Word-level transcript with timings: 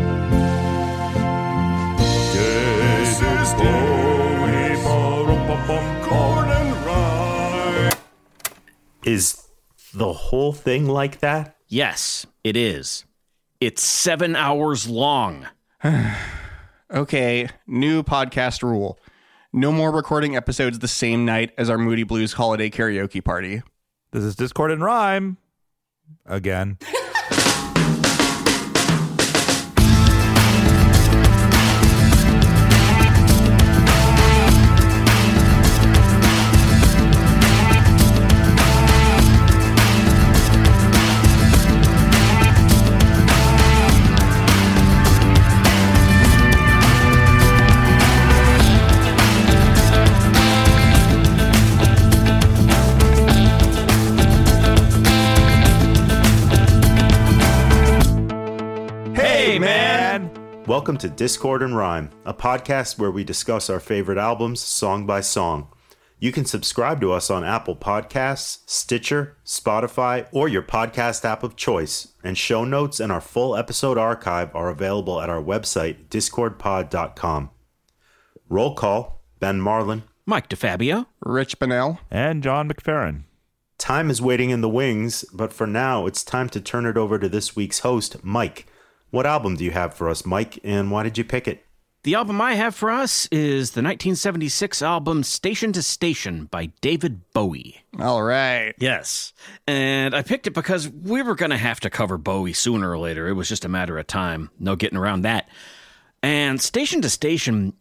Bowie, 3.58 4.76
ba-rum-ba-bum, 4.82 6.04
corn 6.04 6.50
and 6.50 6.86
rhyme. 6.86 7.92
Is 9.04 9.46
the 9.94 10.14
whole 10.14 10.54
thing 10.54 10.88
like 10.88 11.20
that? 11.20 11.58
Yes, 11.68 12.26
it 12.46 12.56
is. 12.56 13.04
It's 13.60 13.84
seven 13.84 14.36
hours 14.38 14.88
long. 14.88 15.48
Okay, 16.94 17.48
new 17.68 18.04
podcast 18.04 18.64
rule. 18.64 19.00
No 19.54 19.72
more 19.72 19.92
recording 19.92 20.36
episodes 20.36 20.80
the 20.80 20.90
same 20.90 21.24
night 21.24 21.54
as 21.58 21.70
our 21.70 21.78
Moody 21.78 22.04
Blues 22.04 22.34
holiday 22.34 22.70
karaoke 22.70 23.24
party. 23.24 23.62
This 24.12 24.26
is 24.26 24.36
Discord 24.36 24.72
and 24.72 24.84
Rhyme. 24.84 25.38
Again. 26.26 26.78
Welcome 60.72 60.96
to 61.00 61.10
Discord 61.10 61.64
and 61.64 61.76
Rhyme, 61.76 62.12
a 62.24 62.34
podcast 62.34 62.98
where 62.98 63.12
we 63.12 63.26
discuss 63.26 63.70
our 63.70 63.82
favorite 63.82 64.18
albums 64.18 64.62
song 64.62 65.06
by 65.06 65.20
song. 65.20 65.68
You 66.18 66.32
can 66.32 66.46
subscribe 66.46 67.02
to 67.02 67.12
us 67.12 67.30
on 67.30 67.44
Apple 67.44 67.76
Podcasts, 67.76 68.60
Stitcher, 68.68 69.36
Spotify, 69.46 70.28
or 70.32 70.48
your 70.48 70.62
podcast 70.62 71.26
app 71.26 71.44
of 71.44 71.58
choice, 71.58 72.14
and 72.24 72.38
show 72.38 72.64
notes 72.64 73.02
and 73.02 73.12
our 73.12 73.20
full 73.20 73.54
episode 73.58 73.98
archive 73.98 74.56
are 74.56 74.70
available 74.70 75.20
at 75.20 75.30
our 75.30 75.44
website, 75.44 76.08
discordpod.com. 76.08 77.50
Roll 78.48 78.74
call 78.74 79.26
Ben 79.42 79.60
Marlin. 79.60 80.04
Mike 80.26 80.48
DeFabio. 80.48 81.06
Rich 81.20 81.60
Bunnell. 81.60 82.00
And 82.10 82.42
John 82.42 82.70
McFerrin. 82.70 83.24
Time 83.78 84.10
is 84.10 84.22
waiting 84.22 84.52
in 84.52 84.62
the 84.62 84.70
wings, 84.70 85.26
but 85.34 85.52
for 85.52 85.68
now, 85.68 86.06
it's 86.06 86.24
time 86.24 86.48
to 86.48 86.62
turn 86.62 86.86
it 86.86 86.96
over 86.96 87.20
to 87.20 87.28
this 87.28 87.58
week's 87.58 87.80
host, 87.80 88.24
Mike. 88.24 88.71
What 89.12 89.26
album 89.26 89.58
do 89.58 89.66
you 89.66 89.72
have 89.72 89.94
for 89.94 90.10
us, 90.10 90.26
Mike, 90.26 90.58
and 90.64 90.90
why 90.90 91.04
did 91.04 91.18
you 91.18 91.26
pick 91.26 91.46
it? 91.46 91.66
The 92.04 92.16
album 92.16 92.40
I 92.40 92.56
have 92.56 92.74
for 92.74 92.90
us 92.90 93.28
is 93.28 93.72
the 93.72 93.84
1976 93.84 94.82
album 94.82 95.24
Station 95.24 95.74
to 95.74 95.84
Station 95.84 96.46
by 96.46 96.68
David 96.80 97.22
Bowie. 97.34 97.84
All 98.00 98.24
right. 98.24 98.74
Yes. 98.80 99.34
And 99.68 100.16
I 100.16 100.24
picked 100.24 100.48
it 100.48 100.54
because 100.54 100.88
we 100.88 101.22
were 101.22 101.36
going 101.36 101.52
to 101.52 101.58
have 101.58 101.82
to 101.82 101.90
cover 101.90 102.18
Bowie 102.18 102.54
sooner 102.54 102.90
or 102.90 102.98
later. 102.98 103.28
It 103.28 103.34
was 103.34 103.50
just 103.50 103.66
a 103.66 103.70
matter 103.70 104.00
of 104.00 104.08
time. 104.08 104.50
No 104.58 104.78
getting 104.78 104.98
around 104.98 105.24
that. 105.24 105.50
And 106.24 106.62
Station 106.62 107.02
to 107.02 107.10
Station 107.10 107.74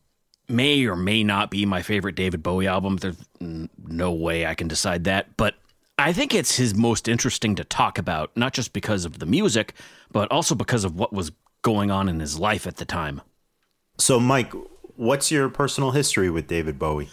may 0.48 0.84
or 0.84 0.96
may 0.96 1.22
not 1.22 1.50
be 1.50 1.64
my 1.64 1.80
favorite 1.80 2.16
David 2.16 2.42
Bowie 2.42 2.66
album. 2.66 2.96
There's 2.96 3.24
no 3.40 4.12
way 4.12 4.46
I 4.46 4.56
can 4.56 4.66
decide 4.66 5.04
that. 5.04 5.36
But 5.36 5.54
I 5.96 6.12
think 6.12 6.34
it's 6.34 6.56
his 6.56 6.74
most 6.74 7.08
interesting 7.08 7.54
to 7.54 7.64
talk 7.64 7.98
about, 7.98 8.36
not 8.36 8.52
just 8.52 8.72
because 8.72 9.04
of 9.04 9.20
the 9.20 9.26
music, 9.26 9.74
but 10.12 10.30
also 10.30 10.54
because 10.54 10.84
of 10.84 10.96
what 10.96 11.12
was 11.12 11.32
going 11.62 11.90
on 11.90 12.08
in 12.08 12.20
his 12.20 12.38
life 12.38 12.66
at 12.66 12.76
the 12.76 12.84
time. 12.84 13.20
So, 13.98 14.18
Mike, 14.18 14.52
what's 14.96 15.30
your 15.30 15.48
personal 15.48 15.90
history 15.90 16.30
with 16.30 16.46
David 16.46 16.78
Bowie? 16.78 17.10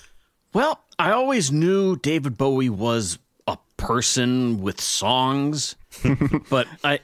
Well, 0.54 0.82
I 0.98 1.12
always 1.12 1.52
knew 1.52 1.98
David 1.98 2.38
Bowie 2.38 2.70
was 2.70 3.20
a 3.46 3.58
person 3.76 4.62
with 4.62 4.80
songs, 4.80 5.76
but 6.50 6.68
I 6.84 7.00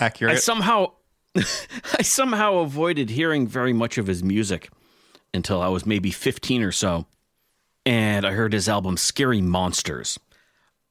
Accurate. 0.00 0.34
I 0.34 0.36
somehow 0.36 0.92
I 1.36 2.02
somehow 2.02 2.58
avoided 2.58 3.10
hearing 3.10 3.46
very 3.46 3.72
much 3.72 3.98
of 3.98 4.06
his 4.06 4.22
music 4.22 4.70
until 5.34 5.60
I 5.60 5.68
was 5.68 5.86
maybe 5.86 6.10
15 6.10 6.62
or 6.62 6.72
so. 6.72 7.06
And 7.84 8.26
I 8.26 8.32
heard 8.32 8.52
his 8.52 8.68
album 8.68 8.96
Scary 8.96 9.40
Monsters. 9.40 10.18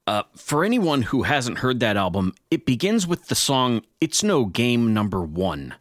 Uh, 0.07 0.23
for 0.37 0.63
anyone 0.63 1.01
who 1.01 1.23
hasn't 1.23 1.57
heard 1.57 1.81
that 1.81 1.97
album, 1.97 2.33
it 2.49 2.65
begins 2.65 3.05
with 3.05 3.27
the 3.27 3.35
song 3.35 3.81
It's 3.99 4.23
No 4.23 4.45
Game 4.45 4.93
Number 4.93 5.21
One. 5.21 5.75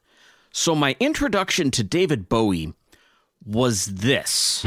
So 0.50 0.74
my 0.74 0.96
introduction 0.98 1.70
to 1.70 1.84
David 1.84 2.28
Bowie 2.28 2.74
was 3.44 3.86
this. 3.86 4.64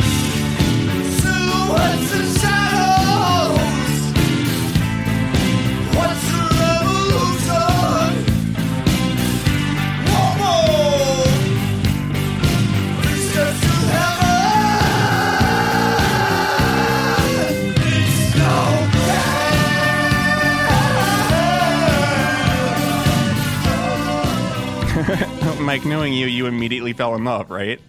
Mike, 25.70 25.86
knowing 25.86 26.14
you, 26.14 26.26
you 26.26 26.48
immediately 26.48 26.94
fell 26.94 27.14
in 27.14 27.24
love, 27.24 27.52
right? 27.52 27.80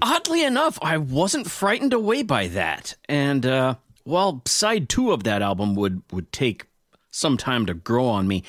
Oddly 0.00 0.44
enough, 0.44 0.78
I 0.80 0.96
wasn't 0.98 1.50
frightened 1.50 1.92
away 1.92 2.22
by 2.22 2.46
that. 2.46 2.94
And 3.08 3.44
uh, 3.44 3.74
while 4.04 4.42
side 4.46 4.88
two 4.88 5.10
of 5.10 5.24
that 5.24 5.42
album 5.42 5.74
would, 5.74 6.02
would 6.12 6.30
take 6.30 6.66
some 7.10 7.36
time 7.36 7.66
to 7.66 7.74
grow 7.74 8.06
on 8.06 8.28
me, 8.28 8.44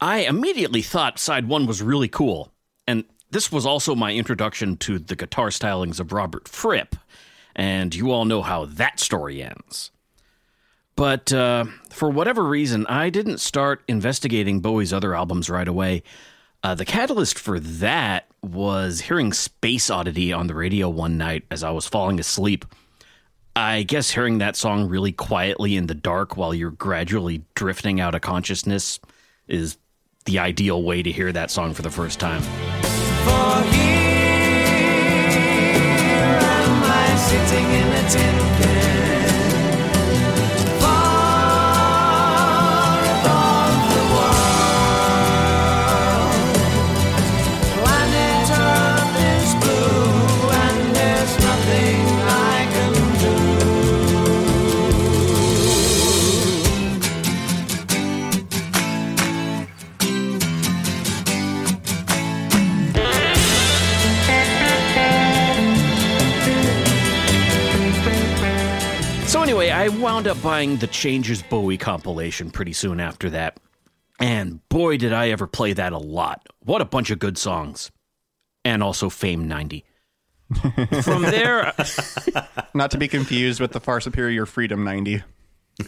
I 0.00 0.18
immediately 0.18 0.80
thought 0.80 1.18
side 1.18 1.48
one 1.48 1.66
was 1.66 1.82
really 1.82 2.06
cool. 2.06 2.52
And 2.86 3.02
this 3.32 3.50
was 3.50 3.66
also 3.66 3.96
my 3.96 4.14
introduction 4.14 4.76
to 4.76 5.00
the 5.00 5.16
guitar 5.16 5.48
stylings 5.48 5.98
of 5.98 6.12
Robert 6.12 6.46
Fripp. 6.46 6.94
And 7.56 7.92
you 7.96 8.12
all 8.12 8.26
know 8.26 8.42
how 8.42 8.66
that 8.66 9.00
story 9.00 9.42
ends. 9.42 9.90
But 10.94 11.32
uh, 11.32 11.64
for 11.90 12.10
whatever 12.10 12.44
reason, 12.44 12.86
I 12.86 13.10
didn't 13.10 13.38
start 13.38 13.82
investigating 13.88 14.60
Bowie's 14.60 14.92
other 14.92 15.16
albums 15.16 15.50
right 15.50 15.66
away. 15.66 16.04
Uh, 16.64 16.74
the 16.74 16.84
catalyst 16.86 17.38
for 17.38 17.60
that 17.60 18.26
was 18.42 19.02
hearing 19.02 19.34
Space 19.34 19.90
Oddity 19.90 20.32
on 20.32 20.46
the 20.46 20.54
radio 20.54 20.88
one 20.88 21.18
night 21.18 21.44
as 21.50 21.62
I 21.62 21.70
was 21.70 21.86
falling 21.86 22.18
asleep. 22.18 22.64
I 23.54 23.82
guess 23.82 24.10
hearing 24.10 24.38
that 24.38 24.56
song 24.56 24.88
really 24.88 25.12
quietly 25.12 25.76
in 25.76 25.88
the 25.88 25.94
dark 25.94 26.38
while 26.38 26.54
you're 26.54 26.70
gradually 26.70 27.44
drifting 27.54 28.00
out 28.00 28.14
of 28.14 28.22
consciousness 28.22 28.98
is 29.46 29.76
the 30.24 30.38
ideal 30.38 30.82
way 30.82 31.02
to 31.02 31.12
hear 31.12 31.30
that 31.32 31.50
song 31.50 31.74
for 31.74 31.82
the 31.82 31.90
first 31.90 32.18
time. 32.18 32.40
For 32.40 33.64
sitting 37.28 37.64
in 37.64 37.88
a 37.92 38.10
tin 38.10 38.38
can. 38.62 38.73
I 69.84 69.88
wound 69.88 70.26
up 70.26 70.40
buying 70.40 70.78
the 70.78 70.86
Changes 70.86 71.42
Bowie 71.42 71.76
compilation 71.76 72.50
pretty 72.50 72.72
soon 72.72 73.00
after 73.00 73.28
that. 73.28 73.60
And 74.18 74.66
boy, 74.70 74.96
did 74.96 75.12
I 75.12 75.28
ever 75.28 75.46
play 75.46 75.74
that 75.74 75.92
a 75.92 75.98
lot. 75.98 76.48
What 76.60 76.80
a 76.80 76.86
bunch 76.86 77.10
of 77.10 77.18
good 77.18 77.36
songs. 77.36 77.90
And 78.64 78.82
also 78.82 79.10
Fame 79.10 79.46
90. 79.46 79.84
From 81.02 81.20
there, 81.24 81.74
Not 82.72 82.92
to 82.92 82.96
be 82.96 83.08
confused 83.08 83.60
with 83.60 83.72
the 83.72 83.80
far 83.80 84.00
superior 84.00 84.46
Freedom 84.46 84.84
90. 84.84 85.22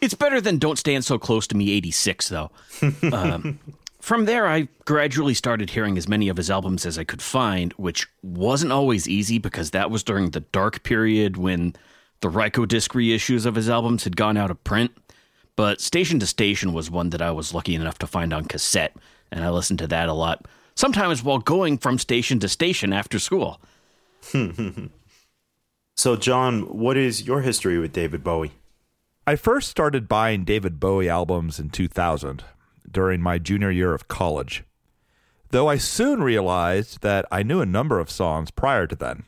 it's 0.00 0.14
better 0.14 0.40
than 0.40 0.58
Don't 0.58 0.78
Stand 0.78 1.04
So 1.04 1.18
Close 1.18 1.48
to 1.48 1.56
Me 1.56 1.72
86, 1.72 2.28
though. 2.28 2.52
Um, 3.12 3.58
from 4.00 4.26
there, 4.26 4.46
I 4.46 4.68
gradually 4.84 5.34
started 5.34 5.70
hearing 5.70 5.98
as 5.98 6.06
many 6.06 6.28
of 6.28 6.36
his 6.36 6.48
albums 6.48 6.86
as 6.86 6.96
I 6.96 7.02
could 7.02 7.22
find, 7.22 7.72
which 7.72 8.06
wasn't 8.22 8.70
always 8.70 9.08
easy 9.08 9.38
because 9.38 9.72
that 9.72 9.90
was 9.90 10.04
during 10.04 10.30
the 10.30 10.40
dark 10.40 10.84
period 10.84 11.36
when 11.36 11.74
the 12.24 12.30
Rykodisc 12.30 12.88
reissues 12.92 13.44
of 13.44 13.54
his 13.54 13.68
albums 13.68 14.04
had 14.04 14.16
gone 14.16 14.38
out 14.38 14.50
of 14.50 14.64
print. 14.64 14.96
But 15.56 15.82
Station 15.82 16.18
to 16.20 16.26
Station 16.26 16.72
was 16.72 16.90
one 16.90 17.10
that 17.10 17.20
I 17.20 17.30
was 17.30 17.52
lucky 17.52 17.74
enough 17.74 17.98
to 17.98 18.06
find 18.06 18.32
on 18.32 18.46
cassette, 18.46 18.96
and 19.30 19.44
I 19.44 19.50
listened 19.50 19.80
to 19.80 19.86
that 19.88 20.08
a 20.08 20.14
lot, 20.14 20.46
sometimes 20.74 21.22
while 21.22 21.38
going 21.38 21.76
from 21.76 21.98
station 21.98 22.40
to 22.40 22.48
station 22.48 22.94
after 22.94 23.18
school. 23.18 23.60
So, 25.96 26.16
John, 26.16 26.62
what 26.62 26.96
is 26.96 27.24
your 27.24 27.42
history 27.42 27.78
with 27.78 27.92
David 27.92 28.24
Bowie? 28.24 28.50
I 29.28 29.36
first 29.36 29.68
started 29.68 30.08
buying 30.08 30.44
David 30.44 30.80
Bowie 30.80 31.08
albums 31.08 31.60
in 31.60 31.70
2000 31.70 32.42
during 32.90 33.20
my 33.20 33.38
junior 33.38 33.70
year 33.70 33.94
of 33.94 34.08
college, 34.08 34.64
though 35.50 35.68
I 35.68 35.76
soon 35.76 36.20
realized 36.20 37.02
that 37.02 37.26
I 37.30 37.44
knew 37.44 37.60
a 37.60 37.66
number 37.66 38.00
of 38.00 38.10
songs 38.10 38.50
prior 38.50 38.88
to 38.88 38.96
then, 38.96 39.22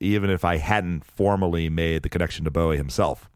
even 0.00 0.30
if 0.30 0.44
I 0.44 0.56
hadn't 0.56 1.04
formally 1.04 1.68
made 1.68 2.02
the 2.02 2.08
connection 2.08 2.44
to 2.46 2.50
Bowie 2.50 2.78
himself. 2.78 3.28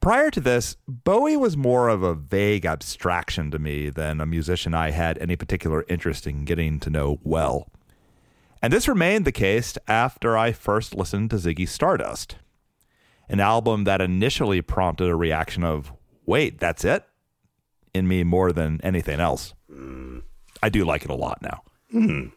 Prior 0.00 0.30
to 0.30 0.40
this, 0.40 0.76
Bowie 0.86 1.36
was 1.36 1.56
more 1.56 1.88
of 1.88 2.02
a 2.02 2.14
vague 2.14 2.64
abstraction 2.64 3.50
to 3.50 3.58
me 3.58 3.90
than 3.90 4.20
a 4.20 4.26
musician 4.26 4.72
I 4.74 4.90
had 4.90 5.18
any 5.18 5.36
particular 5.36 5.84
interest 5.88 6.26
in 6.26 6.44
getting 6.44 6.80
to 6.80 6.90
know 6.90 7.18
well. 7.22 7.68
And 8.62 8.72
this 8.72 8.88
remained 8.88 9.24
the 9.24 9.32
case 9.32 9.76
after 9.86 10.36
I 10.36 10.52
first 10.52 10.94
listened 10.94 11.30
to 11.30 11.36
Ziggy 11.36 11.68
Stardust 11.68 12.36
an 13.28 13.40
album 13.40 13.84
that 13.84 14.00
initially 14.00 14.62
prompted 14.62 15.08
a 15.08 15.14
reaction 15.14 15.62
of, 15.62 15.92
wait, 16.24 16.58
that's 16.58 16.84
it? 16.84 17.04
In 17.92 18.08
me 18.08 18.24
more 18.24 18.52
than 18.52 18.80
anything 18.82 19.20
else. 19.20 19.54
I 20.62 20.68
do 20.68 20.84
like 20.84 21.04
it 21.04 21.10
a 21.10 21.14
lot 21.14 21.42
now. 21.42 21.62
Hmm. 21.90 22.28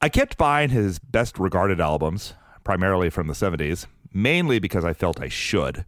I 0.00 0.08
kept 0.08 0.36
buying 0.36 0.70
his 0.70 0.98
best 0.98 1.38
regarded 1.38 1.80
albums, 1.80 2.34
primarily 2.68 3.08
from 3.08 3.28
the 3.28 3.32
70s, 3.32 3.86
mainly 4.12 4.58
because 4.58 4.84
I 4.84 4.92
felt 4.92 5.22
I 5.22 5.28
should. 5.28 5.86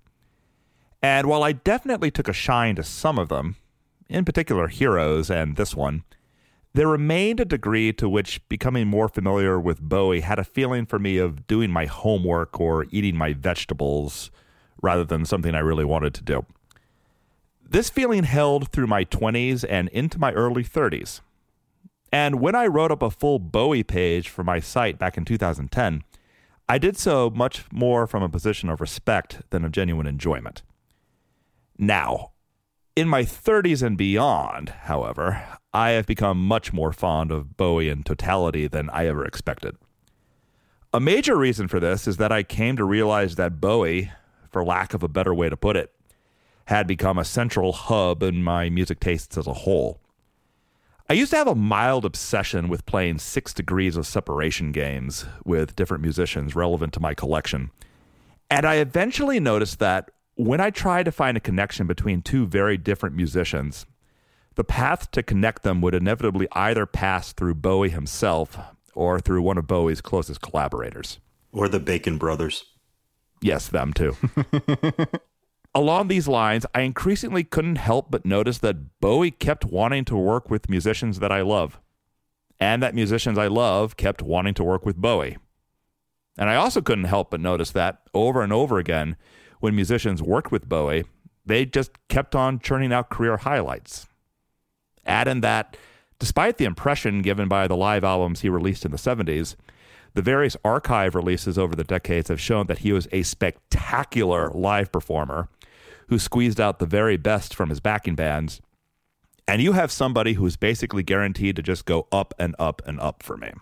And 1.03 1.27
while 1.27 1.43
I 1.43 1.53
definitely 1.53 2.11
took 2.11 2.27
a 2.27 2.33
shine 2.33 2.77
to 2.77 2.83
some 2.83 3.19
of 3.19 3.29
them, 3.29 3.57
in 4.09 4.25
particular 4.25 4.67
Heroes 4.67 5.31
and 5.31 5.57
this 5.57 5.77
one, 5.77 6.05
there 6.73 6.89
remained 6.89 7.39
a 7.39 7.45
degree 7.45 7.93
to 7.93 8.09
which 8.09 8.41
becoming 8.49 8.89
more 8.89 9.11
familiar 9.11 9.61
with 9.61 9.83
Bowie 9.83 10.21
had 10.21 10.39
a 10.39 10.43
feeling 10.43 10.87
for 10.87 10.99
me 10.99 11.19
of 11.19 11.47
doing 11.47 11.71
my 11.71 11.85
homework 11.85 12.59
or 12.59 12.87
eating 12.91 13.15
my 13.15 13.35
vegetables 13.35 14.31
rather 14.81 15.05
than 15.05 15.27
something 15.27 15.55
I 15.55 15.59
really 15.59 15.85
wanted 15.85 16.15
to 16.15 16.23
do. 16.23 16.47
This 17.63 17.91
feeling 17.91 18.25
held 18.25 18.71
through 18.71 18.87
my 18.87 19.05
20s 19.05 19.67
and 19.69 19.91
into 19.91 20.19
my 20.19 20.33
early 20.33 20.65
30s. 20.65 21.21
And 22.11 22.41
when 22.41 22.55
I 22.55 22.69
wrote 22.69 22.91
up 22.91 23.03
a 23.03 23.11
full 23.11 23.39
Bowie 23.39 23.83
page 23.83 24.31
for 24.31 24.43
my 24.43 24.61
site 24.61 24.99
back 24.99 25.19
in 25.19 25.27
2010, 25.27 26.05
I 26.71 26.79
did 26.79 26.97
so 26.97 27.31
much 27.31 27.65
more 27.73 28.07
from 28.07 28.23
a 28.23 28.29
position 28.29 28.69
of 28.69 28.81
respect 28.81 29.43
than 29.51 29.65
of 29.65 29.73
genuine 29.73 30.07
enjoyment. 30.07 30.63
Now, 31.77 32.31
in 32.95 33.09
my 33.09 33.25
30s 33.25 33.83
and 33.83 33.99
beyond, 33.99 34.69
however, 34.83 35.45
I 35.75 35.91
have 35.91 36.07
become 36.07 36.47
much 36.47 36.73
more 36.73 36.93
fond 36.93 37.33
of 37.33 37.57
Bowie 37.57 37.89
in 37.89 38.05
totality 38.05 38.69
than 38.69 38.89
I 38.91 39.09
ever 39.09 39.25
expected. 39.25 39.79
A 40.93 41.01
major 41.01 41.37
reason 41.37 41.67
for 41.67 41.81
this 41.81 42.07
is 42.07 42.19
that 42.19 42.31
I 42.31 42.45
came 42.45 42.77
to 42.77 42.85
realize 42.85 43.35
that 43.35 43.61
Bowie, 43.61 44.13
for 44.49 44.65
lack 44.65 44.95
of 44.95 45.03
a 45.03 45.09
better 45.09 45.35
way 45.35 45.49
to 45.49 45.57
put 45.57 45.77
it, 45.77 45.91
had 46.67 46.87
become 46.87 47.19
a 47.19 47.25
central 47.25 47.73
hub 47.73 48.23
in 48.23 48.45
my 48.45 48.71
music 48.71 49.01
tastes 49.01 49.37
as 49.37 49.49
a 49.49 49.55
whole. 49.55 50.01
I 51.11 51.15
used 51.15 51.33
to 51.33 51.39
have 51.39 51.49
a 51.49 51.57
mild 51.57 52.05
obsession 52.05 52.69
with 52.69 52.87
playing 52.87 53.19
six 53.19 53.53
degrees 53.53 53.97
of 53.97 54.07
separation 54.07 54.71
games 54.71 55.25
with 55.45 55.75
different 55.75 56.05
musicians 56.05 56.55
relevant 56.55 56.93
to 56.93 57.01
my 57.01 57.15
collection. 57.15 57.73
And 58.49 58.65
I 58.65 58.77
eventually 58.77 59.41
noticed 59.41 59.81
that 59.81 60.13
when 60.37 60.61
I 60.61 60.71
tried 60.71 61.07
to 61.07 61.11
find 61.11 61.37
a 61.37 61.41
connection 61.41 61.89
between 61.89 62.23
two 62.23 62.47
very 62.47 62.79
different 62.79 63.17
musicians, 63.17 63.87
the 64.55 64.63
path 64.63 65.11
to 65.11 65.25
connect 65.25 65.65
them 65.65 65.81
would 65.81 65.97
inevitably 65.97 66.47
either 66.53 66.87
pass 66.87 67.33
through 67.33 67.57
Bowie 67.57 67.89
himself 67.89 68.57
or 68.95 69.19
through 69.19 69.43
one 69.43 69.59
of 69.59 69.67
Bowie's 69.67 70.01
closest 70.01 70.41
collaborators. 70.41 71.19
Or 71.51 71.69
the 71.69 71.81
Bacon 71.81 72.19
Brothers? 72.19 72.67
Yes, 73.43 73.67
them 73.67 73.93
too. 73.93 74.17
Along 75.73 76.09
these 76.09 76.27
lines, 76.27 76.67
I 76.75 76.81
increasingly 76.81 77.45
couldn't 77.45 77.77
help 77.77 78.11
but 78.11 78.27
notice 78.27 78.59
that 78.59 78.99
Bowie 79.01 79.31
kept 79.31 79.65
wanting 79.65 80.05
to 80.07 80.17
work 80.17 80.51
with 80.51 80.69
musicians 80.69 81.21
that 81.21 81.31
I 81.31 81.43
love, 81.43 81.79
and 82.59 82.83
that 82.83 82.95
musicians 82.95 83.39
I 83.39 83.47
love 83.47 83.97
kept 83.97 84.21
wanting 84.21 84.55
to 84.55 84.65
work 84.65 84.85
with 84.85 84.97
Bowie. 84.97 85.39
And 86.37 86.51
I 86.51 86.57
also 86.57 86.81
couldn't 86.81 87.05
help 87.05 87.31
but 87.31 87.41
notice 87.41 87.71
that 87.71 88.01
over 88.15 88.43
and 88.43 88.53
over 88.53 88.79
again, 88.79 89.17
when 89.61 89.77
musicians 89.77 90.23
worked 90.23 90.51
with 90.51 90.69
Bowie, 90.69 91.05
they 91.47 91.67
just 91.67 91.93
kept 92.09 92.35
on 92.35 92.59
churning 92.59 92.93
out 92.93 93.11
career 93.11 93.37
highlights. 93.37 94.09
Add 95.07 95.29
in 95.29 95.41
that, 95.43 95.77
despite 96.19 96.59
the 96.59 96.65
impression 96.65 97.23
given 97.23 97.47
by 97.47 97.69
the 97.69 97.77
live 97.77 98.03
albums 98.03 98.41
he 98.41 98.49
released 98.49 98.85
in 98.85 98.91
the 98.91 98.97
70s, 98.97 99.55
the 100.15 100.23
various 100.23 100.57
archive 100.65 101.15
releases 101.15 101.57
over 101.57 101.77
the 101.77 101.85
decades 101.85 102.29
have 102.29 102.41
shown 102.41 102.67
that 102.67 102.79
he 102.79 102.93
was 102.93 103.07
a 103.13 103.23
spectacular 103.23 104.51
live 104.51 104.91
performer 104.91 105.49
who 106.11 106.19
squeezed 106.19 106.61
out 106.61 106.81
the 106.81 106.87
very 106.87 107.17
best 107.17 107.55
from 107.55 107.71
his 107.71 107.79
backing 107.81 108.17
bands. 108.17 108.61
And 109.47 109.63
you 109.63 109.73
have 109.73 109.93
somebody 109.93 110.35
who's 110.35 110.57
basically 110.57 111.05
guaranteed 111.05 111.55
to 111.57 111.63
just 111.63 111.85
go 111.85 112.09
up 112.11 112.35
and 112.37 112.55
up 112.59 112.83
and 112.85 113.01
up 113.01 113.23
for 113.23 113.37
me. 113.37 113.53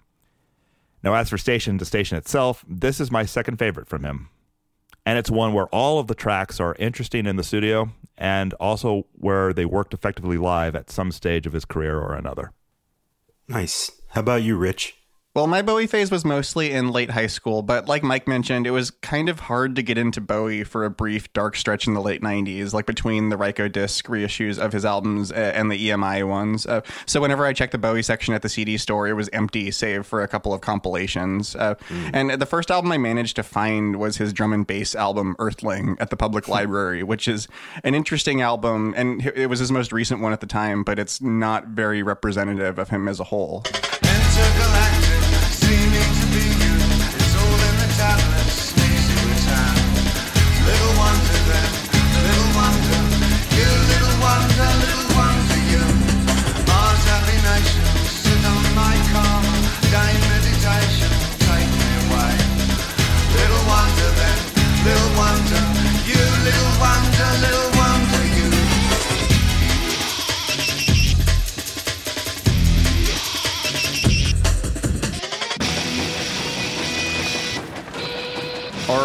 Now, 1.03 1.15
as 1.15 1.29
for 1.29 1.37
Station 1.39 1.77
to 1.79 1.85
Station 1.85 2.17
itself, 2.17 2.65
this 2.67 3.01
is 3.01 3.11
my 3.11 3.27
second 3.27 3.59
favorite 3.59 3.87
from 3.87 4.03
him. 4.03 4.31
And 5.05 5.19
it's 5.19 5.31
one 5.31 5.53
where 5.53 5.67
all 5.67 5.99
of 5.99 6.07
the 6.07 6.15
tracks 6.15 6.59
are 6.59 6.75
interesting 6.79 7.27
in 7.27 7.37
the 7.37 7.45
studio 7.45 7.91
and 8.17 8.55
also 8.55 9.07
where 9.13 9.53
they 9.53 9.67
worked 9.67 9.93
effectively 9.93 10.39
live 10.39 10.75
at 10.75 10.91
some 10.91 11.13
stage 11.13 11.47
of 11.47 11.53
his 11.53 11.67
career 11.67 11.99
or 11.99 12.15
another. 12.15 12.51
Nice. 13.47 13.91
How 14.09 14.21
about 14.23 14.43
you, 14.43 14.57
Rich? 14.57 14.97
Well, 15.35 15.47
my 15.47 15.63
Bowie 15.63 15.87
phase 15.87 16.11
was 16.11 16.25
mostly 16.25 16.73
in 16.73 16.91
late 16.91 17.11
high 17.11 17.29
school, 17.29 17.63
but 17.63 17.87
like 17.87 18.03
Mike 18.03 18.27
mentioned, 18.27 18.67
it 18.67 18.73
was 18.73 18.91
kind 18.91 19.29
of 19.29 19.39
hard 19.39 19.77
to 19.77 19.83
get 19.83 19.97
into 19.97 20.21
Bowie 20.21 20.65
for 20.65 20.85
a 20.85 20.91
brief 20.91 21.33
dark 21.33 21.55
stretch 21.55 21.87
in 21.87 21.95
the 21.95 22.01
late 22.01 22.23
90s, 22.23 22.73
like 22.73 22.87
between 22.87 23.29
the 23.29 23.37
Rykodisc 23.37 24.03
reissues 24.07 24.59
of 24.59 24.73
his 24.73 24.85
albums 24.85 25.31
uh, 25.31 25.35
and 25.55 25.71
the 25.71 25.91
EMI 25.91 26.27
ones. 26.27 26.67
Uh, 26.67 26.81
so 27.07 27.21
whenever 27.21 27.45
I 27.47 27.53
checked 27.53 27.71
the 27.71 27.79
Bowie 27.79 28.03
section 28.03 28.35
at 28.35 28.43
the 28.43 28.49
CD 28.49 28.79
store, 28.79 29.07
it 29.07 29.13
was 29.13 29.29
empty, 29.33 29.71
save 29.71 30.07
for 30.07 30.23
a 30.23 30.29
couple 30.29 30.53
of 30.53 30.61
compilations. 30.61 31.55
Uh, 31.55 31.75
And 32.13 32.31
the 32.33 32.47
first 32.47 32.71
album 32.71 32.91
I 32.91 32.99
managed 32.99 33.37
to 33.37 33.45
find 33.45 33.97
was 33.97 34.17
his 34.17 34.33
drum 34.33 34.53
and 34.53 34.67
bass 34.67 34.97
album, 34.97 35.37
Earthling, 35.39 35.97
at 36.01 36.11
the 36.11 36.17
Public 36.17 36.49
Library, 36.49 37.05
which 37.05 37.29
is 37.29 37.47
an 37.85 37.95
interesting 37.95 38.41
album. 38.41 38.93
And 38.97 39.25
it 39.37 39.49
was 39.49 39.61
his 39.61 39.71
most 39.71 39.93
recent 39.93 40.21
one 40.21 40.33
at 40.33 40.41
the 40.41 40.47
time, 40.47 40.83
but 40.83 40.99
it's 40.99 41.21
not 41.21 41.69
very 41.69 42.03
representative 42.03 42.79
of 42.79 42.89
him 42.89 43.07
as 43.07 43.21
a 43.21 43.25
whole. 43.25 43.63
Intergalactic, 44.03 45.08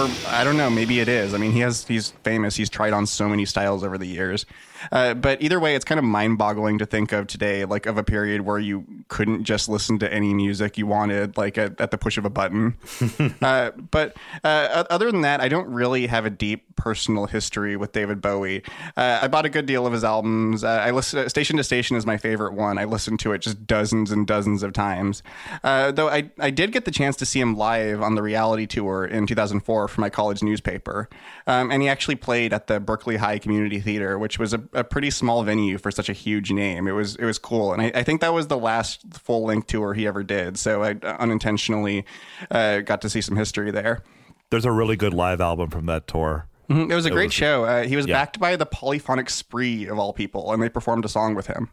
or 0.03 0.22
I 0.33 0.43
don't 0.43 0.57
know, 0.57 0.69
maybe 0.69 0.99
it 0.99 1.07
is. 1.07 1.33
I 1.33 1.37
mean, 1.37 1.51
he 1.51 1.59
has 1.59 1.85
he's 1.85 2.09
famous. 2.23 2.55
He's 2.55 2.69
tried 2.69 2.93
on 2.93 3.05
so 3.05 3.29
many 3.29 3.45
styles 3.45 3.83
over 3.83 3.97
the 3.97 4.07
years. 4.07 4.45
Uh, 4.91 5.13
but 5.13 5.41
either 5.41 5.59
way, 5.59 5.75
it's 5.75 5.85
kind 5.85 5.99
of 5.99 6.03
mind-boggling 6.05 6.79
to 6.79 6.85
think 6.85 7.11
of 7.11 7.27
today, 7.27 7.65
like 7.65 7.85
of 7.85 7.97
a 7.97 8.03
period 8.03 8.41
where 8.41 8.59
you 8.59 8.85
couldn't 9.07 9.43
just 9.43 9.69
listen 9.69 9.99
to 9.99 10.13
any 10.13 10.33
music 10.33 10.77
you 10.77 10.87
wanted, 10.87 11.37
like 11.37 11.57
at, 11.57 11.79
at 11.79 11.91
the 11.91 11.97
push 11.97 12.17
of 12.17 12.25
a 12.25 12.29
button. 12.29 12.75
uh, 13.41 13.71
but 13.71 14.17
uh, 14.43 14.83
other 14.89 15.11
than 15.11 15.21
that, 15.21 15.41
I 15.41 15.47
don't 15.47 15.67
really 15.67 16.07
have 16.07 16.25
a 16.25 16.29
deep 16.29 16.75
personal 16.75 17.27
history 17.27 17.77
with 17.77 17.91
David 17.91 18.21
Bowie. 18.21 18.63
Uh, 18.97 19.19
I 19.21 19.27
bought 19.27 19.45
a 19.45 19.49
good 19.49 19.65
deal 19.65 19.85
of 19.87 19.93
his 19.93 20.03
albums. 20.03 20.63
Uh, 20.63 20.67
I 20.67 20.91
listened. 20.91 21.29
Station 21.29 21.57
to 21.57 21.63
Station 21.63 21.95
is 21.95 22.05
my 22.05 22.17
favorite 22.17 22.53
one. 22.53 22.77
I 22.77 22.85
listened 22.85 23.19
to 23.21 23.31
it 23.31 23.39
just 23.39 23.65
dozens 23.65 24.11
and 24.11 24.27
dozens 24.27 24.63
of 24.63 24.73
times. 24.73 25.23
Uh, 25.63 25.91
though 25.91 26.09
I 26.09 26.31
I 26.39 26.49
did 26.49 26.71
get 26.71 26.85
the 26.85 26.91
chance 26.91 27.15
to 27.17 27.25
see 27.25 27.39
him 27.39 27.55
live 27.55 28.01
on 28.01 28.15
the 28.15 28.21
reality 28.21 28.65
tour 28.65 29.05
in 29.05 29.27
2004 29.27 29.87
for 29.87 30.01
my 30.01 30.09
college 30.09 30.22
newspaper, 30.31 31.09
um, 31.47 31.69
and 31.71 31.81
he 31.81 31.89
actually 31.89 32.15
played 32.15 32.53
at 32.53 32.67
the 32.67 32.79
Berkeley 32.79 33.17
High 33.17 33.39
Community 33.39 33.79
Theater, 33.81 34.17
which 34.17 34.39
was 34.39 34.53
a, 34.53 34.63
a 34.73 34.83
pretty 34.83 35.09
small 35.09 35.43
venue 35.43 35.77
for 35.77 35.91
such 35.91 36.07
a 36.07 36.13
huge 36.13 36.51
name. 36.51 36.87
It 36.87 36.93
was 36.93 37.15
it 37.17 37.25
was 37.25 37.37
cool, 37.39 37.73
and 37.73 37.81
I, 37.81 37.91
I 37.95 38.03
think 38.03 38.21
that 38.21 38.33
was 38.33 38.47
the 38.47 38.57
last 38.57 39.01
full 39.13 39.43
length 39.43 39.67
tour 39.67 39.93
he 39.93 40.07
ever 40.07 40.23
did. 40.23 40.57
So 40.57 40.81
I 40.83 40.91
unintentionally 41.19 42.05
uh, 42.49 42.79
got 42.79 43.01
to 43.01 43.09
see 43.09 43.21
some 43.21 43.35
history 43.35 43.71
there. 43.71 44.01
There's 44.49 44.65
a 44.65 44.71
really 44.71 44.95
good 44.95 45.13
live 45.13 45.41
album 45.41 45.69
from 45.69 45.87
that 45.87 46.07
tour. 46.07 46.47
Mhm, 46.69 46.89
It 46.91 46.95
was 46.95 47.05
a 47.05 47.11
great 47.11 47.25
was- 47.25 47.33
show. 47.33 47.65
Uh, 47.65 47.83
he 47.83 47.95
was 47.97 48.05
yeah. 48.07 48.13
backed 48.13 48.39
by 48.39 48.55
the 48.55 48.65
Polyphonic 48.65 49.29
Spree 49.29 49.87
of 49.87 49.99
all 49.99 50.13
people, 50.13 50.53
and 50.53 50.63
they 50.63 50.69
performed 50.69 51.03
a 51.03 51.09
song 51.09 51.35
with 51.35 51.47
him. 51.47 51.69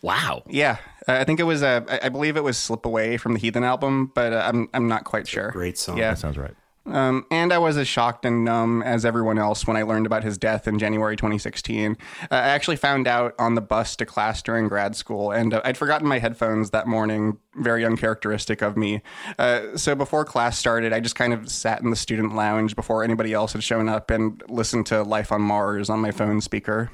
Wow. 0.00 0.42
Yeah, 0.46 0.76
uh, 1.08 1.14
I 1.14 1.24
think 1.24 1.40
it 1.40 1.42
was. 1.42 1.60
Uh, 1.62 1.80
I- 1.88 2.00
I 2.04 2.08
believe 2.08 2.36
it 2.36 2.44
was 2.44 2.56
"Slip 2.56 2.86
Away" 2.86 3.16
from 3.16 3.32
the 3.32 3.40
Heathen 3.40 3.64
album, 3.64 4.12
but 4.14 4.32
uh, 4.32 4.42
I'm 4.46 4.68
I'm 4.72 4.86
not 4.86 5.02
quite 5.02 5.26
sure. 5.26 5.50
Great 5.50 5.76
song. 5.76 5.98
Yeah, 5.98 6.10
That 6.10 6.18
sounds 6.18 6.36
right. 6.38 6.54
Um, 6.92 7.26
and 7.30 7.52
I 7.52 7.58
was 7.58 7.76
as 7.76 7.86
shocked 7.86 8.24
and 8.24 8.44
numb 8.44 8.82
as 8.82 9.04
everyone 9.04 9.38
else 9.38 9.66
when 9.66 9.76
I 9.76 9.82
learned 9.82 10.06
about 10.06 10.24
his 10.24 10.38
death 10.38 10.66
in 10.66 10.78
January 10.78 11.16
2016. 11.16 11.96
Uh, 12.22 12.26
I 12.30 12.38
actually 12.38 12.76
found 12.76 13.06
out 13.06 13.34
on 13.38 13.54
the 13.54 13.60
bus 13.60 13.96
to 13.96 14.06
class 14.06 14.42
during 14.42 14.68
grad 14.68 14.96
school, 14.96 15.30
and 15.30 15.54
uh, 15.54 15.60
I'd 15.64 15.76
forgotten 15.76 16.08
my 16.08 16.18
headphones 16.18 16.70
that 16.70 16.86
morning. 16.86 17.38
Very 17.56 17.84
uncharacteristic 17.84 18.62
of 18.62 18.76
me. 18.76 19.02
Uh, 19.38 19.76
so 19.76 19.94
before 19.94 20.24
class 20.24 20.58
started, 20.58 20.92
I 20.92 21.00
just 21.00 21.14
kind 21.14 21.32
of 21.32 21.50
sat 21.50 21.82
in 21.82 21.90
the 21.90 21.96
student 21.96 22.34
lounge 22.34 22.76
before 22.76 23.04
anybody 23.04 23.32
else 23.32 23.52
had 23.52 23.62
shown 23.62 23.88
up 23.88 24.10
and 24.10 24.42
listened 24.48 24.86
to 24.86 25.02
"Life 25.02 25.32
on 25.32 25.42
Mars" 25.42 25.90
on 25.90 26.00
my 26.00 26.10
phone 26.10 26.40
speaker. 26.40 26.90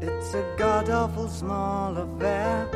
It's 0.00 0.34
a 0.34 0.54
god 0.56 0.88
awful 0.88 1.28
small 1.28 1.96
affair 1.96 2.68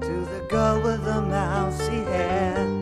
to 0.00 0.24
the 0.32 0.46
girl 0.48 0.80
with 0.82 1.04
the 1.04 1.20
mousy 1.22 2.04
hair. 2.04 2.75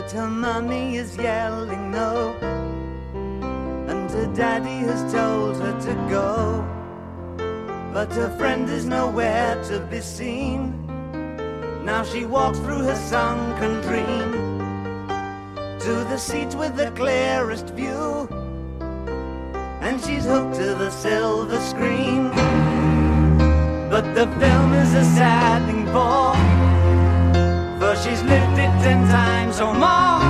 But 0.00 0.12
her 0.12 0.30
mummy 0.30 0.96
is 0.96 1.14
yelling 1.18 1.90
no, 1.90 2.34
and 3.86 4.10
her 4.10 4.32
daddy 4.34 4.78
has 4.88 5.12
told 5.12 5.60
her 5.60 5.78
to 5.78 5.94
go. 6.08 6.64
But 7.92 8.10
her 8.14 8.34
friend 8.38 8.66
is 8.70 8.86
nowhere 8.86 9.62
to 9.64 9.78
be 9.90 10.00
seen. 10.00 10.72
Now 11.84 12.02
she 12.02 12.24
walks 12.24 12.58
through 12.60 12.84
her 12.84 12.96
sunken 12.96 13.82
dream 13.82 14.32
to 15.80 15.92
the 16.08 16.16
seat 16.16 16.54
with 16.54 16.76
the 16.76 16.90
clearest 16.92 17.66
view 17.74 18.26
and 19.82 20.00
she's 20.00 20.24
hooked 20.24 20.54
to 20.54 20.74
the 20.76 20.90
silver 20.90 21.60
screen. 21.60 22.30
But 23.90 24.14
the 24.14 24.26
film 24.40 24.72
is 24.72 24.94
a 24.94 25.04
sad 25.04 25.66
thing 25.66 25.84
for, 25.92 26.32
she's 28.02 28.22
lived 28.22 28.58
it 28.58 28.72
ten 28.82 29.06
times 29.08 29.60
or 29.60 29.74
more. 29.74 30.20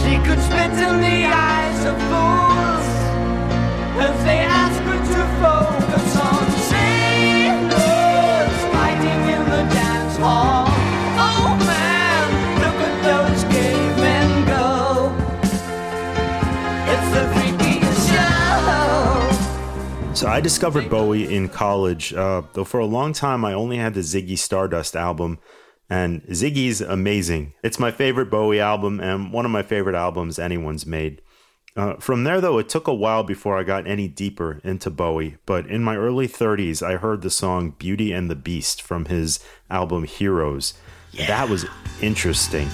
She 0.00 0.18
could 0.26 0.40
spit 0.40 0.70
in 0.86 1.00
the 1.00 1.26
eyes 1.26 1.84
of 1.84 1.96
fools 2.08 2.86
if 4.06 4.16
they 4.24 4.38
ask 4.46 4.80
her 4.88 5.00
to 5.14 5.22
focus 5.42 6.16
on 6.16 6.50
sailors 6.70 8.56
fighting 8.72 9.22
in 9.34 9.42
the 9.50 9.62
dance 9.74 10.16
hall. 10.18 10.66
Oh 11.18 11.56
man, 11.66 12.24
look 12.62 12.78
at 12.88 12.96
those 13.08 13.42
cavemen 13.52 14.30
go. 14.46 14.66
It's 16.92 17.08
the 17.16 17.24
freakiest 17.34 18.02
show. 18.12 20.14
So 20.14 20.24
I 20.28 20.38
discovered 20.40 20.88
Bowie 20.88 21.34
in 21.34 21.48
college, 21.48 22.14
uh, 22.14 22.42
though 22.52 22.64
for 22.64 22.78
a 22.78 22.86
long 22.86 23.12
time 23.12 23.44
I 23.44 23.52
only 23.54 23.78
had 23.78 23.94
the 23.94 24.00
Ziggy 24.00 24.38
Stardust 24.38 24.94
album, 24.94 25.38
and 25.90 26.22
Ziggy's 26.26 26.80
amazing. 26.80 27.54
It's 27.62 27.78
my 27.78 27.90
favorite 27.90 28.30
Bowie 28.30 28.60
album 28.60 29.00
and 29.00 29.32
one 29.32 29.44
of 29.44 29.50
my 29.50 29.62
favorite 29.62 29.94
albums 29.94 30.38
anyone's 30.38 30.86
made. 30.86 31.22
Uh, 31.76 31.94
from 31.96 32.24
there, 32.24 32.40
though, 32.40 32.58
it 32.58 32.68
took 32.68 32.88
a 32.88 32.94
while 32.94 33.22
before 33.22 33.56
I 33.56 33.62
got 33.62 33.86
any 33.86 34.08
deeper 34.08 34.60
into 34.64 34.90
Bowie, 34.90 35.36
but 35.46 35.66
in 35.66 35.84
my 35.84 35.96
early 35.96 36.26
30s, 36.26 36.82
I 36.82 36.96
heard 36.96 37.22
the 37.22 37.30
song 37.30 37.76
Beauty 37.78 38.10
and 38.10 38.28
the 38.28 38.34
Beast 38.34 38.82
from 38.82 39.04
his 39.04 39.38
album 39.70 40.02
Heroes. 40.02 40.74
That 41.26 41.48
was 41.48 41.66
interesting. 42.02 42.68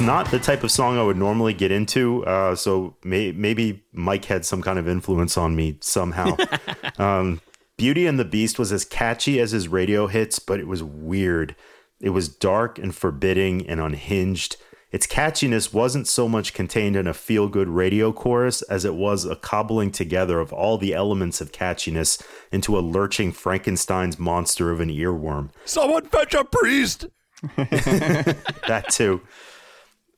It's 0.00 0.06
not 0.06 0.30
the 0.30 0.38
type 0.38 0.64
of 0.64 0.70
song 0.70 0.96
I 0.96 1.02
would 1.02 1.18
normally 1.18 1.52
get 1.52 1.70
into, 1.70 2.24
uh, 2.24 2.56
so 2.56 2.96
may- 3.04 3.32
maybe 3.32 3.84
Mike 3.92 4.24
had 4.24 4.46
some 4.46 4.62
kind 4.62 4.78
of 4.78 4.88
influence 4.88 5.36
on 5.36 5.54
me 5.54 5.76
somehow. 5.82 6.38
um, 6.98 7.42
Beauty 7.76 8.06
and 8.06 8.18
the 8.18 8.24
Beast 8.24 8.58
was 8.58 8.72
as 8.72 8.86
catchy 8.86 9.38
as 9.38 9.50
his 9.50 9.68
radio 9.68 10.06
hits, 10.06 10.38
but 10.38 10.58
it 10.58 10.66
was 10.66 10.82
weird. 10.82 11.54
It 12.00 12.10
was 12.10 12.30
dark 12.30 12.78
and 12.78 12.94
forbidding 12.94 13.68
and 13.68 13.78
unhinged. 13.78 14.56
Its 14.90 15.06
catchiness 15.06 15.74
wasn't 15.74 16.08
so 16.08 16.30
much 16.30 16.54
contained 16.54 16.96
in 16.96 17.06
a 17.06 17.12
feel 17.12 17.46
good 17.46 17.68
radio 17.68 18.10
chorus 18.10 18.62
as 18.62 18.86
it 18.86 18.94
was 18.94 19.26
a 19.26 19.36
cobbling 19.36 19.90
together 19.90 20.40
of 20.40 20.50
all 20.50 20.78
the 20.78 20.94
elements 20.94 21.42
of 21.42 21.52
catchiness 21.52 22.26
into 22.50 22.78
a 22.78 22.80
lurching 22.80 23.32
Frankenstein's 23.32 24.18
monster 24.18 24.70
of 24.70 24.80
an 24.80 24.88
earworm. 24.88 25.50
Someone 25.66 26.06
fetch 26.06 26.32
a 26.32 26.42
priest. 26.42 27.04
that 27.56 28.86
too. 28.88 29.20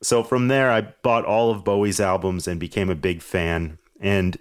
So 0.03 0.21
from 0.21 0.49
there, 0.49 0.69
I 0.69 0.81
bought 0.81 1.25
all 1.25 1.49
of 1.49 1.63
Bowie's 1.63 1.99
albums 1.99 2.47
and 2.47 2.59
became 2.59 2.89
a 2.89 2.95
big 2.95 3.21
fan. 3.21 3.77
And 3.99 4.37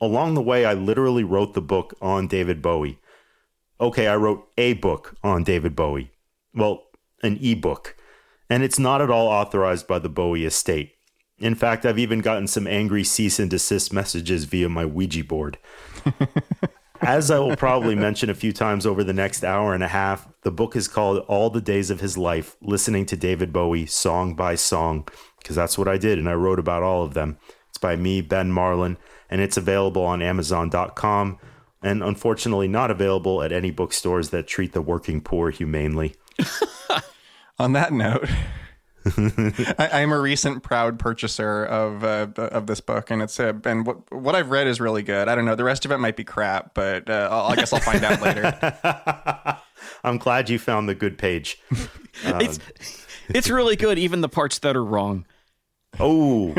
along 0.00 0.34
the 0.34 0.42
way, 0.42 0.64
I 0.64 0.72
literally 0.72 1.24
wrote 1.24 1.54
the 1.54 1.60
book 1.60 1.94
on 2.00 2.26
David 2.26 2.62
Bowie. 2.62 2.98
Okay, 3.80 4.06
I 4.06 4.16
wrote 4.16 4.48
a 4.56 4.72
book 4.74 5.14
on 5.22 5.44
David 5.44 5.76
Bowie. 5.76 6.10
Well, 6.54 6.84
an 7.22 7.38
ebook. 7.42 7.96
And 8.48 8.62
it's 8.62 8.78
not 8.78 9.02
at 9.02 9.10
all 9.10 9.28
authorized 9.28 9.86
by 9.86 9.98
the 9.98 10.08
Bowie 10.08 10.46
estate. 10.46 10.92
In 11.38 11.54
fact, 11.54 11.84
I've 11.84 11.98
even 11.98 12.20
gotten 12.20 12.46
some 12.46 12.66
angry 12.66 13.04
cease 13.04 13.38
and 13.38 13.50
desist 13.50 13.92
messages 13.92 14.44
via 14.44 14.68
my 14.68 14.86
Ouija 14.86 15.24
board. 15.24 15.58
As 17.06 17.30
I 17.30 17.38
will 17.38 17.56
probably 17.56 17.94
mention 17.94 18.30
a 18.30 18.34
few 18.34 18.52
times 18.52 18.86
over 18.86 19.04
the 19.04 19.12
next 19.12 19.44
hour 19.44 19.74
and 19.74 19.82
a 19.82 19.88
half, 19.88 20.26
the 20.42 20.50
book 20.50 20.74
is 20.74 20.88
called 20.88 21.18
All 21.28 21.50
the 21.50 21.60
Days 21.60 21.90
of 21.90 22.00
His 22.00 22.16
Life 22.16 22.56
Listening 22.62 23.04
to 23.06 23.16
David 23.16 23.52
Bowie 23.52 23.86
Song 23.86 24.34
by 24.34 24.54
Song, 24.54 25.06
because 25.38 25.54
that's 25.54 25.76
what 25.76 25.88
I 25.88 25.98
did, 25.98 26.18
and 26.18 26.28
I 26.28 26.34
wrote 26.34 26.58
about 26.58 26.82
all 26.82 27.04
of 27.04 27.14
them. 27.14 27.38
It's 27.68 27.78
by 27.78 27.96
me, 27.96 28.22
Ben 28.22 28.50
Marlin, 28.50 28.96
and 29.28 29.40
it's 29.40 29.56
available 29.56 30.02
on 30.02 30.22
Amazon.com, 30.22 31.38
and 31.82 32.02
unfortunately 32.02 32.68
not 32.68 32.90
available 32.90 33.42
at 33.42 33.52
any 33.52 33.70
bookstores 33.70 34.30
that 34.30 34.46
treat 34.46 34.72
the 34.72 34.82
working 34.82 35.20
poor 35.20 35.50
humanely. 35.50 36.14
On 37.58 37.72
that 37.74 37.92
note, 37.92 38.28
I, 39.78 39.90
I'm 39.92 40.12
a 40.12 40.20
recent 40.20 40.62
proud 40.62 40.98
purchaser 40.98 41.64
of 41.64 42.04
uh, 42.04 42.28
of 42.36 42.66
this 42.66 42.80
book, 42.80 43.10
and 43.10 43.22
it's 43.22 43.38
uh, 43.38 43.52
and 43.64 43.86
what 43.86 44.10
what 44.12 44.34
I've 44.34 44.50
read 44.50 44.66
is 44.66 44.80
really 44.80 45.02
good. 45.02 45.28
I 45.28 45.34
don't 45.34 45.44
know, 45.44 45.54
the 45.54 45.64
rest 45.64 45.84
of 45.84 45.90
it 45.90 45.98
might 45.98 46.16
be 46.16 46.24
crap, 46.24 46.74
but 46.74 47.10
uh, 47.10 47.28
I'll, 47.30 47.52
I 47.52 47.56
guess 47.56 47.72
I'll 47.72 47.80
find 47.80 48.02
out 48.02 48.22
later. 48.22 49.58
I'm 50.04 50.18
glad 50.18 50.48
you 50.48 50.58
found 50.58 50.88
the 50.88 50.94
good 50.94 51.18
page. 51.18 51.60
It's 52.22 52.60
it's 53.28 53.50
really 53.50 53.74
good, 53.74 53.98
even 53.98 54.20
the 54.20 54.28
parts 54.28 54.60
that 54.60 54.76
are 54.76 54.84
wrong. 54.84 55.26
Oh, 55.98 56.54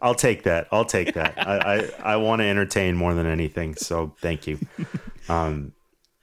I'll 0.00 0.14
take 0.14 0.44
that. 0.44 0.68
I'll 0.70 0.84
take 0.84 1.14
that. 1.14 1.34
I, 1.36 1.56
I, 2.04 2.12
I 2.12 2.16
want 2.16 2.42
to 2.42 2.44
entertain 2.44 2.94
more 2.96 3.12
than 3.12 3.26
anything. 3.26 3.74
So 3.74 4.14
thank 4.20 4.46
you. 4.46 4.60
Um, 5.28 5.72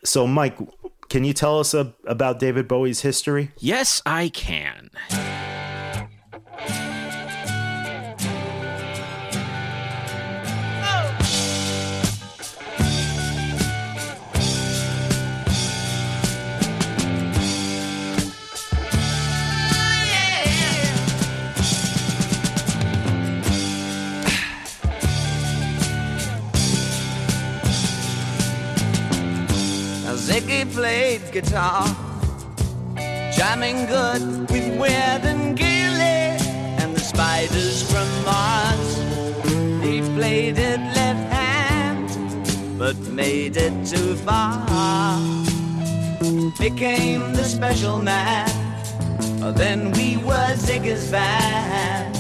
so, 0.06 0.26
Mike, 0.26 0.58
can 1.12 1.26
you 1.26 1.34
tell 1.34 1.60
us 1.60 1.74
a, 1.74 1.94
about 2.06 2.40
David 2.40 2.70
Bowie's 2.70 3.02
history? 3.02 3.52
Yes, 3.60 4.02
I 4.06 4.30
can. 4.30 4.90
Ziggy 30.32 30.64
played 30.72 31.30
guitar, 31.34 31.86
jamming 33.36 33.86
good 33.86 34.50
with 34.50 34.80
Weird 34.80 35.26
and 35.26 35.58
Gilly 35.58 36.40
and 36.80 36.96
the 36.96 37.02
spiders 37.02 37.84
from 37.92 38.08
Mars. 38.24 38.96
He 39.84 40.00
played 40.16 40.58
it 40.58 40.80
left 40.80 41.34
hand, 41.34 42.80
but 42.80 42.98
made 43.10 43.58
it 43.58 43.74
too 43.86 44.16
far. 44.16 44.66
Became 46.58 47.34
the 47.34 47.44
special 47.44 48.02
man. 48.02 48.48
Oh, 49.44 49.52
then 49.52 49.92
we 49.92 50.16
were 50.16 50.56
Ziggy's 50.56 51.12
band. 51.12 52.16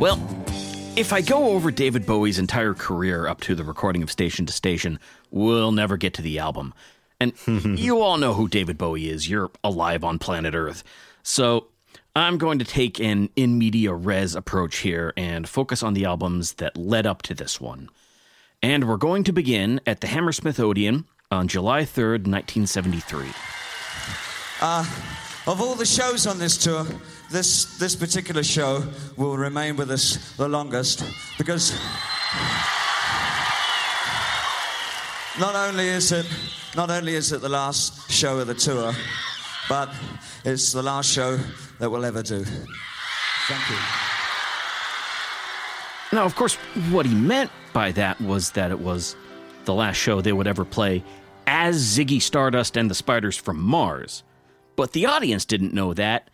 Well, 0.00 0.18
if 0.96 1.12
I 1.12 1.20
go 1.20 1.50
over 1.50 1.70
David 1.70 2.06
Bowie's 2.06 2.38
entire 2.38 2.72
career 2.72 3.26
up 3.26 3.42
to 3.42 3.54
the 3.54 3.62
recording 3.62 4.02
of 4.02 4.10
Station 4.10 4.46
to 4.46 4.54
Station, 4.54 4.98
we'll 5.30 5.70
never 5.70 5.98
get 5.98 6.14
to 6.14 6.22
the 6.22 6.38
album. 6.38 6.72
And 7.20 7.34
you 7.78 8.00
all 8.00 8.16
know 8.16 8.34
who 8.34 8.48
David 8.48 8.78
Bowie 8.78 9.10
is. 9.10 9.28
You're 9.28 9.50
alive 9.62 10.02
on 10.02 10.18
planet 10.18 10.54
Earth. 10.54 10.82
So 11.22 11.66
I'm 12.16 12.38
going 12.38 12.58
to 12.58 12.64
take 12.64 12.98
an 12.98 13.28
in 13.36 13.58
media 13.58 13.92
res 13.94 14.34
approach 14.34 14.78
here 14.78 15.12
and 15.16 15.48
focus 15.48 15.82
on 15.82 15.94
the 15.94 16.06
albums 16.06 16.54
that 16.54 16.76
led 16.76 17.06
up 17.06 17.22
to 17.22 17.34
this 17.34 17.60
one. 17.60 17.90
And 18.62 18.88
we're 18.88 18.96
going 18.96 19.24
to 19.24 19.32
begin 19.32 19.80
at 19.86 20.00
the 20.00 20.06
Hammersmith 20.06 20.58
Odeon 20.58 21.06
on 21.30 21.46
July 21.46 21.82
3rd, 21.82 22.26
1973. 22.26 23.28
Uh, 24.60 24.84
of 25.46 25.60
all 25.60 25.74
the 25.74 25.86
shows 25.86 26.26
on 26.26 26.38
this 26.38 26.58
tour, 26.58 26.84
this 27.30 27.78
this 27.78 27.96
particular 27.96 28.42
show 28.42 28.84
will 29.16 29.36
remain 29.36 29.76
with 29.76 29.90
us 29.90 30.34
the 30.36 30.48
longest 30.48 31.04
because 31.38 31.72
not 35.38 35.54
only 35.54 35.88
is 35.88 36.12
it 36.12 36.26
not 36.76 36.90
only 36.90 37.14
is 37.14 37.32
it 37.32 37.40
the 37.40 37.48
last 37.48 38.10
show 38.10 38.38
of 38.38 38.46
the 38.46 38.54
tour, 38.54 38.92
but 39.68 39.92
it's 40.44 40.72
the 40.72 40.82
last 40.82 41.10
show 41.10 41.38
that 41.78 41.90
we'll 41.90 42.04
ever 42.04 42.22
do. 42.22 42.44
Thank 42.44 43.70
you. 43.70 43.76
Now, 46.12 46.24
of 46.24 46.34
course, 46.34 46.54
what 46.90 47.06
he 47.06 47.14
meant 47.14 47.50
by 47.72 47.92
that 47.92 48.20
was 48.20 48.50
that 48.52 48.70
it 48.70 48.80
was 48.80 49.14
the 49.64 49.74
last 49.74 49.96
show 49.96 50.20
they 50.20 50.32
would 50.32 50.46
ever 50.46 50.64
play 50.64 51.04
as 51.46 51.80
Ziggy 51.80 52.20
Stardust 52.20 52.76
and 52.76 52.90
the 52.90 52.94
Spiders 52.94 53.36
from 53.36 53.60
Mars. 53.60 54.22
But 54.76 54.92
the 54.92 55.06
audience 55.06 55.44
didn't 55.44 55.74
know 55.74 55.94
that, 55.94 56.30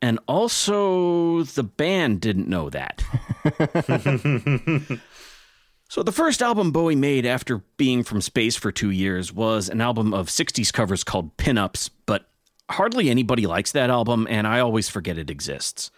and 0.00 0.18
also 0.28 1.42
the 1.42 1.62
band 1.62 2.20
didn't 2.20 2.48
know 2.48 2.70
that. 2.70 3.02
so, 5.88 6.02
the 6.02 6.12
first 6.12 6.42
album 6.42 6.70
Bowie 6.70 6.94
made 6.94 7.24
after 7.24 7.58
being 7.78 8.04
from 8.04 8.20
space 8.20 8.56
for 8.56 8.70
two 8.70 8.90
years 8.90 9.32
was 9.32 9.68
an 9.70 9.80
album 9.80 10.12
of 10.12 10.28
60s 10.28 10.72
covers 10.72 11.02
called 11.02 11.36
Pinups, 11.38 11.88
but 12.04 12.28
hardly 12.70 13.08
anybody 13.08 13.46
likes 13.46 13.72
that 13.72 13.88
album, 13.88 14.26
and 14.28 14.46
I 14.46 14.60
always 14.60 14.88
forget 14.88 15.16
it 15.16 15.30
exists. 15.30 15.90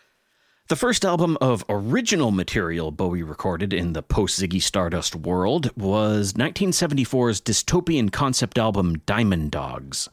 The 0.69 0.77
first 0.77 1.05
album 1.05 1.37
of 1.41 1.65
original 1.69 2.31
material 2.31 2.93
Bowie 2.93 3.25
recorded 3.25 3.73
in 3.73 3.93
the 3.93 4.05
post 4.05 4.41
Ziggy 4.41 4.63
Stardust 4.63 5.17
world 5.17 5.77
was 5.77 6.35
1974's 6.35 7.41
dystopian 7.41 8.13
concept 8.13 8.57
album 8.57 8.99
Diamond 9.07 9.51
Dogs, 9.51 10.09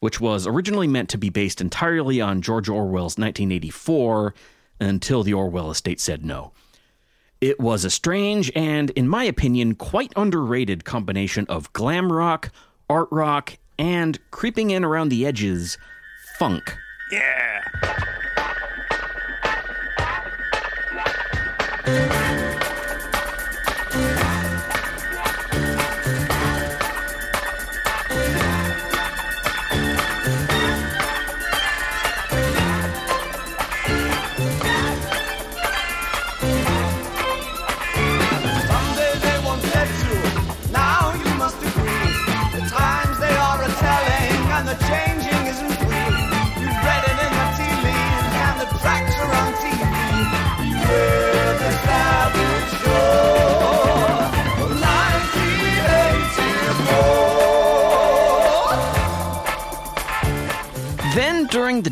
which 0.00 0.20
was 0.20 0.48
originally 0.48 0.88
meant 0.88 1.08
to 1.10 1.18
be 1.18 1.30
based 1.30 1.60
entirely 1.60 2.20
on 2.20 2.42
George 2.42 2.68
Orwell's 2.68 3.16
1984 3.16 4.34
until 4.80 5.22
the 5.22 5.34
Orwell 5.34 5.70
estate 5.70 6.00
said 6.00 6.24
no. 6.24 6.50
It 7.40 7.58
was 7.58 7.86
a 7.86 7.90
strange 7.90 8.52
and, 8.54 8.90
in 8.90 9.08
my 9.08 9.24
opinion, 9.24 9.74
quite 9.74 10.12
underrated 10.14 10.84
combination 10.84 11.46
of 11.48 11.72
glam 11.72 12.12
rock, 12.12 12.52
art 12.90 13.08
rock, 13.10 13.56
and 13.78 14.18
creeping 14.30 14.70
in 14.70 14.84
around 14.84 15.08
the 15.08 15.24
edges, 15.24 15.78
funk. 16.38 16.76
Someday 21.90 22.29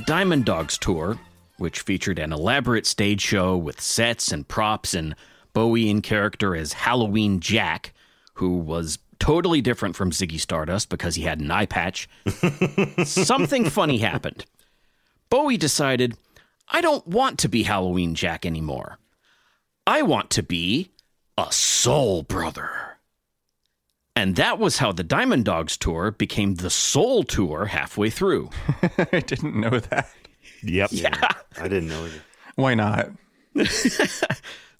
Diamond 0.08 0.46
Dogs 0.46 0.78
tour, 0.78 1.18
which 1.58 1.80
featured 1.80 2.18
an 2.18 2.32
elaborate 2.32 2.86
stage 2.86 3.20
show 3.20 3.58
with 3.58 3.78
sets 3.78 4.32
and 4.32 4.48
props 4.48 4.94
and 4.94 5.14
Bowie 5.52 5.90
in 5.90 6.00
character 6.00 6.56
as 6.56 6.72
Halloween 6.72 7.40
Jack, 7.40 7.92
who 8.32 8.56
was 8.56 8.98
totally 9.18 9.60
different 9.60 9.96
from 9.96 10.10
Ziggy 10.10 10.40
Stardust 10.40 10.88
because 10.88 11.16
he 11.16 11.24
had 11.24 11.40
an 11.40 11.50
eye 11.50 11.66
patch, 11.66 12.08
something 13.04 13.68
funny 13.68 13.98
happened. 13.98 14.46
Bowie 15.28 15.58
decided, 15.58 16.16
I 16.68 16.80
don't 16.80 17.06
want 17.06 17.38
to 17.40 17.48
be 17.50 17.64
Halloween 17.64 18.14
Jack 18.14 18.46
anymore. 18.46 18.96
I 19.86 20.00
want 20.00 20.30
to 20.30 20.42
be 20.42 20.90
a 21.36 21.52
soul 21.52 22.22
brother. 22.22 22.87
And 24.18 24.34
that 24.34 24.58
was 24.58 24.78
how 24.78 24.90
the 24.90 25.04
Diamond 25.04 25.44
Dogs 25.44 25.76
tour 25.76 26.10
became 26.10 26.56
the 26.56 26.70
Soul 26.70 27.22
Tour 27.22 27.66
halfway 27.66 28.10
through. 28.10 28.50
I 29.12 29.20
didn't 29.20 29.54
know 29.54 29.78
that. 29.78 30.10
Yep. 30.64 30.88
Yeah. 30.90 31.30
I 31.56 31.68
didn't 31.68 31.88
know 31.88 32.04
either. 32.04 32.22
Why 32.56 32.74
not? 32.74 33.10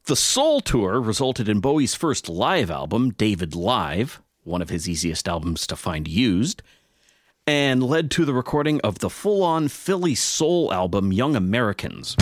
The 0.06 0.16
Soul 0.16 0.62
Tour 0.62 1.02
resulted 1.02 1.50
in 1.50 1.60
Bowie's 1.60 1.94
first 1.94 2.30
live 2.30 2.70
album, 2.70 3.10
David 3.10 3.54
Live, 3.54 4.22
one 4.42 4.62
of 4.62 4.70
his 4.70 4.88
easiest 4.88 5.28
albums 5.28 5.66
to 5.66 5.76
find 5.76 6.08
used, 6.08 6.62
and 7.46 7.82
led 7.82 8.10
to 8.12 8.24
the 8.24 8.32
recording 8.32 8.80
of 8.80 9.00
the 9.00 9.10
full 9.10 9.42
on 9.42 9.68
Philly 9.68 10.14
soul 10.14 10.72
album, 10.72 11.12
Young 11.12 11.36
Americans. 11.36 12.16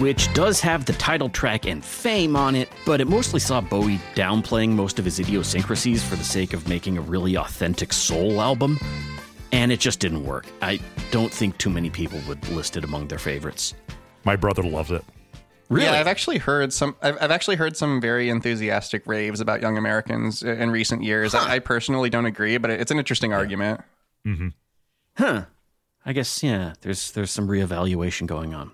Which 0.00 0.32
does 0.32 0.60
have 0.60 0.86
the 0.86 0.94
title 0.94 1.28
track 1.28 1.66
and 1.66 1.84
fame 1.84 2.34
on 2.34 2.56
it, 2.56 2.68
but 2.86 3.00
it 3.00 3.06
mostly 3.06 3.38
saw 3.38 3.60
Bowie 3.60 4.00
downplaying 4.14 4.70
most 4.70 4.98
of 4.98 5.04
his 5.04 5.20
idiosyncrasies 5.20 6.02
for 6.02 6.16
the 6.16 6.24
sake 6.24 6.54
of 6.54 6.66
making 6.66 6.96
a 6.96 7.02
really 7.02 7.36
authentic 7.36 7.92
soul 7.92 8.40
album 8.40 8.78
and 9.52 9.72
it 9.72 9.80
just 9.80 10.00
didn't 10.00 10.24
work. 10.24 10.46
I 10.62 10.80
don't 11.10 11.32
think 11.32 11.58
too 11.58 11.70
many 11.70 11.90
people 11.90 12.20
would 12.28 12.46
list 12.48 12.76
it 12.76 12.84
among 12.84 13.08
their 13.08 13.18
favorites. 13.18 13.74
My 14.24 14.36
brother 14.36 14.62
loves 14.62 14.90
it. 14.90 15.04
Really? 15.68 15.86
Yeah, 15.86 16.00
I've 16.00 16.08
actually 16.08 16.38
heard 16.38 16.72
some. 16.72 16.96
I've, 17.00 17.16
I've 17.20 17.30
actually 17.30 17.56
heard 17.56 17.76
some 17.76 18.00
very 18.00 18.28
enthusiastic 18.28 19.06
raves 19.06 19.40
about 19.40 19.60
Young 19.60 19.78
Americans 19.78 20.42
in 20.42 20.70
recent 20.70 21.04
years. 21.04 21.32
I, 21.32 21.54
I 21.54 21.58
personally 21.60 22.10
don't 22.10 22.26
agree, 22.26 22.58
but 22.58 22.70
it's 22.70 22.90
an 22.90 22.98
interesting 22.98 23.32
argument. 23.32 23.80
Hmm. 24.24 24.48
Huh. 25.16 25.44
I 26.04 26.12
guess 26.12 26.42
yeah, 26.42 26.72
there's 26.80 27.12
there's 27.12 27.30
some 27.30 27.46
reevaluation 27.46 28.26
going 28.26 28.52
on. 28.52 28.72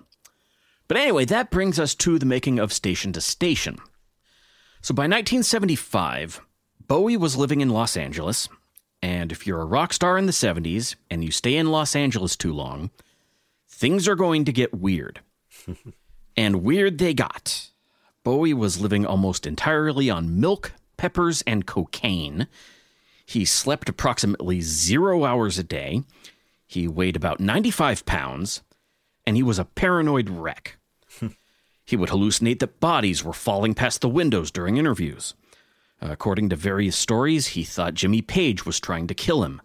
But 0.87 0.97
anyway, 0.97 1.25
that 1.25 1.51
brings 1.51 1.79
us 1.79 1.93
to 1.95 2.17
the 2.17 2.25
making 2.25 2.59
of 2.59 2.71
Station 2.71 3.11
to 3.13 3.21
Station. 3.21 3.77
So 4.81 4.93
by 4.93 5.03
1975, 5.03 6.41
Bowie 6.87 7.17
was 7.17 7.35
living 7.35 7.59
in 7.61 7.69
Los 7.69 7.97
Angeles, 7.97 8.47
and 9.01 9.31
if 9.31 9.45
you're 9.45 9.61
a 9.61 9.65
rock 9.65 9.91
star 9.91 10.17
in 10.17 10.25
the 10.25 10.31
70s 10.31 10.95
and 11.11 11.23
you 11.23 11.31
stay 11.31 11.55
in 11.55 11.71
Los 11.71 11.95
Angeles 11.95 12.35
too 12.35 12.53
long, 12.53 12.91
things 13.67 14.07
are 14.07 14.15
going 14.15 14.45
to 14.45 14.53
get 14.53 14.73
weird. 14.73 15.19
and 16.37 16.63
weird 16.63 16.97
they 16.97 17.13
got. 17.13 17.69
Bowie 18.23 18.53
was 18.53 18.79
living 18.79 19.05
almost 19.05 19.45
entirely 19.45 20.09
on 20.09 20.39
milk, 20.39 20.73
peppers, 20.95 21.41
and 21.43 21.65
cocaine. 21.65 22.47
He 23.25 23.43
slept 23.43 23.89
approximately 23.89 24.61
zero 24.61 25.25
hours 25.25 25.57
a 25.57 25.63
day. 25.63 26.03
He 26.65 26.87
weighed 26.87 27.15
about 27.15 27.39
95 27.39 28.05
pounds, 28.05 28.61
and 29.25 29.35
he 29.35 29.43
was 29.43 29.59
a 29.59 29.65
paranoid 29.65 30.29
wreck. 30.29 30.76
He 31.87 31.95
would 31.95 32.09
hallucinate 32.09 32.59
that 32.59 32.79
bodies 32.81 33.23
were 33.23 33.33
falling 33.33 33.73
past 33.73 34.01
the 34.01 34.09
windows 34.09 34.51
during 34.51 34.75
interviews. 34.77 35.33
According 36.01 36.49
to 36.49 36.55
various 36.55 36.97
stories, 36.97 37.47
he 37.47 37.63
thought 37.63 37.93
Jimmy 37.93 38.21
Page 38.21 38.65
was 38.65 38.79
trying 38.79 39.07
to 39.07 39.15
kill 39.15 39.43
him. 39.43 39.61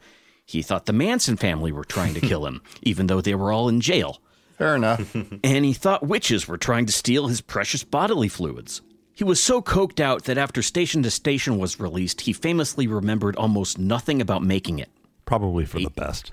He 0.47 0.63
thought 0.63 0.87
the 0.87 0.93
Manson 0.93 1.37
family 1.37 1.73
were 1.73 1.85
trying 1.85 2.15
to 2.15 2.21
kill 2.29 2.47
him, 2.47 2.63
even 2.81 3.09
though 3.09 3.21
they 3.21 3.35
were 3.35 3.53
all 3.53 3.69
in 3.69 3.81
jail. 3.81 4.23
Fair 4.57 4.77
enough. 4.77 5.15
and 5.45 5.65
he 5.65 5.73
thought 5.73 6.07
witches 6.07 6.47
were 6.47 6.57
trying 6.57 6.87
to 6.87 6.93
steal 6.93 7.27
his 7.27 7.41
precious 7.41 7.83
bodily 7.83 8.29
fluids. 8.29 8.81
He 9.15 9.25
was 9.25 9.43
so 9.43 9.61
coked 9.61 10.01
out 10.01 10.25
that 10.25 10.39
after 10.39 10.63
Station 10.63 11.03
to 11.03 11.11
Station 11.11 11.59
was 11.59 11.81
released, 11.81 12.23
he 12.23 12.33
famously 12.33 12.87
remembered 12.87 13.37
almost 13.37 13.79
nothing 13.79 14.23
about 14.23 14.43
making 14.43 14.79
it. 14.79 14.89
Probably 15.27 15.65
for 15.65 15.81
the 15.81 15.91
best. 15.91 16.33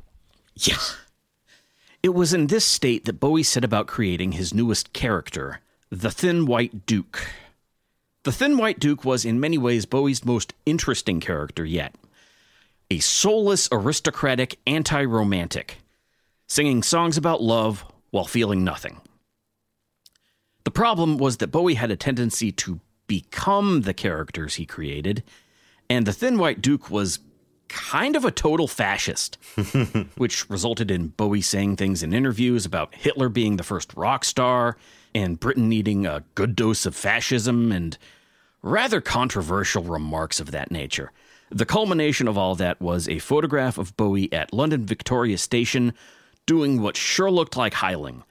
Yeah. 0.56 0.78
It 2.02 2.14
was 2.14 2.34
in 2.34 2.48
this 2.48 2.66
state 2.66 3.06
that 3.06 3.20
Bowie 3.20 3.44
set 3.44 3.66
about 3.66 3.88
creating 3.88 4.34
his 4.34 4.54
newest 4.54 4.94
character, 4.94 5.60
the 5.92 6.12
Thin 6.12 6.46
White 6.46 6.86
Duke. 6.86 7.28
The 8.24 8.32
Thin 8.32 8.58
White 8.58 8.80
Duke 8.80 9.04
was 9.04 9.26
in 9.26 9.40
many 9.40 9.58
ways 9.58 9.86
Bowie's 9.86 10.24
most 10.24 10.54
interesting 10.66 11.20
character 11.20 11.66
yet. 11.66 11.96
A 12.92 13.00
soulless, 13.00 13.68
aristocratic 13.72 14.60
anti 14.68 15.04
romantic, 15.04 15.78
singing 16.48 16.84
songs 16.84 17.18
about 17.18 17.42
love 17.42 17.86
while 18.12 18.26
feeling 18.26 18.64
nothing. 18.64 19.02
The 20.64 20.72
problem 20.72 21.18
was 21.18 21.38
that 21.38 21.52
Bowie 21.52 21.76
had 21.76 21.92
a 21.92 21.96
tendency 21.96 22.52
to 22.52 22.80
become 23.08 23.82
the 23.82 23.94
characters 23.94 24.56
he 24.56 24.66
created, 24.66 25.24
and 25.90 26.06
the 26.06 26.14
Thin 26.14 26.38
White 26.38 26.62
Duke 26.62 26.92
was 26.92 27.20
kind 27.68 28.16
of 28.16 28.26
a 28.26 28.32
total 28.32 28.68
fascist, 28.68 29.38
which 30.18 30.48
resulted 30.50 30.92
in 30.92 31.08
Bowie 31.08 31.42
saying 31.42 31.78
things 31.78 32.04
in 32.04 32.14
interviews 32.14 32.66
about 32.66 32.94
Hitler 32.94 33.30
being 33.30 33.58
the 33.58 33.64
first 33.64 33.94
rock 33.96 34.24
star 34.24 34.78
and 35.14 35.40
Britain 35.40 35.70
needing 35.70 36.06
a 36.06 36.24
good 36.36 36.56
dose 36.56 36.86
of 36.86 36.96
fascism 36.96 37.72
and 37.72 37.98
rather 38.62 39.02
controversial 39.02 39.84
remarks 39.84 40.40
of 40.40 40.52
that 40.52 40.72
nature. 40.72 41.12
The 41.52 41.66
culmination 41.66 42.28
of 42.28 42.38
all 42.38 42.56
that 42.56 42.80
was 42.80 43.10
a 43.10 43.20
photograph 43.20 43.78
of 43.78 43.98
Bowie 43.98 44.32
at 44.32 44.54
London 44.54 44.86
Victoria 44.86 45.38
Station 45.38 45.94
doing 46.46 46.82
what 46.82 46.96
sure 46.96 47.32
looked 47.32 47.58
like 47.58 47.74
hiling. 47.74 48.24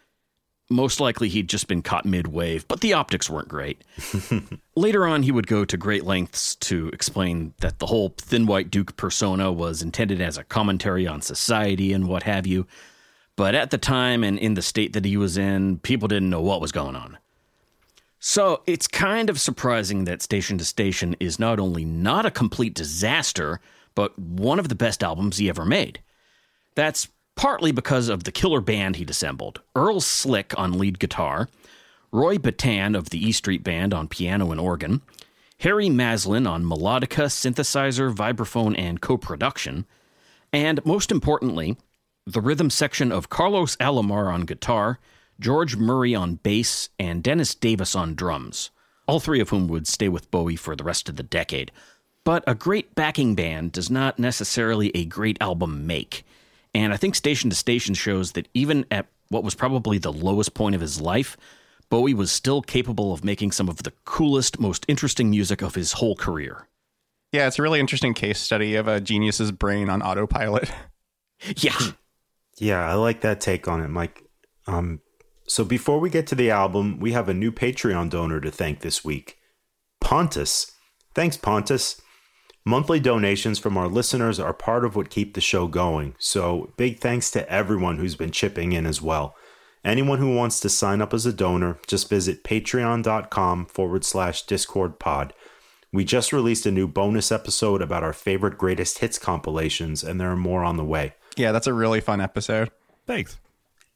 Most 0.71 1.01
likely 1.01 1.29
he'd 1.29 1.49
just 1.49 1.67
been 1.67 1.83
caught 1.83 2.05
mid 2.05 2.27
wave, 2.27 2.69
but 2.69 2.81
the 2.81 2.93
optics 2.93 3.31
weren't 3.31 3.49
great. 3.49 3.83
Later 4.77 5.07
on, 5.07 5.23
he 5.23 5.33
would 5.33 5.47
go 5.47 5.65
to 5.65 5.77
great 5.79 6.05
lengths 6.05 6.55
to 6.57 6.89
explain 6.89 7.55
that 7.61 7.79
the 7.79 7.87
whole 7.87 8.15
Thin 8.19 8.45
White 8.45 8.71
Duke 8.71 8.97
persona 8.97 9.51
was 9.51 9.83
intended 9.83 10.21
as 10.21 10.37
a 10.37 10.45
commentary 10.45 11.07
on 11.07 11.23
society 11.23 11.93
and 11.93 12.07
what 12.07 12.25
have 12.25 12.47
you. 12.47 12.67
But 13.39 13.55
at 13.55 13.71
the 13.71 13.79
time 13.79 14.25
and 14.25 14.37
in 14.37 14.55
the 14.55 14.63
state 14.63 14.95
that 14.95 15.05
he 15.05 15.17
was 15.17 15.39
in, 15.39 15.79
people 15.79 16.09
didn't 16.09 16.29
know 16.29 16.41
what 16.41 16.61
was 16.61 16.73
going 16.73 16.97
on. 16.97 17.19
So 18.19 18.63
it's 18.67 18.89
kind 18.89 19.31
of 19.31 19.41
surprising 19.41 20.07
that 20.07 20.23
Station 20.23 20.59
to 20.59 20.65
Station 20.65 21.15
is 21.21 21.39
not 21.39 21.61
only 21.61 21.85
not 21.85 22.27
a 22.27 22.33
complete 22.33 22.75
disaster, 22.75 23.61
but 23.95 24.19
one 24.19 24.59
of 24.59 24.69
the 24.69 24.75
best 24.75 25.05
albums 25.05 25.37
he 25.37 25.49
ever 25.49 25.65
made. 25.65 26.01
That's 26.75 27.07
partly 27.37 27.71
because 27.71 28.09
of 28.09 28.25
the 28.25 28.33
killer 28.33 28.61
band 28.61 28.97
he'd 28.97 29.09
assembled 29.09 29.61
Earl 29.77 30.01
Slick 30.01 30.53
on 30.59 30.77
lead 30.77 30.99
guitar, 30.99 31.49
Roy 32.11 32.39
Bittan 32.39 32.99
of 32.99 33.11
the 33.11 33.25
E 33.25 33.31
Street 33.31 33.63
Band 33.63 33.95
on 33.95 34.09
piano 34.09 34.51
and 34.51 34.61
organ, 34.61 35.01
Harry 35.61 35.89
Maslin 35.89 36.51
on 36.51 36.65
melodica, 36.65 37.27
synthesizer, 37.27 38.13
vibraphone, 38.13 38.77
and 38.77 39.01
co 39.01 39.17
production, 39.17 39.87
and 40.53 40.85
most 40.85 41.13
importantly, 41.13 41.77
the 42.29 42.41
rhythm 42.43 42.69
section 42.69 43.11
of 43.11 43.31
Carlos 43.31 43.75
Alomar 43.77 44.31
on 44.31 44.43
guitar, 44.43 44.99
George 45.41 45.77
Murray 45.77 46.15
on 46.15 46.35
bass, 46.35 46.91
and 46.99 47.23
Dennis 47.23 47.55
Davis 47.55 47.95
on 47.95 48.15
drums, 48.15 48.71
all 49.07 49.19
three 49.19 49.41
of 49.41 49.49
whom 49.49 49.67
would 49.69 49.87
stay 49.87 50.11
with 50.11 50.31
Bowie 50.31 50.57
for 50.57 50.77
the 50.77 50.85
rest 50.85 51.09
of 51.09 51.17
the 51.17 51.23
decade. 51.23 51.73
But 52.25 52.45
a 52.47 52.55
great 52.55 52.95
backing 52.95 53.35
band 53.35 53.73
does 53.73 53.89
not 53.89 54.19
necessarily 54.19 54.91
a 54.95 55.07
great 55.07 55.39
album 55.41 55.87
make. 55.87 56.27
And 56.75 56.93
I 56.93 56.99
think 56.99 57.15
Station 57.15 57.49
to 57.49 57.57
Station 57.57 57.95
shows 57.95 58.33
that 58.33 58.49
even 58.53 58.85
at 58.91 59.07
what 59.31 59.43
was 59.43 59.55
probably 59.55 59.97
the 59.97 60.13
lowest 60.13 60.53
point 60.53 60.75
of 60.75 60.83
his 60.83 61.01
life, 61.01 61.35
Bowie 61.89 62.13
was 62.13 62.31
still 62.31 62.61
capable 62.61 63.15
of 63.15 63.25
making 63.25 63.53
some 63.53 63.71
of 63.71 63.85
the 63.85 63.93
coolest, 64.05 64.61
most 64.61 64.85
interesting 64.87 65.31
music 65.31 65.63
of 65.63 65.75
his 65.75 65.93
whole 65.93 66.15
career. 66.15 66.67
Yeah, 67.33 67.47
it's 67.47 67.59
a 67.59 67.63
really 67.63 67.81
interesting 67.81 68.13
case 68.13 68.39
study 68.39 68.75
of 68.75 68.87
a 68.87 69.01
genius's 69.01 69.51
brain 69.51 69.89
on 69.89 70.03
autopilot. 70.03 70.71
Yeah. 71.57 71.79
Yeah, 72.61 72.89
I 72.89 72.95
like 72.95 73.21
that 73.23 73.41
take 73.41 73.69
on 73.69 73.81
it, 73.81 73.89
Mike. 73.89 74.25
Um, 74.67 75.01
so 75.47 75.65
before 75.65 75.99
we 75.99 76.11
get 76.11 76.27
to 76.29 76.35
the 76.35 76.51
album, 76.51 76.99
we 77.01 77.13
have 77.13 77.29
a 77.29 77.35
new 77.35 77.51
Patreon 77.51 78.11
donor 78.11 78.41
to 78.41 78.51
thank 78.51 78.81
this 78.81 79.05
week 79.05 79.39
Pontus. 80.01 80.73
Thanks, 81.15 81.37
Pontus. 81.37 82.01
Monthly 82.65 83.01
donations 83.01 83.59
from 83.59 83.79
our 83.79 83.89
listeners 83.89 84.39
are 84.39 84.53
part 84.53 84.85
of 84.85 84.95
what 84.95 85.09
keep 85.09 85.35
the 85.35 85.41
show 85.41 85.67
going, 85.67 86.15
so 86.19 86.73
big 86.77 87.01
thanks 87.01 87.31
to 87.31 87.51
everyone 87.51 87.97
who's 87.97 88.15
been 88.15 88.31
chipping 88.31 88.73
in 88.73 88.85
as 88.85 89.01
well. 89.01 89.35
Anyone 89.85 90.19
who 90.19 90.35
wants 90.35 90.61
to 90.61 90.69
sign 90.69 91.01
up 91.01 91.15
as 91.15 91.25
a 91.25 91.33
donor, 91.33 91.79
just 91.87 92.11
visit 92.11 92.45
patreon.com 92.45 93.67
forward 93.67 94.05
slash 94.05 94.43
discord 94.43 94.99
pod. 94.99 95.33
We 95.93 96.05
just 96.05 96.33
released 96.33 96.67
a 96.67 96.71
new 96.71 96.87
bonus 96.87 97.33
episode 97.33 97.81
about 97.81 98.03
our 98.03 98.13
favorite 98.13 98.59
greatest 98.59 98.99
hits 98.99 99.19
compilations, 99.19 100.05
and 100.05 100.21
there 100.21 100.31
are 100.31 100.37
more 100.37 100.63
on 100.63 100.77
the 100.77 100.85
way. 100.85 101.15
Yeah, 101.39 101.53
that's 101.53 101.67
a 101.67 101.73
really 101.73 102.01
fun 102.01 102.21
episode. 102.21 102.71
Thanks. 103.07 103.39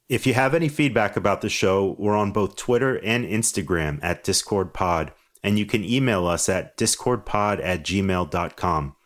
If 0.08 0.26
you 0.26 0.34
have 0.34 0.54
any 0.54 0.68
feedback 0.68 1.16
about 1.16 1.40
the 1.40 1.48
show, 1.48 1.96
we're 1.98 2.16
on 2.16 2.32
both 2.32 2.56
Twitter 2.56 2.96
and 3.02 3.24
Instagram 3.24 3.98
at 4.02 4.24
Discord 4.24 4.74
Pod, 4.74 5.12
and 5.42 5.58
you 5.58 5.66
can 5.66 5.84
email 5.84 6.26
us 6.26 6.48
at 6.48 6.76
discordpod 6.76 7.62
at 7.62 7.82
gmail.com. 7.82 8.96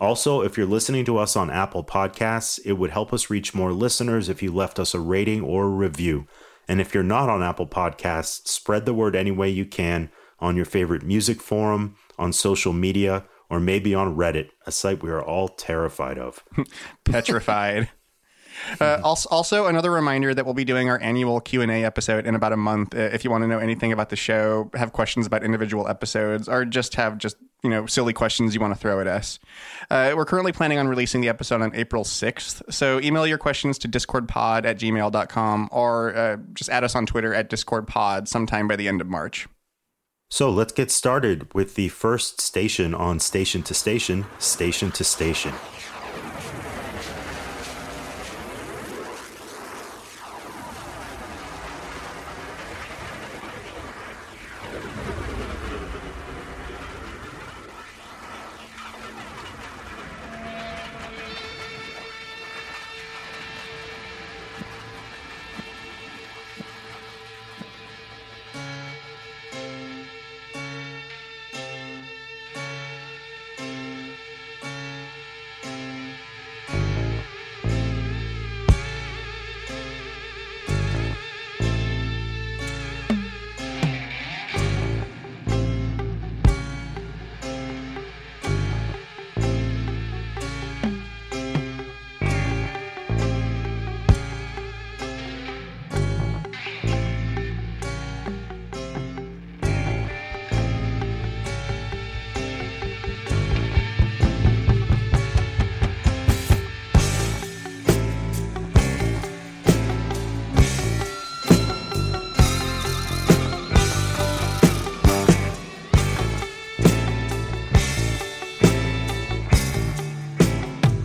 Also, 0.00 0.42
if 0.42 0.56
you're 0.56 0.66
listening 0.66 1.04
to 1.04 1.18
us 1.18 1.36
on 1.36 1.50
Apple 1.50 1.84
Podcasts, 1.84 2.60
it 2.64 2.74
would 2.74 2.90
help 2.90 3.12
us 3.12 3.30
reach 3.30 3.54
more 3.54 3.72
listeners 3.72 4.28
if 4.28 4.42
you 4.42 4.52
left 4.52 4.78
us 4.78 4.94
a 4.94 5.00
rating 5.00 5.42
or 5.42 5.64
a 5.64 5.70
review. 5.70 6.26
And 6.68 6.80
if 6.80 6.94
you're 6.94 7.02
not 7.02 7.28
on 7.28 7.42
Apple 7.42 7.66
Podcasts, 7.66 8.46
spread 8.46 8.84
the 8.84 8.94
word 8.94 9.16
any 9.16 9.30
way 9.30 9.48
you 9.48 9.64
can 9.64 10.10
on 10.38 10.54
your 10.54 10.64
favorite 10.64 11.02
music 11.02 11.40
forum, 11.40 11.96
on 12.18 12.32
social 12.32 12.72
media, 12.72 13.24
or 13.50 13.60
maybe 13.60 13.94
on 13.94 14.16
Reddit, 14.16 14.50
a 14.66 14.72
site 14.72 15.02
we 15.02 15.10
are 15.10 15.22
all 15.22 15.48
terrified 15.48 16.18
of. 16.18 16.44
Petrified. 17.04 17.90
Uh, 18.80 18.98
also, 19.02 19.28
also, 19.30 19.66
another 19.66 19.90
reminder 19.90 20.34
that 20.34 20.44
we'll 20.44 20.54
be 20.54 20.64
doing 20.64 20.88
our 20.88 21.00
annual 21.00 21.40
Q 21.40 21.62
and 21.62 21.70
A 21.70 21.84
episode 21.84 22.26
in 22.26 22.34
about 22.34 22.52
a 22.52 22.56
month. 22.56 22.94
Uh, 22.94 22.98
if 22.98 23.24
you 23.24 23.30
want 23.30 23.42
to 23.42 23.48
know 23.48 23.58
anything 23.58 23.92
about 23.92 24.10
the 24.10 24.16
show, 24.16 24.70
have 24.74 24.92
questions 24.92 25.26
about 25.26 25.44
individual 25.44 25.88
episodes, 25.88 26.48
or 26.48 26.64
just 26.64 26.94
have 26.96 27.18
just 27.18 27.36
you 27.62 27.70
know 27.70 27.86
silly 27.86 28.12
questions 28.12 28.54
you 28.54 28.60
want 28.60 28.74
to 28.74 28.78
throw 28.80 29.00
at 29.00 29.06
us, 29.06 29.38
uh, 29.90 30.12
we're 30.16 30.24
currently 30.24 30.52
planning 30.52 30.78
on 30.78 30.88
releasing 30.88 31.20
the 31.20 31.28
episode 31.28 31.62
on 31.62 31.74
April 31.74 32.04
sixth. 32.04 32.62
So 32.70 33.00
email 33.00 33.26
your 33.26 33.38
questions 33.38 33.78
to 33.78 33.88
discordpod 33.88 34.64
at 34.64 34.78
gmail.com 34.78 35.68
or 35.72 36.16
uh, 36.16 36.36
just 36.52 36.70
add 36.70 36.84
us 36.84 36.94
on 36.94 37.06
Twitter 37.06 37.34
at 37.34 37.50
discordpod 37.50 38.28
sometime 38.28 38.68
by 38.68 38.76
the 38.76 38.88
end 38.88 39.00
of 39.00 39.06
March. 39.06 39.48
So 40.30 40.50
let's 40.50 40.74
get 40.74 40.90
started 40.90 41.52
with 41.54 41.74
the 41.74 41.88
first 41.88 42.38
station 42.38 42.94
on 42.94 43.18
Station 43.18 43.62
to 43.62 43.72
Station, 43.72 44.26
Station 44.38 44.90
to 44.92 45.02
Station. 45.02 45.54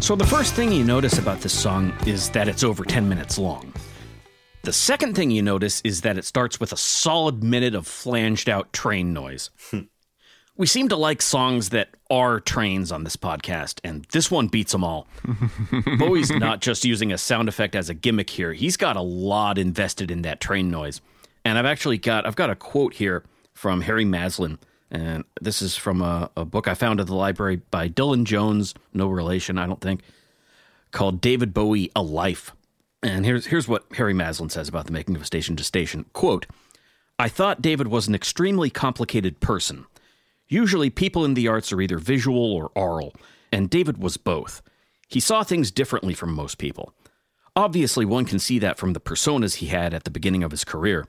So 0.04 0.18
the 0.18 0.28
first 0.28 0.54
thing 0.54 0.74
you 0.74 0.84
notice 0.84 1.18
about 1.18 1.40
this 1.40 1.58
song 1.58 1.94
is 2.06 2.30
that 2.32 2.50
it's 2.50 2.62
over 2.62 2.84
10 2.84 3.08
minutes 3.08 3.38
long. 3.38 3.72
The 4.64 4.74
second 4.74 5.16
thing 5.16 5.32
you 5.32 5.42
notice 5.42 5.80
is 5.86 6.02
that 6.02 6.18
it 6.18 6.26
starts 6.26 6.60
with 6.60 6.74
a 6.74 6.78
solid 6.78 7.42
minute 7.42 7.74
of 7.74 7.88
flanged 7.88 8.50
out 8.50 8.74
train 8.74 9.14
noise. 9.14 9.50
Hmm. 9.72 9.84
we 10.58 10.68
seem 10.68 10.90
to 10.90 10.98
like 10.98 11.22
songs 11.22 11.70
that 11.70 11.92
are 12.10 12.42
trains 12.42 12.92
on 12.92 13.06
this 13.06 13.16
podcast, 13.16 13.80
and 13.86 14.04
this 14.12 14.30
one 14.30 14.50
beats 14.50 14.74
them 14.74 14.84
all. 14.84 15.08
Bowie's 15.98 16.32
not 16.32 16.60
just 16.60 16.84
using 16.84 17.14
a 17.14 17.18
sound 17.18 17.48
effect 17.48 17.74
as 17.74 17.90
a 17.90 17.94
gimmick 17.94 18.30
here. 18.30 18.52
He's 18.52 18.76
got 18.76 18.98
a 18.98 19.02
lot 19.02 19.58
invested 19.58 20.12
in 20.12 20.24
that 20.24 20.42
train 20.42 20.70
noise. 20.70 21.00
And 21.46 21.58
I've 21.58 21.66
actually 21.66 21.98
got 21.98 22.28
I've 22.28 22.36
got 22.36 22.50
a 22.50 22.58
quote 22.58 22.96
here 22.96 23.24
from 23.54 23.80
Harry 23.80 24.04
Maslin, 24.04 24.60
and 24.92 25.24
this 25.42 25.62
is 25.62 25.76
from 25.76 26.02
a, 26.02 26.30
a 26.38 26.46
book 26.46 26.68
I 26.68 26.74
found 26.74 27.00
at 27.00 27.08
the 27.08 27.16
library 27.16 27.58
by 27.72 27.90
Dylan 27.90 28.26
Jones, 28.26 28.74
no 28.94 29.08
relation, 29.08 29.58
I 29.58 29.66
don't 29.66 29.82
think, 29.82 30.02
called 30.92 31.22
David 31.22 31.54
Bowie: 31.54 31.92
A 31.96 32.02
Life. 32.02 32.52
And 33.02 33.26
here's 33.26 33.48
here's 33.48 33.68
what 33.68 33.86
Harry 33.96 34.14
Maslin 34.14 34.50
says 34.50 34.70
about 34.70 34.86
the 34.86 34.94
making 34.94 35.16
of 35.16 35.26
Station 35.26 35.56
to 35.58 35.64
Station. 35.64 36.06
Quote, 36.14 36.46
I 37.20 37.30
thought 37.30 37.62
David 37.62 37.88
was 37.88 38.08
an 38.08 38.16
extremely 38.16 38.70
complicated 38.70 39.40
person. 39.40 39.86
Usually 40.48 40.90
people 40.90 41.26
in 41.26 41.34
the 41.34 41.48
arts 41.48 41.72
are 41.72 41.82
either 41.82 41.98
visual 41.98 42.54
or 42.54 42.72
oral, 42.76 43.14
and 43.52 43.70
David 43.70 43.98
was 43.98 44.18
both. 44.18 44.62
He 45.08 45.20
saw 45.20 45.44
things 45.44 45.72
differently 45.72 46.14
from 46.14 46.34
most 46.34 46.58
people. 46.58 46.94
Obviously, 47.56 48.04
one 48.04 48.26
can 48.26 48.40
see 48.40 48.58
that 48.60 48.78
from 48.78 48.94
the 48.94 49.00
personas 49.00 49.56
he 49.56 49.68
had 49.68 49.94
at 49.94 50.06
the 50.06 50.12
beginning 50.12 50.44
of 50.44 50.52
his 50.52 50.64
career, 50.64 51.06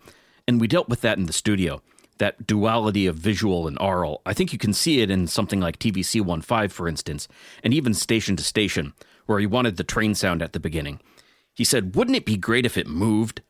and 0.46 0.60
we 0.60 0.68
dealt 0.68 0.88
with 0.88 1.00
that 1.00 1.18
in 1.18 1.26
the 1.26 1.32
studio. 1.32 1.80
That 2.18 2.46
duality 2.46 3.06
of 3.06 3.16
visual 3.16 3.66
and 3.66 3.76
oral. 3.80 4.22
I 4.24 4.34
think 4.34 4.52
you 4.52 4.58
can 4.58 4.72
see 4.72 5.00
it 5.00 5.10
in 5.10 5.26
something 5.26 5.60
like 5.60 5.78
TVC 5.78 6.24
15, 6.24 6.68
for 6.68 6.88
instance, 6.88 7.26
and 7.62 7.74
even 7.74 7.92
Station 7.92 8.36
to 8.36 8.44
Station, 8.44 8.92
where 9.26 9.40
he 9.40 9.46
wanted 9.46 9.76
the 9.76 9.84
train 9.84 10.14
sound 10.14 10.42
at 10.42 10.52
the 10.52 10.60
beginning. 10.60 11.00
He 11.54 11.64
said, 11.64 11.94
Wouldn't 11.96 12.16
it 12.16 12.26
be 12.26 12.36
great 12.36 12.66
if 12.66 12.76
it 12.76 12.86
moved? 12.86 13.42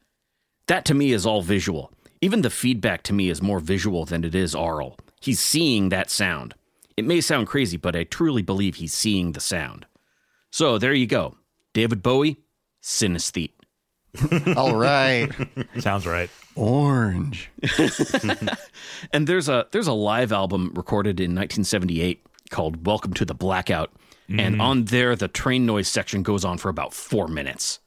That 0.67 0.85
to 0.87 0.95
me 0.95 1.13
is 1.13 1.27
all 1.27 1.43
visual. 1.43 1.93
Even 2.21 2.43
the 2.43 2.51
feedback 2.51 3.03
to 3.05 3.13
me 3.13 3.29
is 3.29 3.43
more 3.43 3.61
visual 3.61 4.05
than 4.05 4.25
it 4.25 4.35
is 4.35 4.55
oral. 4.55 4.97
He's 5.21 5.41
seeing 5.41 5.91
that 5.91 6.11
sound. 6.11 6.55
It 6.97 7.05
may 7.05 7.21
sound 7.21 7.49
crazy, 7.49 7.77
but 7.77 7.97
I 7.97 8.05
truly 8.05 8.43
believe 8.43 8.77
he's 8.77 8.95
seeing 8.95 9.33
the 9.33 9.41
sound. 9.41 9.87
So 10.51 10.79
there 10.79 10.95
you 10.95 11.07
go. 11.07 11.37
David 11.73 12.03
Bowie, 12.03 12.39
synesthete. 12.83 13.53
All 14.57 14.77
right. 14.77 15.31
Sounds 15.79 16.07
right. 16.07 16.31
Orange. 16.55 17.51
And 19.13 19.27
there's 19.27 19.49
a 19.49 19.67
there's 19.71 19.87
a 19.87 19.93
live 19.93 20.33
album 20.33 20.73
recorded 20.75 21.21
in 21.21 21.33
1978 21.33 22.25
called 22.51 22.87
Welcome 22.87 23.13
to 23.15 23.25
the 23.25 23.35
Blackout. 23.35 23.93
And 24.29 24.55
mm-hmm. 24.55 24.61
on 24.61 24.85
there 24.87 25.15
the 25.15 25.29
train 25.29 25.67
noise 25.67 25.89
section 25.89 26.23
goes 26.23 26.45
on 26.45 26.59
for 26.59 26.69
about 26.69 26.95
4 26.95 27.29
minutes. 27.29 27.81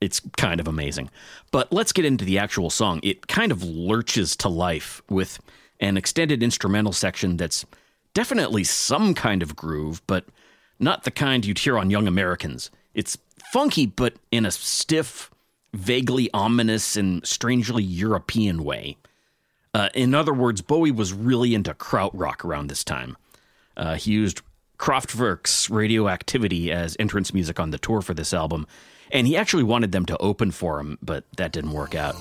It's 0.00 0.20
kind 0.36 0.60
of 0.60 0.68
amazing. 0.68 1.10
But 1.50 1.72
let's 1.72 1.92
get 1.92 2.04
into 2.04 2.24
the 2.24 2.38
actual 2.38 2.70
song. 2.70 3.00
It 3.02 3.26
kind 3.26 3.52
of 3.52 3.62
lurches 3.62 4.36
to 4.36 4.48
life 4.48 5.02
with 5.10 5.38
an 5.80 5.96
extended 5.96 6.42
instrumental 6.42 6.92
section 6.92 7.36
that's 7.36 7.64
definitely 8.14 8.64
some 8.64 9.14
kind 9.14 9.42
of 9.42 9.56
groove, 9.56 10.00
but 10.06 10.24
not 10.78 11.04
the 11.04 11.10
kind 11.10 11.44
you'd 11.44 11.58
hear 11.58 11.78
on 11.78 11.90
Young 11.90 12.06
Americans. 12.06 12.70
It's 12.94 13.18
funky, 13.54 13.86
but 13.86 14.14
in 14.32 14.44
a 14.44 14.50
stiff, 14.50 15.30
vaguely 15.72 16.28
ominous, 16.34 16.96
and 16.96 17.24
strangely 17.24 17.84
European 17.84 18.64
way. 18.64 18.96
Uh, 19.72 19.90
in 19.94 20.12
other 20.12 20.34
words, 20.34 20.60
Bowie 20.60 20.90
was 20.90 21.12
really 21.12 21.54
into 21.54 21.72
krautrock 21.72 22.44
around 22.44 22.66
this 22.66 22.82
time. 22.82 23.16
Uh, 23.76 23.94
he 23.94 24.10
used 24.10 24.42
Kraftwerk's 24.76 25.70
Radioactivity 25.70 26.72
as 26.72 26.96
entrance 26.98 27.32
music 27.32 27.60
on 27.60 27.70
the 27.70 27.78
tour 27.78 28.02
for 28.02 28.12
this 28.12 28.34
album, 28.34 28.66
and 29.12 29.28
he 29.28 29.36
actually 29.36 29.62
wanted 29.62 29.92
them 29.92 30.04
to 30.06 30.18
open 30.18 30.50
for 30.50 30.80
him, 30.80 30.98
but 31.00 31.22
that 31.36 31.52
didn't 31.52 31.70
work 31.70 31.94
out. 31.94 32.16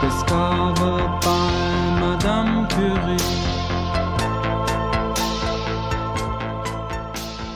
Discovered 0.00 1.20
by 1.20 1.96
Madame 2.00 2.66
Curie. 2.68 3.18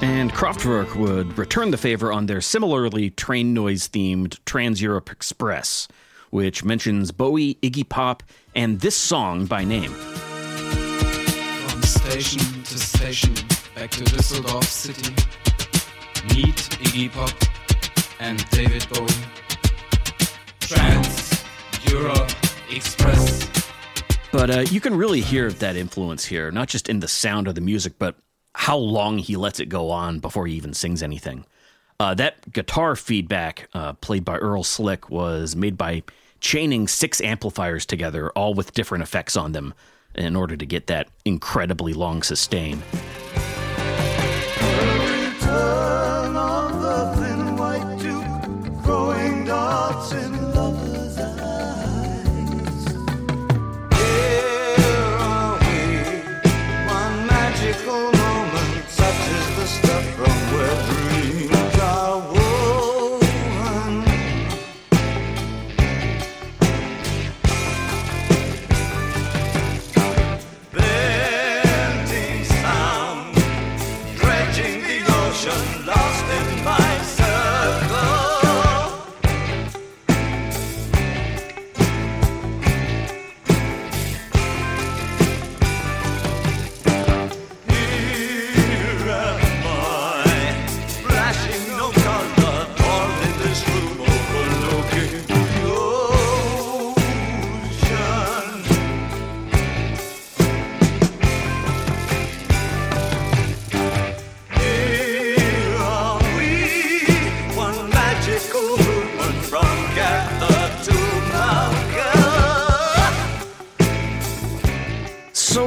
And 0.03 0.31
Kraftwerk 0.31 0.95
would 0.97 1.39
return 1.39 1.71
the 1.71 1.79
favor 1.79 2.13
on 2.13 2.27
their 2.27 2.43
similarly 2.43 3.09
train 3.09 3.55
noise 3.55 3.89
themed 3.89 4.39
Trans 4.45 4.83
Europe 4.83 5.11
Express, 5.11 5.89
which 6.29 6.63
mentions 6.65 7.13
Bowie, 7.13 7.55
Iggy 7.63 7.89
Pop, 7.89 8.23
and 8.55 8.81
this 8.81 8.97
song 8.97 9.47
by 9.47 9.65
name. 9.65 9.93
From 11.69 11.83
station 11.83 12.63
to 12.65 12.79
station, 12.79 13.35
back 13.75 13.91
to 13.93 14.05
Düsseldorf 14.05 14.65
City. 14.65 15.15
Meet 16.35 16.57
Iggy 16.57 17.11
Pop 17.11 17.33
and 18.21 18.47
David 18.51 18.87
Bowie. 18.91 19.09
Trans 20.61 21.24
Europe 21.95 22.29
Express. 22.71 23.49
But 24.33 24.51
uh, 24.51 24.61
you 24.69 24.81
can 24.81 24.97
really 24.97 25.21
hear 25.21 25.53
that 25.53 25.77
influence 25.77 26.25
here, 26.25 26.51
not 26.51 26.67
just 26.67 26.89
in 26.89 26.99
the 26.99 27.07
sound 27.07 27.47
of 27.47 27.55
the 27.55 27.61
music, 27.61 27.93
but 28.01 28.17
how 28.53 28.77
long 28.77 29.19
he 29.19 29.37
lets 29.37 29.61
it 29.61 29.67
go 29.67 29.93
on 29.93 30.19
before 30.19 30.49
he 30.49 30.55
even 30.55 30.75
sings 30.75 31.05
anything. 31.05 31.45
Uh, 32.01 32.13
that 32.15 32.53
guitar 32.53 32.97
feedback, 32.97 33.69
uh, 33.75 33.93
played 33.93 34.25
by 34.25 34.37
Earl 34.39 34.65
Slick, 34.65 35.09
was 35.09 35.55
made 35.55 35.79
by 35.79 36.03
chaining 36.41 36.89
six 36.89 37.21
amplifiers 37.21 37.87
together, 37.87 38.31
all 38.31 38.55
with 38.55 38.73
different 38.73 39.03
effects 39.03 39.37
on 39.37 39.53
them, 39.53 39.73
in 40.17 40.35
order 40.35 40.57
to 40.57 40.67
get 40.67 40.89
that 40.89 41.07
incredibly 41.25 41.93
long 41.93 42.25
sustain. 42.25 42.83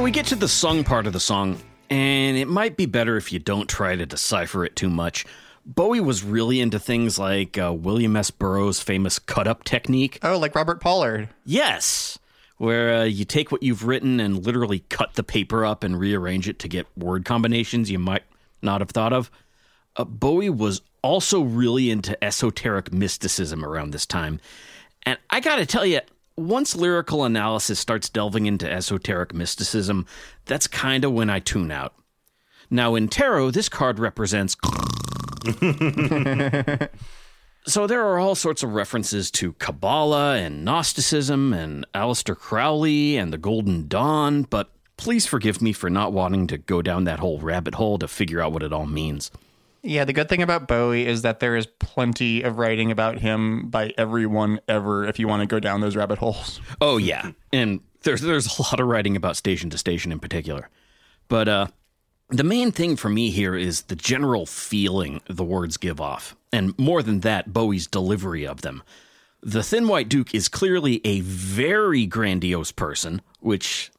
We 0.08 0.12
get 0.12 0.24
to 0.24 0.34
the 0.34 0.48
sung 0.48 0.84
part 0.84 1.06
of 1.06 1.12
the 1.12 1.20
song, 1.20 1.60
and 1.90 2.38
it 2.38 2.48
might 2.48 2.78
be 2.78 2.86
better 2.86 3.18
if 3.18 3.30
you 3.30 3.38
don't 3.38 3.68
try 3.68 3.94
to 3.94 4.06
decipher 4.06 4.64
it 4.64 4.74
too 4.74 4.88
much. 4.88 5.26
Bowie 5.66 6.00
was 6.00 6.24
really 6.24 6.62
into 6.62 6.78
things 6.78 7.18
like 7.18 7.58
uh, 7.58 7.74
William 7.74 8.16
S. 8.16 8.30
Burroughs' 8.30 8.80
famous 8.80 9.18
cut 9.18 9.46
up 9.46 9.64
technique. 9.64 10.18
Oh, 10.22 10.38
like 10.38 10.54
Robert 10.54 10.80
Pollard. 10.80 11.28
Yes, 11.44 12.18
where 12.56 13.02
uh, 13.02 13.04
you 13.04 13.26
take 13.26 13.52
what 13.52 13.62
you've 13.62 13.86
written 13.86 14.18
and 14.18 14.46
literally 14.46 14.78
cut 14.88 15.12
the 15.12 15.22
paper 15.22 15.66
up 15.66 15.84
and 15.84 16.00
rearrange 16.00 16.48
it 16.48 16.58
to 16.60 16.68
get 16.68 16.86
word 16.96 17.26
combinations 17.26 17.90
you 17.90 17.98
might 17.98 18.24
not 18.62 18.80
have 18.80 18.88
thought 18.88 19.12
of. 19.12 19.30
Uh, 19.94 20.04
Bowie 20.04 20.48
was 20.48 20.80
also 21.02 21.42
really 21.42 21.90
into 21.90 22.24
esoteric 22.24 22.94
mysticism 22.94 23.62
around 23.62 23.90
this 23.90 24.06
time. 24.06 24.40
And 25.02 25.18
I 25.28 25.40
gotta 25.40 25.66
tell 25.66 25.84
you, 25.84 26.00
once 26.38 26.76
lyrical 26.76 27.24
analysis 27.24 27.78
starts 27.78 28.08
delving 28.08 28.46
into 28.46 28.70
esoteric 28.70 29.34
mysticism, 29.34 30.06
that's 30.46 30.66
kind 30.66 31.04
of 31.04 31.12
when 31.12 31.28
I 31.30 31.40
tune 31.40 31.70
out. 31.70 31.94
Now, 32.70 32.94
in 32.94 33.08
tarot, 33.08 33.50
this 33.52 33.68
card 33.68 33.98
represents. 33.98 34.56
so 37.66 37.86
there 37.86 38.04
are 38.04 38.18
all 38.18 38.34
sorts 38.34 38.62
of 38.62 38.74
references 38.74 39.30
to 39.32 39.54
Kabbalah 39.54 40.36
and 40.36 40.64
Gnosticism 40.64 41.52
and 41.52 41.86
Aleister 41.94 42.36
Crowley 42.36 43.16
and 43.16 43.32
the 43.32 43.38
Golden 43.38 43.88
Dawn, 43.88 44.42
but 44.42 44.70
please 44.96 45.26
forgive 45.26 45.62
me 45.62 45.72
for 45.72 45.88
not 45.88 46.12
wanting 46.12 46.46
to 46.48 46.58
go 46.58 46.82
down 46.82 47.04
that 47.04 47.20
whole 47.20 47.38
rabbit 47.38 47.76
hole 47.76 47.98
to 47.98 48.08
figure 48.08 48.40
out 48.42 48.52
what 48.52 48.62
it 48.62 48.72
all 48.72 48.86
means. 48.86 49.30
Yeah, 49.82 50.04
the 50.04 50.12
good 50.12 50.28
thing 50.28 50.42
about 50.42 50.66
Bowie 50.66 51.06
is 51.06 51.22
that 51.22 51.40
there 51.40 51.56
is 51.56 51.66
plenty 51.66 52.42
of 52.42 52.58
writing 52.58 52.90
about 52.90 53.18
him 53.18 53.70
by 53.70 53.92
everyone 53.96 54.60
ever 54.68 55.06
if 55.06 55.18
you 55.18 55.28
want 55.28 55.40
to 55.42 55.46
go 55.46 55.60
down 55.60 55.80
those 55.80 55.96
rabbit 55.96 56.18
holes. 56.18 56.60
Oh 56.80 56.96
yeah, 56.96 57.30
and 57.52 57.80
there's 58.02 58.20
there's 58.20 58.58
a 58.58 58.62
lot 58.62 58.80
of 58.80 58.86
writing 58.86 59.16
about 59.16 59.36
station 59.36 59.70
to 59.70 59.78
station 59.78 60.10
in 60.10 60.18
particular, 60.18 60.68
but 61.28 61.48
uh, 61.48 61.66
the 62.28 62.44
main 62.44 62.72
thing 62.72 62.96
for 62.96 63.08
me 63.08 63.30
here 63.30 63.54
is 63.54 63.82
the 63.82 63.96
general 63.96 64.46
feeling 64.46 65.20
the 65.28 65.44
words 65.44 65.76
give 65.76 66.00
off, 66.00 66.36
and 66.52 66.76
more 66.78 67.02
than 67.02 67.20
that, 67.20 67.52
Bowie's 67.52 67.86
delivery 67.86 68.46
of 68.46 68.62
them. 68.62 68.82
The 69.42 69.62
Thin 69.62 69.86
White 69.86 70.08
Duke 70.08 70.34
is 70.34 70.48
clearly 70.48 71.00
a 71.04 71.20
very 71.20 72.04
grandiose 72.06 72.72
person, 72.72 73.22
which 73.38 73.92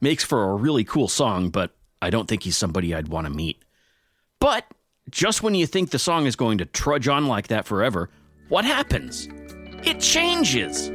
makes 0.00 0.24
for 0.24 0.44
a 0.44 0.54
really 0.54 0.84
cool 0.84 1.08
song, 1.08 1.50
but 1.50 1.72
I 2.00 2.08
don't 2.08 2.26
think 2.26 2.44
he's 2.44 2.56
somebody 2.56 2.94
I'd 2.94 3.08
want 3.08 3.26
to 3.26 3.32
meet. 3.32 3.62
But 4.40 4.64
just 5.10 5.42
when 5.42 5.54
you 5.54 5.66
think 5.66 5.90
the 5.90 5.98
song 5.98 6.26
is 6.26 6.36
going 6.36 6.58
to 6.58 6.64
trudge 6.66 7.08
on 7.08 7.26
like 7.26 7.48
that 7.48 7.66
forever, 7.66 8.10
what 8.48 8.64
happens? 8.64 9.28
It 9.84 10.00
changes. 10.00 10.90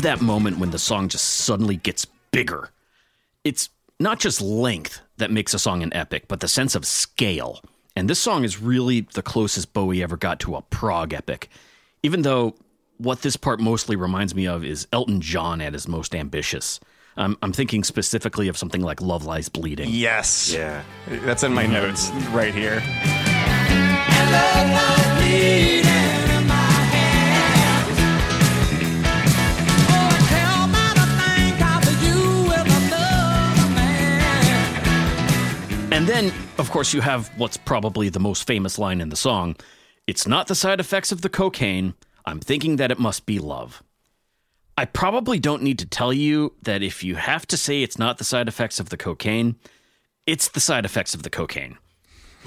Love 0.00 0.18
that 0.18 0.24
moment 0.24 0.58
when 0.58 0.70
the 0.70 0.78
song 0.78 1.08
just 1.10 1.26
suddenly 1.26 1.76
gets 1.76 2.06
bigger. 2.30 2.70
It's 3.44 3.68
not 3.98 4.18
just 4.18 4.40
length 4.40 5.02
that 5.18 5.30
makes 5.30 5.52
a 5.52 5.58
song 5.58 5.82
an 5.82 5.92
epic, 5.92 6.24
but 6.26 6.40
the 6.40 6.48
sense 6.48 6.74
of 6.74 6.86
scale. 6.86 7.60
And 7.94 8.08
this 8.08 8.18
song 8.18 8.44
is 8.44 8.62
really 8.62 9.02
the 9.12 9.20
closest 9.20 9.74
Bowie 9.74 10.02
ever 10.02 10.16
got 10.16 10.40
to 10.40 10.56
a 10.56 10.62
prog 10.62 11.12
epic. 11.12 11.50
Even 12.02 12.22
though 12.22 12.54
what 12.96 13.20
this 13.20 13.36
part 13.36 13.60
mostly 13.60 13.94
reminds 13.94 14.34
me 14.34 14.46
of 14.46 14.64
is 14.64 14.88
Elton 14.90 15.20
John 15.20 15.60
at 15.60 15.74
his 15.74 15.86
most 15.86 16.14
ambitious. 16.14 16.80
Um, 17.18 17.36
I'm 17.42 17.52
thinking 17.52 17.84
specifically 17.84 18.48
of 18.48 18.56
something 18.56 18.80
like 18.80 19.02
Love 19.02 19.26
Lies 19.26 19.50
Bleeding. 19.50 19.90
Yes. 19.90 20.50
Yeah. 20.50 20.82
That's 21.08 21.42
in 21.42 21.52
my 21.52 21.66
notes 21.66 22.08
right 22.32 22.54
here. 22.54 22.80
And 35.92 36.06
then, 36.06 36.32
of 36.58 36.70
course, 36.70 36.94
you 36.94 37.00
have 37.00 37.28
what's 37.36 37.56
probably 37.56 38.08
the 38.08 38.20
most 38.20 38.46
famous 38.46 38.78
line 38.78 39.00
in 39.00 39.08
the 39.08 39.16
song 39.16 39.56
It's 40.06 40.26
not 40.26 40.46
the 40.46 40.54
side 40.54 40.80
effects 40.80 41.12
of 41.12 41.22
the 41.22 41.28
cocaine. 41.28 41.94
I'm 42.24 42.40
thinking 42.40 42.76
that 42.76 42.90
it 42.90 42.98
must 42.98 43.26
be 43.26 43.38
love. 43.38 43.82
I 44.78 44.84
probably 44.84 45.38
don't 45.38 45.62
need 45.62 45.78
to 45.80 45.86
tell 45.86 46.12
you 46.12 46.54
that 46.62 46.82
if 46.82 47.02
you 47.02 47.16
have 47.16 47.46
to 47.48 47.56
say 47.56 47.82
it's 47.82 47.98
not 47.98 48.18
the 48.18 48.24
side 48.24 48.48
effects 48.48 48.78
of 48.80 48.88
the 48.88 48.96
cocaine, 48.96 49.56
it's 50.26 50.48
the 50.48 50.60
side 50.60 50.84
effects 50.84 51.12
of 51.12 51.22
the 51.22 51.30
cocaine. 51.30 51.76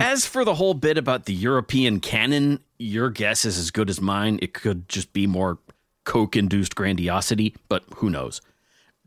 as 0.00 0.26
for 0.26 0.44
the 0.44 0.54
whole 0.54 0.74
bit 0.74 0.98
about 0.98 1.26
the 1.26 1.34
European 1.34 2.00
canon, 2.00 2.60
your 2.78 3.10
guess 3.10 3.44
is 3.44 3.58
as 3.58 3.70
good 3.70 3.88
as 3.88 4.00
mine. 4.00 4.38
It 4.42 4.54
could 4.54 4.88
just 4.88 5.12
be 5.12 5.26
more 5.26 5.58
coke 6.04 6.34
induced 6.34 6.74
grandiosity, 6.74 7.54
but 7.68 7.84
who 7.96 8.10
knows? 8.10 8.40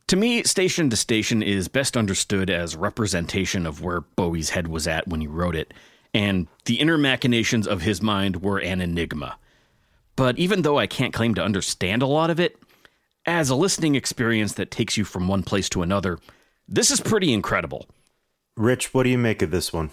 To 0.10 0.16
me, 0.16 0.44
Station 0.44 0.92
to 0.92 0.96
Station 0.96 1.42
is 1.42 1.68
best 1.68 1.98
understood 1.98 2.52
as 2.52 2.76
representation 2.76 3.66
of 3.66 3.82
where 3.82 4.02
Bowie's 4.02 4.52
head 4.52 4.68
was 4.68 4.88
at 4.88 5.08
when 5.08 5.20
he 5.20 5.26
wrote 5.26 5.56
it, 5.56 5.74
and 6.14 6.48
the 6.66 6.80
inner 6.80 6.98
machinations 6.98 7.66
of 7.66 7.82
his 7.82 8.04
mind 8.04 8.44
were 8.44 8.60
an 8.60 8.82
enigma. 8.82 9.40
But 10.16 10.38
even 10.38 10.62
though 10.62 10.78
I 10.78 10.86
can't 10.86 11.14
claim 11.14 11.34
to 11.36 11.44
understand 11.44 12.04
a 12.04 12.08
lot 12.08 12.30
of 12.30 12.40
it, 12.40 12.58
as 13.26 13.50
a 13.50 13.56
listening 13.56 13.96
experience 13.96 14.54
that 14.54 14.70
takes 14.70 14.96
you 14.96 15.06
from 15.06 15.28
one 15.28 15.42
place 15.42 15.70
to 15.70 15.82
another, 15.82 16.20
this 16.68 16.92
is 16.92 17.02
pretty 17.02 17.34
incredible. 17.34 17.88
Rich, 18.56 18.94
what 18.94 19.04
do 19.04 19.10
you 19.10 19.18
make 19.18 19.42
of 19.42 19.50
this 19.50 19.74
one? 19.74 19.90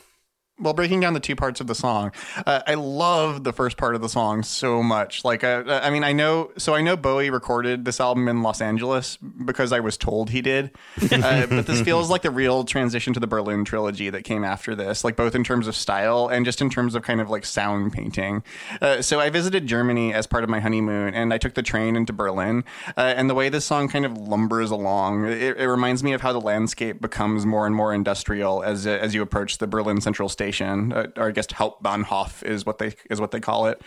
Well, 0.61 0.75
breaking 0.75 1.01
down 1.01 1.15
the 1.15 1.21
two 1.21 1.35
parts 1.35 1.61
of 1.63 1.67
the 1.67 1.75
song, 1.75 2.13
uh, 2.47 2.61
I 2.67 2.75
love 2.75 3.43
the 3.43 3.55
first 3.55 3.79
part 3.79 3.95
of 3.95 4.03
the 4.03 4.09
song 4.09 4.43
so 4.43 4.83
much. 4.83 5.25
Like, 5.25 5.43
uh, 5.43 5.81
I 5.83 5.89
mean, 5.89 6.05
I 6.05 6.13
know, 6.13 6.53
so 6.59 6.75
I 6.75 6.83
know 6.83 6.95
Bowie 6.95 7.31
recorded 7.31 7.87
this 7.87 8.01
album 8.01 8.29
in 8.29 8.43
Los 8.43 8.61
Angeles 8.61 9.17
because 9.17 9.73
I 9.73 9.81
was 9.81 9.97
told 9.97 10.29
he 10.29 10.43
did. 10.43 10.71
Uh, 11.11 11.47
but 11.51 11.67
this 11.67 11.81
feels 11.81 12.11
like 12.11 12.21
the 12.21 12.31
real 12.31 12.65
transition 12.65 13.15
to 13.15 13.19
the 13.19 13.27
Berlin 13.27 13.65
trilogy 13.65 14.11
that 14.11 14.25
came 14.25 14.45
after 14.45 14.75
this, 14.75 15.05
like 15.05 15.17
both 15.17 15.35
in 15.35 15.43
terms 15.43 15.67
of 15.67 15.75
style 15.75 16.29
and 16.29 16.45
just 16.45 16.61
in 16.61 16.69
terms 16.69 16.95
of 16.95 17.03
kind 17.03 17.23
of 17.23 17.31
like 17.31 17.47
sound 17.47 17.95
painting. 17.95 18.45
Uh, 18.83 19.01
so 19.01 19.19
I 19.21 19.31
visited 19.31 19.67
Germany 19.67 20.13
as 20.13 20.27
part 20.27 20.45
of 20.45 20.51
my 20.51 20.61
honeymoon, 20.61 21.15
and 21.15 21.33
I 21.33 21.39
took 21.39 21.55
the 21.55 21.63
train 21.63 21.97
into 21.97 22.13
Berlin. 22.13 22.63
Uh, 22.95 23.15
and 23.17 23.29
the 23.31 23.35
way 23.35 23.49
this 23.49 23.65
song 23.65 23.89
kind 23.89 24.05
of 24.05 24.13
lumbers 24.19 24.71
along, 24.71 25.25
it, 25.25 25.57
it 25.57 25.67
reminds 25.67 26.05
me 26.05 26.13
of 26.13 26.21
how 26.21 26.35
the 26.35 26.41
landscape 26.43 27.01
becomes 27.01 27.47
more 27.47 27.67
and 27.67 27.75
more 27.75 27.95
industrial 27.95 28.63
as 28.63 28.87
as 28.87 29.15
you 29.15 29.23
approach 29.23 29.57
the 29.57 29.67
Berlin 29.67 30.03
Central 30.03 30.29
Station, 30.29 30.42
uh, 30.51 31.07
or 31.17 31.29
I 31.29 31.31
guess 31.31 31.47
Hauptbahnhof 31.47 32.43
is 32.43 32.67
what 32.67 32.79
they 32.79 32.95
is 33.11 33.21
what 33.21 33.31
they 33.31 33.41
call 33.41 33.67
it. 33.67 33.81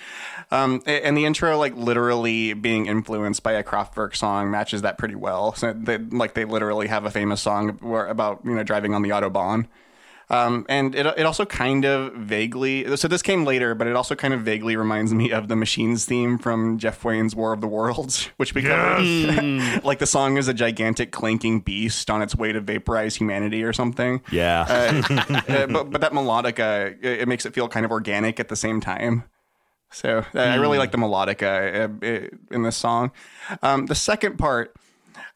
Um, 0.51 0.81
and 0.85 1.17
the 1.17 1.25
intro, 1.25 1.57
like 1.57 1.75
literally 1.75 2.53
being 2.53 2.85
influenced 2.85 3.43
by 3.43 3.53
a 3.53 3.63
Kraftwerk 3.63 4.15
song, 4.15 4.51
matches 4.51 4.83
that 4.83 4.97
pretty 4.97 5.15
well. 5.15 5.53
So 5.53 5.73
they, 5.73 5.97
like 5.97 6.33
they 6.33 6.45
literally 6.45 6.87
have 6.87 7.05
a 7.05 7.11
famous 7.11 7.41
song 7.41 7.79
about 7.83 8.41
you 8.45 8.55
know 8.55 8.63
driving 8.63 8.93
on 8.93 9.01
the 9.01 9.09
autobahn. 9.09 9.67
Um, 10.29 10.65
and 10.67 10.95
it, 10.95 11.05
it 11.05 11.25
also 11.25 11.45
kind 11.45 11.85
of 11.85 12.13
vaguely, 12.13 12.95
so 12.97 13.07
this 13.07 13.21
came 13.21 13.45
later, 13.45 13.75
but 13.75 13.87
it 13.87 13.95
also 13.95 14.15
kind 14.15 14.33
of 14.33 14.41
vaguely 14.41 14.75
reminds 14.75 15.13
me 15.13 15.31
of 15.31 15.47
the 15.47 15.55
Machines 15.55 16.05
theme 16.05 16.37
from 16.37 16.77
Jeff 16.79 17.03
Wayne's 17.03 17.35
War 17.35 17.53
of 17.53 17.61
the 17.61 17.67
Worlds, 17.67 18.25
which 18.37 18.55
we 18.55 18.63
covered. 18.63 19.83
like 19.83 19.99
the 19.99 20.07
song 20.07 20.37
is 20.37 20.47
a 20.47 20.53
gigantic 20.53 21.11
clanking 21.11 21.59
beast 21.59 22.09
on 22.09 22.21
its 22.21 22.35
way 22.35 22.51
to 22.51 22.61
vaporize 22.61 23.15
humanity 23.15 23.63
or 23.63 23.73
something. 23.73 24.21
Yeah. 24.31 24.65
Uh, 24.67 25.43
uh, 25.47 25.67
but, 25.67 25.91
but 25.91 26.01
that 26.01 26.11
melodica, 26.11 26.95
it, 27.03 27.21
it 27.21 27.27
makes 27.27 27.45
it 27.45 27.53
feel 27.53 27.67
kind 27.67 27.85
of 27.85 27.91
organic 27.91 28.39
at 28.39 28.49
the 28.49 28.55
same 28.55 28.81
time. 28.81 29.23
So 29.91 30.25
uh, 30.33 30.39
I 30.39 30.55
really 30.55 30.77
like 30.77 30.91
the 30.91 30.97
melodica 30.97 32.03
uh, 32.03 32.05
uh, 32.05 32.27
in 32.51 32.63
this 32.63 32.75
song. 32.75 33.11
Um, 33.61 33.85
the 33.85 33.95
second 33.95 34.37
part, 34.37 34.75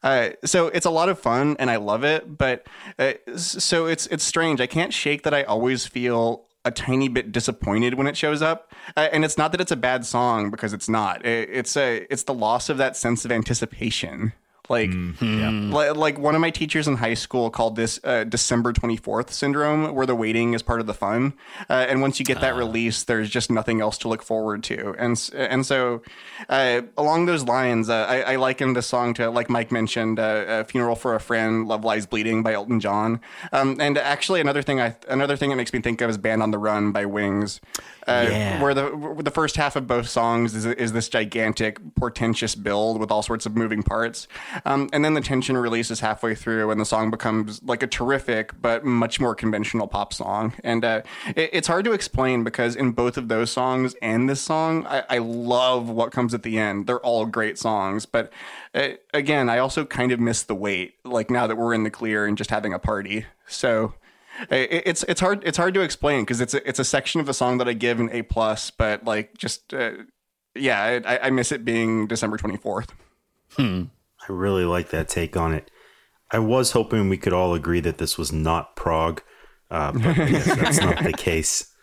uh, 0.02 0.30
so 0.44 0.68
it's 0.68 0.86
a 0.86 0.90
lot 0.90 1.08
of 1.08 1.18
fun 1.18 1.56
and 1.58 1.70
I 1.70 1.76
love 1.76 2.04
it, 2.04 2.38
but 2.38 2.66
uh, 2.98 3.12
so 3.36 3.86
it's 3.86 4.06
it's 4.06 4.24
strange. 4.24 4.60
I 4.60 4.66
can't 4.66 4.92
shake 4.92 5.22
that 5.24 5.34
I 5.34 5.42
always 5.42 5.86
feel 5.86 6.46
a 6.64 6.70
tiny 6.70 7.08
bit 7.08 7.32
disappointed 7.32 7.94
when 7.94 8.06
it 8.06 8.16
shows 8.16 8.42
up, 8.42 8.72
uh, 8.96 9.08
and 9.12 9.24
it's 9.24 9.38
not 9.38 9.52
that 9.52 9.60
it's 9.60 9.72
a 9.72 9.76
bad 9.76 10.04
song 10.04 10.50
because 10.50 10.72
it's 10.72 10.88
not. 10.88 11.24
It, 11.24 11.48
it's 11.52 11.76
a 11.76 12.06
it's 12.10 12.24
the 12.24 12.34
loss 12.34 12.68
of 12.68 12.78
that 12.78 12.96
sense 12.96 13.24
of 13.24 13.32
anticipation. 13.32 14.32
Like, 14.70 14.90
li- 15.20 15.90
like 15.90 16.16
one 16.18 16.34
of 16.36 16.40
my 16.40 16.50
teachers 16.50 16.86
in 16.86 16.96
high 16.96 17.14
school 17.14 17.50
called 17.50 17.74
this 17.74 17.98
uh, 18.04 18.22
December 18.24 18.72
24th 18.72 19.30
syndrome, 19.30 19.94
where 19.96 20.06
the 20.06 20.14
waiting 20.14 20.54
is 20.54 20.62
part 20.62 20.80
of 20.80 20.86
the 20.86 20.94
fun. 20.94 21.34
Uh, 21.68 21.86
and 21.88 22.00
once 22.00 22.18
you 22.20 22.24
get 22.24 22.40
that 22.40 22.54
release, 22.54 23.02
there's 23.02 23.28
just 23.28 23.50
nothing 23.50 23.80
else 23.80 23.98
to 23.98 24.08
look 24.08 24.22
forward 24.22 24.62
to. 24.64 24.94
And 24.96 25.18
and 25.34 25.66
so, 25.66 26.02
uh, 26.48 26.82
along 26.96 27.26
those 27.26 27.44
lines, 27.44 27.90
uh, 27.90 28.06
I, 28.08 28.34
I 28.34 28.36
liken 28.36 28.72
this 28.74 28.86
song 28.86 29.12
to, 29.14 29.28
like 29.28 29.50
Mike 29.50 29.72
mentioned, 29.72 30.20
uh, 30.20 30.44
a 30.48 30.64
funeral 30.64 30.94
for 30.94 31.14
a 31.16 31.20
friend, 31.20 31.66
"Love 31.66 31.84
Lies 31.84 32.06
Bleeding" 32.06 32.42
by 32.44 32.52
Elton 32.52 32.78
John. 32.78 33.20
Um, 33.52 33.76
and 33.80 33.98
actually, 33.98 34.40
another 34.40 34.62
thing 34.62 34.80
I 34.80 34.94
another 35.08 35.36
thing 35.36 35.50
that 35.50 35.56
makes 35.56 35.72
me 35.72 35.80
think 35.80 36.00
of 36.00 36.08
is 36.10 36.16
"Band 36.16 36.42
on 36.44 36.52
the 36.52 36.58
Run" 36.58 36.92
by 36.92 37.06
Wings, 37.06 37.60
uh, 38.06 38.26
Yeah. 38.30 38.62
where 38.62 38.74
the 38.74 38.84
where 38.96 39.22
the 39.22 39.30
first 39.32 39.56
half 39.56 39.74
of 39.74 39.86
both 39.88 40.08
songs 40.08 40.54
is 40.54 40.64
is 40.64 40.92
this 40.92 41.08
gigantic, 41.08 41.78
portentous 41.96 42.54
build 42.54 43.00
with 43.00 43.10
all 43.10 43.22
sorts 43.22 43.46
of 43.46 43.56
moving 43.56 43.82
parts, 43.82 44.28
um, 44.64 44.88
and 44.92 45.04
then 45.04 45.14
the 45.14 45.20
tension 45.20 45.56
releases 45.56 46.00
halfway 46.00 46.34
through, 46.34 46.70
and 46.70 46.80
the 46.80 46.84
song 46.84 47.10
becomes 47.10 47.62
like 47.62 47.82
a 47.82 47.86
terrific 47.86 48.52
but 48.60 48.84
much 48.84 49.20
more 49.20 49.34
conventional 49.34 49.86
pop 49.86 50.12
song. 50.12 50.52
And 50.64 50.84
uh, 50.84 51.02
it, 51.36 51.50
it's 51.52 51.68
hard 51.68 51.84
to 51.84 51.92
explain 51.92 52.44
because 52.44 52.76
in 52.76 52.92
both 52.92 53.16
of 53.16 53.28
those 53.28 53.50
songs 53.50 53.94
and 54.02 54.28
this 54.28 54.40
song, 54.40 54.86
I, 54.86 55.04
I 55.08 55.18
love 55.18 55.88
what 55.88 56.12
comes 56.12 56.34
at 56.34 56.42
the 56.42 56.58
end. 56.58 56.86
They're 56.86 57.00
all 57.00 57.26
great 57.26 57.58
songs, 57.58 58.06
but 58.06 58.32
uh, 58.74 58.90
again, 59.14 59.48
I 59.48 59.58
also 59.58 59.84
kind 59.84 60.12
of 60.12 60.20
miss 60.20 60.42
the 60.42 60.54
wait. 60.54 60.94
Like 61.04 61.30
now 61.30 61.46
that 61.46 61.56
we're 61.56 61.74
in 61.74 61.84
the 61.84 61.90
clear 61.90 62.26
and 62.26 62.36
just 62.36 62.50
having 62.50 62.74
a 62.74 62.78
party, 62.78 63.26
so. 63.46 63.94
It's 64.48 65.02
it's 65.02 65.20
hard 65.20 65.42
it's 65.44 65.58
hard 65.58 65.74
to 65.74 65.80
explain 65.82 66.22
because 66.22 66.40
it's 66.40 66.54
a, 66.54 66.66
it's 66.66 66.78
a 66.78 66.84
section 66.84 67.20
of 67.20 67.26
the 67.26 67.34
song 67.34 67.58
that 67.58 67.68
I 67.68 67.74
give 67.74 68.00
an 68.00 68.08
A 68.10 68.22
plus, 68.22 68.70
but 68.70 69.04
like 69.04 69.36
just 69.36 69.74
uh, 69.74 69.90
yeah, 70.54 71.00
I, 71.04 71.18
I 71.26 71.30
miss 71.30 71.52
it 71.52 71.62
being 71.62 72.06
December 72.06 72.38
twenty 72.38 72.56
fourth. 72.56 72.94
I 74.30 74.32
really 74.32 74.64
like 74.64 74.90
that 74.90 75.08
take 75.08 75.36
on 75.36 75.52
it. 75.52 75.72
I 76.30 76.38
was 76.38 76.70
hoping 76.70 77.08
we 77.08 77.18
could 77.18 77.32
all 77.32 77.52
agree 77.52 77.80
that 77.80 77.98
this 77.98 78.16
was 78.16 78.32
not 78.32 78.76
prog, 78.76 79.22
uh, 79.72 79.90
but 79.90 80.06
I 80.06 80.30
guess 80.30 80.44
that's 80.44 80.80
not 80.80 81.02
the 81.02 81.12
case. 81.16 81.74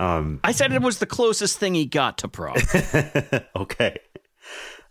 I 0.00 0.50
said 0.50 0.72
it 0.72 0.82
was 0.82 0.98
the 0.98 1.06
closest 1.06 1.58
thing 1.58 1.74
he 1.74 1.86
got 1.86 2.18
to 2.18 2.28
prog. 2.28 2.60
Okay. 3.56 3.96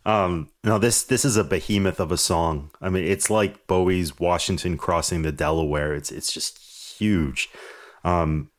Um, 0.05 0.49
no, 0.63 0.79
this 0.79 1.03
this 1.03 1.25
is 1.25 1.35
a 1.37 1.43
behemoth 1.43 1.99
of 1.99 2.11
a 2.11 2.17
song. 2.17 2.71
I 2.81 2.89
mean, 2.89 3.05
it's 3.05 3.29
like 3.29 3.67
Bowie's 3.67 4.19
Washington 4.19 4.77
crossing 4.77 5.21
the 5.21 5.31
Delaware. 5.31 5.93
It's 5.93 6.11
it's 6.11 6.33
just 6.33 6.57
huge. 6.97 7.49
Um, 8.03 8.49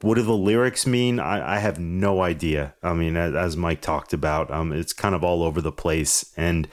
what 0.00 0.16
do 0.16 0.22
the 0.22 0.36
lyrics 0.36 0.86
mean? 0.86 1.18
I, 1.20 1.56
I 1.56 1.58
have 1.58 1.78
no 1.78 2.22
idea. 2.22 2.74
I 2.82 2.92
mean, 2.92 3.16
as, 3.16 3.34
as 3.34 3.56
Mike 3.56 3.80
talked 3.80 4.12
about, 4.12 4.50
um, 4.50 4.72
it's 4.72 4.92
kind 4.92 5.14
of 5.14 5.22
all 5.22 5.42
over 5.42 5.60
the 5.60 5.72
place, 5.72 6.32
and 6.36 6.68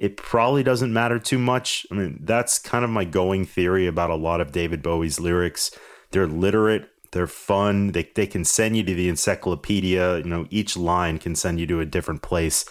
it 0.00 0.16
probably 0.16 0.62
doesn't 0.62 0.94
matter 0.94 1.18
too 1.18 1.38
much. 1.38 1.86
I 1.90 1.94
mean, 1.94 2.20
that's 2.22 2.58
kind 2.58 2.86
of 2.86 2.90
my 2.90 3.04
going 3.04 3.44
theory 3.44 3.86
about 3.86 4.08
a 4.08 4.14
lot 4.16 4.40
of 4.40 4.50
David 4.50 4.82
Bowie's 4.82 5.20
lyrics. 5.20 5.70
They're 6.10 6.26
literate, 6.26 6.88
they're 7.12 7.26
fun, 7.26 7.92
they, 7.92 8.10
they 8.14 8.26
can 8.26 8.46
send 8.46 8.78
you 8.78 8.82
to 8.82 8.94
the 8.94 9.10
encyclopedia. 9.10 10.16
You 10.16 10.24
know, 10.24 10.46
each 10.48 10.74
line 10.74 11.18
can 11.18 11.36
send 11.36 11.60
you 11.60 11.66
to 11.66 11.80
a 11.80 11.84
different 11.84 12.22
place, 12.22 12.64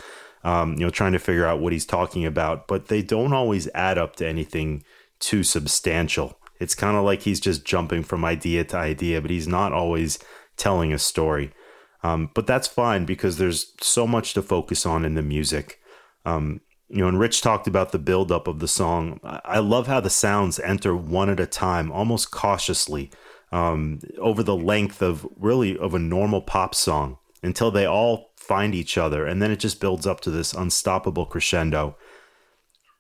um, 0.44 0.74
you 0.74 0.80
know, 0.80 0.90
trying 0.90 1.12
to 1.12 1.20
figure 1.20 1.46
out 1.46 1.62
what 1.62 1.72
he's 1.72 1.86
talking 1.86 2.26
about, 2.26 2.68
but 2.68 2.88
they 2.88 3.04
don't 3.04 3.32
always 3.32 3.70
add 3.76 4.00
up 4.00 4.16
to 4.16 4.28
anything 4.28 4.84
too 5.20 5.44
substantial. 5.44 6.40
It's 6.60 6.74
kind 6.74 6.98
of 6.98 7.06
like 7.06 7.22
he's 7.22 7.40
just 7.40 7.64
jumping 7.64 8.02
from 8.02 8.26
idea 8.26 8.64
to 8.64 8.78
idea, 8.78 9.22
but 9.22 9.30
he's 9.30 9.48
not 9.48 9.72
always 9.72 10.18
telling 10.58 10.92
a 10.92 10.98
story. 10.98 11.52
Um, 12.02 12.32
but 12.34 12.48
that's 12.48 12.68
fine 12.68 13.06
because 13.06 13.38
there's 13.38 13.74
so 13.82 14.08
much 14.08 14.34
to 14.34 14.42
focus 14.42 14.84
on 14.84 15.06
in 15.06 15.14
the 15.14 15.22
music. 15.22 15.80
Um, 16.26 16.62
you 16.90 17.02
know, 17.02 17.08
and 17.08 17.20
Rich 17.20 17.42
talked 17.42 17.68
about 17.68 17.92
the 17.92 18.00
buildup 18.00 18.48
of 18.48 18.60
the 18.60 18.68
song. 18.68 19.20
I 19.24 19.60
love 19.60 19.88
how 19.88 20.00
the 20.00 20.10
sounds 20.10 20.60
enter 20.60 20.96
one 20.96 21.30
at 21.30 21.40
a 21.40 21.46
time, 21.46 21.92
almost 21.92 22.32
cautiously, 22.32 23.12
um, 23.52 24.00
over 24.18 24.42
the 24.44 24.56
length 24.56 25.02
of 25.02 25.28
really 25.38 25.78
of 25.78 25.94
a 25.94 26.00
normal 26.00 26.42
pop 26.42 26.74
song 26.74 27.18
until 27.44 27.72
they 27.72 27.86
all 27.86 28.32
find 28.36 28.74
each 28.74 28.98
other, 28.98 29.26
and 29.26 29.42
then 29.42 29.52
it 29.52 29.60
just 29.60 29.80
builds 29.80 30.08
up 30.08 30.20
to 30.22 30.32
this 30.32 30.54
unstoppable 30.54 31.26
crescendo. 31.26 31.96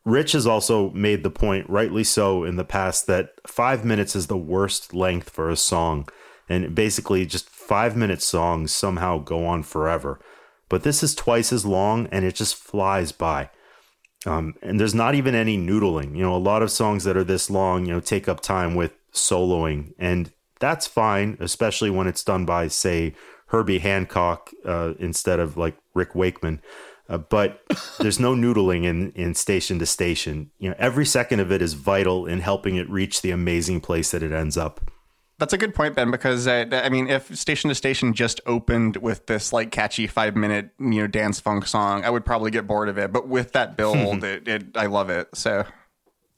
Rich 0.06 0.32
has 0.32 0.48
also 0.48 0.92
made 0.92 1.24
the 1.24 1.30
point, 1.30 1.70
rightly 1.70 2.04
so, 2.04 2.44
in 2.44 2.56
the 2.56 2.64
past 2.64 3.08
that 3.08 3.34
five 3.48 3.84
minutes 3.84 4.16
is 4.16 4.28
the 4.28 4.38
worst 4.38 4.94
length 4.94 5.30
for 5.30 5.50
a 5.50 5.58
song. 5.58 6.08
And 6.48 6.74
basically, 6.74 7.26
just 7.26 7.50
five 7.50 7.96
minute 7.96 8.22
songs 8.22 8.72
somehow 8.72 9.20
go 9.20 9.46
on 9.46 9.62
forever. 9.62 10.20
But 10.68 10.84
this 10.84 11.04
is 11.04 11.14
twice 11.14 11.52
as 11.52 11.66
long 11.66 12.08
and 12.08 12.26
it 12.26 12.36
just 12.36 12.56
flies 12.56 13.12
by. 13.12 13.50
Um, 14.26 14.56
and 14.62 14.80
there's 14.80 14.96
not 14.96 15.16
even 15.16 15.36
any 15.36 15.58
noodling. 15.58 16.16
You 16.16 16.24
know, 16.24 16.36
a 16.36 16.38
lot 16.38 16.62
of 16.62 16.72
songs 16.72 17.04
that 17.06 17.16
are 17.16 17.24
this 17.24 17.50
long, 17.50 17.86
you 17.86 17.94
know, 17.94 18.00
take 18.00 18.28
up 18.28 18.42
time 18.42 18.76
with 18.76 18.94
soloing. 19.14 19.94
And 19.98 20.32
that's 20.60 20.88
fine, 20.88 21.38
especially 21.40 21.90
when 21.90 22.08
it's 22.08 22.24
done 22.24 22.46
by, 22.46 22.68
say, 22.68 23.16
Herbie 23.48 23.80
Hancock 23.80 24.52
uh, 24.66 24.94
instead 25.00 25.40
of 25.40 25.58
like 25.58 25.78
Rick 25.94 26.16
Wakeman. 26.16 26.62
Uh, 27.08 27.18
but 27.18 27.64
there's 28.00 28.20
no 28.20 28.36
noodling 28.36 28.86
in, 28.86 29.12
in 29.12 29.34
station 29.34 29.80
to 29.80 29.86
station. 29.86 30.52
You 30.60 30.70
know, 30.70 30.76
every 30.78 31.06
second 31.06 31.40
of 31.40 31.52
it 31.52 31.62
is 31.62 31.74
vital 31.74 32.26
in 32.26 32.42
helping 32.42 32.76
it 32.76 32.90
reach 32.90 33.22
the 33.22 33.32
amazing 33.32 33.82
place 33.82 34.12
that 34.12 34.22
it 34.24 34.32
ends 34.32 34.58
up. 34.58 34.92
That's 35.40 35.54
a 35.54 35.58
good 35.58 35.74
point, 35.74 35.96
Ben. 35.96 36.12
Because 36.12 36.48
uh, 36.48 36.66
I 36.72 36.90
mean, 36.90 37.08
if 37.10 37.36
Station 37.36 37.70
to 37.70 37.76
Station 37.76 38.14
just 38.14 38.42
opened 38.46 38.98
with 38.98 39.26
this 39.26 39.52
like 39.52 39.72
catchy 39.72 40.06
five 40.06 40.36
minute 40.36 40.70
you 40.80 41.02
know 41.02 41.08
dance 41.08 41.40
funk 41.40 41.66
song, 41.66 42.04
I 42.04 42.10
would 42.10 42.26
probably 42.26 42.52
get 42.52 42.68
bored 42.68 42.90
of 42.90 42.98
it. 42.98 43.12
But 43.12 43.28
with 43.28 43.54
that 43.54 43.78
build, 43.78 44.24
it, 44.24 44.48
it 44.48 44.66
I 44.76 44.86
love 44.86 45.10
it. 45.10 45.30
So 45.34 45.66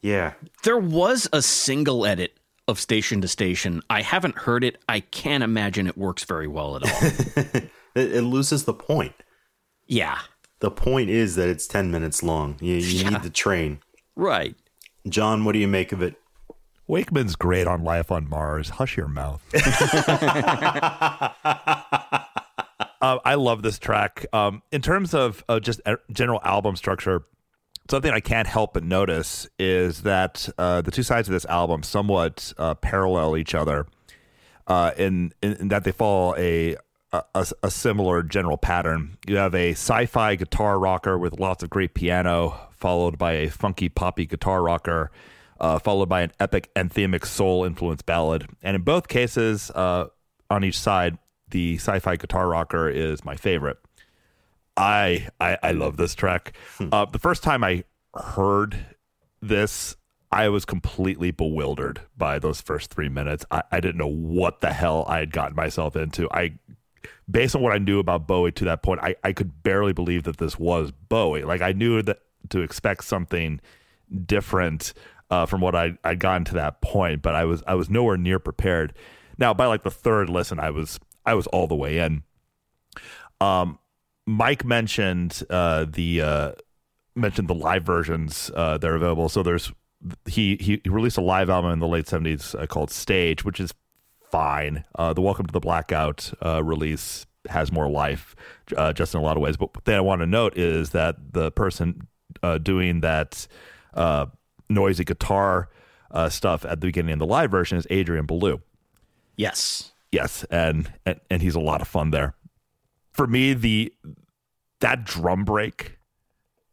Yeah, 0.02 0.34
there 0.64 0.78
was 0.78 1.28
a 1.34 1.42
single 1.42 2.06
edit 2.06 2.38
of 2.68 2.80
Station 2.80 3.22
to 3.22 3.28
Station. 3.28 3.82
I 3.90 4.02
haven't 4.02 4.38
heard 4.38 4.64
it. 4.64 4.78
I 4.88 5.02
can't 5.02 5.44
imagine 5.44 5.88
it 5.88 5.98
works 5.98 6.24
very 6.24 6.48
well 6.48 6.78
at 6.78 6.84
all. 6.84 7.10
it, 7.96 8.16
it 8.16 8.22
loses 8.22 8.66
the 8.66 8.74
point. 8.74 9.16
yeah. 9.88 10.20
The 10.60 10.70
point 10.70 11.10
is 11.10 11.36
that 11.38 11.50
it's 11.50 11.66
10 11.66 11.90
minutes 11.90 12.22
long. 12.22 12.56
You, 12.62 12.76
you 12.76 13.10
need 13.10 13.24
the 13.24 13.32
train. 13.32 13.80
Right. 14.16 14.56
John, 15.10 15.44
what 15.44 15.54
do 15.54 15.60
you 15.60 15.68
make 15.68 15.92
of 15.92 16.04
it? 16.04 16.21
Wakeman's 16.92 17.38
great 17.38 17.68
on 17.68 17.86
Life 17.86 18.12
on 18.12 18.28
Mars. 18.28 18.72
Hush 18.72 18.98
your 18.98 19.08
mouth. 19.08 19.42
Uh, 19.56 19.62
I 23.24 23.36
love 23.36 23.62
this 23.62 23.80
track. 23.80 24.26
Um, 24.34 24.62
in 24.74 24.82
terms 24.82 25.14
of 25.14 25.42
uh, 25.48 25.62
just 25.62 25.80
general 26.12 26.42
album 26.44 26.76
structure, 26.76 27.24
something 27.90 28.12
I 28.12 28.20
can't 28.20 28.46
help 28.46 28.74
but 28.74 28.84
notice 28.84 29.48
is 29.58 30.04
that 30.04 30.50
uh, 30.58 30.82
the 30.82 30.92
two 30.92 31.04
sides 31.04 31.30
of 31.30 31.32
this 31.32 31.46
album 31.46 31.82
somewhat 31.82 32.52
uh, 32.58 32.76
parallel 32.76 33.38
each 33.38 33.56
other, 33.56 33.88
uh, 34.68 34.92
in, 34.98 35.34
in 35.42 35.54
in 35.54 35.68
that 35.70 35.86
they 35.86 35.94
follow 35.94 36.36
a, 36.36 36.76
a 37.14 37.48
a 37.64 37.72
similar 37.72 38.22
general 38.22 38.58
pattern. 38.58 39.18
You 39.26 39.38
have 39.38 39.56
a 39.56 39.72
sci-fi 39.72 40.36
guitar 40.36 40.78
rocker 40.78 41.18
with 41.18 41.40
lots 41.40 41.64
of 41.64 41.70
great 41.70 41.94
piano, 41.94 42.68
followed 42.72 43.18
by 43.18 43.32
a 43.36 43.50
funky 43.50 43.88
poppy 43.88 44.26
guitar 44.26 44.62
rocker, 44.62 45.10
uh, 45.62 45.80
followed 45.80 46.10
by 46.10 46.22
an 46.24 46.32
epic 46.40 46.70
anthemic 46.76 47.26
soul 47.26 47.64
influenced 47.64 48.06
ballad. 48.06 48.48
And 48.62 48.76
in 48.76 48.82
both 48.82 49.08
cases, 49.08 49.72
uh, 49.72 50.08
on 50.50 50.64
each 50.66 50.78
side, 50.78 51.18
the 51.50 51.76
sci-fi 51.76 52.16
guitar 52.18 52.50
rocker 52.50 52.90
is 52.90 53.24
my 53.24 53.36
favorite. 53.36 53.78
I 54.76 55.28
I, 55.40 55.58
I 55.62 55.72
love 55.72 55.98
this 55.98 56.16
track. 56.16 56.54
Uh, 56.92 57.06
the 57.06 57.20
first 57.20 57.44
time 57.44 57.64
I 57.64 57.84
heard 58.16 58.86
this, 59.42 59.96
I 60.32 60.50
was 60.50 60.66
completely 60.66 61.32
bewildered 61.32 62.02
by 62.18 62.40
those 62.40 62.60
first 62.60 62.92
three 62.94 63.10
minutes. 63.10 63.46
I, 63.52 63.64
I 63.72 63.80
didn't 63.80 63.98
know 63.98 64.08
what 64.08 64.62
the 64.62 64.74
hell 64.74 65.06
I 65.08 65.20
had 65.20 65.32
gotten 65.32 65.56
myself 65.56 65.96
into. 65.96 66.28
I, 66.32 66.54
based 67.30 67.56
on 67.56 67.62
what 67.62 67.74
I 67.74 67.78
knew 67.78 68.00
about 68.00 68.28
Bowie 68.28 68.52
to 68.54 68.66
that 68.66 68.82
point, 68.82 69.02
I, 69.04 69.16
I 69.24 69.34
could 69.34 69.62
barely 69.62 69.94
believe 69.94 70.24
that 70.24 70.38
this 70.38 70.58
was 70.58 70.92
Bowie. 70.92 71.44
Like 71.44 71.62
I 71.62 71.74
knew 71.74 72.02
that 72.02 72.20
to 72.50 72.62
expect 72.62 73.04
something 73.04 73.60
different 74.26 74.94
uh, 75.32 75.46
from 75.46 75.62
what 75.62 75.76
I 75.76 75.98
I'd 76.04 76.20
gotten 76.20 76.46
to 76.46 76.54
that 76.56 76.82
point, 76.82 77.22
but 77.22 77.34
I 77.34 77.46
was 77.46 77.64
I 77.66 77.74
was 77.76 77.90
nowhere 77.90 78.18
near 78.18 78.38
prepared. 78.38 78.94
Now 79.38 79.54
by 79.54 79.66
like 79.66 79.84
the 79.84 79.90
third 79.90 80.30
listen, 80.30 80.60
I 80.60 80.70
was 80.70 81.00
I 81.26 81.34
was 81.34 81.48
all 81.48 81.68
the 81.68 81.76
way 81.76 81.98
in. 81.98 82.24
Um, 83.40 83.80
Mike 84.28 84.66
mentioned 84.66 85.42
uh, 85.50 85.86
the 85.90 86.22
uh, 86.22 86.52
mentioned 87.16 87.48
the 87.48 87.56
live 87.56 87.84
versions 87.84 88.52
uh, 88.56 88.78
that 88.78 88.88
are 88.88 88.96
available. 88.96 89.30
So 89.30 89.42
there's 89.42 89.72
he 90.26 90.58
he 90.58 90.82
released 90.90 91.18
a 91.18 91.22
live 91.22 91.50
album 91.50 91.72
in 91.72 91.80
the 91.80 91.88
late 91.88 92.08
seventies 92.08 92.54
uh, 92.54 92.68
called 92.68 92.92
Stage, 92.92 93.44
which 93.46 93.60
is 93.60 93.74
fine. 94.30 94.84
Uh, 94.96 95.14
the 95.14 95.22
Welcome 95.22 95.48
to 95.48 95.54
the 95.54 95.60
Blackout 95.60 96.34
uh, 96.46 96.62
release 96.64 97.26
has 97.50 97.72
more 97.72 97.90
life, 97.90 98.36
just 98.94 99.16
in 99.16 99.20
a 99.20 99.24
lot 99.24 99.38
of 99.38 99.42
ways. 99.42 99.58
But 99.58 99.74
the 99.74 99.82
thing 99.82 99.96
I 99.96 100.02
want 100.02 100.22
to 100.22 100.28
note 100.28 100.58
is 100.58 100.92
that 100.92 101.16
the 101.34 101.52
person 101.52 102.08
doing 102.62 103.02
that 103.02 103.48
noisy 104.74 105.04
guitar 105.04 105.70
uh, 106.12 106.30
stuff 106.30 106.66
at 106.66 106.82
the 106.82 106.88
beginning 106.88 107.14
of 107.14 107.20
the 107.20 107.26
live 107.26 107.52
version 107.52 107.78
is 107.78 107.88
Adrian 107.90 108.26
Belew. 108.26 108.62
Yes. 109.38 109.92
Yes, 110.12 110.44
and, 110.52 110.92
and 111.06 111.22
and 111.30 111.42
he's 111.42 111.56
a 111.56 111.60
lot 111.60 111.82
of 111.82 111.88
fun 111.88 112.12
there. 112.12 112.36
For 113.14 113.28
me, 113.28 113.54
the 113.54 113.94
that 114.82 115.06
drum 115.06 115.46
break 115.46 115.98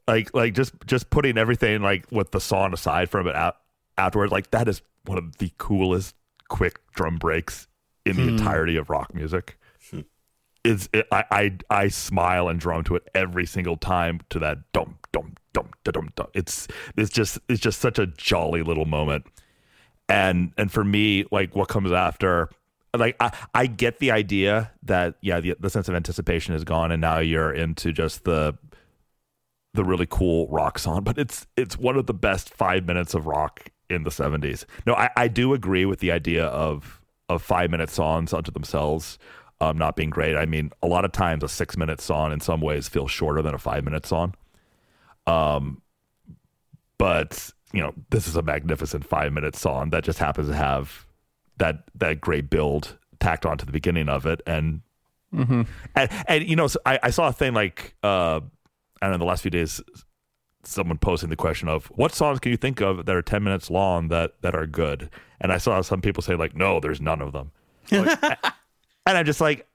like 0.09 0.35
like 0.35 0.55
just 0.55 0.73
just 0.87 1.11
putting 1.11 1.39
everything 1.39 1.83
like 1.83 2.11
with 2.11 2.33
the 2.33 2.41
song 2.41 2.73
aside 2.73 3.09
from 3.09 3.29
it 3.29 3.37
out 3.37 3.59
afterwards 3.97 4.33
like 4.33 4.51
that 4.51 4.67
is 4.67 4.83
one 5.05 5.19
of 5.19 5.37
the 5.37 5.53
coolest 5.59 6.17
quick 6.49 6.81
drum 6.95 7.17
breaks 7.17 7.69
in 8.05 8.17
the 8.17 8.27
entirety 8.27 8.77
of 8.77 8.89
rock 8.91 9.15
music 9.15 9.59
it's 10.65 10.89
it, 10.93 11.07
I, 11.13 11.25
I 11.31 11.59
i 11.71 11.89
smile 11.89 12.49
and 12.49 12.59
drum 12.59 12.83
to 12.85 12.97
it 12.97 13.09
every 13.15 13.47
single 13.47 13.77
time 13.77 14.21
to 14.31 14.39
that 14.39 14.73
dum 14.73 14.99
dum 15.53 15.71
dum 15.85 16.09
da, 16.15 16.23
dum 16.23 16.29
it's 16.35 16.69
it's 16.97 17.11
just 17.11 17.39
it's 17.49 17.61
just 17.61 17.81
such 17.81 17.99
a 17.99 18.07
jolly 18.07 18.63
little 18.63 18.85
moment. 18.85 19.27
And 20.09 20.53
and 20.57 20.73
for 20.73 20.85
me 20.85 21.25
like 21.31 21.55
what 21.55 21.69
comes 21.69 21.93
after 21.93 22.51
like 22.97 23.17
I, 23.21 23.33
I 23.55 23.67
get 23.67 23.99
the 23.99 24.11
idea 24.11 24.71
that 24.83 25.17
yeah 25.21 25.41
the, 25.41 25.55
the 25.61 25.71
sense 25.71 25.89
of 25.89 25.95
anticipation 25.95 26.55
is 26.55 26.65
gone 26.65 26.91
and 26.91 27.01
now 27.01 27.19
you're 27.19 27.53
into 27.53 27.93
just 27.93 28.25
the 28.25 28.57
the 29.75 29.85
really 29.85 30.07
cool 30.09 30.49
rock 30.49 30.79
song 30.79 31.05
but 31.05 31.19
it's 31.19 31.47
it's 31.57 31.77
one 31.77 31.97
of 31.97 32.07
the 32.07 32.15
best 32.15 32.53
five 32.55 32.87
minutes 32.87 33.13
of 33.13 33.27
rock 33.27 33.69
in 33.91 34.03
the 34.03 34.11
70s 34.11 34.65
no 34.87 34.95
i, 34.95 35.11
I 35.17 35.29
do 35.29 35.53
agree 35.53 35.85
with 35.85 36.01
the 36.01 36.11
idea 36.11 36.47
of 36.47 37.03
of 37.29 37.43
five 37.43 37.71
minute 37.71 37.91
songs 37.91 38.33
unto 38.33 38.51
themselves 38.51 39.19
um, 39.61 39.77
not 39.77 39.97
being 39.97 40.11
great. 40.11 40.37
I 40.37 40.47
mean 40.47 40.71
a 40.83 40.87
lot 40.87 41.05
of 41.05 41.13
times 41.13 41.43
a 41.43 41.49
six 41.49 41.77
minute 41.77 42.01
song 42.01 42.33
in 42.33 42.41
some 42.41 42.61
ways 42.61 42.89
feels 42.89 43.11
shorter 43.11 43.43
than 43.43 43.55
a 43.55 43.59
five 43.59 43.85
minute 43.85 44.07
song 44.07 44.35
um 45.29 45.83
but 46.99 47.51
you 47.73 47.81
know 47.81 47.93
this 48.11 48.27
is 48.27 48.37
a 48.37 48.43
magnificent 48.43 49.05
five 49.05 49.33
minute 49.33 49.55
song 49.55 49.91
that 49.91 50.05
just 50.05 50.19
happens 50.19 50.49
to 50.49 50.55
have 50.55 51.07
that 51.59 51.85
that 51.95 52.21
great 52.21 52.51
build 52.51 52.97
tacked 53.21 53.45
onto 53.45 53.67
the 53.67 53.73
beginning 53.73 54.09
of 54.09 54.27
it. 54.27 54.41
And 54.47 54.83
and, 55.95 56.11
and 56.27 56.49
you 56.49 56.57
know 56.57 56.67
so 56.67 56.79
I, 56.87 56.99
I 57.03 57.11
saw 57.11 57.29
a 57.29 57.33
thing 57.33 57.53
like 57.53 57.95
uh 58.03 58.41
i 59.03 59.07
don't 59.07 59.13
know 59.13 59.19
the 59.19 59.27
last 59.27 59.43
few 59.43 59.51
days 59.51 59.81
someone 60.65 60.97
posting 60.97 61.29
the 61.29 61.37
question 61.37 61.69
of 61.69 61.87
what 61.87 62.15
songs 62.15 62.41
can 62.41 62.51
you 62.51 62.57
think 62.57 62.81
of 62.81 63.05
that 63.05 63.15
are 63.15 63.23
10 63.23 63.45
minutes 63.45 63.71
long 63.71 64.09
that 64.09 64.41
that 64.41 64.55
are 64.55 64.67
good? 64.67 65.11
And 65.41 65.53
i 65.53 65.59
saw 65.59 65.81
some 65.83 66.01
people 66.01 66.23
say 66.23 66.35
like 66.35 66.57
no 66.57 66.81
there's 66.81 67.01
none 67.01 67.21
of 67.21 67.33
them. 67.33 67.53
Like, 67.91 68.19
and 69.07 69.19
i'm 69.19 69.27
just 69.27 69.41
like 69.41 69.67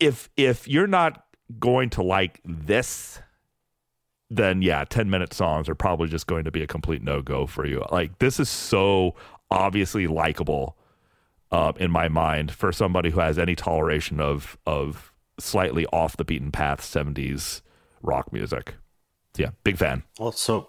if 0.00 0.30
if 0.36 0.66
you're 0.66 0.86
not 0.86 1.24
going 1.58 1.90
to 1.90 2.02
like 2.02 2.40
this 2.44 3.20
then 4.36 4.62
yeah 4.62 4.84
10 4.84 5.10
minute 5.10 5.32
songs 5.32 5.68
are 5.68 5.74
probably 5.74 6.08
just 6.08 6.26
going 6.26 6.44
to 6.44 6.50
be 6.50 6.62
a 6.62 6.66
complete 6.66 7.02
no-go 7.02 7.46
for 7.46 7.66
you 7.66 7.84
like 7.90 8.18
this 8.18 8.40
is 8.40 8.48
so 8.48 9.14
obviously 9.50 10.06
likable 10.06 10.76
uh, 11.50 11.72
in 11.76 11.90
my 11.90 12.08
mind 12.08 12.50
for 12.50 12.72
somebody 12.72 13.10
who 13.10 13.20
has 13.20 13.38
any 13.38 13.54
toleration 13.54 14.20
of 14.20 14.56
of 14.66 15.12
slightly 15.38 15.86
off 15.86 16.16
the 16.16 16.24
beaten 16.24 16.50
path 16.50 16.80
70s 16.80 17.60
rock 18.02 18.32
music 18.32 18.74
yeah 19.36 19.50
big 19.64 19.76
fan 19.76 20.02
Also, 20.18 20.68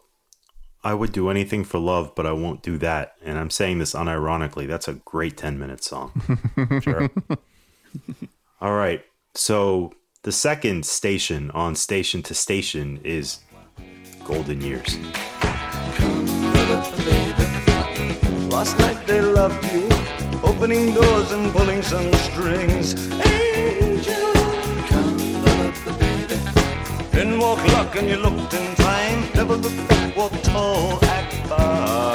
I 0.83 0.93
would 0.93 1.13
do 1.13 1.29
anything 1.29 1.63
for 1.63 1.79
love, 1.79 2.13
but 2.13 2.25
I 2.25 2.33
won't 2.33 2.61
do 2.61 2.77
that. 2.79 3.15
And 3.23 3.37
I'm 3.37 3.49
saying 3.49 3.79
this 3.79 3.93
unironically. 3.93 4.67
That's 4.67 4.87
a 4.87 4.93
great 4.93 5.37
10 5.37 5.57
minute 5.57 5.83
song. 5.83 6.11
sure 6.81 7.09
All 8.59 8.73
right. 8.73 9.03
So 9.33 9.93
the 10.23 10.31
second 10.31 10.85
station 10.85 11.51
on 11.51 11.75
Station 11.75 12.21
to 12.23 12.33
Station 12.33 12.99
is 13.03 13.39
Golden 14.25 14.61
Years. 14.61 14.97
Last 18.49 18.77
night 18.79 19.05
they 19.05 19.21
loved 19.21 19.63
you, 19.73 19.89
opening 20.43 20.93
doors 20.93 21.31
and 21.31 21.51
pulling 21.51 21.81
some 21.81 22.11
strings. 22.13 22.93
Angel, 23.11 24.33
come 24.87 25.17
the 25.85 25.95
baby. 25.99 26.39
Then 27.11 27.37
walk 27.37 27.65
luck 27.69 27.95
and 27.97 28.07
you 28.07 28.17
looked 28.17 28.53
in 28.53 28.75
time. 28.75 29.29
Never 29.35 29.55
looked 29.55 29.89
back, 29.89 30.15
walk 30.15 30.31
tall, 30.43 31.03
act 31.03 31.33
fine. 31.47 32.12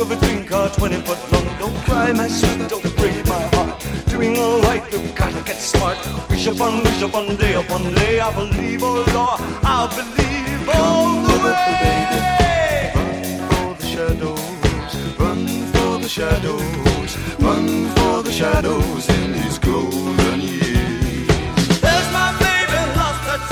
Of 0.00 0.10
a 0.10 0.44
car, 0.46 0.68
20 0.70 0.96
foot 1.02 1.32
long. 1.32 1.58
Don't 1.58 1.76
cry, 1.84 2.12
my 2.12 2.28
sweet, 2.28 2.68
don't 2.68 2.96
break 2.96 3.26
my 3.26 3.42
heart. 3.54 3.84
Doing 4.06 4.36
alright, 4.38 4.82
we've 4.92 5.14
gotta 5.14 5.42
get 5.44 5.56
smart. 5.56 5.98
Wish 6.30 6.46
upon, 6.46 6.82
wish 6.82 7.02
upon, 7.02 7.36
day 7.36 7.54
upon 7.54 7.94
day. 7.94 8.20
I 8.20 8.32
believe, 8.34 8.82
oh 8.82 9.04
Lord, 9.14 9.40
I 9.62 9.86
believe 9.98 10.68
all 10.74 11.22
the 11.22 11.36
way. 11.44 12.92
Run 12.94 13.26
for 13.50 13.74
the 13.80 13.86
shadows, 13.86 14.96
run 15.18 15.46
for 15.72 15.98
the 15.98 16.08
shadows, 16.08 17.16
run 17.38 17.66
for 17.96 18.22
the 18.22 18.32
shadows 18.32 19.08
in 19.08 19.30
golden 19.60 20.40
years. 20.40 21.80
There's 21.80 22.12
my 22.12 22.28
baby, 22.40 22.78
lost 22.96 23.44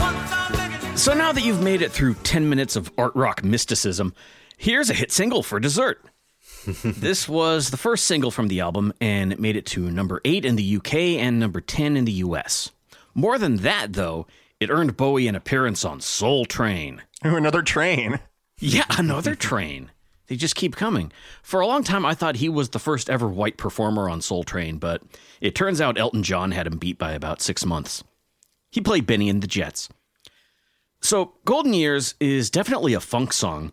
I'm 0.00 0.52
begging 0.52 0.96
So 0.96 1.14
now 1.14 1.32
that 1.32 1.44
you've 1.44 1.62
made 1.62 1.82
it 1.82 1.92
through 1.92 2.14
10 2.14 2.48
minutes 2.48 2.74
of 2.76 2.90
art 2.98 3.14
rock 3.14 3.44
mysticism, 3.44 4.12
here's 4.56 4.90
a 4.90 4.94
hit 4.94 5.12
single 5.12 5.42
for 5.42 5.60
dessert. 5.60 6.04
this 6.84 7.28
was 7.28 7.70
the 7.70 7.76
first 7.76 8.06
single 8.06 8.30
from 8.30 8.48
the 8.48 8.60
album, 8.60 8.92
and 9.00 9.32
it 9.32 9.40
made 9.40 9.56
it 9.56 9.66
to 9.66 9.90
number 9.90 10.20
8 10.24 10.44
in 10.44 10.56
the 10.56 10.76
UK 10.76 10.94
and 10.94 11.38
number 11.38 11.60
10 11.60 11.96
in 11.96 12.04
the 12.04 12.12
US. 12.12 12.70
More 13.14 13.38
than 13.38 13.56
that, 13.58 13.92
though, 13.92 14.26
it 14.60 14.70
earned 14.70 14.96
Bowie 14.96 15.28
an 15.28 15.34
appearance 15.34 15.84
on 15.84 16.00
Soul 16.00 16.46
Train. 16.46 17.02
Another 17.22 17.62
train. 17.62 18.20
Yeah, 18.58 18.86
another 18.90 19.34
train. 19.34 19.90
They 20.26 20.36
just 20.36 20.54
keep 20.54 20.74
coming. 20.74 21.12
For 21.42 21.60
a 21.60 21.66
long 21.66 21.84
time, 21.84 22.06
I 22.06 22.14
thought 22.14 22.36
he 22.36 22.48
was 22.48 22.70
the 22.70 22.78
first 22.78 23.10
ever 23.10 23.28
white 23.28 23.58
performer 23.58 24.08
on 24.08 24.22
Soul 24.22 24.42
Train, 24.42 24.78
but 24.78 25.02
it 25.40 25.54
turns 25.54 25.80
out 25.80 25.98
Elton 25.98 26.22
John 26.22 26.52
had 26.52 26.66
him 26.66 26.78
beat 26.78 26.98
by 26.98 27.12
about 27.12 27.42
six 27.42 27.66
months. 27.66 28.02
He 28.70 28.80
played 28.80 29.06
Bennie 29.06 29.28
and 29.28 29.42
the 29.42 29.46
Jets. 29.46 29.90
So, 31.00 31.34
Golden 31.44 31.74
Years 31.74 32.14
is 32.18 32.48
definitely 32.48 32.94
a 32.94 33.00
funk 33.00 33.34
song, 33.34 33.72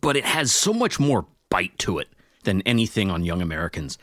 but 0.00 0.16
it 0.16 0.24
has 0.24 0.52
so 0.52 0.72
much 0.72 0.98
more 0.98 1.26
bite 1.48 1.78
to 1.78 1.98
it 1.98 2.08
than 2.44 2.62
anything 2.62 3.10
on 3.10 3.24
Young 3.24 3.42
Americans. 3.42 3.98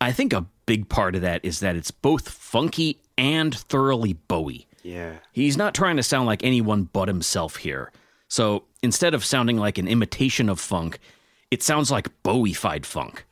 I 0.00 0.12
think 0.12 0.32
a 0.32 0.46
big 0.66 0.88
part 0.88 1.14
of 1.14 1.22
that 1.22 1.44
is 1.44 1.60
that 1.60 1.76
it's 1.76 1.90
both 1.90 2.28
funky 2.28 3.00
and 3.16 3.54
thoroughly 3.54 4.12
Bowie. 4.12 4.66
Yeah. 4.82 5.14
He's 5.32 5.56
not 5.56 5.74
trying 5.74 5.96
to 5.96 6.02
sound 6.02 6.26
like 6.26 6.44
anyone 6.44 6.84
but 6.84 7.08
himself 7.08 7.56
here. 7.56 7.90
So 8.28 8.64
instead 8.82 9.14
of 9.14 9.24
sounding 9.24 9.56
like 9.56 9.78
an 9.78 9.88
imitation 9.88 10.48
of 10.48 10.60
funk, 10.60 10.98
it 11.50 11.62
sounds 11.62 11.90
like 11.90 12.22
Bowie-fied 12.22 12.86
funk, 12.86 13.24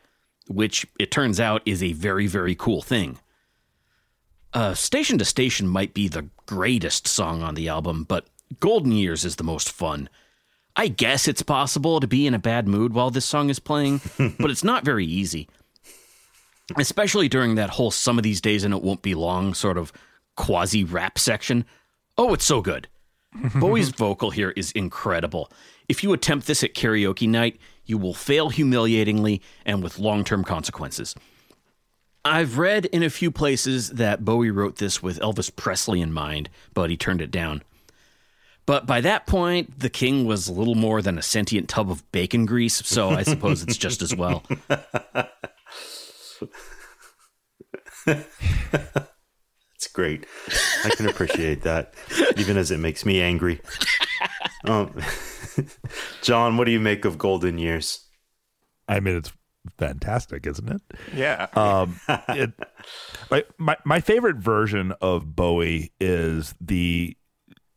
which 0.49 0.87
it 0.99 1.11
turns 1.11 1.39
out 1.39 1.63
is 1.65 1.83
a 1.83 1.93
very, 1.93 2.27
very 2.27 2.55
cool 2.55 2.83
thing. 2.83 3.19
Uh, 4.53 4.75
Station 4.75 5.19
to 5.19 5.25
Station 5.25 5.69
might 5.69 5.93
be 5.93 6.09
the 6.09 6.29
greatest 6.47 7.07
song 7.07 7.43
on 7.43 7.55
the 7.55 7.69
album, 7.69 8.05
but 8.05 8.27
Golden 8.59 8.93
Years 8.93 9.25
is 9.25 9.37
the 9.37 9.45
most 9.45 9.71
fun. 9.71 10.09
I 10.77 10.89
guess 10.89 11.27
it's 11.27 11.43
possible 11.43 12.01
to 12.01 12.07
be 12.07 12.27
in 12.27 12.35
a 12.35 12.39
bad 12.39 12.69
mood 12.69 12.93
while 12.93 13.11
this 13.11 13.25
song 13.25 13.49
is 13.49 13.59
playing, 13.59 14.01
but 14.39 14.51
it's 14.51 14.65
not 14.65 14.85
very 14.85 15.07
easy. 15.07 15.49
Especially 16.77 17.29
during 17.29 17.55
that 17.55 17.71
whole 17.71 17.91
Some 17.91 18.19
of 18.19 18.25
These 18.25 18.41
Days 18.41 18.65
and 18.65 18.75
It 18.75 18.83
Won't 18.83 19.03
Be 19.03 19.15
Long 19.15 19.55
sort 19.55 19.79
of 19.79 19.93
quasi 20.37 20.85
rap 20.85 21.19
section. 21.19 21.65
Oh, 22.19 22.35
it's 22.35 22.45
so 22.45 22.61
good. 22.61 22.89
Bowie's 23.55 23.91
vocal 23.91 24.31
here 24.31 24.53
is 24.57 24.73
incredible. 24.73 25.51
If 25.89 26.03
you 26.03 26.13
attempt 26.13 26.47
this 26.47 26.65
at 26.65 26.75
karaoke 26.75 27.29
night, 27.29 27.59
you 27.85 27.99
will 27.99 28.15
fail 28.15 28.51
humiliatingly 28.51 29.41
and 29.65 29.83
with 29.83 29.99
long 29.99 30.25
term 30.25 30.45
consequences. 30.45 31.15
I've 32.25 32.59
read 32.59 32.87
in 32.87 33.05
a 33.05 33.11
few 33.11 33.31
places 33.31 33.91
that 33.91 34.25
Bowie 34.25 34.51
wrote 34.51 34.77
this 34.77 35.01
with 35.01 35.21
Elvis 35.21 35.55
Presley 35.55 36.01
in 36.01 36.13
mind, 36.13 36.51
but 36.75 36.91
he 36.91 36.97
turned 36.97 37.23
it 37.23 37.31
down. 37.31 37.63
But 38.67 38.87
by 38.87 39.01
that 39.01 39.27
point, 39.27 39.79
the 39.79 39.89
king 39.89 40.27
was 40.27 40.49
little 40.49 40.75
more 40.75 41.01
than 41.01 41.19
a 41.19 41.23
sentient 41.23 41.69
tub 41.69 41.91
of 41.91 42.11
bacon 42.13 42.47
grease, 42.47 42.77
so 42.85 43.11
I 43.11 43.23
suppose 43.23 43.63
it's 43.63 43.77
just 43.77 44.03
as 44.03 44.15
well. 44.15 44.43
It's 49.77 49.89
great. 49.89 50.25
I 50.85 50.91
can 50.97 51.07
appreciate 51.07 51.63
that, 51.63 51.93
even 52.39 52.57
as 52.57 52.71
it 52.71 52.79
makes 52.79 53.05
me 53.05 53.21
angry. 53.21 53.61
Um, 54.65 54.99
John, 56.23 56.57
what 56.57 56.65
do 56.65 56.71
you 56.71 56.81
make 56.81 57.05
of 57.05 57.19
Golden 57.19 57.59
Years? 57.59 58.07
I 58.89 59.01
mean, 59.01 59.17
it's 59.17 59.33
fantastic, 59.79 60.47
isn't 60.47 60.69
it? 60.69 60.81
Yeah. 61.15 61.49
Um, 61.53 62.01
it, 62.31 62.53
my, 63.31 63.45
my 63.59 63.77
my 63.85 64.01
favorite 64.01 64.37
version 64.37 64.93
of 65.03 65.37
Bowie 65.37 65.93
is 66.01 66.55
the 66.59 67.15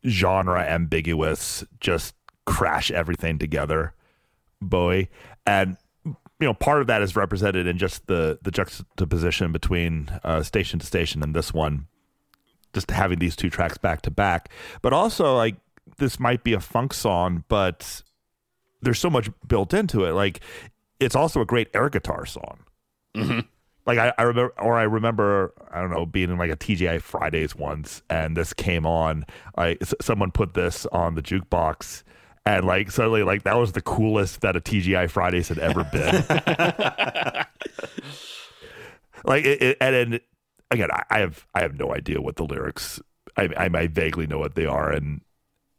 genre 0.06 0.62
ambiguous, 0.62 1.64
just 1.80 2.14
crash 2.46 2.90
everything 2.90 3.38
together 3.38 3.94
Bowie. 4.60 5.08
And 5.46 5.76
you 6.04 6.46
know, 6.46 6.54
part 6.54 6.80
of 6.80 6.86
that 6.86 7.02
is 7.02 7.16
represented 7.16 7.66
in 7.66 7.78
just 7.78 8.06
the 8.06 8.38
the 8.42 8.50
juxtaposition 8.50 9.52
between 9.52 10.10
uh, 10.24 10.42
station 10.42 10.78
to 10.78 10.86
station 10.86 11.22
and 11.22 11.34
this 11.34 11.52
one, 11.52 11.86
just 12.72 12.90
having 12.90 13.18
these 13.18 13.36
two 13.36 13.50
tracks 13.50 13.78
back 13.78 14.02
to 14.02 14.10
back. 14.10 14.50
But 14.82 14.92
also, 14.92 15.36
like 15.36 15.56
this 15.98 16.18
might 16.18 16.44
be 16.44 16.52
a 16.52 16.60
funk 16.60 16.94
song, 16.94 17.44
but 17.48 18.02
there's 18.80 18.98
so 18.98 19.10
much 19.10 19.30
built 19.46 19.74
into 19.74 20.04
it. 20.04 20.12
Like 20.12 20.40
it's 20.98 21.16
also 21.16 21.40
a 21.40 21.46
great 21.46 21.68
air 21.74 21.90
guitar 21.90 22.26
song. 22.26 22.60
Like 23.90 23.98
I, 23.98 24.12
I 24.18 24.22
remember, 24.22 24.54
or 24.60 24.78
I 24.78 24.84
remember, 24.84 25.52
I 25.72 25.80
don't 25.80 25.90
know, 25.90 26.06
being 26.06 26.30
in 26.30 26.38
like 26.38 26.52
a 26.52 26.56
TGI 26.56 27.02
Fridays 27.02 27.56
once, 27.56 28.02
and 28.08 28.36
this 28.36 28.52
came 28.52 28.86
on. 28.86 29.26
Like 29.56 29.78
s- 29.80 29.94
someone 30.00 30.30
put 30.30 30.54
this 30.54 30.86
on 30.92 31.16
the 31.16 31.22
jukebox, 31.22 32.04
and 32.46 32.64
like 32.64 32.92
suddenly, 32.92 33.24
like 33.24 33.42
that 33.42 33.56
was 33.58 33.72
the 33.72 33.80
coolest 33.82 34.42
that 34.42 34.54
a 34.54 34.60
TGI 34.60 35.10
Fridays 35.10 35.48
had 35.48 35.58
ever 35.58 35.82
been. 35.82 36.24
like 39.24 39.44
it, 39.44 39.60
it, 39.60 39.76
and 39.80 39.94
then 39.94 40.20
again, 40.70 40.90
I, 40.92 41.02
I 41.10 41.18
have 41.18 41.44
I 41.52 41.62
have 41.62 41.76
no 41.76 41.92
idea 41.92 42.20
what 42.20 42.36
the 42.36 42.44
lyrics. 42.44 43.00
I, 43.36 43.48
I 43.56 43.68
might 43.68 43.90
vaguely 43.90 44.28
know 44.28 44.38
what 44.38 44.54
they 44.54 44.66
are, 44.66 44.92
and 44.92 45.20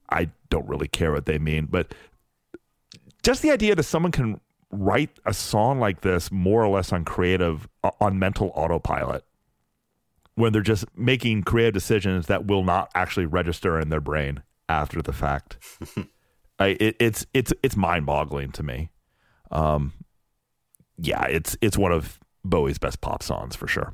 I 0.10 0.32
don't 0.50 0.68
really 0.68 0.90
care 0.90 1.14
what 1.14 1.28
they 1.28 1.40
mean. 1.40 1.68
But 1.68 1.96
just 3.24 3.42
the 3.42 3.52
idea 3.52 3.74
that 3.74 3.84
someone 3.84 4.12
can 4.12 4.42
write 4.72 5.20
a 5.26 5.34
song 5.34 5.80
like 5.80 6.02
this 6.02 6.32
more 6.32 6.64
or 6.64 6.70
less 6.70 6.92
on 6.92 7.04
creative 7.06 7.68
on 8.00 8.18
mental 8.18 8.52
autopilot 8.56 9.24
when 10.36 10.54
they're 10.54 10.62
just 10.62 10.86
making 10.96 11.44
creative 11.44 11.74
decisions 11.74 12.28
that 12.28 12.48
will 12.48 12.64
not 12.64 12.90
actually 12.96 13.26
register 13.26 13.80
in 13.80 13.90
their 13.90 14.02
brain 14.02 14.42
after 14.70 15.02
the 15.02 15.14
fact 15.14 15.58
I, 16.60 16.78
it, 16.80 16.96
it's 17.00 17.26
it's 17.34 17.54
it's 17.62 17.76
mind-boggling 17.76 18.52
to 18.54 18.64
me 18.64 18.92
um 19.52 19.94
yeah 20.98 21.26
it's 21.26 21.58
it's 21.62 21.78
one 21.78 21.92
of 21.92 22.20
bowie's 22.46 22.78
best 22.78 23.02
pop 23.02 23.22
songs 23.24 23.56
for 23.56 23.68
sure 23.68 23.94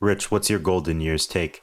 Rich, 0.00 0.30
what's 0.30 0.50
your 0.50 0.58
golden 0.58 1.00
years 1.00 1.26
take? 1.26 1.62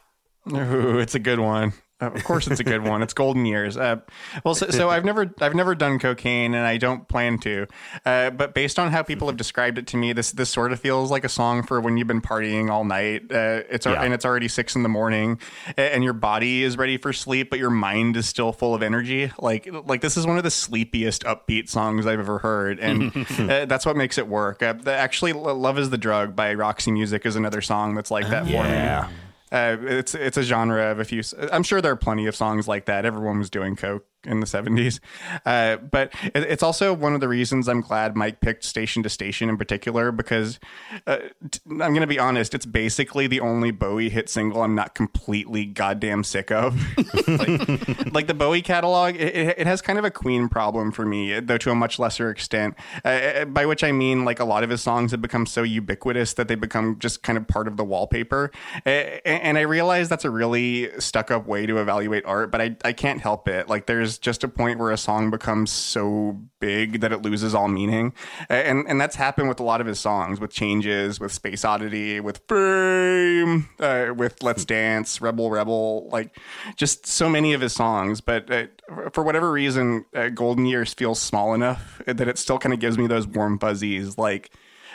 Ooh, 0.51 0.97
it's 0.97 1.15
a 1.15 1.19
good 1.19 1.39
one. 1.39 1.73
Uh, 2.03 2.11
Of 2.11 2.23
course, 2.23 2.47
it's 2.47 2.59
a 2.59 2.63
good 2.63 2.83
one. 2.83 3.01
It's 3.01 3.13
golden 3.13 3.45
years. 3.45 3.77
Uh, 3.77 3.97
well, 4.43 4.55
so, 4.55 4.69
so 4.69 4.89
I've 4.89 5.05
never, 5.05 5.33
I've 5.41 5.55
never 5.55 5.75
done 5.75 5.99
cocaine, 5.99 6.53
and 6.53 6.65
I 6.65 6.77
don't 6.77 7.07
plan 7.07 7.37
to. 7.39 7.67
Uh, 8.05 8.29
but 8.29 8.53
based 8.53 8.79
on 8.79 8.91
how 8.91 9.03
people 9.03 9.27
have 9.27 9.37
described 9.37 9.77
it 9.77 9.87
to 9.87 9.97
me, 9.97 10.13
this 10.13 10.31
this 10.31 10.49
sort 10.49 10.71
of 10.71 10.79
feels 10.79 11.11
like 11.11 11.23
a 11.23 11.29
song 11.29 11.63
for 11.63 11.79
when 11.81 11.97
you've 11.97 12.07
been 12.07 12.21
partying 12.21 12.69
all 12.69 12.83
night. 12.85 13.23
Uh, 13.31 13.61
it's 13.69 13.85
Yeah. 13.85 14.01
and 14.01 14.13
it's 14.13 14.25
already 14.25 14.47
six 14.47 14.75
in 14.75 14.83
the 14.83 14.89
morning, 14.89 15.39
and 15.77 16.03
your 16.03 16.13
body 16.13 16.63
is 16.63 16.77
ready 16.77 16.97
for 16.97 17.13
sleep, 17.13 17.49
but 17.49 17.59
your 17.59 17.69
mind 17.69 18.17
is 18.17 18.27
still 18.27 18.51
full 18.51 18.73
of 18.75 18.81
energy. 18.83 19.31
Like 19.39 19.67
like 19.85 20.01
this 20.01 20.17
is 20.17 20.25
one 20.25 20.37
of 20.37 20.43
the 20.43 20.51
sleepiest 20.51 21.23
upbeat 21.23 21.69
songs 21.69 22.05
I've 22.05 22.19
ever 22.19 22.39
heard, 22.39 22.79
and 22.79 23.11
uh, 23.39 23.65
that's 23.65 23.85
what 23.85 23.95
makes 23.95 24.17
it 24.17 24.27
work. 24.27 24.61
Uh, 24.63 24.73
the, 24.73 24.93
actually, 24.93 25.33
"Love 25.33 25.77
Is 25.79 25.89
the 25.89 25.97
Drug" 25.97 26.35
by 26.35 26.53
Roxy 26.53 26.91
Music 26.91 27.25
is 27.25 27.35
another 27.35 27.61
song 27.61 27.95
that's 27.95 28.11
like 28.11 28.29
that 28.29 28.45
for 28.45 28.51
me. 28.51 29.15
Uh, 29.53 29.77
it's 29.81 30.15
it's 30.15 30.35
a 30.35 30.41
genre 30.43 30.91
of 30.91 30.99
a 30.99 31.05
few. 31.05 31.21
I'm 31.51 31.61
sure 31.61 31.79
there 31.79 31.91
are 31.91 31.95
plenty 31.95 32.25
of 32.25 32.35
songs 32.35 32.67
like 32.67 32.85
that. 32.85 33.05
Everyone 33.05 33.37
was 33.37 33.51
doing 33.51 33.75
coke 33.75 34.05
in 34.25 34.39
the 34.39 34.45
70s, 34.45 34.99
uh, 35.45 35.77
but 35.77 36.13
it, 36.23 36.43
it's 36.43 36.63
also 36.63 36.93
one 36.93 37.13
of 37.13 37.21
the 37.21 37.27
reasons 37.27 37.67
I'm 37.67 37.81
glad 37.81 38.15
Mike 38.15 38.39
picked 38.39 38.63
Station 38.63 39.03
to 39.03 39.09
Station 39.09 39.49
in 39.49 39.57
particular 39.57 40.11
because 40.11 40.59
uh, 41.07 41.17
t- 41.49 41.59
I'm 41.69 41.77
going 41.77 42.01
to 42.01 42.07
be 42.07 42.19
honest. 42.19 42.53
It's 42.53 42.65
basically 42.65 43.27
the 43.27 43.39
only 43.39 43.71
Bowie 43.71 44.09
hit 44.09 44.29
single 44.29 44.61
I'm 44.61 44.75
not 44.75 44.95
completely 44.95 45.65
goddamn 45.65 46.23
sick 46.23 46.51
of. 46.51 46.79
like, 47.27 48.13
like 48.13 48.27
the 48.27 48.33
Bowie 48.33 48.61
catalog, 48.61 49.15
it, 49.15 49.55
it 49.57 49.67
has 49.67 49.81
kind 49.81 49.99
of 49.99 50.05
a 50.05 50.11
Queen 50.11 50.49
problem 50.49 50.91
for 50.91 51.05
me, 51.05 51.39
though 51.39 51.57
to 51.57 51.71
a 51.71 51.75
much 51.75 51.99
lesser 51.99 52.29
extent. 52.29 52.75
Uh, 53.03 53.45
by 53.45 53.65
which 53.65 53.83
I 53.83 53.91
mean, 53.91 54.25
like 54.25 54.39
a 54.39 54.45
lot 54.45 54.63
of 54.63 54.69
his 54.69 54.81
songs 54.81 55.11
have 55.11 55.21
become 55.21 55.45
so 55.45 55.63
ubiquitous 55.63 56.33
that 56.33 56.47
they 56.47 56.55
become 56.55 56.97
just 56.99 57.23
kind 57.23 57.37
of 57.37 57.47
part 57.47 57.67
of 57.67 57.77
the 57.77 57.83
wallpaper. 57.83 58.51
Uh, 58.85 58.89
and 58.89 59.57
I 59.57 59.61
realize 59.61 60.09
that's 60.09 60.25
a 60.25 60.29
really 60.29 60.89
stuck 60.99 61.31
up 61.31 61.47
way 61.47 61.65
to 61.65 61.77
evaluate 61.77 62.25
art, 62.25 62.51
but 62.51 62.61
I, 62.61 62.75
I 62.83 62.93
can't 62.93 63.21
help 63.21 63.47
it. 63.47 63.67
Like 63.67 63.85
there's 63.85 64.12
just 64.17 64.43
a 64.43 64.47
point 64.47 64.79
where 64.79 64.91
a 64.91 64.97
song 64.97 65.29
becomes 65.31 65.71
so 65.71 66.41
big 66.59 67.01
that 67.01 67.11
it 67.11 67.21
loses 67.21 67.53
all 67.53 67.67
meaning. 67.67 68.13
And, 68.49 68.85
and 68.87 68.99
that's 68.99 69.15
happened 69.15 69.49
with 69.49 69.59
a 69.59 69.63
lot 69.63 69.81
of 69.81 69.87
his 69.87 69.99
songs, 69.99 70.39
with 70.39 70.51
Changes, 70.51 71.19
with 71.19 71.31
Space 71.31 71.65
Oddity, 71.65 72.19
with 72.19 72.41
Fame, 72.47 73.69
uh, 73.79 74.13
with 74.15 74.41
Let's 74.41 74.65
Dance, 74.65 75.21
Rebel 75.21 75.49
Rebel, 75.49 76.09
like 76.09 76.37
just 76.75 77.05
so 77.05 77.29
many 77.29 77.53
of 77.53 77.61
his 77.61 77.73
songs. 77.73 78.21
But 78.21 78.51
uh, 78.51 78.65
for 79.11 79.23
whatever 79.23 79.51
reason, 79.51 80.05
uh, 80.15 80.29
Golden 80.29 80.65
Years 80.65 80.93
feels 80.93 81.21
small 81.21 81.53
enough 81.53 82.01
that 82.05 82.27
it 82.27 82.37
still 82.37 82.59
kind 82.59 82.73
of 82.73 82.79
gives 82.79 82.97
me 82.97 83.07
those 83.07 83.27
warm 83.27 83.59
fuzzies. 83.59 84.17
Like, 84.17 84.51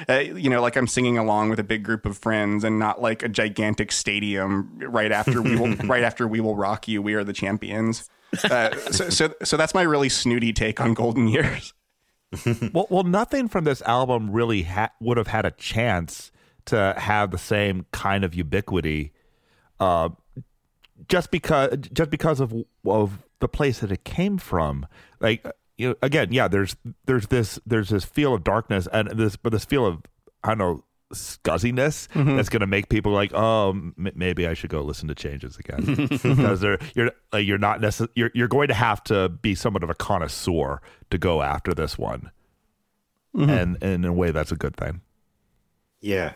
uh, 0.08 0.18
you 0.18 0.50
know, 0.50 0.60
like 0.60 0.76
I'm 0.76 0.86
singing 0.86 1.18
along 1.18 1.50
with 1.50 1.58
a 1.58 1.64
big 1.64 1.82
group 1.82 2.06
of 2.06 2.18
friends 2.18 2.64
and 2.64 2.78
not 2.78 3.00
like 3.00 3.22
a 3.22 3.28
gigantic 3.28 3.92
stadium 3.92 4.78
right 4.78 5.12
after 5.12 5.42
we 5.42 5.56
will, 5.56 5.74
right 5.84 6.02
after 6.02 6.28
we 6.28 6.40
will 6.40 6.56
rock 6.56 6.88
you. 6.88 7.02
We 7.02 7.14
are 7.14 7.24
the 7.24 7.32
champions. 7.32 8.08
Uh, 8.44 8.76
so, 8.90 9.08
so, 9.08 9.34
so 9.42 9.56
that's 9.56 9.74
my 9.74 9.82
really 9.82 10.08
snooty 10.08 10.52
take 10.52 10.80
on 10.80 10.94
Golden 10.94 11.28
Years. 11.28 11.72
well, 12.72 12.86
well, 12.90 13.04
nothing 13.04 13.48
from 13.48 13.64
this 13.64 13.80
album 13.82 14.30
really 14.30 14.64
ha- 14.64 14.90
would 15.00 15.16
have 15.16 15.28
had 15.28 15.46
a 15.46 15.50
chance 15.52 16.30
to 16.66 16.94
have 16.98 17.30
the 17.30 17.38
same 17.38 17.86
kind 17.92 18.24
of 18.24 18.34
ubiquity, 18.34 19.12
uh, 19.80 20.10
just 21.08 21.30
because 21.30 21.76
just 21.92 22.10
because 22.10 22.40
of 22.40 22.52
of 22.84 23.20
the 23.40 23.48
place 23.48 23.80
that 23.80 23.90
it 23.90 24.04
came 24.04 24.36
from. 24.36 24.86
Like 25.20 25.46
you 25.78 25.90
know, 25.90 25.94
again, 26.02 26.32
yeah, 26.32 26.48
there's 26.48 26.76
there's 27.06 27.28
this 27.28 27.58
there's 27.64 27.88
this 27.88 28.04
feel 28.04 28.34
of 28.34 28.44
darkness 28.44 28.86
and 28.92 29.08
this 29.12 29.36
but 29.36 29.52
this 29.52 29.64
feel 29.64 29.86
of 29.86 30.02
I 30.44 30.48
don't 30.48 30.58
know 30.58 30.84
scuzziness 31.14 32.06
mm-hmm. 32.08 32.36
that's 32.36 32.50
going 32.50 32.60
to 32.60 32.66
make 32.66 32.90
people 32.90 33.12
like 33.12 33.32
oh 33.32 33.70
m- 33.70 33.94
maybe 33.96 34.46
I 34.46 34.52
should 34.52 34.68
go 34.68 34.82
listen 34.82 35.08
to 35.08 35.14
changes 35.14 35.56
again. 35.56 36.08
Because 36.08 36.60
they're 36.60 36.78
you're 36.94 37.12
like 37.32 37.46
you're 37.46 37.58
not 37.58 37.80
necess- 37.80 38.10
you're 38.14 38.30
you're 38.34 38.48
going 38.48 38.68
to 38.68 38.74
have 38.74 39.02
to 39.04 39.28
be 39.28 39.54
somewhat 39.54 39.82
of 39.84 39.88
a 39.88 39.94
connoisseur 39.94 40.82
to 41.10 41.18
go 41.18 41.40
after 41.40 41.72
this 41.72 41.96
one. 41.96 42.30
Mm-hmm. 43.34 43.50
And, 43.50 43.82
and 43.82 43.92
in 43.92 44.04
a 44.04 44.12
way 44.12 44.32
that's 44.32 44.52
a 44.52 44.56
good 44.56 44.76
thing. 44.76 45.00
Yeah. 46.00 46.34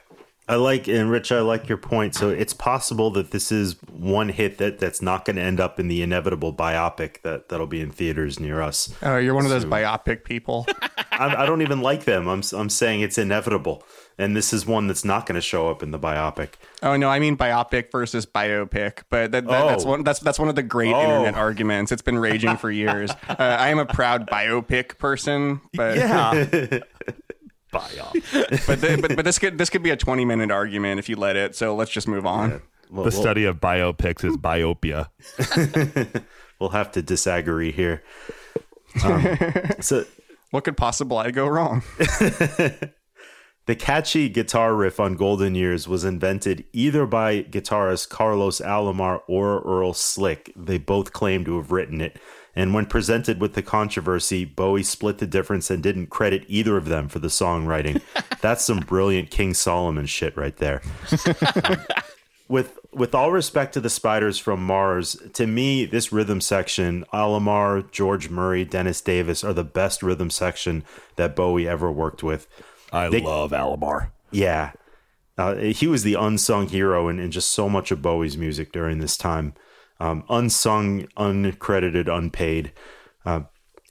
I 0.48 0.56
like 0.56 0.88
and 0.88 1.10
Rich, 1.10 1.30
I 1.30 1.40
like 1.40 1.68
your 1.68 1.78
point. 1.78 2.14
So 2.14 2.28
it's 2.28 2.52
possible 2.52 3.10
that 3.12 3.30
this 3.30 3.52
is 3.52 3.76
one 3.88 4.28
hit 4.28 4.58
that 4.58 4.80
that's 4.80 5.00
not 5.00 5.24
going 5.24 5.36
to 5.36 5.42
end 5.42 5.60
up 5.60 5.78
in 5.78 5.86
the 5.88 6.02
inevitable 6.02 6.52
biopic 6.52 7.22
that 7.22 7.48
that'll 7.48 7.68
be 7.68 7.80
in 7.80 7.90
theaters 7.90 8.40
near 8.40 8.60
us. 8.60 8.92
Oh, 9.02 9.16
you're 9.18 9.34
one 9.34 9.44
of 9.44 9.50
those 9.50 9.64
biopic 9.64 10.24
people. 10.24 10.66
I, 11.12 11.42
I 11.42 11.46
don't 11.46 11.62
even 11.62 11.80
like 11.80 12.04
them. 12.04 12.26
I'm 12.28 12.42
I'm 12.54 12.68
saying 12.70 13.02
it's 13.02 13.18
inevitable, 13.18 13.84
and 14.18 14.34
this 14.36 14.52
is 14.52 14.66
one 14.66 14.88
that's 14.88 15.04
not 15.04 15.26
going 15.26 15.36
to 15.36 15.40
show 15.40 15.70
up 15.70 15.82
in 15.82 15.90
the 15.92 15.98
biopic. 15.98 16.54
Oh 16.82 16.96
no, 16.96 17.08
I 17.08 17.20
mean 17.20 17.36
biopic 17.36 17.92
versus 17.92 18.26
biopic, 18.26 19.02
but 19.10 19.30
that, 19.32 19.46
that, 19.46 19.66
that's 19.66 19.84
Oh. 19.84 19.88
one 19.90 20.02
that's 20.04 20.18
that's 20.20 20.38
one 20.40 20.48
of 20.48 20.56
the 20.56 20.62
great 20.64 20.92
Oh. 20.92 21.00
internet 21.00 21.34
arguments. 21.34 21.92
It's 21.92 22.02
been 22.02 22.18
raging 22.18 22.56
for 22.56 22.70
years. 22.70 23.10
uh, 23.28 23.36
I 23.38 23.68
am 23.68 23.78
a 23.78 23.86
proud 23.86 24.26
biopic 24.28 24.98
person, 24.98 25.60
but 25.74 25.96
yeah 25.98 26.80
Biop. 27.72 28.66
but, 28.66 28.80
the, 28.80 28.98
but 29.00 29.16
but 29.16 29.24
this 29.24 29.38
could 29.38 29.56
this 29.58 29.70
could 29.70 29.82
be 29.82 29.90
a 29.90 29.96
20 29.96 30.24
minute 30.24 30.50
argument 30.50 30.98
if 30.98 31.08
you 31.08 31.16
let 31.16 31.36
it. 31.36 31.56
So 31.56 31.74
let's 31.74 31.90
just 31.90 32.06
move 32.06 32.26
on. 32.26 32.50
Well, 32.90 33.04
the 33.04 33.10
we'll- 33.10 33.10
study 33.10 33.44
of 33.44 33.58
biopics 33.60 34.22
is 34.24 34.36
biopia 34.36 35.08
We'll 36.60 36.70
have 36.70 36.92
to 36.92 37.02
disagree 37.02 37.72
here. 37.72 38.02
Um, 39.02 39.36
so 39.80 40.04
What 40.50 40.64
could 40.64 40.76
possibly 40.76 41.32
go 41.32 41.46
wrong? 41.46 41.82
The 43.66 43.76
catchy 43.76 44.28
guitar 44.28 44.74
riff 44.74 44.98
on 44.98 45.14
Golden 45.14 45.54
Years 45.54 45.86
was 45.86 46.04
invented 46.04 46.64
either 46.72 47.06
by 47.06 47.44
guitarist 47.44 48.08
Carlos 48.08 48.60
Alomar 48.60 49.20
or 49.28 49.60
Earl 49.60 49.92
Slick. 49.94 50.52
They 50.56 50.78
both 50.78 51.12
claim 51.12 51.44
to 51.44 51.58
have 51.58 51.70
written 51.70 52.00
it. 52.00 52.18
And 52.54 52.74
when 52.74 52.84
presented 52.86 53.40
with 53.40 53.54
the 53.54 53.62
controversy, 53.62 54.44
Bowie 54.44 54.82
split 54.82 55.18
the 55.18 55.26
difference 55.26 55.70
and 55.70 55.82
didn't 55.82 56.08
credit 56.08 56.44
either 56.48 56.76
of 56.76 56.84
them 56.86 57.08
for 57.08 57.18
the 57.18 57.28
songwriting. 57.28 58.02
That's 58.42 58.64
some 58.64 58.80
brilliant 58.80 59.30
King 59.30 59.54
Solomon 59.54 60.06
shit 60.06 60.36
right 60.36 60.56
there. 60.56 60.82
Um, 61.64 61.76
with 62.48 62.78
with 62.92 63.14
all 63.14 63.32
respect 63.32 63.72
to 63.74 63.80
the 63.80 63.88
spiders 63.88 64.38
from 64.38 64.62
Mars, 64.62 65.16
to 65.34 65.46
me, 65.46 65.86
this 65.86 66.12
rhythm 66.12 66.42
section, 66.42 67.06
Alomar, 67.10 67.90
George 67.90 68.28
Murray, 68.28 68.66
Dennis 68.66 69.00
Davis 69.00 69.42
are 69.42 69.54
the 69.54 69.64
best 69.64 70.02
rhythm 70.02 70.28
section 70.28 70.84
that 71.16 71.34
Bowie 71.34 71.66
ever 71.66 71.90
worked 71.90 72.22
with. 72.22 72.46
I 72.92 73.08
They- 73.08 73.22
love 73.22 73.52
Alomar 73.52 74.08
Yeah. 74.30 74.72
Uh, 75.38 75.54
he 75.54 75.86
was 75.86 76.02
the 76.02 76.12
unsung 76.14 76.68
hero 76.68 77.08
in, 77.08 77.18
in 77.18 77.30
just 77.30 77.52
so 77.52 77.70
much 77.70 77.90
of 77.90 78.02
Bowie's 78.02 78.36
music 78.36 78.70
during 78.72 78.98
this 78.98 79.16
time. 79.16 79.54
Um, 80.00 80.24
unsung, 80.28 81.06
uncredited, 81.16 82.08
unpaid. 82.08 82.72
Uh, 83.24 83.42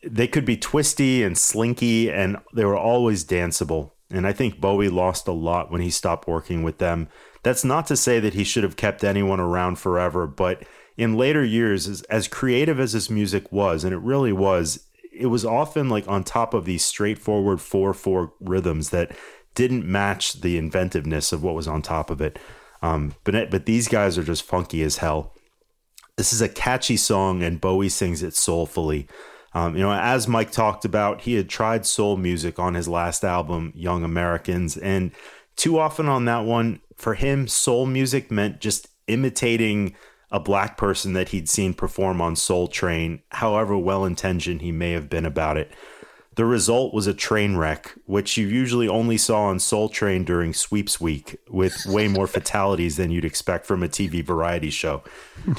they 0.04 0.28
could 0.28 0.46
be 0.46 0.58
twisty 0.58 1.24
and 1.24 1.38
slinky, 1.38 2.10
and 2.12 2.38
they 2.54 2.66
were 2.66 2.78
always 2.78 3.24
danceable. 3.24 3.92
And 4.10 4.28
I 4.28 4.34
think 4.34 4.60
Bowie 4.60 4.90
lost 4.90 5.28
a 5.28 5.32
lot 5.32 5.72
when 5.72 5.82
he 5.82 5.90
stopped 5.90 6.28
working 6.28 6.64
with 6.64 6.80
them. 6.80 7.08
That's 7.44 7.64
not 7.64 7.88
to 7.88 7.96
say 7.96 8.20
that 8.20 8.34
he 8.34 8.44
should 8.44 8.64
have 8.64 8.76
kept 8.76 9.04
anyone 9.04 9.40
around 9.40 9.78
forever, 9.78 10.28
but 10.28 10.64
in 10.98 11.16
later 11.16 11.44
years, 11.44 11.88
as, 11.88 12.02
as 12.04 12.28
creative 12.28 12.80
as 12.80 12.94
his 12.94 13.10
music 13.10 13.52
was, 13.52 13.84
and 13.84 13.94
it 13.94 14.00
really 14.00 14.34
was, 14.34 14.88
it 15.12 15.28
was 15.28 15.46
often 15.46 15.90
like 15.90 16.08
on 16.08 16.24
top 16.24 16.54
of 16.54 16.66
these 16.66 16.84
straightforward 16.84 17.62
4 17.62 17.94
4 17.94 18.34
rhythms 18.42 18.90
that 18.90 19.16
didn't 19.56 19.86
match 19.86 20.42
the 20.42 20.58
inventiveness 20.58 21.32
of 21.32 21.44
what 21.44 21.56
was 21.56 21.68
on 21.68 21.82
top 21.82 22.10
of 22.10 22.22
it. 22.22 22.40
Um, 22.82 23.16
but, 23.24 23.50
but 23.50 23.66
these 23.66 23.88
guys 23.88 24.18
are 24.18 24.24
just 24.24 24.44
funky 24.44 24.82
as 24.84 24.98
hell. 24.98 25.34
This 26.22 26.34
is 26.34 26.42
a 26.42 26.48
catchy 26.48 26.98
song, 26.98 27.42
and 27.42 27.60
Bowie 27.60 27.90
sings 27.90 28.22
it 28.22 28.36
soulfully. 28.36 29.08
Um, 29.56 29.76
you 29.76 29.82
know, 29.82 29.92
as 29.92 30.28
Mike 30.28 30.52
talked 30.52 30.86
about, 30.86 31.22
he 31.22 31.34
had 31.34 31.50
tried 31.50 31.84
soul 31.84 32.16
music 32.16 32.60
on 32.60 32.76
his 32.76 32.88
last 32.88 33.24
album, 33.24 33.74
Young 33.76 34.04
Americans, 34.04 34.78
and 34.78 35.14
too 35.56 35.80
often 35.80 36.08
on 36.08 36.26
that 36.26 36.46
one, 36.46 36.80
for 36.96 37.16
him, 37.16 37.48
soul 37.48 37.88
music 37.88 38.30
meant 38.30 38.62
just 38.62 38.88
imitating 39.08 39.96
a 40.30 40.40
black 40.40 40.78
person 40.78 41.14
that 41.14 41.30
he'd 41.30 41.50
seen 41.50 41.74
perform 41.74 42.22
on 42.22 42.36
Soul 42.36 42.68
Train, 42.68 43.24
however 43.30 43.76
well 43.76 44.06
intentioned 44.06 44.62
he 44.62 44.72
may 44.72 44.92
have 44.92 45.10
been 45.10 45.26
about 45.26 45.58
it. 45.58 45.72
The 46.42 46.48
result 46.48 46.92
was 46.92 47.06
a 47.06 47.14
train 47.14 47.56
wreck, 47.56 47.94
which 48.08 48.36
you 48.36 48.48
usually 48.48 48.88
only 48.88 49.16
saw 49.16 49.44
on 49.44 49.60
Soul 49.60 49.90
Train 49.90 50.24
during 50.24 50.56
Sweeps 50.56 51.00
Week, 51.00 51.38
with 51.48 51.86
way 51.86 52.08
more 52.08 52.26
fatalities 52.28 52.98
than 52.98 53.12
you'd 53.12 53.26
expect 53.26 53.68
from 53.68 53.84
a 53.84 53.88
TV 53.88 54.26
variety 54.26 54.72
show. 54.72 55.04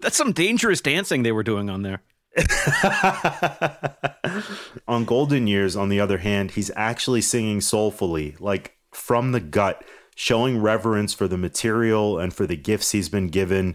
That's 0.00 0.18
some 0.18 0.32
dangerous 0.32 0.82
dancing 0.82 1.22
they 1.22 1.32
were 1.32 1.42
doing 1.42 1.70
on 1.70 1.80
there. 1.80 2.02
on 4.86 5.06
Golden 5.06 5.46
Years, 5.46 5.76
on 5.76 5.88
the 5.88 6.00
other 6.00 6.18
hand, 6.18 6.50
he's 6.50 6.70
actually 6.76 7.22
singing 7.22 7.62
soulfully, 7.62 8.36
like 8.38 8.76
from 8.92 9.32
the 9.32 9.40
gut, 9.40 9.82
showing 10.14 10.60
reverence 10.60 11.14
for 11.14 11.26
the 11.26 11.38
material 11.38 12.18
and 12.18 12.34
for 12.34 12.46
the 12.46 12.56
gifts 12.56 12.92
he's 12.92 13.08
been 13.08 13.28
given. 13.28 13.74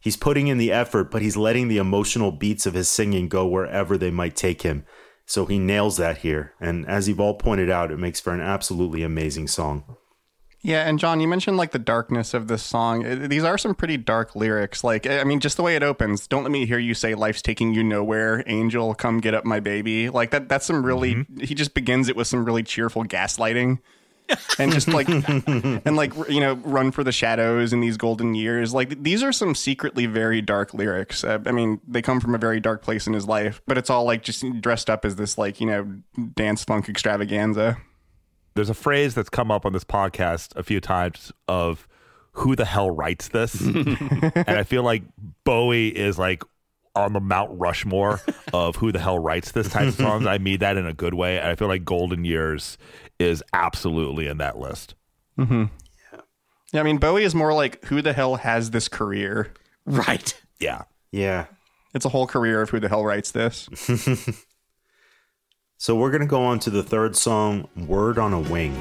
He's 0.00 0.18
putting 0.18 0.48
in 0.48 0.58
the 0.58 0.70
effort, 0.70 1.10
but 1.10 1.22
he's 1.22 1.38
letting 1.38 1.68
the 1.68 1.78
emotional 1.78 2.30
beats 2.30 2.66
of 2.66 2.74
his 2.74 2.90
singing 2.90 3.30
go 3.30 3.46
wherever 3.46 3.96
they 3.96 4.10
might 4.10 4.36
take 4.36 4.60
him. 4.60 4.84
So 5.32 5.46
he 5.46 5.58
nails 5.58 5.96
that 5.96 6.18
here. 6.18 6.52
And 6.60 6.86
as 6.86 7.08
you've 7.08 7.18
all 7.18 7.32
pointed 7.32 7.70
out, 7.70 7.90
it 7.90 7.96
makes 7.98 8.20
for 8.20 8.34
an 8.34 8.42
absolutely 8.42 9.02
amazing 9.02 9.48
song. 9.48 9.96
Yeah, 10.60 10.86
and 10.86 10.98
John, 10.98 11.20
you 11.20 11.26
mentioned 11.26 11.56
like 11.56 11.70
the 11.70 11.78
darkness 11.78 12.34
of 12.34 12.48
this 12.48 12.62
song. 12.62 13.06
It- 13.06 13.30
these 13.30 13.42
are 13.42 13.56
some 13.56 13.74
pretty 13.74 13.96
dark 13.96 14.36
lyrics. 14.36 14.84
Like, 14.84 15.06
I 15.06 15.24
mean, 15.24 15.40
just 15.40 15.56
the 15.56 15.62
way 15.62 15.74
it 15.74 15.82
opens. 15.82 16.26
Don't 16.26 16.42
let 16.42 16.52
me 16.52 16.66
hear 16.66 16.78
you 16.78 16.92
say 16.92 17.14
life's 17.14 17.40
taking 17.40 17.72
you 17.72 17.82
nowhere, 17.82 18.44
angel, 18.46 18.94
come 18.94 19.20
get 19.20 19.32
up 19.32 19.46
my 19.46 19.58
baby. 19.58 20.10
Like 20.10 20.32
that 20.32 20.50
that's 20.50 20.66
some 20.66 20.84
really 20.84 21.14
mm-hmm. 21.14 21.40
he 21.40 21.54
just 21.54 21.72
begins 21.72 22.10
it 22.10 22.14
with 22.14 22.26
some 22.26 22.44
really 22.44 22.62
cheerful 22.62 23.02
gaslighting. 23.02 23.78
And 24.58 24.72
just 24.72 24.88
like 24.88 25.08
and 25.46 25.96
like 25.96 26.12
you 26.28 26.40
know 26.40 26.54
run 26.64 26.90
for 26.90 27.04
the 27.04 27.12
shadows 27.12 27.72
in 27.72 27.80
these 27.80 27.96
golden 27.96 28.34
years 28.34 28.72
like 28.74 29.02
these 29.02 29.22
are 29.22 29.32
some 29.32 29.54
secretly 29.54 30.06
very 30.06 30.40
dark 30.40 30.74
lyrics 30.74 31.24
uh, 31.24 31.38
i 31.46 31.52
mean 31.52 31.80
they 31.86 32.02
come 32.02 32.20
from 32.20 32.34
a 32.34 32.38
very 32.38 32.60
dark 32.60 32.82
place 32.82 33.06
in 33.06 33.12
his 33.12 33.26
life 33.26 33.60
but 33.66 33.78
it's 33.78 33.90
all 33.90 34.04
like 34.04 34.22
just 34.22 34.44
dressed 34.60 34.88
up 34.90 35.04
as 35.04 35.16
this 35.16 35.38
like 35.38 35.60
you 35.60 35.66
know 35.66 35.84
dance 36.34 36.64
funk 36.64 36.88
extravaganza 36.88 37.76
There's 38.54 38.70
a 38.70 38.74
phrase 38.74 39.14
that's 39.14 39.30
come 39.30 39.50
up 39.50 39.64
on 39.64 39.72
this 39.72 39.84
podcast 39.84 40.54
a 40.56 40.62
few 40.62 40.80
times 40.80 41.32
of 41.48 41.88
who 42.32 42.56
the 42.56 42.64
hell 42.64 42.90
writes 42.90 43.28
this? 43.28 43.60
and 43.60 44.50
I 44.50 44.62
feel 44.62 44.82
like 44.82 45.02
Bowie 45.44 45.88
is 45.88 46.18
like 46.18 46.42
on 46.94 47.12
the 47.12 47.20
Mount 47.20 47.50
Rushmore 47.58 48.20
of 48.52 48.76
who 48.76 48.92
the 48.92 48.98
hell 48.98 49.18
writes 49.18 49.52
this 49.52 49.68
type 49.68 49.88
of 49.88 49.94
songs. 49.94 50.26
I 50.26 50.38
mean 50.38 50.58
that 50.60 50.76
in 50.76 50.86
a 50.86 50.92
good 50.92 51.14
way. 51.14 51.38
And 51.38 51.48
I 51.48 51.54
feel 51.56 51.68
like 51.68 51.84
Golden 51.84 52.24
Years 52.24 52.78
is 53.22 53.42
absolutely 53.52 54.26
in 54.26 54.38
that 54.38 54.58
list. 54.58 54.94
mm-hmm 55.38 55.64
yeah 56.72 56.80
i 56.80 56.82
mean 56.82 56.96
bowie 56.98 57.22
is 57.24 57.34
more 57.34 57.52
like 57.52 57.84
who 57.86 58.00
the 58.02 58.12
hell 58.12 58.36
has 58.36 58.70
this 58.70 58.88
career 58.88 59.52
Right. 59.84 60.40
Yeah. 60.60 60.82
Yeah. 61.10 61.46
It's 61.92 62.04
a 62.04 62.08
whole 62.08 62.26
career 62.28 62.62
of 62.62 62.70
who 62.70 62.78
the 62.78 62.88
hell 62.88 63.04
writes 63.04 63.32
this. 63.32 63.68
So 65.76 65.96
we're 65.96 66.12
going 66.12 66.20
to 66.20 66.28
go 66.28 66.44
on 66.44 66.60
to 66.60 66.70
the 66.70 66.84
third 66.84 67.16
song, 67.16 67.66
Word 67.76 68.16
on 68.16 68.32
a 68.32 68.38
Wing. 68.38 68.72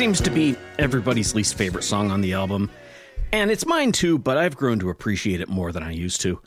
Seems 0.00 0.18
to 0.18 0.30
be 0.30 0.56
everybody's 0.78 1.34
least 1.34 1.58
favorite 1.58 1.82
song 1.82 2.10
on 2.10 2.22
the 2.22 2.32
album. 2.32 2.70
And 3.34 3.50
it's 3.50 3.66
mine 3.66 3.92
too, 3.92 4.16
but 4.16 4.38
I've 4.38 4.56
grown 4.56 4.78
to 4.78 4.88
appreciate 4.88 5.42
it 5.42 5.48
more 5.50 5.72
than 5.72 5.82
I 5.82 5.90
used 5.90 6.22
to. 6.22 6.40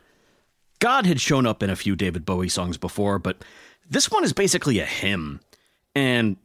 God 0.79 1.05
had 1.05 1.21
shown 1.21 1.45
up 1.45 1.61
in 1.61 1.69
a 1.69 1.75
few 1.75 1.95
David 1.95 2.25
Bowie 2.25 2.49
songs 2.49 2.79
before, 2.79 3.19
but 3.19 3.45
this 3.87 4.09
one 4.09 4.23
is 4.23 4.33
basically 4.33 4.79
a 4.79 4.85
hymn. 4.87 5.39
And 5.93 6.37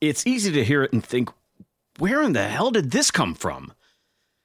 it's 0.00 0.26
easy 0.26 0.50
to 0.50 0.64
hear 0.64 0.82
it 0.82 0.92
and 0.92 1.04
think, 1.04 1.30
where 1.98 2.20
in 2.20 2.32
the 2.32 2.48
hell 2.48 2.72
did 2.72 2.90
this 2.90 3.12
come 3.12 3.36
from? 3.36 3.72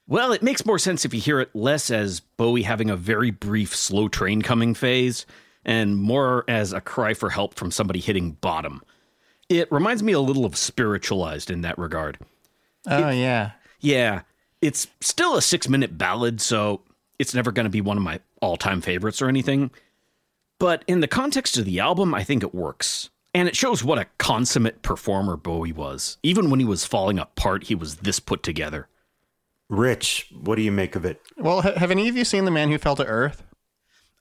Well, 0.05 0.31
it 0.31 0.43
makes 0.43 0.63
more 0.63 0.77
sense 0.77 1.03
if 1.05 1.15
you 1.15 1.21
hear 1.21 1.39
it 1.39 1.49
less 1.55 1.89
as 1.89 2.19
Bowie 2.19 2.61
having 2.61 2.91
a 2.91 2.95
very 2.95 3.31
brief 3.31 3.75
slow 3.75 4.07
train 4.07 4.43
coming 4.43 4.75
phase 4.75 5.25
and 5.65 5.97
more 5.97 6.45
as 6.47 6.71
a 6.71 6.81
cry 6.81 7.15
for 7.15 7.31
help 7.31 7.55
from 7.55 7.71
somebody 7.71 7.99
hitting 7.99 8.33
bottom. 8.33 8.83
It 9.59 9.71
reminds 9.71 10.01
me 10.01 10.13
a 10.13 10.19
little 10.19 10.45
of 10.45 10.55
Spiritualized 10.55 11.51
in 11.51 11.61
that 11.61 11.77
regard. 11.77 12.17
Oh 12.87 13.09
yeah. 13.09 13.51
Yeah, 13.79 14.21
it's 14.61 14.87
still 15.01 15.35
a 15.35 15.41
six 15.41 15.67
minute 15.67 15.97
ballad, 15.97 16.39
so 16.41 16.81
it's 17.19 17.33
never 17.33 17.51
going 17.51 17.65
to 17.65 17.69
be 17.69 17.81
one 17.81 17.97
of 17.97 18.03
my 18.03 18.19
all 18.41 18.57
time 18.57 18.81
favorites 18.81 19.21
or 19.21 19.27
anything. 19.27 19.71
But 20.59 20.83
in 20.87 20.99
the 20.99 21.07
context 21.07 21.57
of 21.57 21.65
the 21.65 21.79
album, 21.79 22.13
I 22.13 22.23
think 22.23 22.43
it 22.43 22.53
works. 22.55 23.09
And 23.33 23.47
it 23.47 23.55
shows 23.55 23.83
what 23.83 23.97
a 23.97 24.05
consummate 24.17 24.81
performer 24.81 25.37
Bowie 25.37 25.71
was. 25.71 26.17
Even 26.21 26.49
when 26.49 26.59
he 26.59 26.65
was 26.65 26.85
falling 26.85 27.17
apart, 27.17 27.63
he 27.65 27.75
was 27.75 27.97
this 27.97 28.19
put 28.19 28.43
together. 28.43 28.87
Rich, 29.69 30.27
what 30.41 30.57
do 30.57 30.61
you 30.61 30.71
make 30.71 30.95
of 30.95 31.05
it? 31.05 31.21
Well, 31.37 31.61
ha- 31.61 31.75
have 31.77 31.91
any 31.91 32.09
of 32.09 32.17
you 32.17 32.25
seen 32.25 32.43
The 32.45 32.51
Man 32.51 32.69
Who 32.69 32.77
Fell 32.77 32.95
to 32.97 33.05
Earth? 33.05 33.43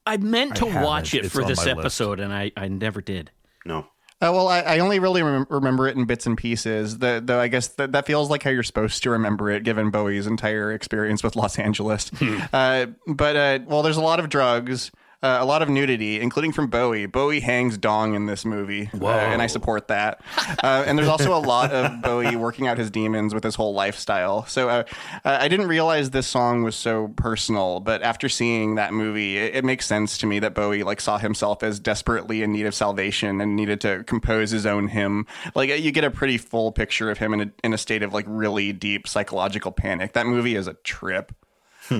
I 0.06 0.16
meant 0.16 0.56
to 0.56 0.66
haven't. 0.66 0.82
watch 0.82 1.12
it 1.12 1.24
It's 1.24 1.34
for 1.34 1.44
this 1.44 1.58
my 1.58 1.72
list. 1.72 1.78
episode, 1.80 2.20
and 2.20 2.32
I, 2.32 2.52
I 2.56 2.68
never 2.68 3.00
did. 3.00 3.32
No. 3.66 3.86
Uh, 4.22 4.30
well, 4.34 4.48
I, 4.48 4.60
I 4.60 4.78
only 4.80 4.98
really 4.98 5.22
rem- 5.22 5.46
remember 5.48 5.88
it 5.88 5.96
in 5.96 6.04
bits 6.04 6.26
and 6.26 6.36
pieces. 6.36 6.98
The, 6.98 7.22
though 7.24 7.40
I 7.40 7.48
guess 7.48 7.68
that 7.68 7.92
that 7.92 8.04
feels 8.06 8.28
like 8.28 8.42
how 8.42 8.50
you're 8.50 8.62
supposed 8.62 9.02
to 9.04 9.10
remember 9.10 9.50
it, 9.50 9.62
given 9.62 9.90
Bowie's 9.90 10.26
entire 10.26 10.72
experience 10.72 11.22
with 11.22 11.36
Los 11.36 11.58
Angeles. 11.58 12.10
uh, 12.52 12.86
but 13.06 13.36
uh, 13.36 13.58
well, 13.66 13.82
there's 13.82 13.96
a 13.96 14.02
lot 14.02 14.20
of 14.20 14.28
drugs. 14.28 14.90
Uh, 15.22 15.36
a 15.40 15.44
lot 15.44 15.60
of 15.60 15.68
nudity, 15.68 16.18
including 16.18 16.50
from 16.50 16.68
Bowie. 16.68 17.04
Bowie 17.04 17.40
hangs 17.40 17.76
dong 17.76 18.14
in 18.14 18.24
this 18.24 18.44
movie, 18.46 18.88
uh, 18.94 18.98
and 19.32 19.42
I 19.42 19.48
support 19.48 19.88
that. 19.88 20.22
uh, 20.62 20.84
and 20.86 20.96
there's 20.96 21.08
also 21.08 21.36
a 21.36 21.38
lot 21.38 21.72
of 21.72 22.00
Bowie 22.02 22.36
working 22.36 22.66
out 22.66 22.78
his 22.78 22.90
demons 22.90 23.34
with 23.34 23.44
his 23.44 23.54
whole 23.54 23.74
lifestyle. 23.74 24.46
So 24.46 24.70
uh, 24.70 24.84
uh, 25.24 25.38
I 25.40 25.48
didn't 25.48 25.68
realize 25.68 26.10
this 26.10 26.26
song 26.26 26.62
was 26.62 26.74
so 26.74 27.08
personal, 27.16 27.80
but 27.80 28.02
after 28.02 28.30
seeing 28.30 28.76
that 28.76 28.94
movie, 28.94 29.36
it, 29.36 29.56
it 29.56 29.64
makes 29.64 29.84
sense 29.86 30.16
to 30.18 30.26
me 30.26 30.38
that 30.38 30.54
Bowie 30.54 30.82
like 30.84 31.02
saw 31.02 31.18
himself 31.18 31.62
as 31.62 31.78
desperately 31.78 32.42
in 32.42 32.52
need 32.52 32.64
of 32.64 32.74
salvation 32.74 33.42
and 33.42 33.54
needed 33.56 33.80
to 33.82 34.02
compose 34.04 34.50
his 34.50 34.64
own 34.64 34.88
hymn. 34.88 35.26
Like 35.54 35.68
you 35.80 35.92
get 35.92 36.04
a 36.04 36.10
pretty 36.10 36.38
full 36.38 36.72
picture 36.72 37.10
of 37.10 37.18
him 37.18 37.34
in 37.34 37.40
a, 37.42 37.52
in 37.62 37.74
a 37.74 37.78
state 37.78 38.02
of 38.02 38.14
like 38.14 38.24
really 38.26 38.72
deep 38.72 39.06
psychological 39.06 39.70
panic. 39.70 40.14
That 40.14 40.24
movie 40.26 40.56
is 40.56 40.66
a 40.66 40.74
trip. 40.74 41.32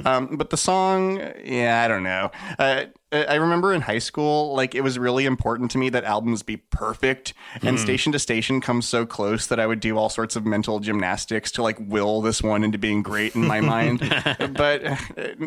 Um, 0.07 0.37
but 0.37 0.51
the 0.51 0.57
song, 0.57 1.21
yeah, 1.45 1.83
I 1.85 1.89
don't 1.89 2.05
know. 2.05 2.31
Uh, 2.61 2.85
I 3.13 3.35
remember 3.35 3.73
in 3.73 3.81
high 3.81 3.99
school, 3.99 4.55
like 4.55 4.75
it 4.75 4.83
was 4.83 4.99
really 4.99 5.27
important 5.27 5.71
to 5.73 5.79
me 5.79 5.89
that 5.91 6.05
albums 6.05 6.43
be 6.43 6.59
perfect, 6.59 7.35
and 7.61 7.79
Station 7.79 8.13
to 8.13 8.19
Station 8.19 8.61
comes 8.61 8.87
so 8.87 9.05
close 9.05 9.49
that 9.49 9.59
I 9.59 9.67
would 9.67 9.81
do 9.81 9.99
all 9.99 10.09
sorts 10.09 10.37
of 10.37 10.47
mental 10.47 10.79
gymnastics 10.79 11.51
to 11.53 11.63
like 11.63 11.77
will 11.81 12.21
this 12.21 12.41
one 12.43 12.63
into 12.63 12.79
being 12.79 13.03
great 13.03 13.35
in 13.35 13.47
my 13.47 13.61
mind. 13.75 13.99
but 14.57 14.85
uh, 14.85 14.97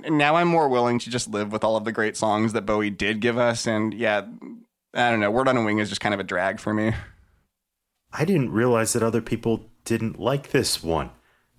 now 0.10 0.36
I'm 0.36 0.50
more 0.50 0.68
willing 0.68 1.00
to 1.00 1.10
just 1.10 1.30
live 1.30 1.54
with 1.54 1.64
all 1.64 1.78
of 1.78 1.86
the 1.86 1.94
great 1.94 2.18
songs 2.18 2.52
that 2.52 2.66
Bowie 2.66 2.90
did 2.90 3.22
give 3.22 3.38
us, 3.38 3.66
and 3.66 3.94
yeah, 3.94 4.26
I 4.94 5.10
don't 5.10 5.20
know. 5.22 5.32
Word 5.32 5.48
on 5.48 5.58
a 5.58 5.64
Wing 5.64 5.80
is 5.80 5.90
just 5.90 6.02
kind 6.02 6.14
of 6.14 6.20
a 6.20 6.24
drag 6.24 6.60
for 6.60 6.74
me. 6.74 6.94
I 8.12 8.26
didn't 8.26 8.52
realize 8.52 8.94
that 8.94 9.04
other 9.04 9.22
people 9.22 9.70
didn't 9.86 10.20
like 10.20 10.52
this 10.52 10.84
one. 10.84 11.10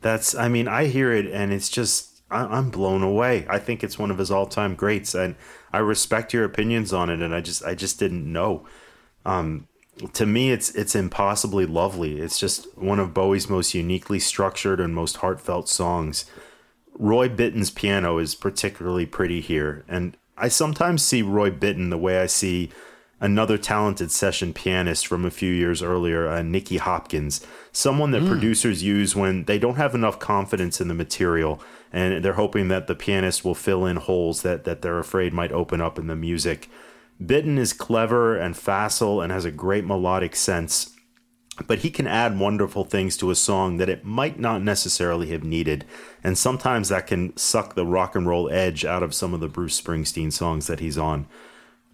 That's, 0.00 0.34
I 0.34 0.48
mean, 0.48 0.68
I 0.68 0.86
hear 0.86 1.12
it 1.12 1.26
and 1.26 1.52
it's 1.52 1.68
just, 1.68 2.22
I, 2.30 2.44
I'm 2.44 2.70
blown 2.70 3.02
away. 3.02 3.46
I 3.48 3.58
think 3.58 3.82
it's 3.82 3.98
one 3.98 4.10
of 4.10 4.18
his 4.18 4.30
all-time 4.30 4.74
greats, 4.74 5.14
and 5.14 5.34
I 5.74 5.78
respect 5.78 6.32
your 6.32 6.44
opinions 6.44 6.92
on 6.92 7.10
it. 7.10 7.20
And 7.20 7.34
I 7.34 7.40
just, 7.40 7.64
I 7.64 7.74
just 7.74 7.98
didn't 7.98 8.30
know. 8.32 8.66
Um, 9.26 9.66
to 10.12 10.26
me, 10.26 10.50
it's 10.50 10.74
it's 10.74 10.94
impossibly 10.94 11.66
lovely. 11.66 12.20
It's 12.20 12.38
just 12.38 12.76
one 12.76 12.98
of 12.98 13.14
Bowie's 13.14 13.48
most 13.48 13.74
uniquely 13.74 14.18
structured 14.18 14.80
and 14.80 14.94
most 14.94 15.18
heartfelt 15.18 15.68
songs. 15.68 16.24
Roy 16.98 17.28
Bittan's 17.28 17.70
piano 17.70 18.18
is 18.18 18.34
particularly 18.34 19.06
pretty 19.06 19.40
here, 19.40 19.84
and 19.88 20.16
I 20.36 20.48
sometimes 20.48 21.02
see 21.02 21.22
Roy 21.22 21.50
Bittan 21.50 21.90
the 21.90 21.98
way 21.98 22.18
I 22.18 22.26
see 22.26 22.70
another 23.24 23.56
talented 23.56 24.12
session 24.12 24.52
pianist 24.52 25.06
from 25.06 25.24
a 25.24 25.30
few 25.30 25.50
years 25.50 25.82
earlier, 25.82 26.28
uh, 26.28 26.42
Nicky 26.42 26.76
Hopkins, 26.76 27.40
someone 27.72 28.10
that 28.10 28.26
producers 28.26 28.82
use 28.82 29.16
when 29.16 29.44
they 29.44 29.58
don't 29.58 29.76
have 29.76 29.94
enough 29.94 30.18
confidence 30.18 30.78
in 30.78 30.88
the 30.88 30.94
material 30.94 31.58
and 31.90 32.22
they're 32.22 32.34
hoping 32.34 32.68
that 32.68 32.86
the 32.86 32.94
pianist 32.94 33.42
will 33.42 33.54
fill 33.54 33.86
in 33.86 33.96
holes 33.96 34.42
that, 34.42 34.64
that 34.64 34.82
they're 34.82 34.98
afraid 34.98 35.32
might 35.32 35.52
open 35.52 35.80
up 35.80 35.98
in 35.98 36.06
the 36.06 36.14
music. 36.14 36.68
Bittan 37.22 37.56
is 37.56 37.72
clever 37.72 38.36
and 38.36 38.58
facile 38.58 39.22
and 39.22 39.32
has 39.32 39.46
a 39.46 39.50
great 39.50 39.86
melodic 39.86 40.36
sense, 40.36 40.94
but 41.66 41.78
he 41.78 41.90
can 41.90 42.06
add 42.06 42.38
wonderful 42.38 42.84
things 42.84 43.16
to 43.16 43.30
a 43.30 43.34
song 43.34 43.78
that 43.78 43.88
it 43.88 44.04
might 44.04 44.38
not 44.38 44.60
necessarily 44.60 45.28
have 45.28 45.44
needed. 45.44 45.86
And 46.22 46.36
sometimes 46.36 46.90
that 46.90 47.06
can 47.06 47.34
suck 47.38 47.74
the 47.74 47.86
rock 47.86 48.14
and 48.14 48.26
roll 48.26 48.50
edge 48.50 48.84
out 48.84 49.02
of 49.02 49.14
some 49.14 49.32
of 49.32 49.40
the 49.40 49.48
Bruce 49.48 49.80
Springsteen 49.80 50.30
songs 50.30 50.66
that 50.66 50.80
he's 50.80 50.98
on. 50.98 51.26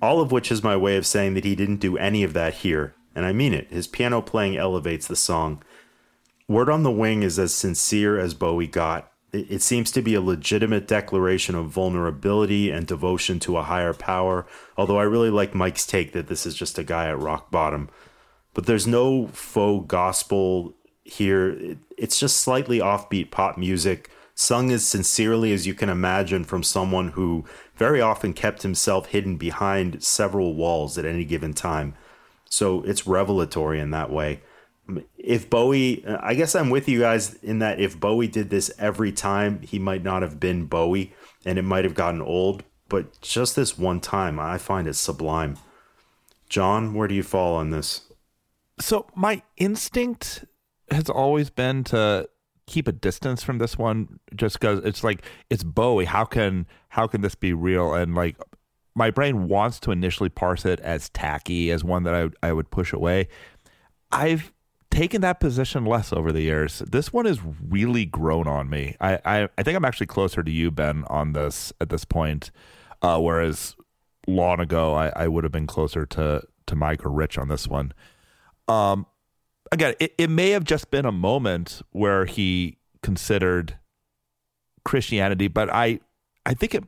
All 0.02 0.20
of 0.20 0.32
which 0.32 0.50
is 0.50 0.62
my 0.62 0.76
way 0.76 0.96
of 0.96 1.06
saying 1.06 1.34
that 1.34 1.44
he 1.44 1.54
didn't 1.54 1.76
do 1.76 1.96
any 1.98 2.22
of 2.22 2.32
that 2.32 2.54
here. 2.54 2.94
And 3.14 3.26
I 3.26 3.32
mean 3.32 3.52
it. 3.52 3.70
His 3.70 3.86
piano 3.86 4.22
playing 4.22 4.56
elevates 4.56 5.06
the 5.06 5.16
song. 5.16 5.62
Word 6.48 6.68
on 6.70 6.82
the 6.82 6.90
Wing 6.90 7.22
is 7.22 7.38
as 7.38 7.54
sincere 7.54 8.18
as 8.18 8.34
Bowie 8.34 8.66
got. 8.66 9.10
It 9.32 9.62
seems 9.62 9.92
to 9.92 10.02
be 10.02 10.14
a 10.14 10.20
legitimate 10.20 10.88
declaration 10.88 11.54
of 11.54 11.68
vulnerability 11.68 12.70
and 12.70 12.84
devotion 12.86 13.38
to 13.40 13.58
a 13.58 13.62
higher 13.62 13.94
power, 13.94 14.44
although 14.76 14.98
I 14.98 15.04
really 15.04 15.30
like 15.30 15.54
Mike's 15.54 15.86
take 15.86 16.12
that 16.12 16.26
this 16.26 16.44
is 16.46 16.54
just 16.56 16.78
a 16.78 16.82
guy 16.84 17.08
at 17.08 17.18
rock 17.18 17.50
bottom. 17.50 17.90
But 18.54 18.66
there's 18.66 18.88
no 18.88 19.28
faux 19.28 19.86
gospel 19.86 20.74
here. 21.04 21.50
It- 21.50 21.78
It's 21.96 22.18
just 22.18 22.38
slightly 22.40 22.78
offbeat 22.80 23.30
pop 23.30 23.56
music, 23.58 24.10
sung 24.40 24.72
as 24.72 24.86
sincerely 24.86 25.52
as 25.52 25.66
you 25.66 25.74
can 25.74 25.90
imagine 25.90 26.42
from 26.44 26.62
someone 26.62 27.08
who 27.08 27.44
very 27.76 28.00
often 28.00 28.32
kept 28.32 28.62
himself 28.62 29.08
hidden 29.08 29.36
behind 29.36 30.02
several 30.02 30.54
walls 30.54 30.96
at 30.96 31.04
any 31.04 31.26
given 31.26 31.52
time. 31.52 31.94
So 32.48 32.82
it's 32.84 33.06
revelatory 33.06 33.78
in 33.78 33.90
that 33.90 34.10
way. 34.10 34.40
If 35.18 35.50
Bowie, 35.50 36.02
uh, 36.06 36.16
I 36.22 36.32
guess 36.32 36.54
I'm 36.54 36.70
with 36.70 36.88
you 36.88 37.00
guys 37.00 37.34
in 37.34 37.58
that 37.58 37.80
if 37.80 38.00
Bowie 38.00 38.28
did 38.28 38.48
this 38.48 38.70
every 38.78 39.12
time, 39.12 39.60
he 39.60 39.78
might 39.78 40.02
not 40.02 40.22
have 40.22 40.40
been 40.40 40.64
Bowie 40.64 41.12
and 41.44 41.58
it 41.58 41.62
might 41.62 41.84
have 41.84 41.94
gotten 41.94 42.22
old. 42.22 42.64
But 42.88 43.20
just 43.20 43.56
this 43.56 43.76
one 43.76 44.00
time, 44.00 44.40
I 44.40 44.56
find 44.56 44.88
it 44.88 44.94
sublime. 44.94 45.58
John, 46.48 46.94
where 46.94 47.08
do 47.08 47.14
you 47.14 47.22
fall 47.22 47.56
on 47.56 47.70
this? 47.70 48.10
So 48.80 49.06
my 49.14 49.42
instinct 49.58 50.46
has 50.90 51.10
always 51.10 51.50
been 51.50 51.84
to 51.84 52.26
keep 52.70 52.88
a 52.88 52.92
distance 52.92 53.42
from 53.42 53.58
this 53.58 53.76
one 53.76 54.20
just 54.34 54.58
because 54.58 54.78
it's 54.84 55.04
like 55.04 55.24
it's 55.50 55.64
Bowie. 55.64 56.04
How 56.06 56.24
can 56.24 56.66
how 56.88 57.06
can 57.06 57.20
this 57.20 57.34
be 57.34 57.52
real? 57.52 57.92
And 57.94 58.14
like 58.14 58.36
my 58.94 59.10
brain 59.10 59.48
wants 59.48 59.80
to 59.80 59.90
initially 59.90 60.28
parse 60.28 60.64
it 60.64 60.80
as 60.80 61.08
tacky, 61.10 61.70
as 61.70 61.84
one 61.84 62.04
that 62.04 62.14
I 62.14 62.48
I 62.48 62.52
would 62.52 62.70
push 62.70 62.92
away. 62.92 63.28
I've 64.12 64.52
taken 64.90 65.20
that 65.20 65.40
position 65.40 65.84
less 65.84 66.12
over 66.12 66.32
the 66.32 66.40
years. 66.40 66.80
This 66.80 67.12
one 67.12 67.26
has 67.26 67.40
really 67.68 68.06
grown 68.06 68.46
on 68.46 68.70
me. 68.70 68.96
I 69.00 69.18
I, 69.24 69.48
I 69.58 69.62
think 69.62 69.76
I'm 69.76 69.84
actually 69.84 70.06
closer 70.06 70.42
to 70.42 70.50
you, 70.50 70.70
Ben, 70.70 71.04
on 71.08 71.32
this 71.32 71.72
at 71.80 71.90
this 71.90 72.04
point. 72.04 72.50
Uh, 73.02 73.18
whereas 73.18 73.76
long 74.26 74.60
ago 74.60 74.94
I, 74.94 75.08
I 75.16 75.28
would 75.28 75.44
have 75.44 75.52
been 75.52 75.66
closer 75.66 76.06
to 76.06 76.42
to 76.66 76.76
Mike 76.76 77.04
or 77.04 77.10
Rich 77.10 77.36
on 77.36 77.48
this 77.48 77.66
one. 77.66 77.92
Um, 78.68 79.06
again, 79.72 79.94
it, 80.00 80.14
it 80.18 80.30
may 80.30 80.50
have 80.50 80.64
just 80.64 80.90
been 80.90 81.04
a 81.04 81.12
moment 81.12 81.82
where 81.90 82.24
he 82.24 82.78
considered 83.02 83.78
Christianity, 84.84 85.48
but 85.48 85.70
I 85.70 86.00
I 86.46 86.54
think 86.54 86.74
it 86.74 86.84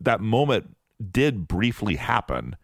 that 0.00 0.20
moment 0.20 0.76
did 1.12 1.48
briefly 1.48 1.96
happen. 1.96 2.56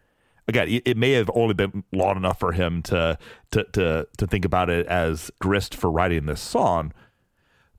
Again, 0.47 0.67
it, 0.67 0.83
it 0.85 0.97
may 0.97 1.11
have 1.11 1.31
only 1.33 1.53
been 1.53 1.83
long 1.91 2.17
enough 2.17 2.39
for 2.39 2.51
him 2.51 2.81
to 2.83 3.17
to 3.51 3.63
to 3.73 4.07
to 4.17 4.27
think 4.27 4.45
about 4.45 4.69
it 4.69 4.85
as 4.87 5.31
grist 5.39 5.75
for 5.75 5.89
writing 5.89 6.25
this 6.25 6.41
song, 6.41 6.93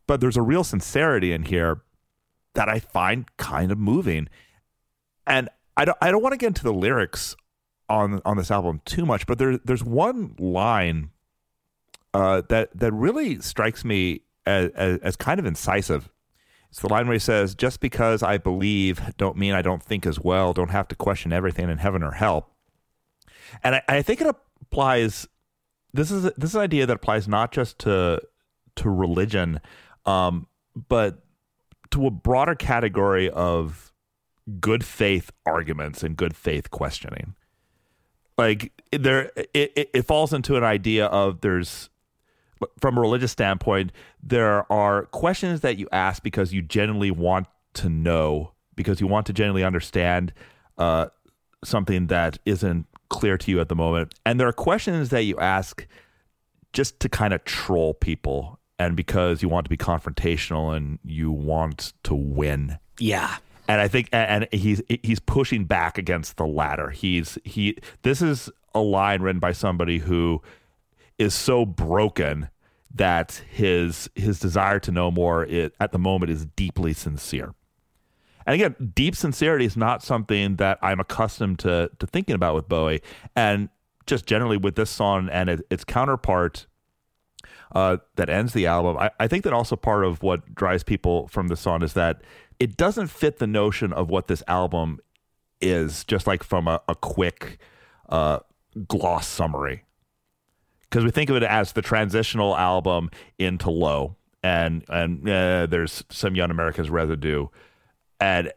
but 0.07 0.21
there's 0.21 0.37
a 0.37 0.43
real 0.43 0.65
sincerity 0.65 1.33
in 1.33 1.45
here 1.45 1.83
that 2.55 2.69
I 2.69 2.81
find 2.81 3.37
kind 3.37 3.71
of 3.71 3.79
moving. 3.79 4.29
And 5.27 5.49
I 5.77 5.85
don't 5.85 5.99
I 6.01 6.11
don't 6.11 6.23
want 6.23 6.33
to 6.33 6.39
get 6.39 6.49
into 6.49 6.65
the 6.65 6.73
lyrics 6.73 7.37
on 7.89 8.21
on 8.25 8.37
this 8.37 8.51
album 8.51 8.81
too 8.85 9.07
much, 9.07 9.27
but 9.27 9.39
there 9.39 9.59
there's 9.59 9.85
one 9.85 10.35
line 10.39 11.11
uh, 12.17 12.43
that 12.49 12.71
that 12.75 12.93
really 12.93 13.41
strikes 13.41 13.85
me 13.85 14.23
as, 14.47 14.71
as 14.71 14.99
as 15.01 15.17
kind 15.17 15.39
of 15.39 15.45
incisive. 15.45 16.11
It's 16.71 16.81
the 16.81 16.89
line 16.89 17.07
where 17.07 17.13
he 17.13 17.19
says, 17.19 17.55
"Just 17.55 17.81
because 17.81 18.23
I 18.23 18.39
believe, 18.39 19.15
don't 19.19 19.37
mean 19.37 19.53
I 19.53 19.61
don't 19.61 19.83
think 19.83 20.07
as 20.07 20.19
well. 20.19 20.55
Don't 20.55 20.71
have 20.71 20.89
to 20.89 20.95
question 20.97 21.31
everything 21.31 21.69
in 21.69 21.77
heaven 21.77 22.03
or 22.03 22.13
hell." 22.13 22.49
And 23.63 23.75
I, 23.77 23.83
I 23.89 24.03
think 24.03 24.23
it 24.23 24.27
applies. 24.29 25.29
This 25.93 26.11
is 26.11 26.23
this 26.37 26.51
is 26.51 26.55
an 26.55 26.63
idea 26.63 26.87
that 26.87 26.97
applies 26.97 27.29
not 27.29 27.53
just 27.53 27.79
to 27.81 28.23
to 28.77 28.91
religion, 28.91 29.61
um, 30.07 30.47
but 30.89 31.23
to 31.91 32.07
a 32.07 32.11
broader 32.11 32.55
category 32.55 33.29
of 33.29 33.93
good 34.59 34.85
faith 34.85 35.31
arguments 35.45 36.03
and 36.03 36.17
good 36.17 36.35
faith 36.35 36.71
questioning 36.71 37.35
like 38.39 38.73
there 38.93 39.33
it, 39.37 39.73
it, 39.75 39.91
it 39.93 40.03
falls 40.03 40.33
into 40.33 40.57
an 40.57 40.65
idea 40.65 41.07
of 41.07 41.41
there's 41.41 41.91
from 42.81 42.97
a 42.97 43.01
religious 43.01 43.33
standpoint 43.33 43.93
there 44.23 44.71
are 44.73 45.07
questions 45.07 45.61
that 45.61 45.79
you 45.79 45.89
ask 45.93 46.23
because 46.23 46.53
you 46.53 46.63
genuinely 46.63 47.11
want 47.11 47.47
to 47.75 47.89
know 47.89 48.53
because 48.75 49.01
you 49.01 49.07
want 49.07 49.27
to 49.27 49.33
genuinely 49.33 49.65
understand 49.65 50.33
uh, 50.79 51.07
something 51.65 52.07
that 52.09 52.39
isn't 52.45 52.87
clear 53.09 53.37
to 53.39 53.51
you 53.51 53.61
at 53.61 53.69
the 53.69 53.77
moment 53.77 54.15
and 54.25 54.41
there 54.41 54.49
are 54.49 54.53
questions 54.53 55.11
that 55.11 55.25
you 55.25 55.37
ask 55.39 55.87
just 56.73 56.99
to 57.01 57.09
kind 57.09 57.33
of 57.33 57.43
troll 57.45 57.95
people 57.95 58.59
and 58.79 58.97
because 58.97 59.43
you 59.43 59.49
want 59.49 59.65
to 59.65 59.71
be 59.71 59.77
confrontational 59.77 60.77
and 60.77 60.99
you 61.05 61.31
want 61.31 61.93
to 62.03 62.15
win 62.15 62.79
Yeah. 62.99 63.37
and 63.69 63.81
I 63.81 63.89
think 63.89 64.09
and 64.13 64.45
and 64.45 64.61
he's 64.61 64.83
he's 65.03 65.19
pushing 65.21 65.65
back 65.65 65.97
against 65.99 66.37
the 66.37 66.47
latter. 66.47 66.91
He's 66.91 67.39
he 67.45 67.77
this 68.03 68.21
is 68.23 68.51
a 68.75 68.81
line 68.81 69.23
written 69.23 69.41
by 69.41 69.53
somebody 69.53 69.99
who 69.99 70.43
is 71.19 71.35
so 71.35 71.65
broken 71.65 72.49
that 72.95 73.43
his 73.51 74.09
his 74.15 74.41
desire 74.41 74.81
to 74.81 74.91
know 74.91 75.11
more 75.11 75.45
it, 75.45 75.75
at 75.81 75.93
the 75.93 75.99
moment 75.99 76.31
is 76.31 76.47
deeply 76.47 76.93
sincere. 76.93 77.55
And 78.47 78.55
again, 78.55 78.93
deep 78.95 79.17
sincerity 79.17 79.65
is 79.65 79.77
not 79.77 80.03
something 80.03 80.57
that 80.57 80.79
I'm 80.83 81.01
accustomed 81.01 81.59
to 81.61 81.91
to 81.99 82.07
thinking 82.07 82.35
about 82.35 82.55
with 82.55 82.69
Bowie, 82.69 83.03
and 83.35 83.69
just 84.07 84.27
generally 84.27 84.57
with 84.57 84.77
this 84.77 84.91
song 84.91 85.29
and 85.31 85.49
it, 85.51 85.67
its 85.69 85.85
counterpart 85.85 86.67
uh, 87.75 87.99
that 88.15 88.31
ends 88.31 88.53
the 88.53 88.67
album. 88.67 88.97
I, 88.97 89.11
I 89.19 89.27
think 89.27 89.45
that 89.45 89.53
also 89.53 89.77
part 89.77 90.05
of 90.05 90.23
what 90.23 90.55
drives 90.55 90.85
people 90.85 91.29
from 91.29 91.49
the 91.49 91.57
song 91.57 91.83
is 91.83 91.93
that 91.95 92.23
it 92.59 92.77
doesn't 92.77 93.09
fit 93.09 93.39
the 93.39 93.47
notion 93.47 93.93
of 93.93 94.09
what 94.09 94.29
this 94.29 94.43
album 94.47 95.01
is, 95.61 96.05
just 96.05 96.27
like 96.27 96.43
from 96.43 96.69
a, 96.69 96.81
a 96.89 96.95
quick 96.95 97.59
uh, 98.09 98.39
gloss 98.87 99.27
summary. 99.27 99.83
Because 100.89 101.05
we 101.05 101.11
think 101.11 101.31
of 101.31 101.37
it 101.37 101.43
as 101.43 101.73
the 101.73 101.83
transitional 101.83 102.57
album 102.57 103.11
into 103.39 103.71
Low, 103.71 104.17
and 104.43 104.85
and 104.89 105.29
uh, 105.29 105.67
there's 105.67 106.05
some 106.11 106.37
Young 106.37 106.51
Americans 106.51 106.91
residue, 106.91 107.49
and 108.21 108.53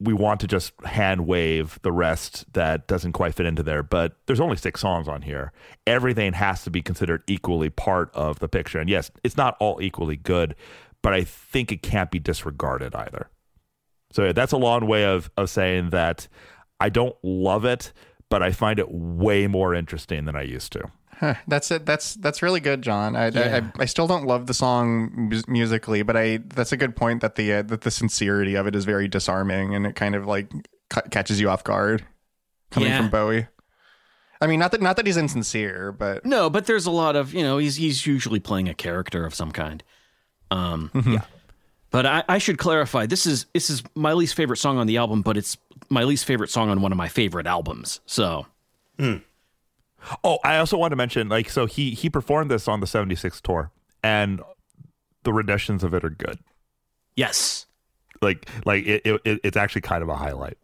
we 0.00 0.12
want 0.12 0.40
to 0.40 0.46
just 0.46 0.72
hand 0.84 1.26
wave 1.26 1.78
the 1.82 1.92
rest 1.92 2.52
that 2.52 2.86
doesn't 2.86 3.12
quite 3.12 3.34
fit 3.34 3.46
into 3.46 3.62
there. 3.62 3.82
But 3.82 4.16
there's 4.26 4.40
only 4.40 4.56
six 4.56 4.80
songs 4.80 5.08
on 5.08 5.22
here. 5.22 5.52
Everything 5.86 6.32
has 6.34 6.64
to 6.64 6.70
be 6.70 6.82
considered 6.82 7.22
equally 7.26 7.70
part 7.70 8.10
of 8.14 8.38
the 8.40 8.48
picture. 8.48 8.78
And 8.78 8.90
yes, 8.90 9.10
it's 9.22 9.36
not 9.36 9.56
all 9.60 9.80
equally 9.80 10.16
good, 10.16 10.56
but 11.00 11.12
I 11.12 11.24
think 11.24 11.70
it 11.70 11.82
can't 11.82 12.10
be 12.10 12.18
disregarded 12.18 12.94
either. 12.94 13.28
So 14.12 14.32
that's 14.32 14.52
a 14.52 14.56
long 14.56 14.86
way 14.86 15.04
of, 15.04 15.30
of 15.36 15.50
saying 15.50 15.90
that 15.90 16.28
I 16.80 16.88
don't 16.88 17.16
love 17.22 17.64
it, 17.64 17.92
but 18.28 18.42
I 18.42 18.52
find 18.52 18.78
it 18.78 18.90
way 18.90 19.46
more 19.46 19.74
interesting 19.74 20.24
than 20.24 20.36
I 20.36 20.42
used 20.42 20.72
to. 20.72 20.90
Huh, 21.18 21.34
that's 21.48 21.70
it. 21.70 21.86
That's 21.86 22.14
that's 22.14 22.42
really 22.42 22.60
good, 22.60 22.82
John. 22.82 23.14
I, 23.16 23.28
Yeah. 23.28 23.68
I, 23.78 23.82
I 23.82 23.84
still 23.86 24.06
don't 24.06 24.26
love 24.26 24.46
the 24.46 24.54
song 24.54 25.28
mus- 25.30 25.46
musically, 25.48 26.02
but 26.02 26.16
I 26.16 26.38
that's 26.46 26.72
a 26.72 26.76
good 26.76 26.96
point 26.96 27.20
that 27.22 27.34
the 27.36 27.52
uh, 27.54 27.62
that 27.62 27.82
the 27.82 27.90
sincerity 27.90 28.54
of 28.54 28.66
it 28.66 28.74
is 28.74 28.84
very 28.84 29.08
disarming 29.08 29.74
and 29.74 29.86
it 29.86 29.94
kind 29.94 30.14
of 30.14 30.26
like 30.26 30.50
ca- 30.90 31.02
catches 31.10 31.40
you 31.40 31.48
off 31.50 31.62
guard 31.64 32.04
coming 32.70 32.88
Yeah. 32.88 32.98
from 32.98 33.10
Bowie. 33.10 33.46
I 34.40 34.46
mean, 34.46 34.58
not 34.60 34.72
that 34.72 34.82
not 34.82 34.96
that 34.96 35.06
he's 35.06 35.16
insincere, 35.16 35.92
but 35.92 36.24
No, 36.26 36.50
but 36.50 36.66
there's 36.66 36.86
a 36.86 36.90
lot 36.90 37.16
of 37.16 37.32
you 37.32 37.42
know 37.42 37.58
he's 37.58 37.76
he's 37.76 38.06
usually 38.06 38.40
playing 38.40 38.68
a 38.68 38.74
character 38.74 39.24
of 39.24 39.34
some 39.34 39.52
kind. 39.52 39.82
Um, 40.50 40.90
yeah. 41.06 41.22
But 41.90 42.06
I, 42.06 42.24
I 42.28 42.38
should 42.38 42.58
clarify 42.58 43.06
this 43.06 43.24
is 43.24 43.46
this 43.54 43.70
is 43.70 43.82
my 43.94 44.12
least 44.14 44.34
favorite 44.34 44.56
song 44.56 44.78
on 44.78 44.86
the 44.88 44.96
album, 44.96 45.22
but 45.22 45.36
it's 45.36 45.56
my 45.90 46.02
least 46.02 46.24
favorite 46.24 46.50
song 46.50 46.68
on 46.68 46.80
one 46.82 46.90
of 46.92 46.98
my 46.98 47.08
favorite 47.08 47.46
albums. 47.46 48.00
So 48.06 48.46
Oh, 50.22 50.38
I 50.44 50.58
also 50.58 50.76
want 50.76 50.92
to 50.92 50.96
mention, 50.96 51.28
like, 51.28 51.48
so 51.50 51.66
he 51.66 51.90
he 51.90 52.10
performed 52.10 52.50
this 52.50 52.68
on 52.68 52.80
the 52.80 52.86
'76 52.86 53.40
tour, 53.40 53.70
and 54.02 54.42
the 55.22 55.32
renditions 55.32 55.82
of 55.82 55.94
it 55.94 56.04
are 56.04 56.10
good. 56.10 56.38
yes, 57.16 57.66
Like, 58.20 58.48
like 58.66 58.84
it, 58.86 59.02
it 59.04 59.40
it's 59.42 59.56
actually 59.56 59.80
kind 59.82 60.02
of 60.02 60.08
a 60.08 60.16
highlight. 60.16 60.58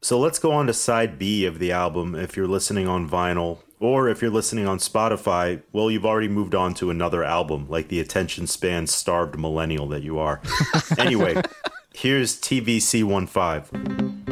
So 0.00 0.18
let's 0.20 0.38
go 0.38 0.52
on 0.52 0.68
to 0.68 0.72
side 0.72 1.18
B 1.18 1.44
of 1.44 1.58
the 1.58 1.72
album. 1.72 2.14
If 2.14 2.36
you're 2.36 2.46
listening 2.46 2.86
on 2.86 3.08
vinyl 3.08 3.58
or 3.80 4.08
if 4.08 4.22
you're 4.22 4.30
listening 4.30 4.66
on 4.68 4.78
Spotify, 4.78 5.62
well, 5.72 5.90
you've 5.90 6.06
already 6.06 6.28
moved 6.28 6.54
on 6.54 6.74
to 6.74 6.90
another 6.90 7.24
album, 7.24 7.66
like 7.68 7.88
the 7.88 7.98
attention 7.98 8.46
span 8.46 8.86
starved 8.86 9.36
millennial 9.38 9.88
that 9.88 10.02
you 10.02 10.18
are. 10.20 10.40
anyway, 10.98 11.42
here's 11.94 12.40
TVC 12.40 13.02
15. 13.68 14.27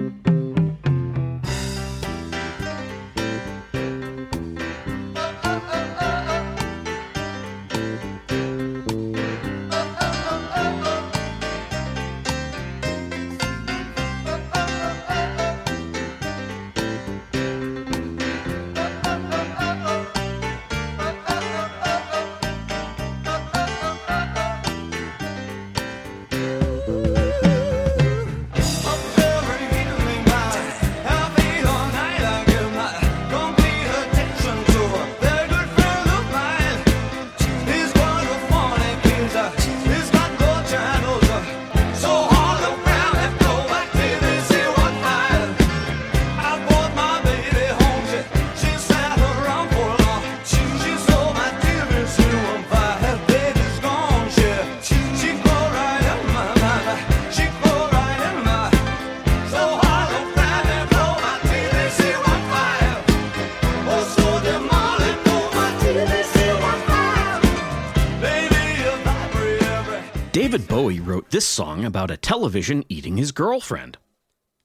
This 71.37 71.47
song 71.47 71.84
about 71.84 72.11
a 72.11 72.16
television 72.16 72.82
eating 72.89 73.18
his 73.18 73.30
girlfriend, 73.30 73.99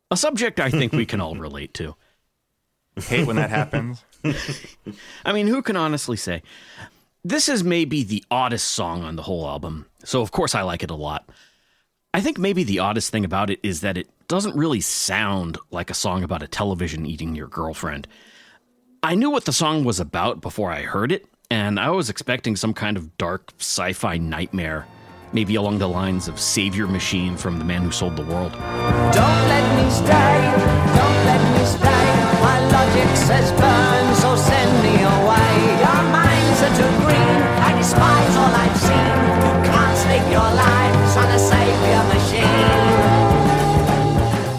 a 0.10 0.16
subject 0.16 0.58
I 0.58 0.70
think 0.70 0.94
we 0.94 1.06
can 1.06 1.20
all 1.20 1.36
relate 1.48 1.74
to. 1.74 1.98
hate 2.96 3.28
when 3.28 3.36
that 3.36 3.50
happens. 3.50 4.06
I 5.26 5.34
mean, 5.34 5.48
who 5.48 5.62
can 5.62 5.76
honestly 5.76 6.16
say? 6.16 6.44
This 7.26 7.50
is 7.50 7.62
maybe 7.62 8.04
the 8.04 8.24
oddest 8.32 8.70
song 8.70 9.04
on 9.04 9.18
the 9.18 9.24
whole 9.24 9.46
album, 9.50 9.86
so 10.06 10.22
of 10.22 10.32
course 10.32 10.56
I 10.56 10.62
like 10.62 10.82
it 10.82 10.90
a 10.90 10.96
lot. 10.96 11.28
I 12.14 12.22
think 12.22 12.38
maybe 12.38 12.64
the 12.64 12.80
oddest 12.80 13.12
thing 13.12 13.26
about 13.26 13.50
it 13.50 13.60
is 13.64 13.82
that 13.82 13.98
it 13.98 14.08
doesn't 14.30 14.56
really 14.56 14.80
sound 14.80 15.58
like 15.72 15.90
a 15.90 15.94
song 15.94 16.24
about 16.24 16.42
a 16.42 16.48
television 16.48 17.06
eating 17.06 17.36
your 17.36 17.48
girlfriend. 17.48 18.08
I 19.04 19.16
knew 19.16 19.30
what 19.30 19.44
the 19.44 19.52
song 19.52 19.84
was 19.84 20.00
about 20.00 20.40
before 20.40 20.72
I 20.72 20.84
heard 20.84 21.12
it, 21.12 21.26
and 21.50 21.78
I 21.78 21.90
was 21.90 22.10
expecting 22.10 22.56
some 22.56 22.74
kind 22.74 22.96
of 22.96 23.18
dark 23.18 23.52
sci 23.60 23.92
fi 23.92 24.18
nightmare, 24.20 24.88
maybe 25.34 25.56
along 25.56 25.78
the 25.78 25.88
lines 25.88 26.28
of 26.28 26.40
Savior 26.40 26.88
Machine 26.88 27.38
from 27.38 27.58
The 27.58 27.66
Man 27.66 27.84
Who 27.84 27.92
Sold 27.92 28.16
the 28.16 28.24
World. 28.24 28.52
Don't 28.52 29.44
let 29.54 29.66
me 29.78 29.90
stay, 29.90 30.34
don't 30.98 31.26
let 31.26 31.42
me 31.58 31.66
stay. 31.66 32.06
My 32.42 32.60
logic 32.72 33.10
says 33.16 33.52
burn, 33.54 34.16
so 34.16 34.36
send 34.36 34.72
me 34.84 34.96
away. 35.04 35.54
Your 35.86 36.02
minds 36.12 36.62
are 36.62 36.76
too 36.76 36.92
green, 37.06 37.42
I 37.62 37.74
despise 37.78 38.36
all 38.38 38.54
I've 38.64 38.78
seen. 38.78 39.12
You 39.46 39.54
can't 39.72 39.98
stake 39.98 40.28
your 40.32 40.50
lives 40.66 41.18
on 41.18 41.28
a 41.32 41.40
savior 41.40 42.04
machine. 42.14 43.02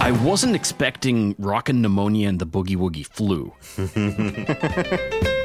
I 0.01 0.11
wasn't 0.25 0.55
expecting 0.57 1.35
Rockin' 1.39 1.81
Pneumonia 1.83 2.29
and 2.29 2.39
the 2.39 2.47
Boogie 2.47 2.77
Woogie 2.77 3.07
Flu. 3.07 3.53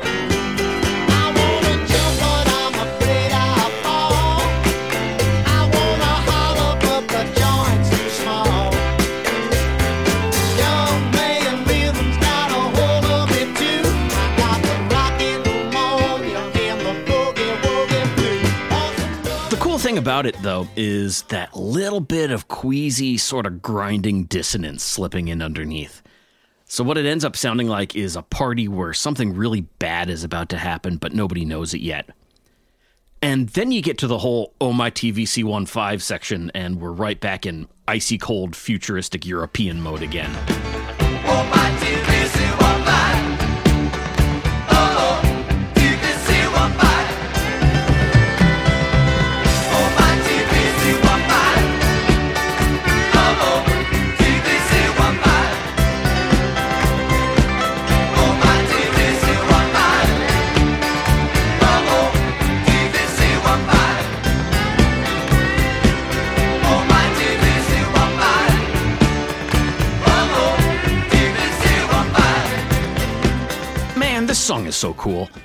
about 20.08 20.26
it, 20.26 20.41
though, 20.41 20.66
is 20.78 21.24
that 21.24 21.53
little 21.53 21.99
bit 21.99 22.32
of 22.32 22.47
queasy, 22.47 23.18
sort 23.18 23.45
of 23.45 23.62
grinding 23.62 24.24
dissonance 24.24 24.82
slipping 24.82 25.28
in 25.28 25.41
underneath. 25.41 26.01
So, 26.64 26.82
what 26.82 26.97
it 26.97 27.05
ends 27.05 27.26
up 27.26 27.36
sounding 27.36 27.68
like 27.68 27.93
is 27.93 28.16
a 28.16 28.22
party 28.22 28.70
where 28.70 28.93
something 28.93 29.36
really 29.36 29.60
bad 29.80 30.10
is 30.10 30.24
about 30.24 30.47
to 30.47 30.58
happen, 30.58 30.95
but 30.95 31.12
nobody 31.12 31.43
knows 31.43 31.74
it 31.74 31.82
yet. 31.82 32.10
And 33.22 33.49
then 33.49 33.74
you 33.74 33.82
get 33.82 33.97
to 33.97 34.08
the 34.08 34.20
whole 34.20 34.53
Oh 34.62 34.72
My 34.72 34.91
TVC 34.91 35.43
15 35.68 35.99
section, 35.99 36.51
and 36.55 36.80
we're 36.80 36.93
right 36.93 37.20
back 37.20 37.45
in 37.45 37.68
icy 37.86 38.18
cold, 38.18 38.55
futuristic 38.55 39.26
European 39.26 39.82
mode 39.82 40.03
again. 40.03 40.32
Oh, 41.30 41.68
song 74.48 74.66
is 74.66 74.78
so 74.78 74.93
cool. 74.93 75.30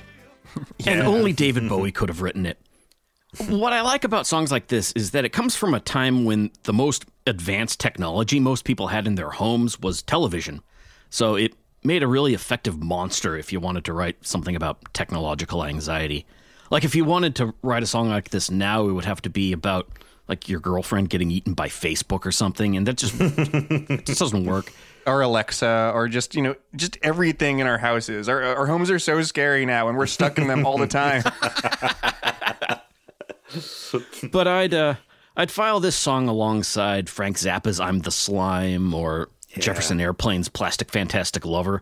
And 0.85 1.01
only 1.01 1.33
David 1.33 1.67
Bowie 1.67 1.91
could 1.91 2.09
have 2.09 2.21
written 2.21 2.45
it. 2.45 2.59
what 3.47 3.73
I 3.73 3.81
like 3.81 4.03
about 4.03 4.27
songs 4.27 4.51
like 4.51 4.67
this 4.67 4.91
is 4.91 5.11
that 5.11 5.25
it 5.25 5.29
comes 5.29 5.55
from 5.55 5.73
a 5.73 5.79
time 5.79 6.25
when 6.25 6.51
the 6.63 6.73
most 6.73 7.05
advanced 7.25 7.79
technology 7.79 8.39
most 8.39 8.63
people 8.63 8.87
had 8.87 9.07
in 9.07 9.15
their 9.15 9.31
homes 9.31 9.79
was 9.79 10.03
television. 10.03 10.61
So 11.09 11.33
it 11.33 11.55
made 11.83 12.03
a 12.03 12.07
really 12.07 12.35
effective 12.35 12.83
monster 12.83 13.35
if 13.35 13.51
you 13.51 13.59
wanted 13.59 13.83
to 13.85 13.93
write 13.93 14.25
something 14.25 14.55
about 14.55 14.93
technological 14.93 15.65
anxiety. 15.65 16.27
Like 16.69 16.83
if 16.83 16.93
you 16.93 17.03
wanted 17.03 17.35
to 17.37 17.55
write 17.63 17.81
a 17.81 17.87
song 17.87 18.09
like 18.09 18.29
this 18.29 18.51
now, 18.51 18.87
it 18.87 18.91
would 18.91 19.05
have 19.05 19.23
to 19.23 19.29
be 19.29 19.53
about 19.53 19.89
like 20.27 20.47
your 20.47 20.59
girlfriend 20.59 21.09
getting 21.09 21.31
eaten 21.31 21.55
by 21.55 21.67
Facebook 21.67 22.27
or 22.27 22.31
something, 22.31 22.77
and 22.77 22.87
that 22.87 22.97
just 22.97 23.15
it 23.19 24.05
just 24.05 24.19
doesn't 24.19 24.45
work. 24.45 24.71
Or 25.05 25.21
Alexa, 25.21 25.91
or 25.93 26.07
just 26.07 26.35
you 26.35 26.41
know, 26.41 26.55
just 26.75 26.97
everything 27.01 27.59
in 27.59 27.67
our 27.67 27.77
houses. 27.77 28.29
Our, 28.29 28.41
our 28.41 28.67
homes 28.67 28.89
are 28.89 28.99
so 28.99 29.21
scary 29.21 29.65
now, 29.65 29.89
and 29.89 29.97
we're 29.97 30.05
stuck 30.05 30.37
in 30.37 30.47
them 30.47 30.65
all 30.65 30.77
the 30.77 30.87
time. 30.87 31.23
but 34.31 34.47
I'd 34.47 34.73
uh, 34.73 34.95
I'd 35.35 35.51
file 35.51 35.79
this 35.79 35.95
song 35.95 36.27
alongside 36.27 37.09
Frank 37.09 37.37
Zappa's 37.37 37.79
"I'm 37.79 37.99
the 37.99 38.11
Slime" 38.11 38.93
or 38.93 39.29
Jefferson 39.57 39.99
Airplane's 39.99 40.49
"Plastic 40.49 40.91
Fantastic 40.91 41.45
Lover." 41.45 41.81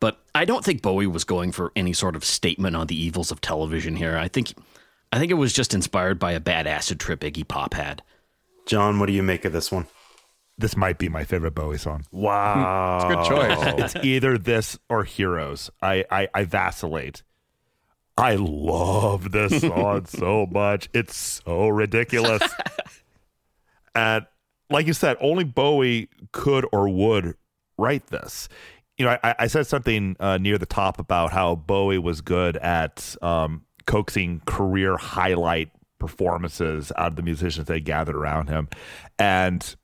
But 0.00 0.18
I 0.34 0.44
don't 0.44 0.64
think 0.64 0.82
Bowie 0.82 1.06
was 1.06 1.24
going 1.24 1.52
for 1.52 1.70
any 1.76 1.92
sort 1.92 2.16
of 2.16 2.24
statement 2.24 2.74
on 2.74 2.88
the 2.88 3.00
evils 3.00 3.30
of 3.30 3.40
television 3.40 3.96
here. 3.96 4.16
I 4.16 4.28
think 4.28 4.54
I 5.12 5.18
think 5.18 5.30
it 5.30 5.34
was 5.34 5.52
just 5.52 5.74
inspired 5.74 6.18
by 6.18 6.32
a 6.32 6.40
bad 6.40 6.66
acid 6.66 6.98
trip 6.98 7.20
Iggy 7.20 7.46
Pop 7.46 7.74
had. 7.74 8.02
John, 8.66 8.98
what 8.98 9.06
do 9.06 9.12
you 9.12 9.22
make 9.22 9.44
of 9.44 9.52
this 9.52 9.70
one? 9.70 9.86
This 10.58 10.76
might 10.76 10.98
be 10.98 11.08
my 11.08 11.24
favorite 11.24 11.54
Bowie 11.54 11.78
song. 11.78 12.04
Wow. 12.10 12.96
It's 12.96 13.04
a 13.04 13.16
good 13.16 13.26
choice. 13.26 13.74
it's 13.96 14.04
either 14.04 14.38
this 14.38 14.78
or 14.88 15.04
Heroes. 15.04 15.70
I, 15.80 16.04
I, 16.10 16.28
I 16.34 16.44
vacillate. 16.44 17.22
I 18.18 18.36
love 18.36 19.32
this 19.32 19.60
song 19.60 20.04
so 20.06 20.46
much. 20.46 20.88
It's 20.92 21.16
so 21.44 21.68
ridiculous. 21.68 22.42
and 23.94 24.26
like 24.70 24.86
you 24.86 24.92
said, 24.92 25.16
only 25.20 25.44
Bowie 25.44 26.08
could 26.32 26.66
or 26.72 26.88
would 26.88 27.34
write 27.78 28.06
this. 28.08 28.48
You 28.98 29.06
know, 29.06 29.18
I, 29.24 29.34
I 29.40 29.46
said 29.46 29.66
something 29.66 30.16
uh, 30.20 30.38
near 30.38 30.58
the 30.58 30.66
top 30.66 30.98
about 30.98 31.32
how 31.32 31.54
Bowie 31.56 31.98
was 31.98 32.20
good 32.20 32.56
at 32.58 33.16
um, 33.22 33.64
coaxing 33.86 34.42
career 34.46 34.96
highlight 34.96 35.70
performances 35.98 36.92
out 36.96 37.08
of 37.08 37.16
the 37.16 37.22
musicians 37.22 37.66
they 37.66 37.80
gathered 37.80 38.16
around 38.16 38.48
him. 38.48 38.68
And 39.18 39.74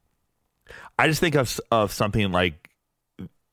I 0.99 1.07
just 1.09 1.21
think 1.21 1.35
of 1.37 1.61
of 1.71 1.93
something 1.93 2.33
like 2.33 2.71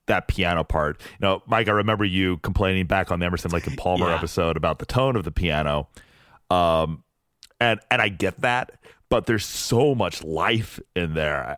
that 0.08 0.28
piano 0.28 0.64
part. 0.64 1.02
You 1.20 1.28
know, 1.28 1.44
Mike, 1.48 1.68
I 1.68 1.72
remember 1.72 2.06
you 2.06 2.38
complaining 2.38 2.86
back 2.86 3.12
on 3.12 3.20
the 3.20 3.26
Emerson 3.26 3.52
Lake 3.52 3.66
and 3.68 3.78
Palmer 3.78 4.08
Yeah. 4.10 4.16
episode 4.16 4.56
about 4.58 4.80
the 4.80 4.86
tone 4.86 5.16
of 5.16 5.24
the 5.24 5.32
piano. 5.32 5.88
Um 6.50 7.04
and 7.60 7.80
and 7.90 8.02
I 8.02 8.10
get 8.10 8.42
that, 8.42 8.74
but 9.10 9.26
there's 9.26 9.46
so 9.46 9.96
much 9.96 10.24
life 10.24 10.80
in 10.96 11.14
there 11.16 11.58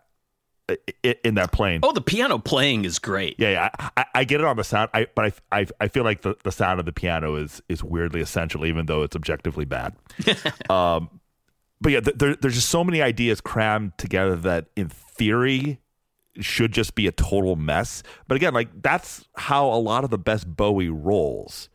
in 1.23 1.35
that 1.35 1.51
playing. 1.53 1.79
Oh, 1.83 1.93
the 1.93 2.01
piano 2.01 2.37
playing 2.39 2.83
is 2.83 2.99
great. 2.99 3.35
Yeah, 3.39 3.51
yeah, 3.51 3.69
I, 3.79 3.89
I, 3.97 4.05
I 4.15 4.23
get 4.25 4.41
it 4.41 4.45
on 4.45 4.57
the 4.57 4.65
sound, 4.65 4.89
I, 4.93 5.07
but 5.15 5.33
I, 5.51 5.59
I, 5.61 5.65
I 5.79 5.87
feel 5.87 6.03
like 6.03 6.23
the, 6.23 6.35
the 6.43 6.51
sound 6.51 6.81
of 6.81 6.85
the 6.85 6.91
piano 6.91 7.35
is 7.35 7.61
is 7.69 7.83
weirdly 7.83 8.19
essential, 8.21 8.65
even 8.65 8.85
though 8.85 9.03
it's 9.03 9.15
objectively 9.15 9.63
bad. 9.63 9.95
um, 10.69 11.09
but 11.79 11.91
yeah, 11.91 11.99
there, 11.99 12.35
there's 12.35 12.55
just 12.55 12.69
so 12.69 12.83
many 12.83 13.01
ideas 13.01 13.41
crammed 13.41 13.97
together 13.97 14.35
that, 14.35 14.65
in 14.75 14.89
theory, 14.89 15.79
should 16.39 16.71
just 16.71 16.95
be 16.95 17.07
a 17.07 17.11
total 17.11 17.55
mess. 17.55 18.03
But 18.27 18.35
again, 18.35 18.53
like 18.53 18.69
that's 18.81 19.25
how 19.35 19.67
a 19.67 19.77
lot 19.77 20.03
of 20.03 20.09
the 20.09 20.17
best 20.17 20.47
Bowie 20.47 20.89
rolls. 20.89 21.69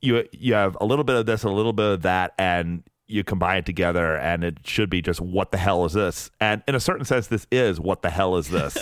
You 0.00 0.26
you 0.32 0.54
have 0.54 0.76
a 0.80 0.86
little 0.86 1.04
bit 1.04 1.16
of 1.16 1.26
this, 1.26 1.42
a 1.42 1.50
little 1.50 1.72
bit 1.72 1.86
of 1.86 2.02
that, 2.02 2.32
and 2.38 2.82
you 3.06 3.24
combine 3.24 3.58
it 3.58 3.66
together, 3.66 4.16
and 4.16 4.44
it 4.44 4.58
should 4.64 4.88
be 4.88 5.02
just 5.02 5.20
what 5.20 5.50
the 5.50 5.58
hell 5.58 5.84
is 5.84 5.92
this? 5.92 6.30
And 6.40 6.62
in 6.66 6.74
a 6.74 6.80
certain 6.80 7.04
sense, 7.04 7.26
this 7.26 7.46
is 7.50 7.78
what 7.78 8.02
the 8.02 8.10
hell 8.10 8.36
is 8.36 8.48
this. 8.48 8.78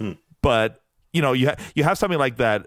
but 0.42 0.82
you 1.12 1.22
know, 1.22 1.32
you 1.32 1.48
ha- 1.48 1.56
you 1.74 1.84
have 1.84 1.98
something 1.98 2.18
like 2.18 2.36
that, 2.38 2.66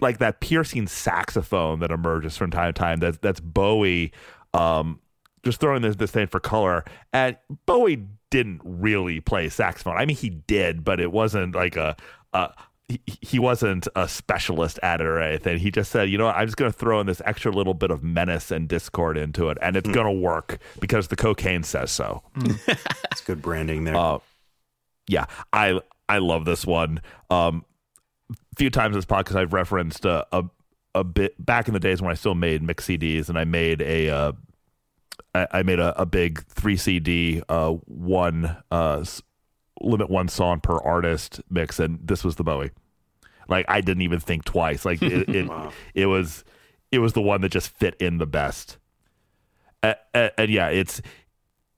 like 0.00 0.18
that 0.18 0.40
piercing 0.40 0.86
saxophone 0.86 1.80
that 1.80 1.90
emerges 1.90 2.36
from 2.36 2.50
time 2.50 2.72
to 2.72 2.78
time. 2.78 3.00
That's 3.00 3.18
that's 3.18 3.40
Bowie, 3.40 4.12
um, 4.54 5.00
just 5.46 5.60
throwing 5.60 5.82
this 5.82 5.96
this 5.96 6.10
thing 6.10 6.26
for 6.26 6.40
color. 6.40 6.84
And 7.12 7.36
Bowie 7.64 8.04
didn't 8.30 8.60
really 8.64 9.20
play 9.20 9.48
saxophone. 9.48 9.96
I 9.96 10.04
mean, 10.04 10.16
he 10.16 10.28
did, 10.28 10.84
but 10.84 11.00
it 11.00 11.10
wasn't 11.12 11.54
like 11.54 11.76
a. 11.76 11.96
a 12.34 12.52
he, 12.88 13.00
he 13.20 13.38
wasn't 13.40 13.88
a 13.96 14.06
specialist 14.06 14.78
at 14.80 15.00
it 15.00 15.08
or 15.08 15.20
anything. 15.20 15.58
He 15.58 15.72
just 15.72 15.90
said, 15.90 16.08
you 16.08 16.18
know 16.18 16.26
what, 16.26 16.36
I'm 16.36 16.46
just 16.46 16.56
going 16.56 16.70
to 16.70 16.78
throw 16.78 17.00
in 17.00 17.08
this 17.08 17.20
extra 17.24 17.50
little 17.50 17.74
bit 17.74 17.90
of 17.90 18.04
menace 18.04 18.52
and 18.52 18.68
discord 18.68 19.18
into 19.18 19.48
it, 19.48 19.58
and 19.60 19.74
it's 19.74 19.88
going 19.88 20.06
to 20.06 20.12
work 20.12 20.60
because 20.78 21.08
the 21.08 21.16
cocaine 21.16 21.64
says 21.64 21.90
so. 21.90 22.22
It's 23.10 23.22
good 23.22 23.42
branding 23.42 23.84
there. 23.84 23.96
Uh, 23.96 24.18
yeah, 25.08 25.24
I 25.52 25.80
I 26.08 26.18
love 26.18 26.44
this 26.44 26.64
one. 26.64 27.00
Um, 27.28 27.64
a 28.30 28.34
few 28.56 28.70
times 28.70 28.94
in 28.94 28.98
this 28.98 29.06
podcast 29.06 29.34
I've 29.34 29.52
referenced 29.52 30.04
a, 30.04 30.26
a 30.30 30.44
a 30.94 31.02
bit 31.02 31.44
back 31.44 31.66
in 31.68 31.74
the 31.74 31.80
days 31.80 32.00
when 32.00 32.10
I 32.10 32.14
still 32.14 32.34
made 32.34 32.62
mix 32.62 32.86
CDs, 32.86 33.28
and 33.28 33.38
I 33.38 33.44
made 33.44 33.82
a 33.82 34.10
uh, 34.10 34.32
I, 35.36 35.58
I 35.58 35.62
made 35.62 35.78
a, 35.78 36.00
a 36.00 36.06
big 36.06 36.44
three 36.46 36.76
CD 36.76 37.42
uh, 37.48 37.70
one 37.86 38.56
uh, 38.70 39.04
limit 39.80 40.10
one 40.10 40.28
song 40.28 40.60
per 40.60 40.78
artist 40.78 41.40
mix, 41.50 41.78
and 41.78 41.98
this 42.02 42.24
was 42.24 42.36
the 42.36 42.44
Bowie. 42.44 42.70
Like 43.48 43.66
I 43.68 43.80
didn't 43.80 44.02
even 44.02 44.20
think 44.20 44.44
twice. 44.44 44.84
Like 44.84 45.02
it 45.02 45.28
it, 45.34 45.50
it 45.94 46.06
was 46.06 46.44
it 46.90 46.98
was 46.98 47.12
the 47.12 47.22
one 47.22 47.40
that 47.42 47.50
just 47.50 47.70
fit 47.70 47.94
in 48.00 48.18
the 48.18 48.26
best. 48.26 48.78
A- 49.82 49.96
a- 50.14 50.40
and 50.40 50.50
yeah, 50.50 50.68
it's 50.68 51.00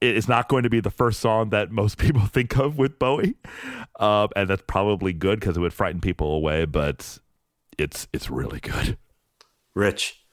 it's 0.01 0.29
not 0.29 0.49
going 0.49 0.63
to 0.63 0.71
be 0.71 0.81
the 0.81 0.91
first 0.91 1.21
song 1.21 1.51
that 1.51 1.71
most 1.73 1.99
people 1.99 2.23
think 2.27 2.57
of 2.57 2.79
with 2.79 2.99
Bowie, 2.99 3.35
um, 3.99 4.29
and 4.37 4.49
that's 4.49 4.63
probably 4.67 5.13
good 5.13 5.41
because 5.41 5.57
it 5.57 5.61
would 5.61 5.73
frighten 5.73 6.01
people 6.01 6.33
away. 6.33 6.65
But 6.65 7.19
it's 7.77 8.09
it's 8.13 8.31
really 8.31 8.61
good. 8.61 8.97
Rich. 9.75 10.25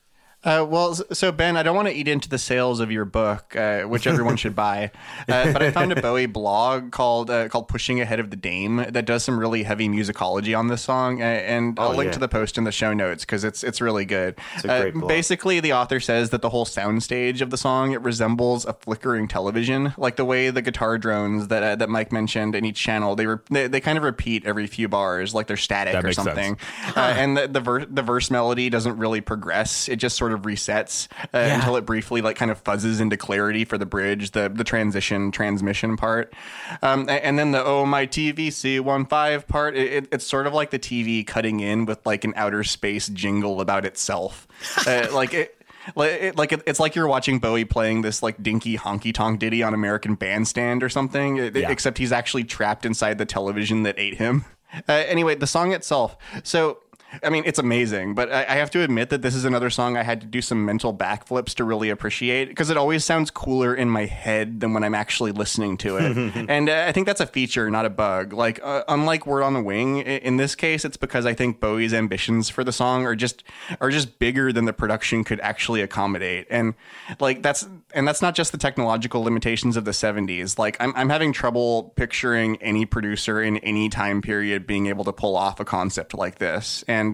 Uh, 0.45 0.63
well, 0.63 0.93
so 0.93 1.31
Ben, 1.31 1.57
I 1.57 1.63
don't 1.63 1.75
want 1.75 1.87
to 1.87 1.93
eat 1.93 2.07
into 2.07 2.29
the 2.29 2.37
sales 2.37 2.79
of 2.79 2.91
your 2.91 3.03
book, 3.03 3.55
uh, 3.55 3.81
which 3.81 4.05
everyone 4.05 4.37
should 4.37 4.55
buy. 4.55 4.91
Uh, 5.27 5.51
but 5.51 5.63
I 5.63 5.71
found 5.71 5.91
a 5.91 5.99
Bowie 6.01 6.25
blog 6.27 6.91
called 6.91 7.31
uh, 7.31 7.49
called 7.49 7.67
"Pushing 7.67 7.99
Ahead 7.99 8.19
of 8.19 8.29
the 8.29 8.35
Dame" 8.35 8.77
that 8.89 9.05
does 9.05 9.23
some 9.23 9.39
really 9.39 9.63
heavy 9.63 9.89
musicology 9.89 10.57
on 10.57 10.67
this 10.67 10.83
song, 10.83 11.21
and 11.21 11.79
I'll 11.79 11.93
Oh, 11.93 11.95
link 11.95 12.09
yeah. 12.09 12.13
to 12.13 12.19
the 12.19 12.27
post 12.27 12.57
in 12.59 12.63
the 12.63 12.71
show 12.71 12.93
notes 12.93 13.25
because 13.25 13.43
it's 13.43 13.63
it's 13.63 13.81
really 13.81 14.05
good. 14.05 14.35
great 14.61 14.95
Uh, 14.95 15.05
basically, 15.07 15.59
the 15.59 15.73
author 15.73 15.99
says 15.99 16.29
that 16.29 16.41
the 16.43 16.49
whole 16.51 16.65
soundstage 16.65 17.41
of 17.41 17.49
the 17.49 17.57
song 17.57 17.91
it 17.93 18.01
resembles 18.01 18.65
a 18.65 18.73
flickering 18.73 19.27
television, 19.27 19.93
like 19.97 20.15
the 20.15 20.25
way 20.25 20.51
the 20.51 20.61
guitar 20.61 20.97
drones 20.99 21.47
that 21.47 21.63
uh, 21.63 21.75
that 21.75 21.89
Mike 21.89 22.11
mentioned 22.11 22.53
in 22.53 22.65
each 22.65 22.79
channel 22.79 23.15
they, 23.15 23.25
re- 23.25 23.37
they 23.49 23.67
they 23.67 23.79
kind 23.81 23.97
of 23.97 24.03
repeat 24.03 24.45
every 24.45 24.67
few 24.67 24.87
bars, 24.87 25.33
like 25.33 25.47
they're 25.47 25.57
static 25.57 25.93
That 25.93 26.05
or 26.05 26.13
something. 26.13 26.57
Uh, 26.95 26.99
and 27.17 27.35
the 27.35 27.47
the, 27.47 27.59
ver- 27.61 27.85
the 27.85 28.03
verse 28.03 28.29
melody 28.29 28.69
doesn't 28.69 28.97
really 28.97 29.21
progress; 29.21 29.89
it 29.89 29.95
just 29.95 30.15
sort 30.17 30.33
of 30.33 30.34
resets 30.43 31.07
uh, 31.33 31.37
until 31.37 31.75
it 31.75 31.85
briefly 31.85 32.21
like 32.21 32.35
kind 32.35 32.51
of 32.51 32.63
fuzzes 32.63 32.99
into 33.01 33.17
clarity 33.17 33.65
for 33.65 33.77
the 33.77 33.85
bridge, 33.85 34.31
the 34.31 34.49
the 34.49 34.63
transition 34.63 35.31
transmission 35.31 35.97
part, 35.97 36.33
um, 36.81 37.07
and 37.09 37.37
then 37.39 37.51
the 37.51 37.63
oh 37.63 37.85
my 37.85 38.05
TVC 38.07 38.79
one 38.79 39.05
five 39.05 39.47
part. 39.47 39.75
It, 39.75 39.93
it, 39.93 40.07
it's 40.11 40.25
sort 40.25 40.47
of 40.47 40.53
like 40.53 40.71
the 40.71 40.79
TV 40.79 41.25
cutting 41.25 41.59
in 41.59 41.85
with 41.85 42.05
like 42.05 42.23
an 42.23 42.33
outer 42.35 42.63
space 42.63 43.07
jingle 43.07 43.61
about 43.61 43.85
itself, 43.85 44.47
uh, 44.87 45.07
like 45.13 45.33
it. 45.33 45.51
Like, 45.95 46.11
it, 46.13 46.35
like 46.35 46.51
it- 46.51 46.63
it's 46.65 46.79
like 46.79 46.95
you're 46.95 47.07
watching 47.07 47.37
Bowie 47.37 47.63
playing 47.63 48.01
this 48.01 48.23
like 48.23 48.41
dinky 48.41 48.75
honky 48.75 49.13
tonk 49.13 49.39
ditty 49.39 49.61
on 49.61 49.75
American 49.75 50.15
Bandstand 50.15 50.81
or 50.81 50.89
something, 50.89 51.35
Yeah. 51.37 51.69
except 51.69 51.99
he's 51.99 52.11
actually 52.11 52.43
trapped 52.43 52.87
inside 52.87 53.19
the 53.19 53.25
television 53.27 53.83
that 53.83 53.93
ate 53.99 54.15
him. 54.17 54.45
Uh, 54.89 54.93
anyway, 54.93 55.35
the 55.35 55.45
song 55.45 55.73
itself. 55.73 56.17
So, 56.43 56.79
I 57.23 57.29
mean, 57.29 57.43
it's 57.45 57.59
amazing, 57.59 58.15
but 58.15 58.31
I, 58.31 58.43
I 58.43 58.55
have 58.55 58.71
to 58.71 58.81
admit 58.81 59.09
that 59.09 59.21
this 59.21 59.35
is 59.35 59.45
another 59.45 59.69
song 59.69 59.97
I 59.97 60.03
had 60.03 60.21
to 60.21 60.27
do 60.27 60.41
some 60.41 60.65
mental 60.65 60.93
backflips 60.93 61.55
to 61.55 61.63
really 61.63 61.89
appreciate 61.89 62.49
because 62.49 62.69
it 62.69 62.77
always 62.77 63.03
sounds 63.05 63.31
cooler 63.31 63.75
in 63.75 63.89
my 63.89 64.05
head 64.05 64.59
than 64.59 64.73
when 64.73 64.83
I'm 64.83 64.95
actually 64.95 65.31
listening 65.31 65.77
to 65.77 65.97
it. 65.97 66.35
and 66.49 66.69
uh, 66.69 66.85
I 66.87 66.91
think 66.91 67.05
that's 67.07 67.21
a 67.21 67.27
feature, 67.27 67.69
not 67.69 67.85
a 67.85 67.89
bug. 67.89 68.33
Like, 68.33 68.59
uh, 68.63 68.83
unlike 68.87 69.25
Word 69.25 69.43
on 69.43 69.53
the 69.53 69.61
Wing, 69.61 69.97
in 69.99 70.37
this 70.37 70.55
case, 70.55 70.85
it's 70.85 70.97
because 70.97 71.25
I 71.25 71.33
think 71.33 71.59
Bowie's 71.59 71.93
ambitions 71.93 72.49
for 72.49 72.63
the 72.63 72.71
song 72.71 73.05
are 73.05 73.15
just 73.15 73.43
are 73.79 73.89
just 73.89 74.19
bigger 74.19 74.51
than 74.51 74.65
the 74.65 74.73
production 74.73 75.23
could 75.23 75.39
actually 75.41 75.81
accommodate. 75.81 76.47
And 76.49 76.73
like 77.19 77.43
that's 77.43 77.67
and 77.93 78.07
that's 78.07 78.21
not 78.21 78.35
just 78.35 78.51
the 78.51 78.57
technological 78.57 79.21
limitations 79.21 79.77
of 79.77 79.85
the 79.85 79.91
70s. 79.91 80.57
Like 80.57 80.77
I'm 80.79 80.93
I'm 80.95 81.09
having 81.09 81.33
trouble 81.33 81.93
picturing 81.95 82.57
any 82.57 82.85
producer 82.85 83.41
in 83.41 83.57
any 83.57 83.89
time 83.89 84.21
period 84.21 84.65
being 84.65 84.87
able 84.87 85.03
to 85.03 85.13
pull 85.13 85.35
off 85.35 85.59
a 85.59 85.65
concept 85.65 86.13
like 86.13 86.39
this. 86.39 86.83
And 86.87 87.04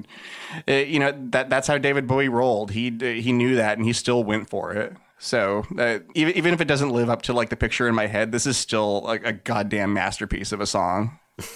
uh, 0.67 0.73
you 0.73 0.99
know 0.99 1.13
that 1.31 1.49
that's 1.49 1.67
how 1.67 1.77
David 1.77 2.07
Bowie 2.07 2.29
rolled. 2.29 2.71
He 2.71 2.89
he 2.99 3.31
knew 3.31 3.55
that 3.55 3.77
and 3.77 3.85
he 3.85 3.93
still 3.93 4.23
went 4.23 4.49
for 4.49 4.73
it. 4.73 4.93
So 5.19 5.65
uh, 5.77 5.99
even 6.15 6.35
even 6.35 6.53
if 6.53 6.61
it 6.61 6.67
doesn't 6.67 6.89
live 6.89 7.09
up 7.09 7.21
to 7.23 7.33
like 7.33 7.49
the 7.49 7.55
picture 7.55 7.87
in 7.87 7.95
my 7.95 8.07
head, 8.07 8.31
this 8.31 8.45
is 8.45 8.57
still 8.57 9.01
like 9.01 9.25
a 9.25 9.33
goddamn 9.33 9.93
masterpiece 9.93 10.51
of 10.51 10.61
a 10.61 10.65
song. 10.65 11.19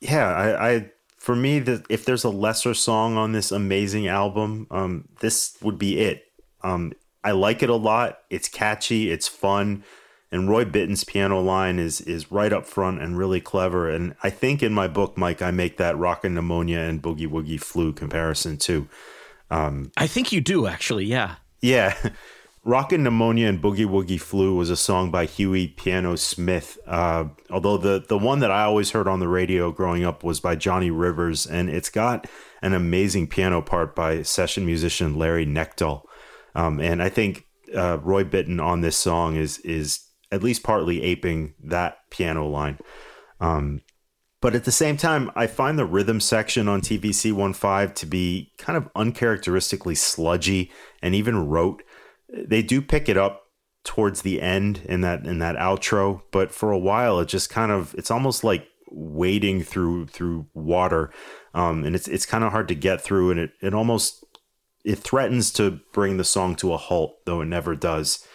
yeah, 0.00 0.28
I, 0.28 0.70
I 0.70 0.90
for 1.22 1.36
me, 1.36 1.60
the, 1.60 1.84
if 1.88 2.04
there's 2.04 2.24
a 2.24 2.30
lesser 2.30 2.74
song 2.74 3.16
on 3.16 3.30
this 3.30 3.52
amazing 3.52 4.08
album, 4.08 4.66
um, 4.72 5.08
this 5.20 5.56
would 5.62 5.78
be 5.78 6.00
it. 6.00 6.24
Um, 6.64 6.92
I 7.22 7.30
like 7.30 7.62
it 7.62 7.70
a 7.70 7.76
lot. 7.76 8.18
It's 8.28 8.48
catchy, 8.48 9.08
it's 9.12 9.28
fun, 9.28 9.84
and 10.32 10.48
Roy 10.48 10.64
Bittan's 10.64 11.04
piano 11.04 11.40
line 11.40 11.78
is 11.78 12.00
is 12.00 12.32
right 12.32 12.52
up 12.52 12.66
front 12.66 13.02
and 13.02 13.18
really 13.18 13.40
clever. 13.40 13.88
And 13.88 14.16
I 14.22 14.30
think 14.30 14.62
in 14.62 14.72
my 14.72 14.88
book, 14.88 15.16
Mike, 15.16 15.42
I 15.42 15.50
make 15.50 15.76
that 15.76 15.96
Rockin' 15.96 16.34
Pneumonia 16.34 16.78
and 16.78 17.02
Boogie 17.02 17.28
Woogie 17.28 17.60
Flu 17.60 17.92
comparison 17.92 18.56
too. 18.56 18.88
I 19.98 20.06
think 20.06 20.32
you 20.32 20.40
do 20.40 20.66
actually. 20.66 21.04
Yeah. 21.04 21.36
Yeah. 21.60 21.94
Rockin' 22.64 23.02
Pneumonia 23.02 23.48
and 23.48 23.60
Boogie 23.60 23.86
Woogie 23.86 24.20
Flu 24.20 24.54
was 24.54 24.70
a 24.70 24.76
song 24.76 25.10
by 25.10 25.26
Huey 25.26 25.66
Piano 25.66 26.14
Smith. 26.14 26.78
Uh, 26.86 27.24
although 27.50 27.76
the, 27.76 28.04
the 28.08 28.16
one 28.16 28.38
that 28.38 28.52
I 28.52 28.62
always 28.62 28.92
heard 28.92 29.08
on 29.08 29.18
the 29.18 29.26
radio 29.26 29.72
growing 29.72 30.04
up 30.04 30.22
was 30.22 30.38
by 30.38 30.54
Johnny 30.54 30.88
Rivers, 30.88 31.44
and 31.44 31.68
it's 31.68 31.90
got 31.90 32.28
an 32.62 32.72
amazing 32.72 33.26
piano 33.26 33.62
part 33.62 33.96
by 33.96 34.22
session 34.22 34.64
musician 34.64 35.18
Larry 35.18 35.44
Knechtel. 35.44 36.04
Um, 36.54 36.78
and 36.78 37.02
I 37.02 37.08
think 37.08 37.46
uh, 37.74 37.98
Roy 37.98 38.22
Bittan 38.22 38.64
on 38.64 38.80
this 38.80 38.96
song 38.96 39.34
is 39.34 39.58
is 39.58 39.98
at 40.32 40.42
least 40.42 40.64
partly 40.64 41.02
aping 41.02 41.54
that 41.62 41.98
piano 42.10 42.48
line. 42.48 42.78
Um, 43.38 43.82
but 44.40 44.56
at 44.56 44.64
the 44.64 44.72
same 44.72 44.96
time, 44.96 45.30
I 45.36 45.46
find 45.46 45.78
the 45.78 45.84
rhythm 45.84 46.18
section 46.18 46.66
on 46.66 46.80
TVC 46.80 47.32
15 47.54 47.94
to 47.94 48.06
be 48.06 48.52
kind 48.58 48.76
of 48.76 48.88
uncharacteristically 48.96 49.94
sludgy 49.94 50.72
and 51.00 51.14
even 51.14 51.48
rote. 51.48 51.84
They 52.28 52.62
do 52.62 52.82
pick 52.82 53.08
it 53.08 53.16
up 53.16 53.42
towards 53.84 54.22
the 54.22 54.40
end 54.40 54.82
in 54.84 55.02
that 55.02 55.26
in 55.26 55.38
that 55.38 55.56
outro, 55.56 56.22
but 56.32 56.50
for 56.50 56.72
a 56.72 56.78
while 56.78 57.20
it 57.20 57.26
just 57.26 57.50
kind 57.50 57.70
of 57.70 57.94
it's 57.96 58.10
almost 58.10 58.42
like 58.42 58.66
wading 58.90 59.62
through 59.62 60.06
through 60.06 60.46
water. 60.54 61.12
Um, 61.54 61.84
and 61.84 61.94
it's 61.94 62.08
it's 62.08 62.26
kind 62.26 62.42
of 62.42 62.50
hard 62.50 62.68
to 62.68 62.74
get 62.74 63.00
through 63.00 63.30
and 63.32 63.40
it, 63.40 63.52
it 63.60 63.74
almost 63.74 64.24
it 64.84 64.98
threatens 64.98 65.52
to 65.52 65.80
bring 65.92 66.16
the 66.16 66.24
song 66.24 66.56
to 66.56 66.72
a 66.72 66.76
halt, 66.76 67.24
though 67.26 67.40
it 67.42 67.46
never 67.46 67.76
does. 67.76 68.26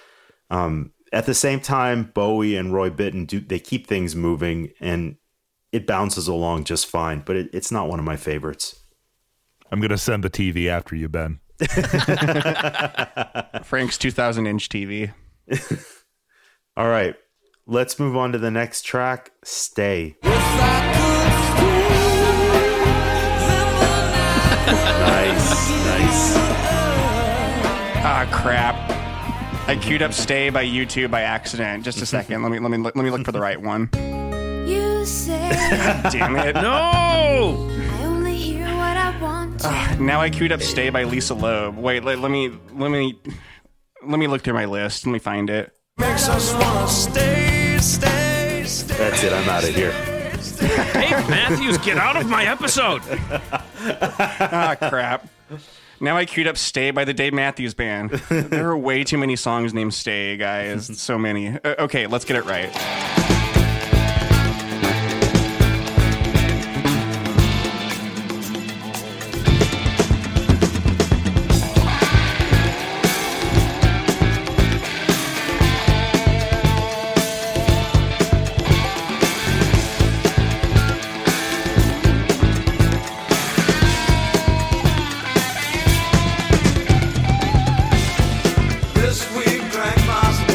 Um, 0.49 0.93
at 1.13 1.25
the 1.25 1.33
same 1.33 1.59
time, 1.59 2.11
Bowie 2.13 2.55
and 2.55 2.73
Roy 2.73 2.89
Bittan 2.89 3.27
do 3.27 3.39
they 3.39 3.59
keep 3.59 3.87
things 3.87 4.15
moving 4.15 4.71
and 4.79 5.17
it 5.71 5.87
bounces 5.87 6.27
along 6.27 6.63
just 6.63 6.87
fine, 6.87 7.21
but 7.25 7.35
it, 7.35 7.49
it's 7.53 7.71
not 7.71 7.87
one 7.87 7.99
of 7.99 8.05
my 8.05 8.15
favorites. 8.15 8.79
I'm 9.71 9.79
going 9.79 9.91
to 9.91 9.97
send 9.97 10.23
the 10.23 10.29
TV 10.29 10.67
after 10.67 10.95
you, 10.95 11.09
Ben. 11.09 11.39
Frank's 13.63 13.97
2,000 13.97 14.47
inch 14.47 14.69
TV. 14.69 15.13
All 16.77 16.87
right, 16.87 17.15
let's 17.65 17.99
move 17.99 18.15
on 18.15 18.31
to 18.31 18.37
the 18.37 18.51
next 18.51 18.83
track. 18.83 19.31
Stay. 19.43 20.15
nice, 20.23 20.35
nice. 25.69 26.37
Ah, 28.03 28.29
crap. 28.31 28.96
I 29.67 29.75
queued 29.75 30.01
up 30.01 30.13
"Stay" 30.13 30.49
by 30.49 30.65
U2 30.65 31.11
by 31.11 31.21
accident. 31.23 31.83
Just 31.83 32.01
a 32.01 32.05
second. 32.05 32.41
let 32.41 32.51
me 32.51 32.59
let 32.59 32.71
me 32.71 32.77
look, 32.77 32.95
let 32.95 33.03
me 33.03 33.11
look 33.11 33.25
for 33.25 33.31
the 33.33 33.39
right 33.39 33.61
one. 33.61 33.89
You 34.65 35.05
say 35.05 35.49
Damn 36.11 36.35
it! 36.37 36.55
No. 36.55 37.69
I 37.91 38.03
only 38.03 38.35
hear 38.35 38.65
what 38.65 38.95
I 38.97 39.17
want 39.21 39.59
to. 39.61 39.97
Now 40.01 40.21
I 40.21 40.29
queued 40.29 40.51
up 40.53 40.61
"Stay" 40.61 40.89
by 40.89 41.03
Lisa 41.03 41.33
Loeb. 41.33 41.77
Wait, 41.77 42.03
let, 42.03 42.19
let 42.19 42.31
me 42.31 42.49
let 42.73 42.91
me 42.91 43.19
let 44.05 44.19
me 44.19 44.27
look 44.27 44.41
through 44.41 44.53
my 44.53 44.65
list. 44.65 45.05
Let 45.05 45.11
me 45.11 45.19
find 45.19 45.49
it. 45.49 45.73
Makes 45.97 46.29
us 46.29 46.53
wanna 46.53 46.87
stay, 46.87 47.77
stay, 47.81 48.63
stay. 48.65 48.95
That's 48.97 49.23
it. 49.23 49.33
I'm 49.33 49.49
out 49.49 49.63
of 49.63 49.75
here. 49.75 49.91
Dave 50.93 51.29
Matthews, 51.29 51.77
get 51.79 51.97
out 51.97 52.15
of 52.15 52.29
my 52.29 52.45
episode. 52.45 53.01
Ah, 53.89 54.75
crap. 54.77 55.27
Now 55.99 56.17
I 56.17 56.25
queued 56.25 56.47
up 56.47 56.57
"Stay" 56.57 56.91
by 56.91 57.05
the 57.05 57.13
Dave 57.13 57.33
Matthews 57.33 57.73
Band. 57.73 58.09
there 58.29 58.69
are 58.69 58.77
way 58.77 59.03
too 59.03 59.17
many 59.17 59.35
songs 59.35 59.73
named 59.73 59.93
"Stay," 59.93 60.37
guys. 60.37 60.99
So 60.99 61.17
many. 61.17 61.49
Uh, 61.49 61.75
okay, 61.79 62.07
let's 62.07 62.25
get 62.25 62.37
it 62.37 62.45
right. 62.45 63.36
This 89.69 90.46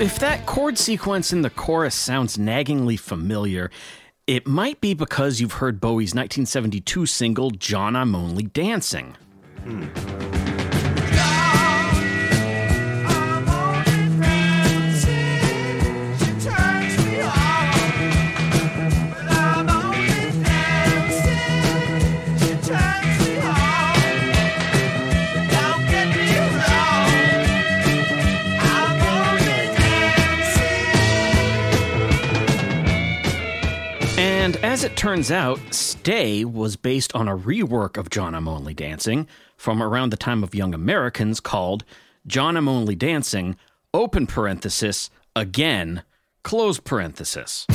if 0.00 0.18
that 0.18 0.46
chord 0.46 0.78
sequence 0.78 1.30
in 1.30 1.42
the 1.42 1.50
chorus 1.50 1.94
sounds 1.94 2.38
naggingly 2.38 2.98
familiar, 2.98 3.70
it 4.26 4.46
might 4.46 4.80
be 4.80 4.94
because 4.94 5.40
you've 5.40 5.54
heard 5.54 5.78
Bowie's 5.78 6.14
1972 6.14 7.04
single, 7.04 7.50
John 7.50 7.94
I'm 7.94 8.14
Only 8.14 8.44
Dancing. 8.44 9.14
Hmm. 9.62 10.09
And 34.50 34.64
as 34.64 34.82
it 34.82 34.96
turns 34.96 35.30
out, 35.30 35.60
Stay 35.72 36.44
was 36.44 36.74
based 36.74 37.14
on 37.14 37.28
a 37.28 37.38
rework 37.38 37.96
of 37.96 38.10
John 38.10 38.34
I'm 38.34 38.48
Only 38.48 38.74
Dancing 38.74 39.28
from 39.56 39.80
around 39.80 40.10
the 40.10 40.16
time 40.16 40.42
of 40.42 40.56
Young 40.56 40.74
Americans 40.74 41.38
called 41.38 41.84
John 42.26 42.56
I'm 42.56 42.68
Only 42.68 42.96
Dancing, 42.96 43.54
open 43.94 44.26
parenthesis, 44.26 45.08
again, 45.36 46.02
close 46.42 46.80
parenthesis. 46.80 47.68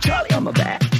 Charlie 0.00 0.32
on 0.32 0.42
my 0.42 0.50
back. 0.50 0.91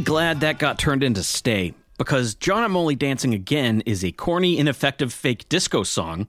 Really 0.00 0.04
glad 0.06 0.40
that 0.40 0.58
got 0.58 0.78
turned 0.78 1.02
into 1.02 1.22
Stay, 1.22 1.74
because 1.98 2.34
John 2.34 2.64
I'm 2.64 2.74
Only 2.76 2.94
Dancing 2.94 3.34
Again 3.34 3.82
is 3.84 4.02
a 4.02 4.12
corny, 4.12 4.56
ineffective 4.56 5.12
fake 5.12 5.46
disco 5.50 5.82
song, 5.82 6.26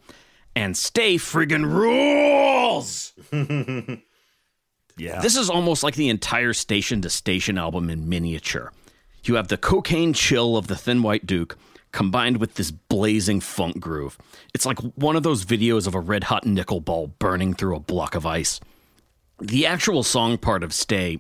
and 0.56 0.76
Stay 0.76 1.16
friggin' 1.16 1.72
rules! 1.72 3.14
Yeah. 4.98 5.22
This 5.22 5.38
is 5.38 5.50
almost 5.50 5.84
like 5.84 5.96
the 5.96 6.10
entire 6.10 6.54
Station 6.54 7.02
to 7.02 7.10
Station 7.10 7.58
album 7.58 7.90
in 7.90 8.10
miniature. 8.10 8.72
You 9.24 9.36
have 9.36 9.48
the 9.48 9.58
cocaine 9.58 10.14
chill 10.14 10.58
of 10.58 10.68
the 10.68 10.76
Thin 10.76 11.02
White 11.02 11.26
Duke 11.26 11.58
combined 11.92 12.38
with 12.38 12.56
this 12.56 12.70
blazing 12.70 13.40
funk 13.40 13.80
groove. 13.80 14.18
It's 14.54 14.66
like 14.66 14.78
one 14.96 15.16
of 15.16 15.24
those 15.24 15.46
videos 15.46 15.88
of 15.88 15.96
a 15.96 16.00
red 16.00 16.26
hot 16.26 16.46
nickel 16.46 16.82
ball 16.82 17.08
burning 17.08 17.54
through 17.54 17.78
a 17.78 17.80
block 17.80 18.14
of 18.14 18.28
ice. 18.28 18.60
The 19.40 19.66
actual 19.66 20.04
song 20.04 20.38
part 20.38 20.62
of 20.62 20.74
Stay 20.74 21.20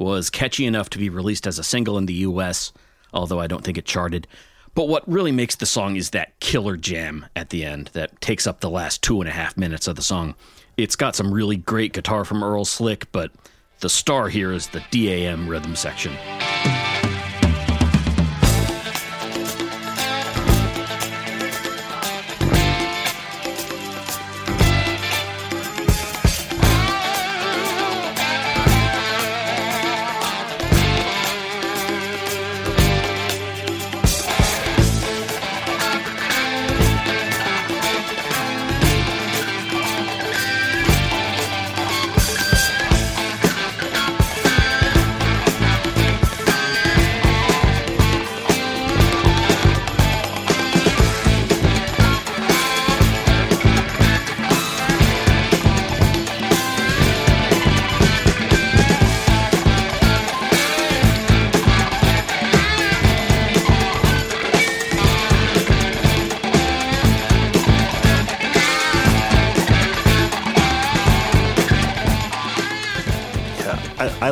was 0.00 0.30
catchy 0.30 0.66
enough 0.66 0.90
to 0.90 0.98
be 0.98 1.10
released 1.10 1.46
as 1.46 1.58
a 1.58 1.64
single 1.64 1.98
in 1.98 2.06
the 2.06 2.14
US, 2.14 2.72
although 3.12 3.38
I 3.38 3.46
don't 3.46 3.62
think 3.62 3.78
it 3.78 3.84
charted. 3.84 4.26
But 4.74 4.88
what 4.88 5.06
really 5.08 5.32
makes 5.32 5.56
the 5.56 5.66
song 5.66 5.96
is 5.96 6.10
that 6.10 6.38
killer 6.40 6.76
jam 6.76 7.26
at 7.36 7.50
the 7.50 7.64
end 7.64 7.90
that 7.92 8.20
takes 8.20 8.46
up 8.46 8.60
the 8.60 8.70
last 8.70 9.02
two 9.02 9.20
and 9.20 9.28
a 9.28 9.32
half 9.32 9.56
minutes 9.56 9.86
of 9.86 9.96
the 9.96 10.02
song. 10.02 10.34
It's 10.76 10.96
got 10.96 11.14
some 11.14 11.34
really 11.34 11.56
great 11.56 11.92
guitar 11.92 12.24
from 12.24 12.42
Earl 12.42 12.64
Slick, 12.64 13.10
but 13.12 13.30
the 13.80 13.88
star 13.88 14.28
here 14.28 14.52
is 14.52 14.68
the 14.68 14.82
DAM 14.90 15.48
rhythm 15.48 15.76
section. 15.76 16.12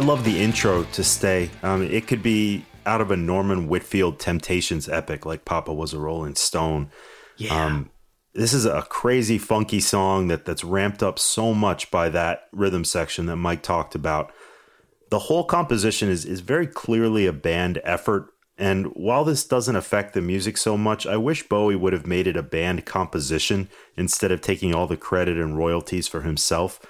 Love 0.08 0.24
the 0.24 0.40
intro 0.40 0.84
to 0.84 1.04
Stay. 1.04 1.50
Um, 1.62 1.82
it 1.82 2.06
could 2.06 2.22
be 2.22 2.64
out 2.86 3.02
of 3.02 3.10
a 3.10 3.16
Norman 3.16 3.68
Whitfield 3.68 4.18
Temptations 4.18 4.88
epic, 4.88 5.26
like 5.26 5.44
Papa 5.44 5.74
was 5.74 5.92
a 5.92 5.98
Rolling 5.98 6.34
Stone. 6.34 6.90
Yeah. 7.36 7.66
Um, 7.66 7.90
this 8.32 8.54
is 8.54 8.64
a 8.64 8.86
crazy, 8.88 9.36
funky 9.36 9.80
song 9.80 10.28
that 10.28 10.46
that's 10.46 10.64
ramped 10.64 11.02
up 11.02 11.18
so 11.18 11.52
much 11.52 11.90
by 11.90 12.08
that 12.08 12.48
rhythm 12.52 12.86
section 12.86 13.26
that 13.26 13.36
Mike 13.36 13.62
talked 13.62 13.94
about. 13.94 14.32
The 15.10 15.18
whole 15.18 15.44
composition 15.44 16.08
is 16.08 16.24
is 16.24 16.40
very 16.40 16.66
clearly 16.66 17.26
a 17.26 17.32
band 17.34 17.78
effort. 17.84 18.32
And 18.56 18.86
while 18.94 19.24
this 19.24 19.44
doesn't 19.44 19.76
affect 19.76 20.14
the 20.14 20.22
music 20.22 20.56
so 20.56 20.78
much, 20.78 21.06
I 21.06 21.18
wish 21.18 21.46
Bowie 21.50 21.76
would 21.76 21.92
have 21.92 22.06
made 22.06 22.26
it 22.26 22.36
a 22.36 22.42
band 22.42 22.86
composition 22.86 23.68
instead 23.94 24.32
of 24.32 24.40
taking 24.40 24.74
all 24.74 24.86
the 24.86 24.96
credit 24.96 25.36
and 25.36 25.58
royalties 25.58 26.08
for 26.08 26.22
himself. 26.22 26.80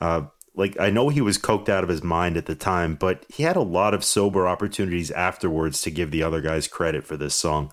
Uh, 0.00 0.22
like 0.54 0.78
I 0.78 0.90
know 0.90 1.08
he 1.08 1.20
was 1.20 1.38
coked 1.38 1.68
out 1.68 1.82
of 1.82 1.90
his 1.90 2.02
mind 2.02 2.36
at 2.36 2.46
the 2.46 2.54
time, 2.54 2.94
but 2.94 3.24
he 3.28 3.42
had 3.42 3.56
a 3.56 3.62
lot 3.62 3.94
of 3.94 4.04
sober 4.04 4.46
opportunities 4.46 5.10
afterwards 5.10 5.82
to 5.82 5.90
give 5.90 6.10
the 6.10 6.22
other 6.22 6.40
guys 6.40 6.68
credit 6.68 7.04
for 7.04 7.16
this 7.16 7.34
song. 7.34 7.72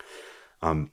Um, 0.62 0.92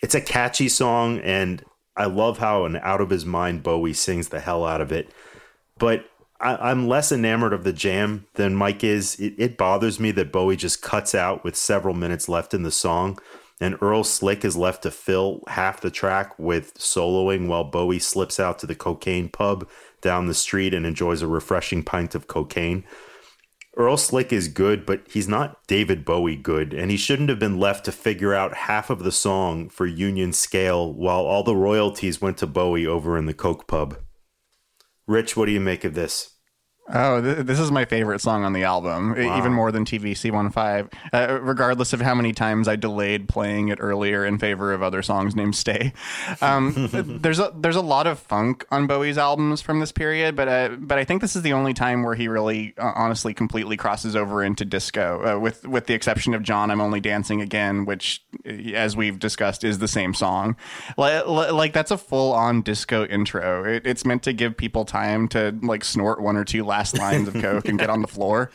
it's 0.00 0.14
a 0.14 0.20
catchy 0.20 0.68
song, 0.68 1.20
and 1.20 1.64
I 1.96 2.06
love 2.06 2.38
how 2.38 2.64
an 2.64 2.76
out 2.76 3.00
of 3.00 3.10
his 3.10 3.24
mind 3.24 3.62
Bowie 3.62 3.92
sings 3.92 4.28
the 4.28 4.40
hell 4.40 4.64
out 4.64 4.80
of 4.80 4.92
it. 4.92 5.12
But 5.78 6.06
I, 6.40 6.56
I'm 6.56 6.88
less 6.88 7.12
enamored 7.12 7.52
of 7.52 7.64
the 7.64 7.72
jam 7.72 8.26
than 8.34 8.54
Mike 8.54 8.82
is. 8.82 9.18
It, 9.20 9.34
it 9.38 9.56
bothers 9.56 10.00
me 10.00 10.10
that 10.12 10.32
Bowie 10.32 10.56
just 10.56 10.82
cuts 10.82 11.14
out 11.14 11.44
with 11.44 11.56
several 11.56 11.94
minutes 11.94 12.28
left 12.28 12.52
in 12.52 12.64
the 12.64 12.72
song, 12.72 13.18
and 13.60 13.76
Earl 13.80 14.02
Slick 14.02 14.44
is 14.44 14.56
left 14.56 14.82
to 14.82 14.90
fill 14.90 15.42
half 15.48 15.80
the 15.80 15.90
track 15.90 16.36
with 16.38 16.74
soloing 16.74 17.46
while 17.46 17.64
Bowie 17.64 17.98
slips 18.00 18.40
out 18.40 18.58
to 18.60 18.66
the 18.66 18.74
cocaine 18.74 19.28
pub 19.28 19.68
down 20.00 20.26
the 20.26 20.34
street 20.34 20.74
and 20.74 20.86
enjoys 20.86 21.22
a 21.22 21.26
refreshing 21.26 21.82
pint 21.82 22.14
of 22.14 22.26
cocaine. 22.26 22.84
Earl 23.76 23.96
Slick 23.96 24.32
is 24.32 24.48
good, 24.48 24.84
but 24.84 25.02
he's 25.08 25.28
not 25.28 25.64
David 25.68 26.04
Bowie 26.04 26.34
good, 26.34 26.74
and 26.74 26.90
he 26.90 26.96
shouldn't 26.96 27.28
have 27.28 27.38
been 27.38 27.60
left 27.60 27.84
to 27.84 27.92
figure 27.92 28.34
out 28.34 28.54
half 28.54 28.90
of 28.90 29.04
the 29.04 29.12
song 29.12 29.68
for 29.68 29.86
Union 29.86 30.32
Scale 30.32 30.92
while 30.92 31.20
all 31.20 31.44
the 31.44 31.54
royalties 31.54 32.20
went 32.20 32.38
to 32.38 32.46
Bowie 32.46 32.86
over 32.86 33.16
in 33.16 33.26
the 33.26 33.34
Coke 33.34 33.68
pub. 33.68 33.98
Rich, 35.06 35.36
what 35.36 35.46
do 35.46 35.52
you 35.52 35.60
make 35.60 35.84
of 35.84 35.94
this? 35.94 36.37
Oh, 36.92 37.20
th- 37.20 37.38
this 37.46 37.58
is 37.58 37.70
my 37.70 37.84
favorite 37.84 38.20
song 38.20 38.44
on 38.44 38.52
the 38.54 38.64
album, 38.64 39.14
Wow. 39.14 39.38
even 39.38 39.52
more 39.52 39.70
than 39.70 39.84
TVC 39.84 40.30
15, 40.30 40.88
uh, 41.12 41.38
regardless 41.42 41.92
of 41.92 42.00
how 42.00 42.14
many 42.14 42.32
times 42.32 42.66
I 42.66 42.76
delayed 42.76 43.28
playing 43.28 43.68
it 43.68 43.78
earlier 43.80 44.24
in 44.24 44.38
favor 44.38 44.72
of 44.72 44.82
other 44.82 45.02
songs 45.02 45.36
named 45.36 45.54
Stay. 45.54 45.92
Um, 46.40 46.88
there's 47.22 47.38
a 47.38 47.52
there's 47.54 47.76
a 47.76 47.82
lot 47.82 48.06
of 48.06 48.18
funk 48.18 48.64
on 48.70 48.86
Bowie's 48.86 49.18
albums 49.18 49.60
from 49.60 49.80
this 49.80 49.92
period, 49.92 50.34
but 50.34 50.48
uh, 50.48 50.68
but 50.78 50.96
I 50.98 51.04
think 51.04 51.20
this 51.20 51.36
is 51.36 51.42
the 51.42 51.52
only 51.52 51.74
time 51.74 52.02
where 52.02 52.14
he 52.14 52.26
really, 52.28 52.74
uh, 52.78 52.92
honestly, 52.94 53.34
completely 53.34 53.76
crosses 53.76 54.16
over 54.16 54.42
into 54.42 54.64
disco, 54.64 55.36
uh, 55.36 55.38
with 55.38 55.66
with 55.66 55.86
the 55.86 55.94
exception 55.94 56.32
of 56.32 56.42
John, 56.42 56.70
I'm 56.70 56.80
Only 56.80 57.00
Dancing 57.00 57.40
Again, 57.42 57.84
which, 57.84 58.22
uh, 58.46 58.50
as 58.74 58.96
we've 58.96 59.18
discussed, 59.18 59.62
is 59.62 59.78
the 59.78 59.88
same 59.88 60.14
song. 60.14 60.56
Like, 60.96 61.26
like 61.26 61.72
that's 61.74 61.90
a 61.90 61.98
full 61.98 62.32
on 62.32 62.62
disco 62.62 63.04
intro. 63.04 63.64
It, 63.64 63.86
it's 63.86 64.06
meant 64.06 64.22
to 64.22 64.32
give 64.32 64.56
people 64.56 64.84
time 64.86 65.28
to 65.28 65.54
like 65.62 65.84
snort 65.84 66.22
one 66.22 66.36
or 66.36 66.44
two 66.44 66.64
last 66.78 66.98
lines 66.98 67.26
of 67.28 67.34
coke 67.34 67.68
and 67.68 67.78
get 67.78 67.90
on 67.90 68.02
the 68.02 68.08
floor. 68.08 68.50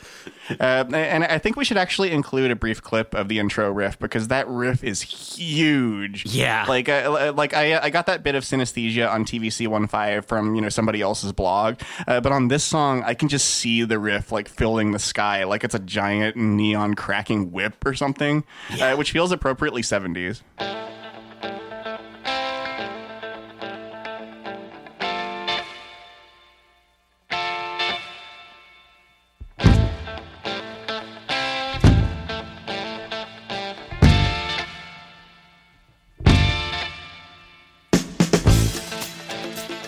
Uh, 0.60 0.84
and 0.92 1.24
I 1.24 1.38
think 1.38 1.56
we 1.56 1.64
should 1.64 1.76
actually 1.76 2.10
include 2.10 2.50
a 2.50 2.56
brief 2.56 2.82
clip 2.82 3.14
of 3.14 3.28
the 3.28 3.38
intro 3.38 3.70
riff 3.70 3.98
because 3.98 4.28
that 4.28 4.48
riff 4.48 4.82
is 4.82 5.02
huge. 5.02 6.26
Yeah. 6.26 6.64
like 6.68 6.88
uh, 6.88 7.32
like 7.36 7.54
I 7.54 7.78
I 7.78 7.90
got 7.90 8.06
that 8.06 8.22
bit 8.22 8.34
of 8.34 8.44
synesthesia 8.44 9.10
on 9.10 9.24
TVC 9.24 9.68
15 9.68 10.22
from 10.22 10.54
you 10.54 10.60
know 10.62 10.68
somebody 10.68 11.00
else's 11.00 11.32
blog, 11.32 11.80
uh, 12.06 12.20
but 12.20 12.32
on 12.32 12.48
this 12.48 12.64
song 12.64 13.02
I 13.04 13.14
can 13.14 13.28
just 13.28 13.46
see 13.48 13.84
the 13.84 13.98
riff 13.98 14.32
like 14.32 14.48
filling 14.48 14.92
the 14.92 14.98
sky 14.98 15.44
like 15.44 15.64
it's 15.64 15.74
a 15.74 15.78
giant 15.78 16.36
neon 16.36 16.94
cracking 16.94 17.52
whip 17.52 17.84
or 17.84 17.94
something, 17.94 18.44
uh, 18.80 18.96
which 18.96 19.12
feels 19.12 19.32
appropriately 19.32 19.82
70s. 19.82 20.42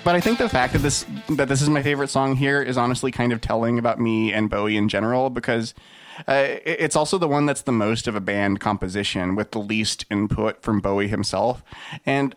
But 0.07 0.15
I 0.15 0.20
think 0.20 0.39
the 0.39 0.49
fact 0.49 0.73
that 0.73 0.83
this 0.83 1.05
that 1.31 1.49
this 1.49 1.61
is 1.61 1.69
my 1.69 1.83
favorite 1.83 2.11
song 2.11 2.37
here 2.37 2.62
is 2.62 2.78
honestly 2.78 3.11
kind 3.11 3.33
of 3.33 3.41
telling 3.41 3.77
about 3.77 3.99
me 3.99 4.33
and 4.33 4.49
Bowie 4.49 4.77
in 4.77 4.89
general 4.89 5.31
because 5.31 5.74
uh, 6.28 6.47
it's 6.65 6.95
also 6.95 7.19
the 7.19 7.27
one 7.27 7.45
that's 7.45 7.62
the 7.62 7.73
most 7.73 8.07
of 8.07 8.15
a 8.15 8.20
band 8.20 8.61
composition 8.61 9.35
with 9.35 9.51
the 9.51 9.59
least 9.59 10.07
input 10.09 10.62
from 10.62 10.81
Bowie 10.81 11.09
himself 11.09 11.65
and. 12.07 12.37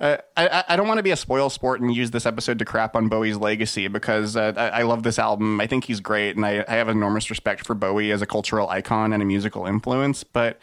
Uh, 0.00 0.16
I, 0.34 0.64
I 0.70 0.76
don't 0.76 0.88
want 0.88 0.96
to 0.96 1.02
be 1.02 1.10
a 1.10 1.16
spoil 1.16 1.50
sport 1.50 1.82
and 1.82 1.94
use 1.94 2.10
this 2.10 2.24
episode 2.24 2.58
to 2.58 2.64
crap 2.64 2.96
on 2.96 3.08
Bowie's 3.08 3.36
legacy 3.36 3.86
because 3.86 4.34
uh, 4.34 4.54
I, 4.56 4.80
I 4.80 4.82
love 4.82 5.02
this 5.02 5.18
album. 5.18 5.60
I 5.60 5.66
think 5.66 5.84
he's 5.84 6.00
great, 6.00 6.36
and 6.36 6.44
I, 6.44 6.64
I 6.66 6.76
have 6.76 6.88
enormous 6.88 7.28
respect 7.28 7.66
for 7.66 7.74
Bowie 7.74 8.10
as 8.10 8.22
a 8.22 8.26
cultural 8.26 8.70
icon 8.70 9.12
and 9.12 9.22
a 9.22 9.26
musical 9.26 9.66
influence. 9.66 10.24
But 10.24 10.62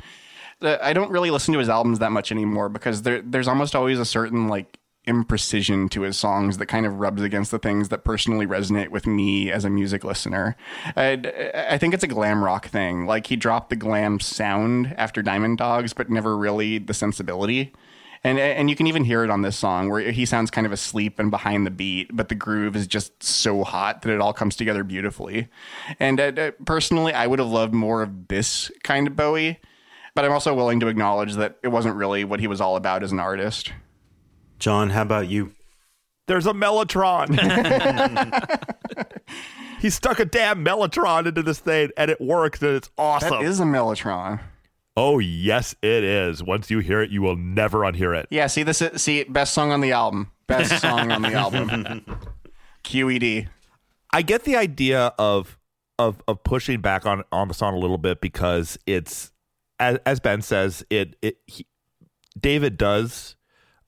uh, 0.64 0.80
I 0.82 0.94
don't 0.94 1.12
really 1.12 1.30
listen 1.30 1.54
to 1.54 1.60
his 1.60 1.70
albums 1.70 2.00
that 2.00 2.12
much 2.12 2.32
anymore 2.32 2.68
because 2.68 3.04
there, 3.04 3.22
there's 3.22 3.48
almost 3.48 3.76
always 3.76 4.00
a 4.00 4.06
certain 4.06 4.48
like 4.48 4.80
imprecision 5.08 5.90
to 5.92 6.02
his 6.02 6.18
songs 6.18 6.58
that 6.58 6.66
kind 6.68 6.86
of 6.86 7.00
rubs 7.00 7.22
against 7.22 7.52
the 7.52 7.60
things 7.60 7.90
that 7.90 8.04
personally 8.04 8.46
resonate 8.46 8.90
with 8.90 9.06
me 9.06 9.52
as 9.52 9.66
a 9.66 9.70
music 9.70 10.04
listener. 10.04 10.56
I, 10.96 11.64
I 11.70 11.78
think 11.78 11.94
it's 11.94 12.04
a 12.04 12.08
glam 12.08 12.44
rock 12.44 12.68
thing. 12.68 13.06
Like 13.06 13.28
he 13.28 13.36
dropped 13.36 13.70
the 13.70 13.76
glam 13.76 14.20
sound 14.20 14.94
after 14.98 15.22
Diamond 15.22 15.58
Dogs, 15.58 15.94
but 15.94 16.10
never 16.10 16.38
really 16.38 16.78
the 16.78 16.94
sensibility. 16.94 17.74
And 18.24 18.40
and 18.40 18.72
you 18.72 18.76
can 18.76 18.88
even 18.88 19.04
hear 19.04 19.24
it 19.24 19.30
on 19.30 19.44
this 19.44 19.56
song 19.56 19.88
where 19.88 20.02
he 20.12 20.26
sounds 20.26 20.50
kind 20.50 20.66
of 20.66 20.74
asleep 20.74 21.20
and 21.20 21.30
behind 21.30 21.68
the 21.68 21.72
beat, 21.72 22.10
but 22.12 22.28
the 22.28 22.34
groove 22.34 22.76
is 22.76 22.88
just 22.88 23.22
so 23.22 23.64
hot 23.64 24.02
that 24.02 24.12
it 24.12 24.20
all 24.20 24.34
comes 24.34 24.56
together 24.56 24.84
beautifully. 24.84 25.48
And 26.00 26.20
uh, 26.20 26.32
uh, 26.36 26.52
personally, 26.66 27.14
I 27.14 27.28
would 27.28 27.38
have 27.38 27.50
loved 27.50 27.76
more 27.76 28.02
of 28.02 28.28
this 28.28 28.72
kind 28.84 29.06
of 29.06 29.16
Bowie, 29.16 29.60
but 30.16 30.26
I'm 30.26 30.32
also 30.32 30.56
willing 30.56 30.80
to 30.80 30.88
acknowledge 30.88 31.36
that 31.36 31.60
it 31.62 31.68
wasn't 31.68 31.98
really 31.98 32.24
what 32.24 32.40
he 32.40 32.48
was 32.48 32.60
all 32.60 32.78
about 32.78 33.04
as 33.04 33.12
an 33.12 33.20
artist. 33.20 33.72
John, 34.60 34.90
how 34.92 35.02
about 35.02 35.28
you? 35.28 35.52
There's 36.28 36.48
a 36.48 36.54
Mellotron. 36.54 37.30
he 39.80 39.90
stuck 39.90 40.20
a 40.20 40.26
damn 40.26 40.66
Mellotron 40.66 41.28
into 41.28 41.44
this 41.44 41.60
thing 41.60 41.92
and 41.98 42.10
it 42.10 42.20
works 42.20 42.62
and 42.62 42.76
it's 42.76 42.90
awesome. 42.98 43.30
That 43.30 43.44
is 43.44 43.60
a 43.60 43.64
Mellotron. 43.64 44.40
oh, 44.98 45.20
yes, 45.20 45.76
it 45.82 46.04
is. 46.04 46.42
Once 46.42 46.72
you 46.72 46.80
hear 46.80 47.02
it, 47.02 47.12
you 47.12 47.22
will 47.22 47.36
never 47.36 47.80
unhear 47.80 48.18
it. 48.18 48.28
Yeah, 48.32 48.48
see 48.48 48.64
this 48.64 48.82
is, 48.82 49.02
see 49.02 49.24
best 49.26 49.54
song 49.54 49.72
on 49.72 49.82
the 49.82 49.92
album. 49.92 50.32
Best 50.48 50.82
song 50.82 51.12
on 51.12 51.22
the 51.22 51.34
album. 51.34 52.06
QED. 52.84 53.48
I 54.12 54.22
get 54.22 54.44
the 54.44 54.56
idea 54.56 55.14
of 55.20 55.58
of 55.98 56.22
of 56.28 56.44
pushing 56.44 56.82
back 56.82 57.06
on 57.06 57.24
on 57.32 57.48
the 57.48 57.54
song 57.54 57.74
a 57.74 57.78
little 57.78 57.98
bit 57.98 58.22
because 58.22 58.78
it's 58.86 59.32
as, 59.80 59.98
as 60.06 60.20
Ben 60.20 60.42
says 60.42 60.86
it 60.90 61.16
it 61.22 61.38
he, 61.48 61.66
David 62.40 62.78
does 62.78 63.36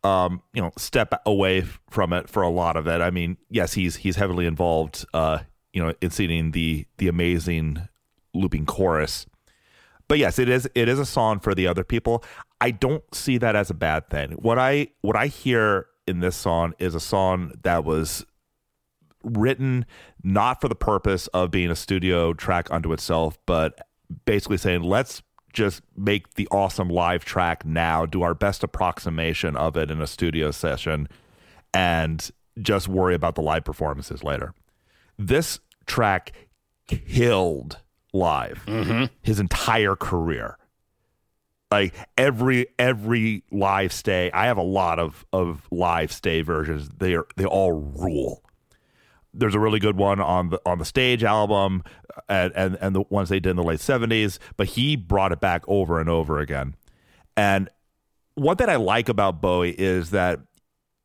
um 0.04 0.42
you 0.54 0.62
know 0.62 0.72
step 0.78 1.14
away 1.26 1.62
from 1.90 2.14
it 2.14 2.30
for 2.30 2.42
a 2.44 2.50
lot 2.50 2.78
of 2.78 2.88
it. 2.88 3.02
I 3.02 3.10
mean, 3.12 3.38
yes, 3.50 3.74
he's 3.74 3.98
he's 3.98 4.16
heavily 4.16 4.46
involved 4.46 5.06
uh 5.14 5.40
you 5.74 5.84
know 5.84 5.94
in 6.02 6.12
singing 6.12 6.52
the 6.52 6.86
the 6.98 7.08
amazing 7.08 7.88
looping 8.34 8.66
chorus. 8.66 9.26
But 10.08 10.20
yes, 10.20 10.40
it 10.40 10.50
is 10.50 10.70
it 10.76 10.88
is 10.88 11.00
a 11.00 11.06
song 11.06 11.40
for 11.40 11.54
the 11.54 11.68
other 11.68 11.84
people. 11.84 12.24
I 12.62 12.72
don't 12.72 13.04
see 13.14 13.38
that 13.38 13.56
as 13.56 13.70
a 13.70 13.74
bad 13.74 14.10
thing. 14.10 14.32
What 14.32 14.58
I 14.58 14.88
what 15.02 15.16
I 15.16 15.28
hear 15.28 15.88
in 16.08 16.22
this 16.22 16.36
song 16.36 16.74
is 16.80 16.96
a 16.96 17.00
song 17.00 17.52
that 17.64 17.84
was 17.84 18.26
written 19.24 19.86
not 20.24 20.62
for 20.62 20.70
the 20.70 20.76
purpose 20.76 21.28
of 21.28 21.52
being 21.52 21.70
a 21.70 21.76
studio 21.76 22.34
track 22.34 22.72
unto 22.72 22.94
itself, 22.94 23.38
but 23.46 23.88
basically 24.26 24.58
saying, 24.58 24.84
let's 24.84 25.22
just 25.54 25.82
make 25.96 26.36
the 26.36 26.48
awesome 26.52 26.90
live 26.90 27.26
track 27.26 27.66
now, 27.66 28.06
do 28.06 28.22
our 28.22 28.34
best 28.34 28.64
approximation 28.64 29.56
of 29.56 29.76
it 29.78 29.90
in 29.90 30.02
a 30.02 30.08
studio 30.08 30.52
session, 30.52 31.08
and 31.74 32.30
just 32.62 32.88
worry 32.88 33.16
about 33.16 33.36
the 33.36 33.42
live 33.42 33.64
performances 33.64 34.24
later. 34.24 34.54
This 35.18 35.60
track 35.86 36.34
killed 36.88 37.80
live 38.14 38.64
mm-hmm. 38.66 39.06
his 39.22 39.40
entire 39.40 39.96
career. 39.96 40.58
Like 41.70 41.94
every 42.18 42.68
every 42.80 43.44
live 43.52 43.92
stay 43.92 44.32
i 44.32 44.46
have 44.46 44.56
a 44.56 44.64
lot 44.64 45.00
of 45.00 45.26
of 45.34 45.68
live 45.70 46.14
stay 46.14 46.42
versions. 46.42 46.90
They 46.98 47.16
are 47.16 47.28
they 47.36 47.46
all 47.46 47.74
rule 47.74 48.42
there's 49.40 49.56
a 49.56 49.60
really 49.60 49.80
good 49.80 49.98
one 49.98 50.20
on 50.20 50.50
the 50.50 50.62
on 50.66 50.80
the 50.80 50.86
stage 50.86 51.24
album 51.24 51.84
and 52.28 52.52
and, 52.56 52.78
and 52.82 52.96
the 52.96 53.02
ones 53.10 53.30
they 53.30 53.40
did 53.40 53.52
in 53.52 53.56
the 53.56 53.64
late 53.64 53.80
70s 53.80 54.40
but 54.56 54.68
he 54.68 54.96
brought 54.96 55.32
it 55.32 55.40
back 55.40 55.64
over 55.68 56.00
and 56.00 56.10
over 56.10 56.40
again 56.40 56.76
and 57.36 57.70
what 58.36 58.58
that 58.58 58.70
i 58.70 58.76
like 58.76 59.10
about 59.10 59.42
bowie 59.42 59.76
is 59.78 60.12
that 60.12 60.40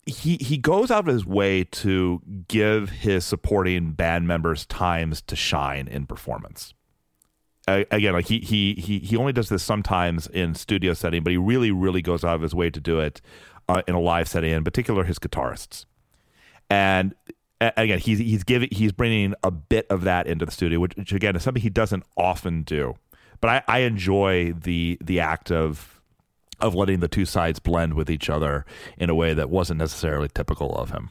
he 0.06 0.36
he 0.36 0.58
goes 0.58 0.90
out 0.90 1.06
of 1.08 1.14
his 1.14 1.24
way 1.24 1.64
to 1.64 2.20
give 2.48 2.90
his 2.90 3.24
supporting 3.24 3.92
band 3.92 4.26
members 4.26 4.66
times 4.66 5.22
to 5.22 5.36
shine 5.36 5.86
in 5.88 6.06
performance 6.06 6.74
uh, 7.68 7.84
again, 7.92 8.12
like 8.12 8.26
he 8.26 8.40
he 8.40 8.74
he 8.74 8.98
he 8.98 9.16
only 9.16 9.32
does 9.32 9.48
this 9.48 9.62
sometimes 9.62 10.26
in 10.26 10.54
studio 10.54 10.94
setting, 10.94 11.22
but 11.22 11.30
he 11.30 11.36
really 11.36 11.70
really 11.70 12.02
goes 12.02 12.24
out 12.24 12.34
of 12.34 12.42
his 12.42 12.54
way 12.54 12.70
to 12.70 12.80
do 12.80 12.98
it 12.98 13.20
uh, 13.68 13.82
in 13.86 13.94
a 13.94 14.00
live 14.00 14.28
setting, 14.28 14.50
in 14.50 14.64
particular 14.64 15.04
his 15.04 15.18
guitarists. 15.18 15.86
And 16.68 17.14
again, 17.76 17.98
he's 17.98 18.18
he's 18.18 18.44
giving 18.44 18.68
he's 18.72 18.92
bringing 18.92 19.34
a 19.42 19.50
bit 19.50 19.86
of 19.90 20.02
that 20.02 20.26
into 20.26 20.44
the 20.44 20.52
studio, 20.52 20.80
which, 20.80 20.96
which 20.96 21.12
again 21.12 21.36
is 21.36 21.42
something 21.42 21.62
he 21.62 21.70
doesn't 21.70 22.04
often 22.16 22.62
do. 22.62 22.94
But 23.40 23.64
I, 23.68 23.76
I 23.76 23.78
enjoy 23.80 24.52
the 24.52 24.98
the 25.00 25.20
act 25.20 25.50
of 25.50 26.00
of 26.60 26.74
letting 26.74 27.00
the 27.00 27.08
two 27.08 27.24
sides 27.24 27.58
blend 27.58 27.94
with 27.94 28.08
each 28.08 28.30
other 28.30 28.64
in 28.96 29.10
a 29.10 29.14
way 29.14 29.34
that 29.34 29.50
wasn't 29.50 29.78
necessarily 29.78 30.28
typical 30.28 30.74
of 30.76 30.90
him. 30.90 31.10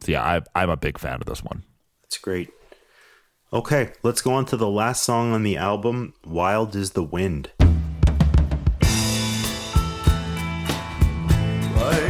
So 0.00 0.12
yeah, 0.12 0.22
I, 0.22 0.42
I'm 0.54 0.70
a 0.70 0.76
big 0.76 0.98
fan 0.98 1.14
of 1.14 1.26
this 1.26 1.42
one. 1.42 1.64
That's 2.02 2.18
great. 2.18 2.50
Okay, 3.52 3.92
let's 4.02 4.22
go 4.22 4.32
on 4.32 4.44
to 4.46 4.56
the 4.56 4.68
last 4.68 5.02
song 5.02 5.32
on 5.32 5.42
the 5.42 5.56
album, 5.56 6.14
Wild 6.24 6.76
is 6.76 6.92
the 6.92 7.02
Wind. 7.02 7.50
Like 11.74 12.09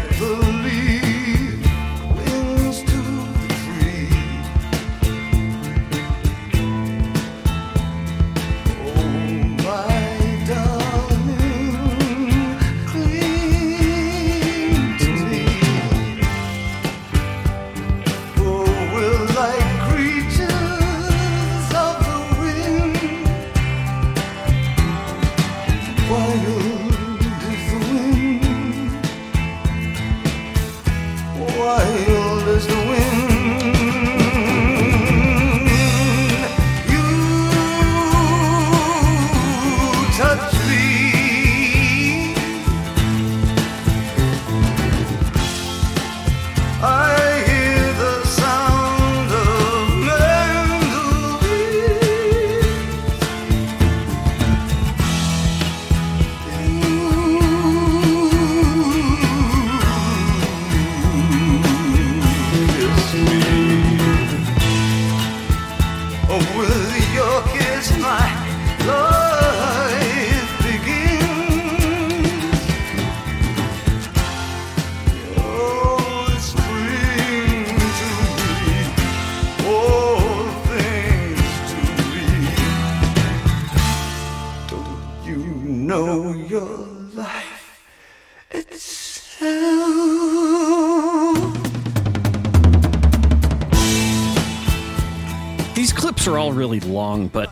are 96.31 96.39
all 96.39 96.53
really 96.53 96.81
long, 96.81 97.29
but 97.29 97.51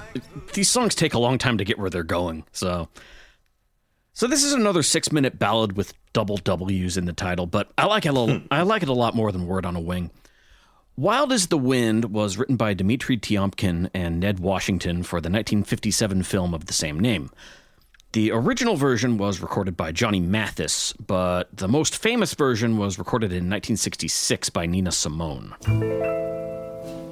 these 0.54 0.70
songs 0.70 0.94
take 0.94 1.14
a 1.14 1.18
long 1.18 1.36
time 1.36 1.58
to 1.58 1.64
get 1.64 1.78
where 1.78 1.90
they're 1.90 2.04
going. 2.04 2.44
So, 2.52 2.88
so 4.12 4.26
this 4.26 4.44
is 4.44 4.52
another 4.52 4.82
six-minute 4.82 5.38
ballad 5.38 5.76
with 5.76 5.94
double 6.12 6.36
W's 6.36 6.96
in 6.96 7.04
the 7.04 7.12
title, 7.12 7.46
but 7.46 7.70
I 7.76 7.86
like 7.86 8.06
it 8.06 8.10
a 8.10 8.12
little, 8.12 8.42
I 8.50 8.62
like 8.62 8.82
it 8.82 8.88
a 8.88 8.94
lot 8.94 9.14
more 9.14 9.32
than 9.32 9.46
Word 9.46 9.66
on 9.66 9.76
a 9.76 9.80
Wing. 9.80 10.10
Wild 10.96 11.32
as 11.32 11.48
the 11.48 11.58
Wind 11.58 12.06
was 12.06 12.38
written 12.38 12.56
by 12.56 12.74
Dmitri 12.74 13.18
Tiomkin 13.18 13.90
and 13.94 14.20
Ned 14.20 14.40
Washington 14.40 15.02
for 15.02 15.20
the 15.20 15.28
1957 15.28 16.22
film 16.22 16.54
of 16.54 16.66
the 16.66 16.72
same 16.72 16.98
name. 16.98 17.30
The 18.12 18.32
original 18.32 18.76
version 18.76 19.18
was 19.18 19.40
recorded 19.40 19.76
by 19.76 19.92
Johnny 19.92 20.20
Mathis, 20.20 20.92
but 20.94 21.54
the 21.56 21.68
most 21.68 21.96
famous 21.96 22.34
version 22.34 22.78
was 22.78 22.98
recorded 22.98 23.30
in 23.32 23.50
1966 23.50 24.50
by 24.50 24.66
Nina 24.66 24.92
Simone. 24.92 25.54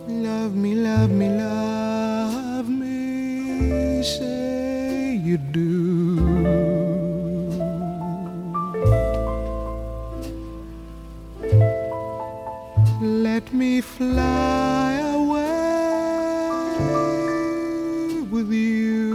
Love 0.08 0.54
me, 0.54 0.74
love 0.74 1.10
me, 1.10 1.28
love 1.28 2.68
me, 2.68 4.02
say 4.02 5.20
you 5.22 5.36
do. 5.36 6.16
Let 13.00 13.52
me 13.52 13.80
fly 13.80 14.92
away 15.14 15.46
with 18.30 18.52
you 18.52 19.06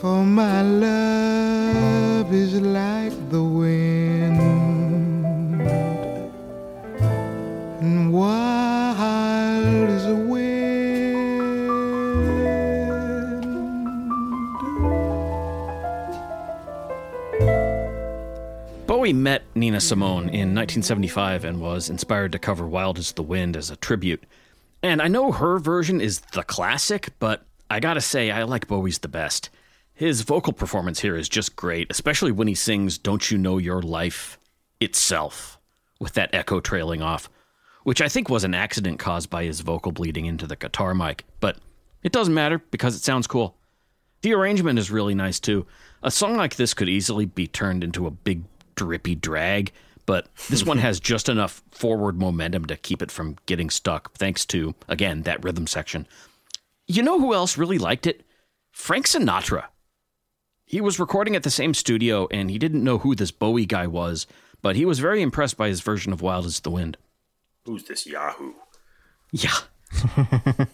for 0.00 0.24
my 0.24 0.62
love 0.62 2.32
is 2.32 2.54
like 2.60 3.12
the 3.30 3.42
wind, 3.42 3.75
Bowie 19.06 19.12
met 19.12 19.44
Nina 19.54 19.80
Simone 19.80 20.24
in 20.30 20.52
1975 20.52 21.44
and 21.44 21.60
was 21.60 21.88
inspired 21.88 22.32
to 22.32 22.40
cover 22.40 22.66
Wild 22.66 22.98
as 22.98 23.12
the 23.12 23.22
Wind 23.22 23.56
as 23.56 23.70
a 23.70 23.76
tribute. 23.76 24.24
And 24.82 25.00
I 25.00 25.06
know 25.06 25.30
her 25.30 25.60
version 25.60 26.00
is 26.00 26.18
the 26.32 26.42
classic, 26.42 27.10
but 27.20 27.46
I 27.70 27.78
gotta 27.78 28.00
say, 28.00 28.32
I 28.32 28.42
like 28.42 28.66
Bowie's 28.66 28.98
the 28.98 29.06
best. 29.06 29.48
His 29.94 30.22
vocal 30.22 30.52
performance 30.52 30.98
here 30.98 31.14
is 31.14 31.28
just 31.28 31.54
great, 31.54 31.86
especially 31.88 32.32
when 32.32 32.48
he 32.48 32.56
sings 32.56 32.98
Don't 32.98 33.30
You 33.30 33.38
Know 33.38 33.58
Your 33.58 33.80
Life 33.80 34.40
itself, 34.80 35.60
with 36.00 36.14
that 36.14 36.34
echo 36.34 36.58
trailing 36.58 37.00
off, 37.00 37.30
which 37.84 38.02
I 38.02 38.08
think 38.08 38.28
was 38.28 38.42
an 38.42 38.54
accident 38.54 38.98
caused 38.98 39.30
by 39.30 39.44
his 39.44 39.60
vocal 39.60 39.92
bleeding 39.92 40.26
into 40.26 40.48
the 40.48 40.56
guitar 40.56 40.96
mic, 40.96 41.22
but 41.38 41.58
it 42.02 42.10
doesn't 42.10 42.34
matter 42.34 42.58
because 42.72 42.96
it 42.96 43.04
sounds 43.04 43.28
cool. 43.28 43.56
The 44.22 44.34
arrangement 44.34 44.80
is 44.80 44.90
really 44.90 45.14
nice 45.14 45.38
too. 45.38 45.64
A 46.02 46.10
song 46.10 46.36
like 46.36 46.56
this 46.56 46.74
could 46.74 46.88
easily 46.88 47.24
be 47.24 47.46
turned 47.46 47.84
into 47.84 48.08
a 48.08 48.10
big 48.10 48.42
drippy 48.76 49.14
drag, 49.14 49.72
but 50.06 50.28
this 50.48 50.64
one 50.64 50.78
has 50.86 51.00
just 51.00 51.28
enough 51.28 51.62
forward 51.70 52.18
momentum 52.18 52.66
to 52.66 52.76
keep 52.76 53.02
it 53.02 53.10
from 53.10 53.36
getting 53.46 53.70
stuck, 53.70 54.12
thanks 54.14 54.46
to, 54.46 54.74
again, 54.88 55.22
that 55.22 55.42
rhythm 55.42 55.66
section. 55.66 56.06
You 56.86 57.02
know 57.02 57.18
who 57.18 57.34
else 57.34 57.58
really 57.58 57.78
liked 57.78 58.06
it? 58.06 58.24
Frank 58.70 59.06
Sinatra. 59.06 59.64
He 60.64 60.80
was 60.80 61.00
recording 61.00 61.36
at 61.36 61.42
the 61.42 61.50
same 61.50 61.74
studio 61.74 62.28
and 62.30 62.50
he 62.50 62.58
didn't 62.58 62.84
know 62.84 62.98
who 62.98 63.14
this 63.14 63.30
Bowie 63.30 63.66
guy 63.66 63.86
was, 63.86 64.26
but 64.62 64.76
he 64.76 64.84
was 64.84 64.98
very 64.98 65.22
impressed 65.22 65.56
by 65.56 65.68
his 65.68 65.80
version 65.80 66.12
of 66.12 66.22
Wild 66.22 66.44
as 66.44 66.60
the 66.60 66.70
Wind. 66.70 66.96
Who's 67.64 67.84
this 67.84 68.06
Yahoo? 68.06 68.52
Yeah. 69.32 69.56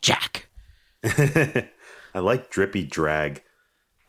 Jack. 0.00 0.48
I 1.04 1.68
like 2.14 2.50
drippy 2.50 2.84
drag. 2.84 3.42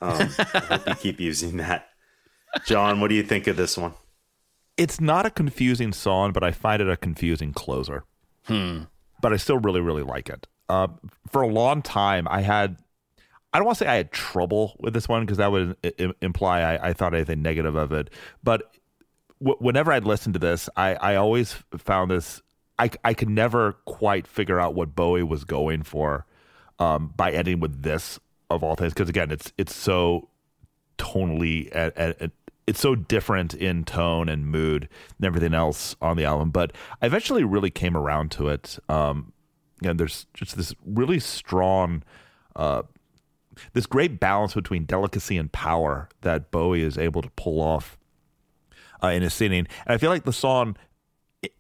Um, 0.01 0.29
I 0.37 0.59
hope 0.59 0.87
you 0.87 0.95
keep 0.95 1.19
using 1.19 1.57
that. 1.57 1.89
John, 2.65 2.99
what 2.99 3.09
do 3.09 3.15
you 3.15 3.23
think 3.23 3.47
of 3.47 3.55
this 3.55 3.77
one? 3.77 3.93
It's 4.77 4.99
not 4.99 5.25
a 5.25 5.29
confusing 5.29 5.93
song, 5.93 6.31
but 6.33 6.43
I 6.43 6.51
find 6.51 6.81
it 6.81 6.89
a 6.89 6.97
confusing 6.97 7.53
closer. 7.53 8.03
Hmm. 8.45 8.83
But 9.21 9.33
I 9.33 9.37
still 9.37 9.59
really, 9.59 9.81
really 9.81 10.03
like 10.03 10.29
it. 10.29 10.47
Uh, 10.69 10.87
for 11.29 11.41
a 11.41 11.47
long 11.47 11.81
time, 11.81 12.27
I 12.29 12.41
had. 12.41 12.77
I 13.53 13.59
don't 13.59 13.67
want 13.67 13.77
to 13.77 13.83
say 13.83 13.89
I 13.89 13.95
had 13.97 14.11
trouble 14.11 14.75
with 14.79 14.95
this 14.95 15.07
one 15.07 15.21
because 15.21 15.37
that 15.37 15.51
would 15.51 15.77
i- 15.83 16.13
imply 16.21 16.61
I, 16.61 16.89
I 16.89 16.93
thought 16.93 17.13
anything 17.13 17.43
negative 17.43 17.75
of 17.75 17.91
it. 17.91 18.09
But 18.43 18.73
w- 19.39 19.57
whenever 19.59 19.91
I'd 19.91 20.05
listen 20.05 20.33
to 20.33 20.39
this, 20.39 20.69
I, 20.75 20.95
I 20.95 21.15
always 21.17 21.53
found 21.77 22.09
this. 22.09 22.41
I, 22.79 22.89
I 23.03 23.13
could 23.13 23.29
never 23.29 23.73
quite 23.85 24.25
figure 24.25 24.59
out 24.59 24.73
what 24.73 24.95
Bowie 24.95 25.21
was 25.21 25.43
going 25.43 25.83
for 25.83 26.25
um, 26.79 27.13
by 27.15 27.31
ending 27.31 27.59
with 27.59 27.83
this 27.83 28.19
of 28.49 28.63
all 28.63 28.75
things. 28.75 28.91
Because 28.93 29.09
again, 29.09 29.29
it's 29.29 29.53
it's 29.59 29.75
so 29.75 30.29
tonally 30.97 31.69
and, 31.73 32.15
and 32.19 32.31
it's 32.65 32.79
so 32.79 32.95
different 32.95 33.53
in 33.53 33.83
tone 33.83 34.29
and 34.29 34.47
mood 34.47 34.87
and 35.17 35.25
everything 35.25 35.53
else 35.53 35.95
on 36.01 36.17
the 36.17 36.25
album. 36.25 36.49
But 36.49 36.73
I 37.01 37.05
eventually 37.05 37.43
really 37.43 37.69
came 37.69 37.97
around 37.97 38.31
to 38.31 38.47
it. 38.49 38.79
Um, 38.89 39.33
and 39.83 39.99
there's 39.99 40.27
just 40.33 40.55
this 40.55 40.73
really 40.85 41.19
strong, 41.19 42.03
uh, 42.55 42.83
this 43.73 43.85
great 43.85 44.19
balance 44.19 44.53
between 44.53 44.85
delicacy 44.85 45.37
and 45.37 45.51
power 45.51 46.09
that 46.21 46.51
Bowie 46.51 46.83
is 46.83 46.97
able 46.97 47.21
to 47.21 47.29
pull 47.31 47.59
off 47.59 47.97
uh, 49.03 49.07
in 49.07 49.21
his 49.21 49.33
singing. 49.33 49.67
And 49.85 49.93
I 49.93 49.97
feel 49.97 50.09
like 50.09 50.23
the 50.23 50.33
song, 50.33 50.77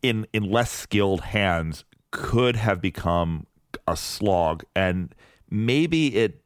in 0.01 0.25
in 0.31 0.49
less 0.49 0.71
skilled 0.71 1.21
hands, 1.21 1.83
could 2.11 2.55
have 2.55 2.81
become 2.81 3.45
a 3.87 3.97
slog, 3.97 4.63
and 4.75 5.13
maybe 5.49 6.15
it 6.15 6.42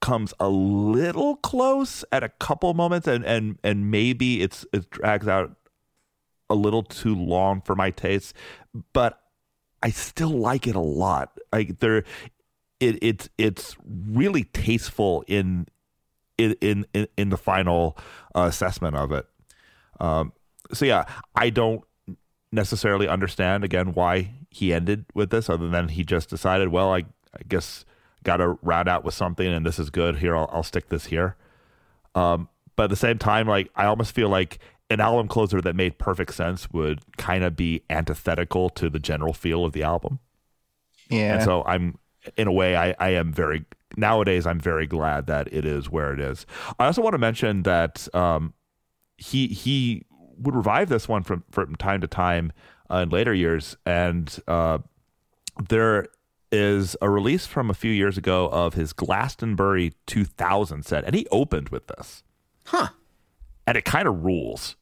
comes 0.00 0.34
a 0.38 0.48
little 0.48 1.36
close 1.36 2.04
at 2.12 2.22
a 2.22 2.28
couple 2.28 2.72
moments, 2.74 3.06
and 3.06 3.24
and 3.24 3.58
and 3.62 3.90
maybe 3.90 4.42
it's 4.42 4.66
it 4.72 4.90
drags 4.90 5.28
out 5.28 5.56
a 6.48 6.54
little 6.54 6.82
too 6.82 7.14
long 7.14 7.60
for 7.60 7.74
my 7.74 7.90
taste, 7.90 8.34
but 8.92 9.20
I 9.82 9.90
still 9.90 10.30
like 10.30 10.66
it 10.66 10.76
a 10.76 10.80
lot. 10.80 11.38
Like 11.52 11.80
there, 11.80 12.04
it 12.80 12.98
it's 13.02 13.28
it's 13.38 13.76
really 13.86 14.44
tasteful 14.44 15.24
in 15.26 15.66
in 16.38 16.86
in 16.92 17.08
in, 17.16 17.30
the 17.30 17.36
final 17.36 17.96
uh, 18.34 18.42
assessment 18.42 18.96
of 18.96 19.12
it. 19.12 19.26
Um, 19.98 20.32
so 20.72 20.84
yeah, 20.84 21.04
I 21.34 21.50
don't 21.50 21.82
necessarily 22.52 23.08
understand 23.08 23.64
again 23.64 23.94
why 23.94 24.32
he 24.50 24.72
ended 24.72 25.06
with 25.14 25.30
this, 25.30 25.48
other 25.48 25.68
than 25.68 25.88
he 25.88 26.04
just 26.04 26.28
decided, 26.28 26.68
well, 26.68 26.92
I 26.92 27.06
I 27.34 27.42
guess 27.48 27.85
got 28.26 28.38
to 28.38 28.58
round 28.60 28.88
out 28.88 29.04
with 29.04 29.14
something, 29.14 29.46
and 29.46 29.64
this 29.64 29.78
is 29.78 29.88
good. 29.88 30.18
Here, 30.18 30.36
I'll, 30.36 30.50
I'll 30.52 30.62
stick 30.62 30.88
this 30.88 31.06
here. 31.06 31.36
Um, 32.14 32.48
but 32.74 32.84
at 32.84 32.90
the 32.90 32.96
same 32.96 33.18
time, 33.18 33.46
like 33.46 33.70
I 33.74 33.86
almost 33.86 34.12
feel 34.12 34.28
like 34.28 34.58
an 34.90 35.00
album 35.00 35.28
closer 35.28 35.60
that 35.60 35.74
made 35.74 35.98
perfect 35.98 36.34
sense 36.34 36.70
would 36.70 37.00
kind 37.16 37.44
of 37.44 37.56
be 37.56 37.82
antithetical 37.88 38.68
to 38.70 38.90
the 38.90 38.98
general 38.98 39.32
feel 39.32 39.64
of 39.64 39.72
the 39.72 39.82
album. 39.82 40.18
Yeah. 41.08 41.34
And 41.34 41.44
so 41.44 41.62
I'm, 41.64 41.98
in 42.36 42.48
a 42.48 42.52
way, 42.52 42.76
I, 42.76 42.94
I 42.98 43.10
am 43.10 43.32
very, 43.32 43.64
nowadays, 43.96 44.46
I'm 44.46 44.60
very 44.60 44.86
glad 44.86 45.26
that 45.26 45.52
it 45.52 45.64
is 45.64 45.90
where 45.90 46.12
it 46.12 46.20
is. 46.20 46.46
I 46.78 46.86
also 46.86 47.02
want 47.02 47.14
to 47.14 47.18
mention 47.18 47.62
that 47.62 48.12
um, 48.14 48.54
he, 49.16 49.46
he 49.48 50.04
would 50.36 50.54
revive 50.54 50.88
this 50.88 51.08
one 51.08 51.22
from, 51.22 51.44
from 51.50 51.76
time 51.76 52.00
to 52.00 52.06
time 52.06 52.52
uh, 52.90 52.98
in 52.98 53.08
later 53.10 53.32
years. 53.32 53.76
And 53.86 54.36
uh, 54.46 54.78
there 55.68 56.06
is 56.56 56.96
a 57.02 57.10
release 57.10 57.46
from 57.46 57.70
a 57.70 57.74
few 57.74 57.92
years 57.92 58.16
ago 58.16 58.48
of 58.48 58.74
his 58.74 58.92
Glastonbury 58.92 59.92
2000 60.06 60.84
set, 60.84 61.04
and 61.04 61.14
he 61.14 61.26
opened 61.30 61.68
with 61.68 61.86
this. 61.86 62.24
Huh. 62.64 62.88
And 63.66 63.76
it 63.76 63.84
kind 63.84 64.08
of 64.08 64.24
rules. 64.24 64.76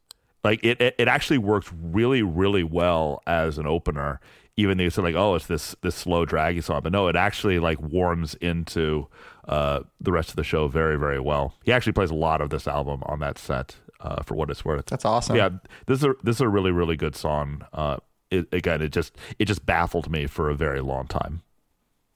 Like 0.45 0.63
it, 0.63 0.81
it, 0.81 0.95
it 0.99 1.09
actually 1.09 1.39
works 1.39 1.71
really, 1.73 2.23
really 2.23 2.63
well 2.63 3.23
as 3.27 3.59
an 3.59 3.67
opener. 3.67 4.21
Even 4.57 4.79
though 4.79 4.83
you 4.83 4.87
it's 4.87 4.99
like, 4.99 5.17
oh, 5.17 5.35
it's 5.35 5.47
this 5.47 5.75
this 5.83 5.97
slow 5.97 6.25
draggy 6.25 6.61
song, 6.61 6.81
but 6.85 6.93
no, 6.93 7.09
it 7.09 7.17
actually 7.17 7.59
like 7.59 7.81
warms 7.81 8.35
into 8.37 9.09
uh, 9.49 9.81
the 10.01 10.13
rest 10.13 10.31
of 10.31 10.37
the 10.37 10.45
show 10.45 10.69
very, 10.69 10.97
very 10.97 11.19
well. 11.19 11.55
He 11.65 11.73
actually 11.73 11.95
plays 11.95 12.11
a 12.11 12.15
lot 12.15 12.41
of 12.41 12.51
this 12.51 12.69
album 12.69 13.03
on 13.07 13.19
that 13.19 13.37
set, 13.37 13.75
uh, 14.01 14.23
for 14.23 14.37
what 14.37 14.51
it's 14.51 14.65
worth. 14.65 14.87
That's 14.87 15.05
awesome. 15.05 15.35
Yeah, 15.35 15.49
this 15.87 15.99
is 15.99 16.05
a, 16.05 16.15
this 16.23 16.37
is 16.37 16.41
a 16.41 16.49
really, 16.49 16.71
really 16.71 16.97
good 16.97 17.17
song. 17.17 17.67
Uh, 17.73 17.97
it, 18.31 18.47
again, 18.53 18.81
it 18.83 18.93
just 18.93 19.17
it 19.39 19.47
just 19.47 19.67
baffled 19.67 20.11
me 20.11 20.27
for 20.27 20.51
a 20.51 20.55
very 20.55 20.81
long 20.81 21.07
time. 21.09 21.43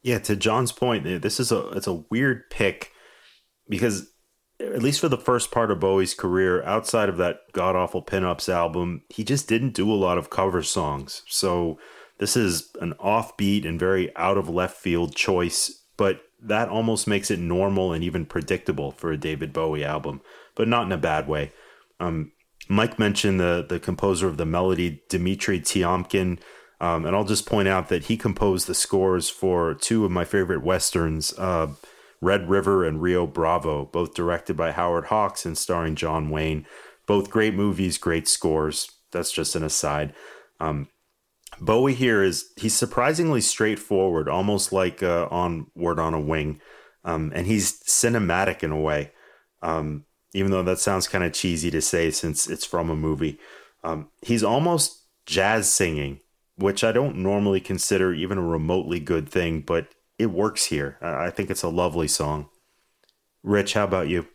Yeah, 0.09 0.21
to 0.21 0.37
John's 0.37 0.73
point, 0.73 1.07
eh, 1.07 1.19
this 1.19 1.39
is 1.39 1.53
a 1.53 1.69
it's 1.73 1.87
a 1.87 2.03
weird 2.09 2.49
pick 2.49 2.93
because 3.69 4.09
at 4.59 4.83
least 4.83 5.01
for 5.01 5.09
the 5.11 5.19
first 5.19 5.51
part 5.51 5.71
of 5.71 5.81
Bowie's 5.81 6.15
career, 6.15 6.63
outside 6.63 7.11
of 7.11 7.19
that 7.19 7.41
god 7.53 7.77
awful 7.77 8.03
pinups 8.03 8.49
album, 8.49 9.03
he 9.11 9.23
just 9.23 9.47
didn't 9.49 9.75
do 9.75 9.93
a 9.93 9.95
lot 9.95 10.17
of 10.17 10.31
cover 10.31 10.63
songs. 10.63 11.25
So 11.29 11.79
this 12.17 12.39
is 12.39 12.71
an 12.81 12.95
offbeat 12.95 13.69
and 13.69 13.79
very 13.79 14.17
out 14.17 14.39
of 14.39 14.49
left 14.49 14.79
field 14.79 15.15
choice, 15.15 15.85
but 15.99 16.23
that 16.41 16.71
almost 16.71 17.07
makes 17.07 17.31
it 17.31 17.39
normal 17.39 17.93
and 17.93 18.03
even 18.03 18.25
predictable 18.25 18.93
for 18.93 19.13
a 19.13 19.19
David 19.19 19.53
Bowie 19.53 19.85
album, 19.85 20.23
but 20.55 20.69
not 20.69 20.87
in 20.87 20.93
a 20.93 20.97
bad 20.97 21.29
way. 21.29 21.53
Um, 22.01 22.33
Mike 22.71 22.99
mentioned 22.99 23.39
the 23.39 23.63
the 23.69 23.79
composer 23.79 24.27
of 24.27 24.39
the 24.39 24.47
melody, 24.47 25.03
Dmitry 25.11 25.61
Tiomkin. 25.61 26.39
Um, 26.81 27.05
and 27.05 27.17
I'll 27.17 27.25
just 27.25 27.47
point 27.47 27.69
out 27.69 27.89
that 27.89 28.05
he 28.05 28.17
composed 28.17 28.67
the 28.67 28.75
scores 28.75 29.29
for 29.29 29.75
two 29.75 30.05
of 30.05 30.11
my 30.11 30.25
favorite 30.25 30.63
westerns, 30.63 31.37
uh, 31.39 31.69
Red 32.21 32.49
River 32.49 32.85
and 32.85 33.03
Rio 33.03 33.27
Bravo, 33.27 33.87
both 33.87 34.15
directed 34.15 34.57
by 34.57 34.73
Howard 34.73 35.07
Hawks 35.07 35.45
and 35.45 35.59
starring 35.59 35.97
John 35.97 36.31
Wayne. 36.31 36.67
Both 37.07 37.31
great 37.31 37.55
movies, 37.55 37.99
great 37.99 38.29
scores. 38.29 38.91
That's 39.13 39.33
just 39.33 39.57
an 39.57 39.65
aside. 39.65 40.15
Um, 40.61 40.89
Bowie 41.61 41.95
here 41.95 42.23
is 42.23 42.51
he's 42.57 42.75
surprisingly 42.75 43.41
straightforward, 43.41 44.29
almost 44.29 44.73
like 44.73 45.03
uh, 45.03 45.27
on 45.31 45.67
Word 45.75 45.99
on 45.99 46.15
a 46.15 46.21
Wing, 46.21 46.61
um, 47.05 47.33
and 47.35 47.47
he's 47.47 47.81
cinematic 47.85 48.63
in 48.63 48.71
a 48.71 48.81
way. 48.81 49.13
Um, 49.63 50.05
even 50.35 50.51
though 50.51 50.63
that 50.63 50.79
sounds 50.79 51.09
kind 51.09 51.25
of 51.25 51.33
cheesy 51.33 51.71
to 51.71 51.81
say 51.81 52.11
since 52.11 52.49
it's 52.49 52.67
from 52.67 52.91
a 52.91 52.97
movie, 52.97 53.39
um, 53.83 54.11
he's 54.23 54.45
almost 54.45 55.07
jazz 55.27 55.73
singing, 55.73 56.21
which 56.59 56.85
I 56.85 56.93
don't 56.93 57.17
normally 57.17 57.61
consider 57.61 58.13
even 58.13 58.37
a 58.39 58.43
remotely 58.43 59.01
good 59.01 59.29
thing, 59.29 59.61
but 59.61 59.89
it 60.19 60.27
works 60.27 60.67
here. 60.67 60.99
I 61.01 61.31
think 61.31 61.51
it's 61.51 61.63
a 61.63 61.69
lovely 61.69 62.09
song. 62.09 62.49
Rich, 63.43 63.75
how 63.75 63.85
about 63.85 64.09
you? 64.09 64.27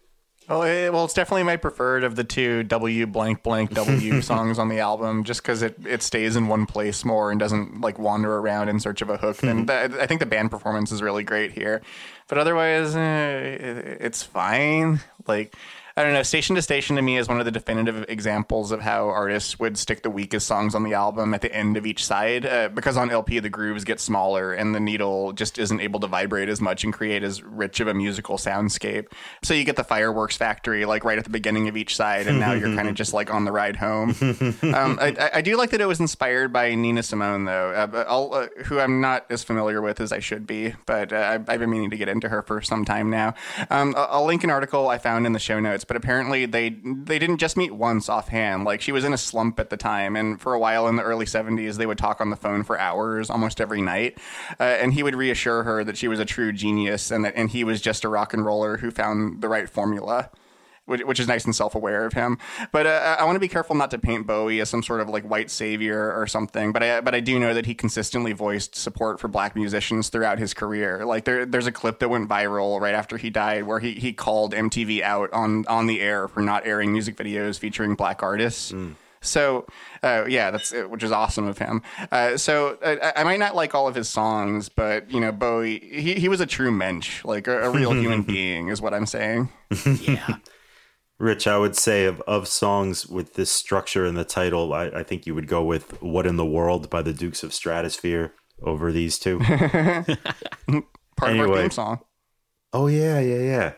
Well, 0.49 0.63
it, 0.63 0.91
well, 0.91 1.05
it's 1.05 1.13
definitely 1.13 1.43
my 1.43 1.55
preferred 1.55 2.03
of 2.03 2.15
the 2.15 2.23
two 2.23 2.63
W 2.63 3.07
blank 3.07 3.43
blank 3.43 3.73
W 3.73 4.21
songs 4.21 4.59
on 4.59 4.69
the 4.69 4.79
album, 4.79 5.23
just 5.23 5.41
because 5.41 5.61
it, 5.61 5.75
it 5.85 6.01
stays 6.01 6.35
in 6.35 6.47
one 6.47 6.65
place 6.65 7.05
more 7.05 7.31
and 7.31 7.39
doesn't 7.39 7.81
like 7.81 7.97
wander 7.97 8.37
around 8.37 8.69
in 8.69 8.79
search 8.79 9.01
of 9.01 9.09
a 9.09 9.17
hook. 9.17 9.43
and 9.43 9.67
th- 9.67 9.91
I 9.91 10.05
think 10.05 10.19
the 10.19 10.25
band 10.25 10.51
performance 10.51 10.91
is 10.91 11.01
really 11.01 11.23
great 11.23 11.51
here, 11.51 11.81
but 12.27 12.37
otherwise, 12.37 12.95
eh, 12.95 13.39
it, 13.39 13.97
it's 14.01 14.23
fine. 14.23 14.99
Like, 15.27 15.55
I 15.95 16.01
don't 16.03 16.13
know. 16.13 16.23
Station 16.23 16.55
to 16.55 16.61
Station 16.63 16.95
to 16.95 17.03
me 17.03 17.17
is 17.17 17.27
one 17.27 17.37
of 17.37 17.45
the 17.45 17.51
definitive 17.51 18.05
examples 18.09 18.71
of 18.71 18.81
how 18.81 19.09
artists 19.09 19.59
would 19.59 19.77
stick 19.77 20.01
the 20.01 20.09
weakest 20.09 20.47
songs 20.47 20.73
on 20.73 20.81
the 20.83 20.95
album 20.95 21.35
at 21.35 21.41
the 21.41 21.53
end 21.53 21.77
of 21.77 21.85
each 21.85 22.03
side. 22.03 22.47
Uh, 22.47 22.69
because 22.69 22.97
on 22.97 23.11
LP, 23.11 23.37
the 23.37 23.49
grooves 23.49 23.83
get 23.83 23.99
smaller 23.99 24.53
and 24.53 24.73
the 24.73 24.79
needle 24.79 25.33
just 25.33 25.59
isn't 25.59 25.79
able 25.81 25.99
to 25.99 26.07
vibrate 26.07 26.49
as 26.49 26.59
much 26.59 26.83
and 26.83 26.93
create 26.93 27.21
as 27.21 27.43
rich 27.43 27.79
of 27.79 27.87
a 27.87 27.93
musical 27.93 28.37
soundscape. 28.37 29.05
So 29.43 29.53
you 29.53 29.63
get 29.63 29.75
the 29.75 29.83
fireworks 29.83 30.35
factory 30.35 30.83
like 30.85 31.03
right 31.05 31.19
at 31.19 31.25
the 31.25 31.29
beginning 31.29 31.67
of 31.69 31.77
each 31.77 31.95
side, 31.95 32.25
and 32.25 32.39
now 32.39 32.53
you're 32.53 32.75
kind 32.75 32.87
of 32.87 32.95
just 33.03 33.13
like 33.13 33.31
on 33.31 33.45
the 33.45 33.51
ride 33.51 33.75
home. 33.75 34.15
um, 34.63 34.97
I, 34.99 35.15
I- 35.19 35.29
I 35.35 35.41
do 35.41 35.57
like 35.57 35.69
that 35.71 35.81
it 35.81 35.85
was 35.85 35.99
inspired 35.99 36.51
by 36.51 36.73
Nina 36.73 37.03
Simone, 37.03 37.45
though, 37.45 37.69
uh, 37.71 37.97
uh, 37.97 38.47
who 38.63 38.79
I'm 38.79 38.99
not 39.01 39.25
as 39.29 39.43
familiar 39.43 39.81
with 39.81 39.99
as 40.01 40.11
I 40.11 40.19
should 40.19 40.47
be, 40.47 40.73
but 40.87 41.13
uh, 41.13 41.17
I've, 41.17 41.49
I've 41.49 41.59
been 41.59 41.69
meaning 41.69 41.89
to 41.91 41.97
get 41.97 42.07
into 42.09 42.29
her 42.29 42.41
for 42.41 42.61
some 42.61 42.83
time 42.85 43.09
now. 43.11 43.33
Um, 43.69 43.93
I'll 43.95 44.25
link 44.25 44.43
an 44.43 44.49
article 44.49 44.89
I 44.89 44.97
found 44.97 45.25
in 45.25 45.33
the 45.33 45.39
show 45.39 45.59
notes, 45.59 45.82
but 45.83 45.97
apparently 45.97 46.45
they 46.45 46.69
they 46.69 47.19
didn't 47.19 47.37
just 47.37 47.57
meet 47.57 47.73
once 47.73 48.09
offhand. 48.09 48.63
Like 48.63 48.81
she 48.81 48.91
was 48.91 49.03
in 49.03 49.13
a 49.13 49.17
slump 49.17 49.59
at 49.59 49.69
the 49.69 49.77
time, 49.77 50.15
and 50.15 50.39
for 50.39 50.53
a 50.53 50.59
while 50.59 50.87
in 50.87 50.95
the 50.95 51.03
early 51.03 51.25
70s, 51.25 51.77
they 51.77 51.85
would 51.85 51.97
talk 51.97 52.21
on 52.21 52.29
the 52.29 52.35
phone 52.35 52.63
for 52.63 52.79
hours 52.79 53.29
almost 53.29 53.61
every 53.61 53.81
night, 53.81 54.17
uh, 54.59 54.63
and 54.63 54.93
he 54.93 55.03
would 55.03 55.15
reassure 55.15 55.63
her 55.63 55.83
that 55.83 55.97
she 55.97 56.07
was 56.07 56.19
a 56.19 56.25
true 56.25 56.51
genius 56.51 57.11
and 57.11 57.25
that 57.25 57.33
and 57.35 57.49
he 57.49 57.63
was 57.63 57.81
just 57.81 58.03
a 58.03 58.09
rock 58.09 58.33
and 58.33 58.45
roller 58.45 58.77
who 58.77 58.91
found 58.91 59.41
the 59.41 59.47
right 59.47 59.69
formula 59.69 60.29
which, 60.85 61.01
which 61.03 61.19
is 61.19 61.27
nice 61.27 61.45
and 61.45 61.55
self-aware 61.55 62.05
of 62.05 62.13
him. 62.13 62.37
But 62.71 62.85
uh, 62.85 63.17
I 63.19 63.25
want 63.25 63.35
to 63.35 63.39
be 63.39 63.47
careful 63.47 63.75
not 63.75 63.91
to 63.91 63.97
paint 63.99 64.27
Bowie 64.27 64.59
as 64.59 64.69
some 64.69 64.83
sort 64.83 65.01
of 65.01 65.09
like 65.09 65.23
white 65.23 65.49
savior 65.49 66.13
or 66.13 66.27
something. 66.27 66.71
But 66.73 66.83
I 66.83 67.01
but 67.01 67.15
I 67.15 67.19
do 67.19 67.39
know 67.39 67.53
that 67.53 67.65
he 67.65 67.73
consistently 67.73 68.33
voiced 68.33 68.75
support 68.75 69.19
for 69.19 69.27
black 69.27 69.55
musicians 69.55 70.09
throughout 70.09 70.39
his 70.39 70.53
career. 70.53 71.05
Like 71.05 71.25
there 71.25 71.45
there's 71.45 71.67
a 71.67 71.71
clip 71.71 71.99
that 71.99 72.09
went 72.09 72.29
viral 72.29 72.79
right 72.79 72.95
after 72.95 73.17
he 73.17 73.29
died 73.29 73.63
where 73.63 73.79
he 73.79 73.93
he 73.93 74.13
called 74.13 74.53
MTV 74.53 75.01
out 75.01 75.31
on 75.33 75.65
on 75.67 75.87
the 75.87 76.01
air 76.01 76.27
for 76.27 76.41
not 76.41 76.65
airing 76.65 76.91
music 76.91 77.15
videos 77.15 77.57
featuring 77.59 77.95
black 77.95 78.21
artists. 78.23 78.73
So, 79.21 79.65
uh, 80.03 80.25
yeah, 80.27 80.51
that's 80.51 80.73
it, 80.73 80.89
which 80.89 81.01
is 81.01 81.13
awesome 81.13 81.47
of 81.47 81.57
him. 81.57 81.81
Uh, 82.11 82.35
so, 82.35 82.77
I, 82.85 83.13
I 83.15 83.23
might 83.23 83.39
not 83.39 83.55
like 83.55 83.73
all 83.73 83.87
of 83.87 83.95
his 83.95 84.09
songs, 84.09 84.67
but 84.67 85.09
you 85.09 85.21
know, 85.21 85.31
Bowie, 85.31 85.79
he, 85.79 86.15
he 86.15 86.27
was 86.27 86.41
a 86.41 86.45
true 86.45 86.71
mensch, 86.71 87.23
like 87.23 87.47
a, 87.47 87.61
a 87.63 87.69
real 87.69 87.93
human 87.93 88.23
being, 88.33 88.67
is 88.67 88.81
what 88.81 88.93
I'm 88.93 89.05
saying. 89.05 89.47
Yeah. 90.01 90.35
Rich, 91.19 91.47
I 91.47 91.57
would 91.57 91.75
say 91.75 92.05
of, 92.05 92.21
of 92.21 92.47
songs 92.47 93.07
with 93.07 93.35
this 93.35 93.51
structure 93.51 94.05
and 94.05 94.17
the 94.17 94.25
title, 94.25 94.73
I, 94.73 94.85
I 94.87 95.03
think 95.03 95.25
you 95.25 95.35
would 95.35 95.47
go 95.47 95.63
with 95.63 96.01
What 96.01 96.25
in 96.25 96.35
the 96.37 96.45
World 96.45 96.89
by 96.89 97.01
the 97.01 97.13
Dukes 97.13 97.43
of 97.43 97.51
Stratosphear 97.51 98.31
over 98.61 98.91
these 98.91 99.19
two. 99.19 99.39
Part 99.39 100.07
of 100.67 100.83
our 101.21 101.29
Anyway. 101.29 101.61
theme 101.61 101.71
song. 101.71 101.99
oh, 102.73 102.87
yeah, 102.87 103.19
yeah, 103.19 103.39
yeah. 103.41 103.73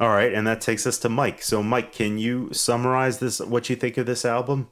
All 0.00 0.08
right, 0.08 0.34
and 0.34 0.46
that 0.48 0.60
takes 0.60 0.86
us 0.86 0.98
to 0.98 1.08
Mike. 1.08 1.42
So, 1.42 1.62
Mike, 1.62 1.92
can 1.92 2.18
you 2.18 2.52
summarize 2.52 3.20
this? 3.20 3.38
What 3.40 3.70
you 3.70 3.76
think 3.76 3.96
of 3.98 4.06
this 4.06 4.24
album? 4.24 4.70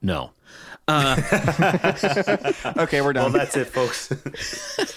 No. 0.00 0.30
Uh, 0.86 1.16
okay, 2.78 3.00
we're 3.00 3.12
Well, 3.12 3.24
done. 3.24 3.32
that's 3.32 3.56
it, 3.56 3.66
folks. 3.66 4.12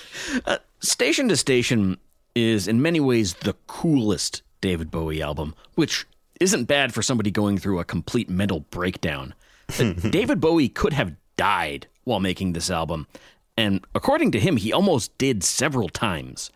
Uh, 0.46 0.60
Station 0.80 1.28
to 1.28 1.36
Station 1.36 1.98
is 2.36 2.66
in 2.68 2.82
many 2.82 3.02
ways 3.02 3.34
the 3.34 3.54
coolest 3.68 4.44
David 4.62 4.92
Bowie 4.92 5.22
album, 5.22 5.56
which 5.76 6.06
isn't 6.40 6.66
bad 6.66 6.94
for 6.94 7.02
somebody 7.02 7.32
going 7.32 7.58
through 7.58 7.80
a 7.80 7.86
complete 7.86 8.30
mental 8.30 8.62
breakdown. 8.62 9.34
David 9.78 10.40
Bowie 10.40 10.70
could 10.70 10.94
have 10.94 11.16
died 11.38 11.88
while 12.04 12.20
making 12.20 12.54
this 12.54 12.70
album, 12.70 13.08
and 13.58 13.86
according 13.94 14.32
to 14.32 14.40
him, 14.40 14.58
he 14.58 14.74
almost 14.74 15.18
did 15.18 15.44
several 15.44 15.90
times. 15.90 16.50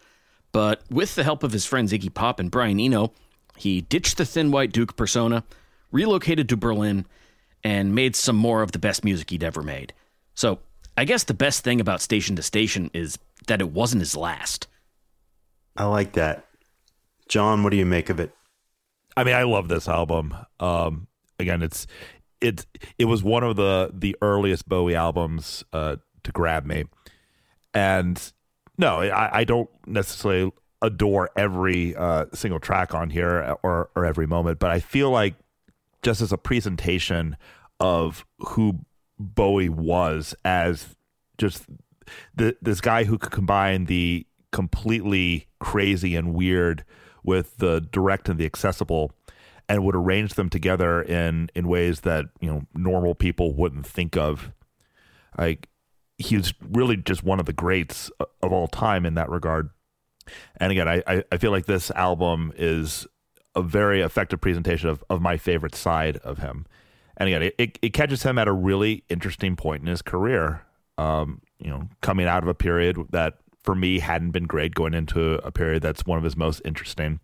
But 0.51 0.81
with 0.89 1.15
the 1.15 1.23
help 1.23 1.43
of 1.43 1.51
his 1.51 1.65
friends 1.65 1.91
Iggy 1.91 2.13
Pop 2.13 2.39
and 2.39 2.49
Brian 2.49 2.79
Eno, 2.79 3.11
he 3.57 3.81
ditched 3.81 4.17
the 4.17 4.25
Thin 4.25 4.51
White 4.51 4.71
Duke 4.71 4.95
persona, 4.95 5.43
relocated 5.91 6.49
to 6.49 6.57
Berlin, 6.57 7.05
and 7.63 7.95
made 7.95 8.15
some 8.15 8.35
more 8.35 8.61
of 8.61 8.71
the 8.71 8.79
best 8.79 9.03
music 9.03 9.29
he'd 9.29 9.43
ever 9.43 9.61
made. 9.61 9.93
So, 10.33 10.59
I 10.97 11.03
guess 11.05 11.25
the 11.25 11.33
best 11.33 11.63
thing 11.63 11.81
about 11.81 12.01
Station 12.01 12.35
to 12.37 12.41
Station 12.41 12.89
is 12.93 13.17
that 13.47 13.61
it 13.61 13.71
wasn't 13.71 14.01
his 14.01 14.15
last. 14.15 14.67
I 15.75 15.85
like 15.85 16.13
that. 16.13 16.45
John, 17.27 17.63
what 17.63 17.71
do 17.71 17.77
you 17.77 17.85
make 17.85 18.09
of 18.09 18.19
it? 18.19 18.31
I 19.17 19.23
mean, 19.23 19.35
I 19.35 19.43
love 19.43 19.67
this 19.67 19.87
album. 19.87 20.35
Um, 20.59 21.07
again, 21.39 21.61
it's 21.61 21.87
it 22.41 22.65
it 22.97 23.05
was 23.05 23.23
one 23.23 23.43
of 23.43 23.55
the 23.55 23.91
the 23.93 24.15
earliest 24.21 24.67
Bowie 24.67 24.95
albums 24.95 25.63
uh, 25.73 25.97
to 26.23 26.31
grab 26.31 26.65
me, 26.65 26.85
and 27.73 28.21
no, 28.77 29.01
I, 29.01 29.39
I 29.39 29.43
don't 29.43 29.69
necessarily 29.87 30.51
adore 30.81 31.29
every 31.35 31.95
uh, 31.95 32.25
single 32.33 32.59
track 32.59 32.93
on 32.93 33.09
here 33.09 33.57
or 33.63 33.89
or 33.95 34.05
every 34.05 34.27
moment, 34.27 34.59
but 34.59 34.71
I 34.71 34.79
feel 34.79 35.09
like 35.09 35.35
just 36.03 36.21
as 36.21 36.31
a 36.31 36.37
presentation 36.37 37.37
of 37.79 38.25
who 38.39 38.79
Bowie 39.17 39.69
was 39.69 40.35
as 40.43 40.95
just 41.37 41.65
the, 42.35 42.55
this 42.61 42.81
guy 42.81 43.05
who 43.05 43.17
could 43.17 43.31
combine 43.31 43.85
the 43.85 44.25
completely 44.51 45.47
crazy 45.59 46.15
and 46.15 46.33
weird 46.33 46.83
with 47.25 47.57
the 47.57 47.81
direct 47.81 48.29
and 48.29 48.39
the 48.39 48.45
accessible 48.45 49.11
and 49.67 49.83
would 49.83 49.95
arrange 49.95 50.35
them 50.35 50.49
together 50.49 51.01
in 51.01 51.49
in 51.55 51.67
ways 51.67 52.01
that 52.01 52.25
you 52.39 52.49
know 52.49 52.63
normal 52.73 53.15
people 53.15 53.53
wouldn't 53.53 53.85
think 53.85 54.15
of. 54.15 54.51
Like 55.37 55.67
he's 56.17 56.53
really 56.61 56.97
just 56.97 57.23
one 57.23 57.39
of 57.39 57.45
the 57.45 57.53
greats 57.53 58.11
of 58.19 58.51
all 58.51 58.67
time 58.67 59.05
in 59.05 59.15
that 59.15 59.29
regard. 59.29 59.69
And 60.57 60.71
again 60.71 60.87
i 60.87 61.23
i, 61.31 61.37
feel 61.37 61.51
like 61.51 61.65
this 61.65 61.91
album 61.91 62.51
is 62.55 63.05
a 63.55 63.61
very 63.61 64.01
effective 64.01 64.41
presentation 64.41 64.89
of, 64.89 65.03
of 65.09 65.21
my 65.21 65.37
favorite 65.37 65.75
side 65.75 66.17
of 66.17 66.39
him. 66.39 66.65
And 67.17 67.27
again 67.27 67.43
it, 67.43 67.55
it, 67.57 67.79
it 67.81 67.93
catches 67.93 68.23
him 68.23 68.37
at 68.37 68.47
a 68.47 68.53
really 68.53 69.03
interesting 69.09 69.55
point 69.55 69.81
in 69.81 69.87
his 69.87 70.01
career. 70.01 70.61
Um 70.97 71.41
you 71.59 71.69
know 71.69 71.89
coming 72.01 72.27
out 72.27 72.43
of 72.43 72.49
a 72.49 72.55
period 72.55 72.97
that 73.11 73.37
for 73.65 73.75
me 73.75 73.99
hadn't 73.99 74.31
been 74.31 74.45
great 74.45 74.73
going 74.73 74.93
into 74.93 75.35
a 75.45 75.51
period 75.51 75.81
that's 75.81 76.05
one 76.05 76.17
of 76.17 76.23
his 76.23 76.37
most 76.37 76.61
interesting 76.63 77.19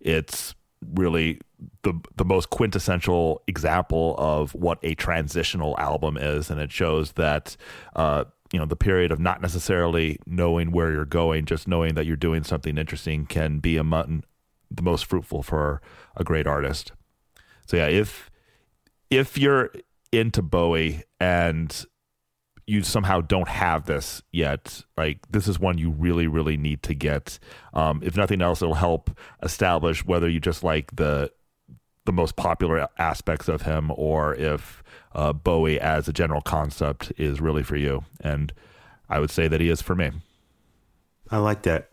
it's 0.00 0.54
really 0.94 1.40
the 1.82 1.94
the 2.16 2.24
most 2.24 2.50
quintessential 2.50 3.42
example 3.46 4.14
of 4.18 4.54
what 4.54 4.78
a 4.82 4.94
transitional 4.94 5.78
album 5.78 6.16
is, 6.16 6.50
and 6.50 6.60
it 6.60 6.72
shows 6.72 7.12
that 7.12 7.56
uh, 7.96 8.24
you 8.52 8.58
know 8.58 8.66
the 8.66 8.76
period 8.76 9.10
of 9.10 9.20
not 9.20 9.40
necessarily 9.40 10.18
knowing 10.26 10.72
where 10.72 10.92
you're 10.92 11.04
going, 11.04 11.44
just 11.44 11.68
knowing 11.68 11.94
that 11.94 12.06
you're 12.06 12.16
doing 12.16 12.44
something 12.44 12.78
interesting, 12.78 13.26
can 13.26 13.58
be 13.58 13.76
a 13.76 13.80
among 13.80 14.24
the 14.70 14.82
most 14.82 15.04
fruitful 15.04 15.42
for 15.42 15.80
a 16.16 16.24
great 16.24 16.46
artist. 16.46 16.92
So 17.66 17.76
yeah, 17.76 17.86
if 17.86 18.30
if 19.10 19.38
you're 19.38 19.70
into 20.10 20.42
Bowie 20.42 21.02
and 21.20 21.84
you 22.66 22.82
somehow 22.82 23.20
don't 23.20 23.48
have 23.48 23.86
this 23.86 24.22
yet, 24.30 24.82
like 24.96 25.18
this 25.30 25.48
is 25.48 25.58
one 25.58 25.78
you 25.78 25.90
really, 25.90 26.26
really 26.26 26.56
need 26.56 26.82
to 26.84 26.94
get. 26.94 27.38
Um, 27.74 28.00
if 28.04 28.16
nothing 28.16 28.40
else, 28.40 28.62
it'll 28.62 28.74
help 28.74 29.10
establish 29.42 30.04
whether 30.04 30.28
you 30.28 30.40
just 30.40 30.62
like 30.62 30.94
the 30.94 31.32
the 32.04 32.12
most 32.12 32.34
popular 32.34 32.88
aspects 32.98 33.48
of 33.48 33.62
him 33.62 33.92
or 33.94 34.34
if 34.34 34.82
uh, 35.14 35.32
Bowie 35.32 35.80
as 35.80 36.08
a 36.08 36.12
general 36.12 36.40
concept 36.40 37.12
is 37.16 37.40
really 37.40 37.62
for 37.62 37.76
you. 37.76 38.04
And 38.20 38.52
I 39.08 39.20
would 39.20 39.30
say 39.30 39.46
that 39.46 39.60
he 39.60 39.68
is 39.68 39.80
for 39.80 39.94
me. 39.94 40.10
I 41.30 41.38
like 41.38 41.62
that. 41.62 41.90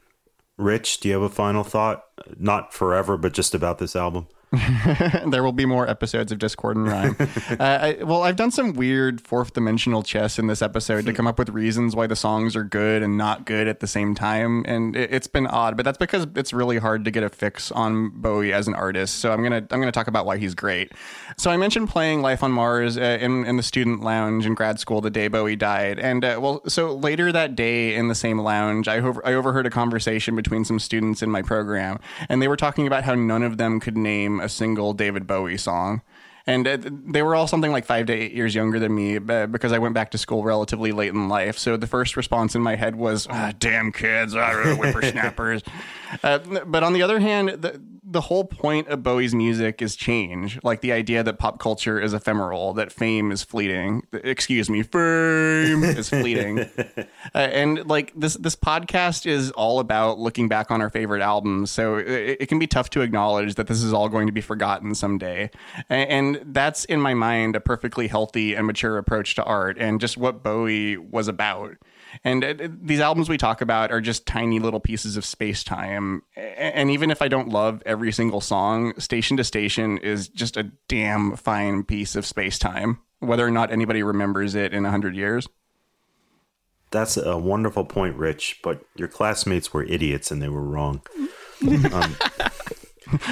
Rich, 0.58 1.00
do 1.00 1.10
you 1.10 1.14
have 1.14 1.24
a 1.24 1.30
final 1.30 1.64
thought? 1.64 2.06
Not 2.38 2.74
forever, 2.74 3.18
but 3.18 3.34
just 3.34 3.54
about 3.54 3.78
this 3.78 3.96
album. 3.96 4.28
there 5.28 5.44
will 5.44 5.52
be 5.52 5.66
more 5.66 5.88
episodes 5.88 6.32
of 6.32 6.40
Discord 6.40 6.76
and 6.76 6.88
Rhyme. 6.88 7.16
uh, 7.20 7.56
I, 7.60 7.98
well, 8.04 8.24
I've 8.24 8.36
done 8.36 8.50
some 8.50 8.74
weird 8.74 9.22
fourth 9.22 9.54
dimensional 9.54 10.02
chess 10.02 10.40
in 10.40 10.48
this 10.48 10.64
episode 10.64 11.06
to 11.06 11.14
come 11.14 11.28
up 11.28 11.38
with 11.38 11.50
reasons 11.50 11.96
why 11.96 12.08
the 12.08 12.16
songs 12.16 12.56
are 12.56 12.64
good 12.64 13.04
and 13.04 13.16
not 13.16 13.46
good 13.46 13.68
at 13.68 13.80
the 13.80 13.86
same 13.86 14.16
time, 14.16 14.66
and 14.68 14.96
it, 14.96 15.14
it's 15.14 15.28
been 15.28 15.46
odd. 15.46 15.78
But 15.78 15.84
that's 15.84 16.00
because 16.00 16.26
it's 16.36 16.52
really 16.52 16.80
hard 16.80 17.06
to 17.06 17.12
get 17.12 17.22
a 17.22 17.30
fix 17.30 17.72
on 17.72 18.10
Bowie 18.10 18.52
as 18.52 18.68
an 18.68 18.74
artist. 18.74 19.20
So 19.20 19.32
I'm 19.32 19.44
gonna 19.44 19.68
I'm 19.70 19.80
gonna 19.80 19.92
talk 19.92 20.08
about 20.08 20.26
why 20.26 20.38
he's 20.38 20.56
great. 20.56 20.94
So 21.38 21.52
I 21.52 21.58
mentioned 21.58 21.90
playing 21.90 22.24
Life 22.24 22.42
on 22.42 22.52
Mars 22.52 22.98
uh, 22.98 23.20
in 23.22 23.46
in 23.46 23.58
the 23.58 23.64
student 23.64 24.02
lounge 24.02 24.48
in 24.48 24.56
grad 24.56 24.80
school 24.80 25.00
the 25.00 25.12
day 25.12 25.28
Bowie 25.28 25.58
died, 25.58 26.00
and 26.00 26.26
uh, 26.26 26.40
well, 26.42 26.62
so 26.68 26.96
later 26.96 27.32
that 27.32 27.56
day 27.56 27.94
in 27.94 28.08
the 28.08 28.16
same 28.16 28.40
lounge, 28.40 28.88
I 28.88 28.98
over, 29.00 29.26
I 29.26 29.34
overheard 29.34 29.68
a 29.68 29.70
conversation 29.70 30.36
between 30.36 30.66
some 30.66 30.80
students 30.80 31.22
in 31.22 31.30
my 31.30 31.44
program, 31.44 32.00
and 32.30 32.42
they 32.42 32.48
were 32.48 32.58
talking 32.58 32.88
about 32.88 33.04
how 33.04 33.14
none 33.14 33.44
of 33.44 33.58
them 33.58 33.80
could 33.80 33.96
name 33.96 34.39
a 34.40 34.50
single 34.50 34.94
David 34.94 35.28
Bowie 35.28 35.58
song. 35.58 36.02
And 36.48 36.66
they 37.06 37.22
were 37.22 37.36
all 37.36 37.46
something 37.46 37.72
like 37.72 37.86
five 37.86 38.08
to 38.08 38.14
eight 38.14 38.34
years 38.34 38.56
younger 38.56 38.80
than 38.80 38.96
me 38.96 39.18
uh, 39.18 39.46
because 39.46 39.72
I 39.72 39.78
went 39.78 39.94
back 39.94 40.12
to 40.12 40.18
school 40.18 40.44
relatively 40.44 40.92
late 40.92 41.10
in 41.10 41.30
life. 41.30 41.60
So 41.60 41.78
the 41.78 41.86
first 41.86 42.18
response 42.18 42.56
in 42.56 42.64
my 42.64 42.76
head 42.76 42.96
was, 42.96 43.28
ah, 43.30 43.54
damn 43.60 43.92
kids, 43.92 44.36
ah, 44.36 44.52
whippersnappers. 44.76 45.62
uh, 46.24 46.40
but 46.66 46.82
on 46.82 46.94
the 46.94 47.04
other 47.04 47.20
hand, 47.20 47.50
the, 47.50 47.80
the 48.12 48.22
whole 48.22 48.44
point 48.46 48.88
of 48.88 49.04
Bowie's 49.04 49.36
music 49.36 49.82
is 49.82 49.96
change. 49.96 50.60
Like 50.64 50.82
the 50.82 50.92
idea 50.92 51.24
that 51.24 51.38
pop 51.38 51.60
culture 51.60 52.00
is 52.02 52.14
ephemeral, 52.14 52.74
that 52.74 52.92
fame 52.92 53.32
is 53.32 53.44
fleeting. 53.44 54.04
Excuse 54.12 54.70
me, 54.70 54.82
fame 54.84 55.84
is 55.84 56.10
fleeting. 56.20 56.60
Uh, 56.60 57.38
and 57.38 57.88
like 57.88 58.12
this, 58.16 58.34
this 58.36 58.56
podcast 58.56 59.26
is 59.26 59.52
all 59.52 59.80
about 59.80 60.18
looking 60.20 60.48
back 60.48 60.72
on 60.72 60.82
our 60.82 60.90
favorite 60.90 61.22
albums. 61.22 61.72
So 61.72 61.98
it, 61.98 62.38
it 62.42 62.46
can 62.50 62.60
be 62.60 62.68
tough 62.68 62.90
to 62.92 63.02
acknowledge 63.02 63.56
that 63.56 63.68
this 63.68 63.84
is 63.84 63.94
all 63.94 64.10
going 64.10 64.28
to 64.28 64.34
be 64.34 64.42
forgotten 64.42 64.96
someday. 64.96 65.50
A- 65.90 65.94
And 65.94 66.42
that's 66.46 66.86
in 66.86 67.00
my 67.02 67.14
mind 67.14 67.56
a 67.56 67.60
perfectly 67.60 68.08
healthy 68.08 68.56
and 68.56 68.66
mature 68.68 68.98
approach 68.98 69.36
to 69.36 69.44
art 69.44 69.78
and 69.80 70.00
just 70.02 70.18
what 70.18 70.44
Bowie 70.44 70.98
was 70.98 71.28
about. 71.28 71.76
And 72.24 72.44
uh, 72.44 72.54
these 72.82 73.00
albums 73.00 73.30
we 73.30 73.38
talk 73.38 73.62
about 73.62 73.92
are 73.92 74.02
just 74.02 74.26
tiny 74.26 74.60
little 74.60 74.80
pieces 74.80 75.18
of 75.18 75.26
space 75.26 75.64
time. 75.64 76.24
And 76.36 76.90
even 76.92 77.12
if 77.12 77.22
I 77.22 77.28
don't 77.28 77.50
love 77.50 77.82
every 77.86 78.12
single 78.12 78.42
song, 78.42 78.94
Station 79.00 79.38
to 79.38 79.44
Station 79.44 79.98
is 80.00 80.28
just 80.28 80.58
a 80.58 80.72
damn 80.88 81.36
fine 81.36 81.84
piece 81.84 82.16
of 82.16 82.26
space 82.26 82.58
time, 82.60 83.00
whether 83.20 83.46
or 83.46 83.52
not 83.52 83.72
anybody 83.72 84.04
remembers 84.04 84.56
it 84.56 84.74
in 84.74 84.84
100 84.84 85.16
years. 85.16 85.48
That's 86.92 87.18
a 87.18 87.38
wonderful 87.38 87.86
point, 87.86 88.16
Rich, 88.16 88.60
but 88.64 88.84
your 88.96 89.08
classmates 89.08 89.74
were 89.74 89.84
idiots 89.84 90.32
and 90.32 90.42
they 90.42 90.50
were 90.50 90.64
wrong. 90.64 91.02
Um, 91.62 92.16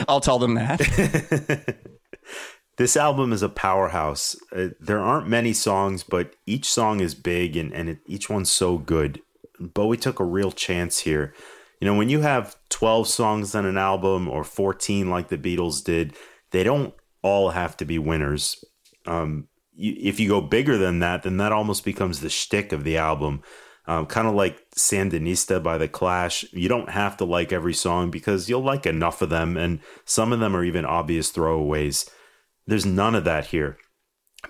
I'll 0.09 0.19
tell 0.19 0.37
them 0.37 0.55
that. 0.55 1.77
this 2.77 2.95
album 2.95 3.33
is 3.33 3.41
a 3.41 3.49
powerhouse. 3.49 4.35
Uh, 4.55 4.69
there 4.79 4.99
aren't 4.99 5.27
many 5.27 5.51
songs, 5.51 6.03
but 6.03 6.35
each 6.45 6.69
song 6.69 6.99
is 6.99 7.15
big 7.15 7.57
and, 7.57 7.73
and 7.73 7.89
it, 7.89 7.99
each 8.05 8.29
one's 8.29 8.51
so 8.51 8.77
good. 8.77 9.21
Bowie 9.59 9.97
took 9.97 10.19
a 10.19 10.25
real 10.25 10.51
chance 10.51 10.99
here. 10.99 11.33
You 11.81 11.87
know, 11.87 11.95
when 11.95 12.09
you 12.09 12.21
have 12.21 12.55
12 12.69 13.07
songs 13.07 13.55
on 13.55 13.65
an 13.65 13.77
album 13.77 14.27
or 14.27 14.43
14 14.43 15.09
like 15.09 15.29
the 15.29 15.37
Beatles 15.37 15.83
did, 15.83 16.15
they 16.51 16.63
don't 16.63 16.93
all 17.21 17.49
have 17.49 17.75
to 17.77 17.85
be 17.85 17.99
winners. 17.99 18.63
Um, 19.05 19.47
you, 19.73 19.95
if 19.99 20.19
you 20.19 20.29
go 20.29 20.41
bigger 20.41 20.77
than 20.77 20.99
that, 20.99 21.23
then 21.23 21.37
that 21.37 21.51
almost 21.51 21.83
becomes 21.83 22.19
the 22.19 22.29
shtick 22.29 22.71
of 22.71 22.83
the 22.83 22.97
album. 22.97 23.41
Um, 23.87 24.05
kind 24.05 24.27
of 24.27 24.35
like 24.35 24.69
Sandinista 24.71 25.63
by 25.63 25.77
The 25.77 25.87
Clash. 25.87 26.45
You 26.51 26.67
don't 26.67 26.89
have 26.89 27.15
to 27.17 27.25
like 27.25 27.53
every 27.53 27.73
song 27.73 28.11
because 28.11 28.49
you'll 28.49 28.63
like 28.63 28.85
enough 28.85 29.21
of 29.21 29.29
them, 29.29 29.55
and 29.55 29.79
some 30.03 30.33
of 30.33 30.41
them 30.41 30.55
are 30.55 30.63
even 30.63 30.83
obvious 30.83 31.31
throwaways. 31.31 32.09
There's 32.67 32.85
none 32.85 33.15
of 33.15 33.23
that 33.23 33.47
here. 33.47 33.77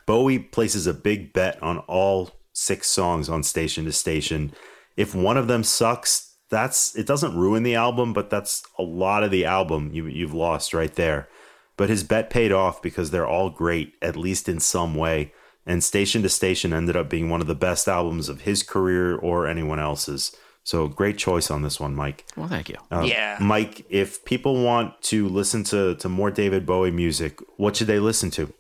Bowie 0.05 0.39
places 0.39 0.87
a 0.87 0.93
big 0.93 1.31
bet 1.33 1.61
on 1.61 1.77
all 1.79 2.31
six 2.51 2.89
songs 2.89 3.29
on 3.29 3.43
Station 3.43 3.85
to 3.85 3.91
Station. 3.91 4.51
If 4.97 5.13
one 5.13 5.37
of 5.37 5.47
them 5.47 5.63
sucks, 5.63 6.35
that's 6.49 6.95
it 6.95 7.05
doesn't 7.05 7.37
ruin 7.37 7.63
the 7.63 7.75
album, 7.75 8.13
but 8.13 8.29
that's 8.29 8.63
a 8.79 8.83
lot 8.83 9.23
of 9.23 9.31
the 9.31 9.45
album 9.45 9.91
you 9.93 10.07
you've 10.07 10.33
lost 10.33 10.73
right 10.73 10.93
there. 10.93 11.29
But 11.77 11.89
his 11.89 12.03
bet 12.03 12.29
paid 12.29 12.51
off 12.51 12.81
because 12.81 13.11
they're 13.11 13.27
all 13.27 13.51
great, 13.51 13.93
at 14.01 14.17
least 14.17 14.49
in 14.49 14.59
some 14.59 14.95
way. 14.95 15.33
And 15.65 15.83
Station 15.83 16.23
to 16.23 16.29
Station 16.29 16.73
ended 16.73 16.95
up 16.95 17.09
being 17.09 17.29
one 17.29 17.41
of 17.41 17.47
the 17.47 17.53
best 17.53 17.87
albums 17.87 18.29
of 18.29 18.41
his 18.41 18.63
career 18.63 19.15
or 19.15 19.45
anyone 19.45 19.79
else's. 19.79 20.35
So 20.67 20.89
great 20.89 21.17
choice 21.17 21.49
on 21.49 21.61
this 21.61 21.79
one, 21.79 21.95
Mike. 21.95 22.25
Well, 22.35 22.49
thank 22.49 22.67
you. 22.67 22.75
Uh, 22.91 23.03
Yeah. 23.07 23.37
Mike, 23.39 23.85
if 23.89 24.25
people 24.25 24.61
want 24.65 25.01
to 25.03 25.29
listen 25.29 25.63
to, 25.63 25.95
to 25.95 26.09
more 26.09 26.29
David 26.29 26.65
Bowie 26.65 26.91
music, 26.91 27.39
what 27.55 27.77
should 27.77 27.87
they 27.87 27.99
listen 27.99 28.31
to? 28.31 28.53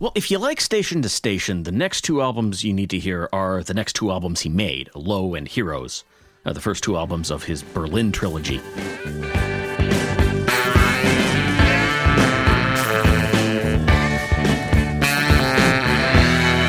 Well, 0.00 0.10
if 0.16 0.28
you 0.28 0.38
like 0.38 0.60
Station 0.60 1.02
to 1.02 1.08
Station, 1.08 1.62
the 1.62 1.70
next 1.70 2.00
two 2.00 2.20
albums 2.20 2.64
you 2.64 2.72
need 2.72 2.90
to 2.90 2.98
hear 2.98 3.28
are 3.32 3.62
the 3.62 3.74
next 3.74 3.92
two 3.92 4.10
albums 4.10 4.40
he 4.40 4.48
made, 4.48 4.90
Low 4.96 5.36
and 5.36 5.46
Heroes, 5.46 6.02
uh, 6.44 6.52
the 6.52 6.60
first 6.60 6.82
two 6.82 6.96
albums 6.96 7.30
of 7.30 7.44
his 7.44 7.62
Berlin 7.62 8.10
trilogy. 8.10 8.60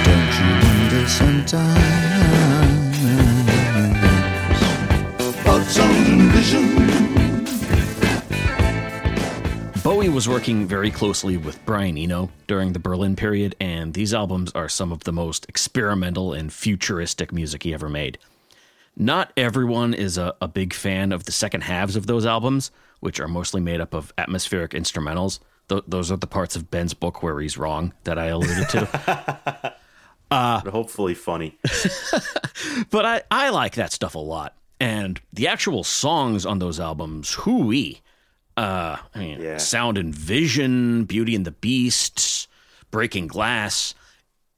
Don't 0.08 0.34
you 0.40 0.50
wonder 0.64 1.08
sometimes 1.08 1.87
Bowie 9.84 10.10
was 10.10 10.28
working 10.28 10.68
very 10.68 10.92
closely 10.92 11.38
with 11.38 11.66
Brian 11.66 11.98
Eno 11.98 12.30
during 12.46 12.74
the 12.74 12.80
Berlin 12.80 13.16
period, 13.16 13.56
and 13.60 13.94
these 13.94 14.14
albums 14.14 14.52
are 14.54 14.68
some 14.68 14.92
of 14.92 15.06
the 15.06 15.14
most 15.14 15.46
experimental 15.48 16.34
and 16.34 16.52
futuristic 16.52 17.32
music 17.32 17.64
he 17.64 17.74
ever 17.74 17.88
made. 17.88 18.18
Not 18.96 19.32
everyone 19.38 19.94
is 19.94 20.18
a, 20.18 20.36
a 20.42 20.48
big 20.48 20.74
fan 20.74 21.12
of 21.12 21.24
the 21.24 21.32
second 21.32 21.62
halves 21.62 21.96
of 21.96 22.06
those 22.06 22.26
albums, 22.26 22.72
which 23.00 23.20
are 23.20 23.28
mostly 23.28 23.62
made 23.62 23.80
up 23.80 23.94
of 23.94 24.12
atmospheric 24.18 24.72
instrumentals. 24.72 25.40
Th- 25.70 25.84
those 25.88 26.12
are 26.12 26.18
the 26.18 26.28
parts 26.28 26.56
of 26.56 26.70
Ben's 26.70 26.94
book 26.94 27.24
where 27.24 27.40
he's 27.40 27.58
wrong 27.58 27.94
that 28.04 28.20
I 28.20 28.26
alluded 28.26 28.70
to. 28.70 29.76
Uh, 30.30 30.60
but 30.62 30.74
hopefully 30.74 31.14
funny. 31.14 31.58
but 32.90 33.06
I, 33.06 33.22
I 33.32 33.48
like 33.50 33.76
that 33.76 33.94
stuff 33.94 34.16
a 34.16 34.20
lot. 34.20 34.58
And 34.80 35.20
the 35.34 35.48
actual 35.48 35.84
songs 35.84 36.46
on 36.46 36.60
those 36.60 36.80
albums, 36.80 37.34
hooey. 37.34 38.02
Uh, 38.56 38.98
I 39.14 39.20
mean, 39.20 39.42
Yeah. 39.42 39.58
Sound 39.58 39.98
and 39.98 40.14
Vision, 40.14 41.06
Beauty 41.06 41.36
and 41.36 41.46
the 41.46 41.52
Beast, 41.52 42.48
Breaking 42.92 43.28
Glass. 43.28 43.94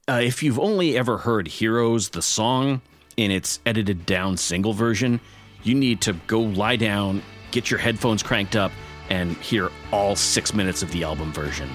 Uh, 0.08 0.22
if 0.24 0.42
you've 0.42 0.60
only 0.60 0.98
ever 0.98 1.18
heard 1.20 1.48
Heroes, 1.48 2.10
the 2.10 2.22
song, 2.22 2.82
in 3.18 3.32
its 3.32 3.60
edited 3.66 4.06
down 4.06 4.38
single 4.38 4.74
version, 4.74 5.20
you 5.64 5.76
need 5.76 6.02
to 6.02 6.14
go 6.28 6.40
lie 6.40 6.78
down, 6.78 7.22
get 7.52 7.70
your 7.70 7.80
headphones 7.80 8.24
cranked 8.24 8.56
up, 8.56 8.72
and 9.10 9.36
hear 9.38 9.70
all 9.92 10.16
six 10.16 10.54
minutes 10.54 10.82
of 10.84 10.92
the 10.92 11.04
album 11.04 11.34
version 11.34 11.70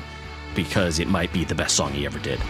because 0.55 1.01
it 1.01 1.09
might 1.09 1.33
be 1.33 1.45
the 1.45 1.55
best 1.55 1.77
song 1.77 1.93
he 1.93 2.07
ever 2.07 2.19
did. 2.19 2.41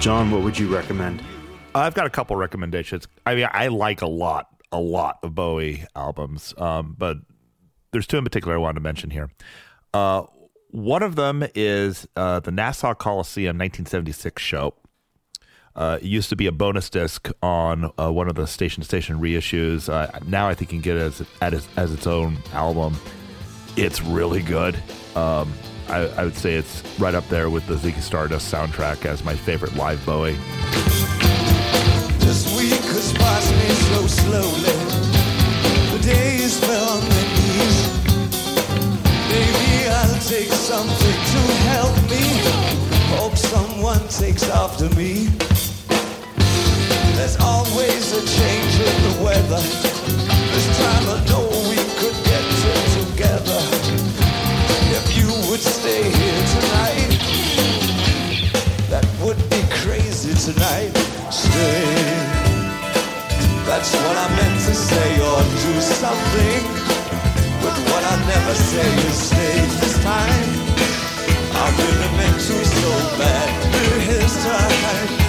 John, 0.00 0.30
what 0.30 0.42
would 0.42 0.58
you 0.58 0.74
recommend? 0.74 1.22
I've 1.74 1.92
got 1.92 2.06
a 2.06 2.10
couple 2.10 2.34
recommendations. 2.34 3.06
I 3.26 3.34
mean, 3.34 3.46
I 3.52 3.68
like 3.68 4.00
a 4.00 4.06
lot, 4.06 4.48
a 4.72 4.80
lot 4.80 5.18
of 5.22 5.34
Bowie 5.34 5.84
albums, 5.94 6.54
um, 6.56 6.96
but 6.96 7.18
there's 7.92 8.06
two 8.06 8.16
in 8.16 8.24
particular 8.24 8.54
I 8.54 8.56
wanted 8.56 8.76
to 8.76 8.80
mention 8.80 9.10
here. 9.10 9.30
Uh, 9.92 10.22
one 10.70 11.02
of 11.02 11.16
them 11.16 11.44
is 11.54 12.08
uh, 12.16 12.40
the 12.40 12.50
Nassau 12.50 12.94
Coliseum 12.94 13.58
1976 13.58 14.42
show. 14.42 14.74
Uh, 15.76 15.98
it 16.00 16.06
used 16.06 16.30
to 16.30 16.36
be 16.36 16.46
a 16.46 16.52
bonus 16.52 16.88
disc 16.88 17.28
on 17.42 17.92
uh, 17.98 18.10
one 18.10 18.26
of 18.26 18.36
the 18.36 18.46
station 18.46 18.80
to 18.80 18.86
station 18.86 19.20
reissues. 19.20 19.92
Uh, 19.92 20.18
now 20.26 20.48
I 20.48 20.54
think 20.54 20.72
you 20.72 20.78
can 20.78 20.82
get 20.82 20.96
it 20.96 21.02
as, 21.02 21.22
as, 21.42 21.68
as 21.76 21.92
its 21.92 22.06
own 22.06 22.38
album. 22.54 22.96
It's 23.76 24.00
really 24.00 24.40
good. 24.40 24.82
Um, 25.14 25.52
I, 25.90 26.06
I 26.16 26.24
would 26.24 26.36
say 26.36 26.54
it's 26.54 26.84
right 27.00 27.16
up 27.16 27.28
there 27.28 27.50
with 27.50 27.66
the 27.66 27.74
Ziggy 27.74 28.00
Stardust 28.00 28.52
soundtrack 28.52 29.06
as 29.06 29.24
my 29.24 29.34
favorite 29.34 29.74
live 29.74 30.04
Bowie. 30.06 30.36
This 32.20 32.46
week 32.56 32.80
has 32.94 33.12
passed 33.14 33.52
me 33.58 33.68
so 33.90 34.06
slowly. 34.06 34.76
The 35.90 36.02
days 36.06 36.60
fell 36.60 36.90
on 36.90 37.00
their 37.00 37.28
knees. 37.34 37.78
Maybe 39.34 39.88
I'll 39.90 40.20
take 40.20 40.52
something 40.52 41.18
to 41.34 41.40
help 41.74 41.96
me. 42.08 42.22
Hope 43.18 43.36
someone 43.36 44.06
takes 44.06 44.48
after 44.48 44.88
me. 44.94 45.26
There's 47.16 47.36
always 47.40 48.12
a 48.12 48.24
change 48.38 48.74
in 48.78 48.94
the 49.10 49.24
weather. 49.24 50.19
could 55.60 55.72
stay 55.72 56.02
here 56.02 56.44
tonight. 56.56 57.20
That 58.88 59.04
would 59.22 59.36
be 59.50 59.60
crazy 59.82 60.32
tonight. 60.32 60.92
Stay. 61.30 61.84
That's 63.68 63.92
what 63.92 64.16
I 64.16 64.28
meant 64.36 64.58
to 64.66 64.74
say 64.74 65.10
or 65.20 65.42
do 65.66 65.80
something. 65.80 66.62
But 67.62 67.76
what 67.90 68.02
I 68.04 68.16
never 68.26 68.54
say 68.54 68.88
is 69.08 69.16
stay 69.28 69.60
this 69.80 70.02
time. 70.02 70.48
I 71.52 71.66
really 71.76 72.10
meant 72.16 72.40
to 72.40 72.56
so 72.64 73.18
bad. 73.18 73.48
This 74.08 74.44
time. 74.44 75.19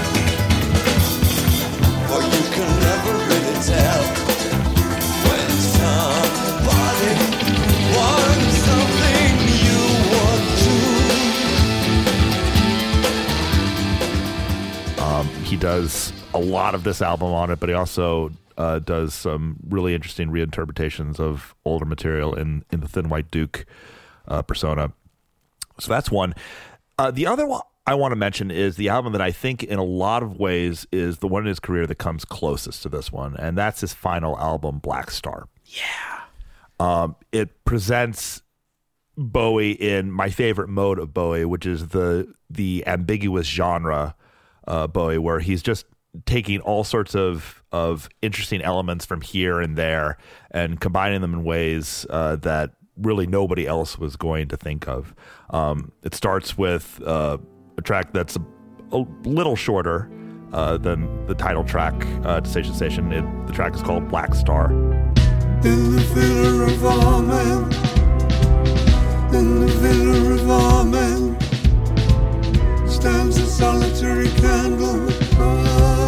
Does 15.61 16.11
a 16.33 16.39
lot 16.39 16.73
of 16.73 16.83
this 16.83 17.03
album 17.03 17.31
on 17.33 17.51
it, 17.51 17.59
but 17.59 17.69
he 17.69 17.75
also 17.75 18.31
uh, 18.57 18.79
does 18.79 19.13
some 19.13 19.57
really 19.69 19.93
interesting 19.93 20.29
reinterpretations 20.29 21.19
of 21.19 21.53
older 21.65 21.85
material 21.85 22.33
in 22.33 22.65
in 22.71 22.79
the 22.79 22.88
Thin 22.88 23.09
White 23.09 23.29
Duke 23.29 23.67
uh, 24.27 24.41
persona. 24.41 24.91
So 25.79 25.91
that's 25.91 26.09
one. 26.09 26.33
Uh, 26.97 27.11
the 27.11 27.27
other 27.27 27.45
one 27.45 27.61
I 27.85 27.93
want 27.93 28.11
to 28.11 28.15
mention 28.15 28.49
is 28.49 28.75
the 28.75 28.89
album 28.89 29.13
that 29.13 29.21
I 29.21 29.31
think, 29.31 29.63
in 29.63 29.77
a 29.77 29.83
lot 29.83 30.23
of 30.23 30.39
ways, 30.39 30.88
is 30.91 31.19
the 31.19 31.27
one 31.27 31.43
in 31.43 31.47
his 31.47 31.59
career 31.59 31.85
that 31.85 31.95
comes 31.95 32.25
closest 32.25 32.81
to 32.81 32.89
this 32.89 33.11
one, 33.11 33.35
and 33.38 33.55
that's 33.55 33.81
his 33.81 33.93
final 33.93 34.39
album, 34.39 34.81
Blackstar. 34.81 35.45
Yeah. 35.65 36.21
Um, 36.79 37.15
it 37.31 37.63
presents 37.65 38.41
Bowie 39.15 39.73
in 39.73 40.11
my 40.11 40.31
favorite 40.31 40.69
mode 40.69 40.97
of 40.97 41.13
Bowie, 41.13 41.45
which 41.45 41.67
is 41.67 41.89
the 41.89 42.33
the 42.49 42.83
ambiguous 42.88 43.45
genre 43.45 44.15
uh, 44.67 44.88
Bowie, 44.88 45.17
where 45.17 45.39
he's 45.39 45.61
just 45.61 45.85
taking 46.25 46.59
all 46.61 46.83
sorts 46.83 47.15
of 47.15 47.63
of 47.71 48.09
interesting 48.21 48.61
elements 48.61 49.05
from 49.05 49.21
here 49.21 49.61
and 49.61 49.77
there 49.77 50.17
and 50.51 50.79
combining 50.81 51.21
them 51.21 51.33
in 51.33 51.43
ways 51.43 52.05
uh, 52.09 52.35
that 52.35 52.71
really 52.97 53.25
nobody 53.25 53.65
else 53.65 53.97
was 53.97 54.15
going 54.15 54.47
to 54.49 54.57
think 54.57 54.88
of. 54.88 55.15
Um, 55.51 55.91
it 56.03 56.13
starts 56.13 56.57
with 56.57 57.01
uh, 57.05 57.38
a 57.77 57.81
track 57.81 58.11
that's 58.13 58.35
a, 58.35 58.41
a 58.91 59.05
little 59.23 59.55
shorter 59.55 60.11
uh, 60.51 60.77
than 60.77 61.25
the 61.27 61.35
title 61.35 61.63
track 61.63 61.93
uh, 62.25 62.41
to 62.41 62.49
Station 62.49 62.73
Station. 62.73 63.11
It, 63.13 63.47
the 63.47 63.53
track 63.53 63.73
is 63.73 63.81
called 63.81 64.07
Blackstar. 64.09 64.71
In 65.63 65.95
the 65.95 66.01
villa 66.01 66.73
of 66.73 66.85
all 66.85 67.21
men, 67.21 67.63
in 69.33 69.59
the 69.61 69.67
villa 69.67 70.33
of 70.33 70.49
all 70.49 70.83
men, 70.83 71.01
stands 71.01 71.38
a 71.38 71.40
solitary 73.61 74.27
candle. 74.41 76.00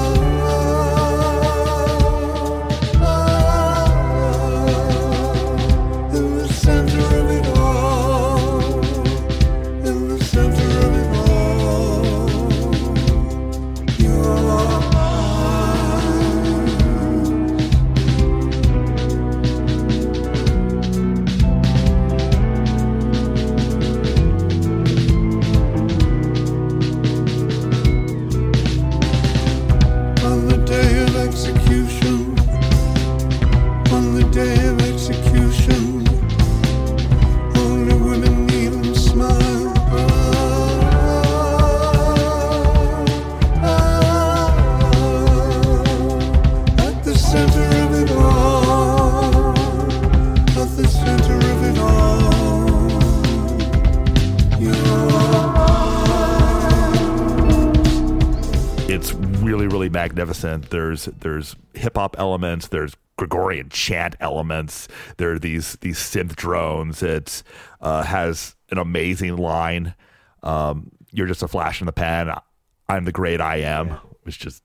Really 59.53 59.67
really 59.67 59.89
magnificent. 59.89 60.71
There's 60.71 61.05
there's 61.05 61.55
hip 61.75 61.95
hop 61.95 62.17
elements. 62.17 62.67
There's 62.67 62.95
Gregorian 63.17 63.69
chant 63.69 64.15
elements. 64.19 64.87
There 65.17 65.33
are 65.33 65.39
these 65.39 65.73
these 65.81 65.99
synth 65.99 66.35
drones. 66.35 67.03
It 67.03 67.43
uh, 67.79 68.03
has 68.03 68.55
an 68.71 68.79
amazing 68.79 69.37
line. 69.37 69.93
Um, 70.41 70.91
you're 71.11 71.27
just 71.27 71.43
a 71.43 71.47
flash 71.47 71.81
in 71.81 71.85
the 71.85 71.91
pan. 71.91 72.35
I'm 72.89 73.05
the 73.05 73.11
great 73.11 73.39
I 73.39 73.57
am 73.57 73.99
which 74.23 74.39
just 74.39 74.63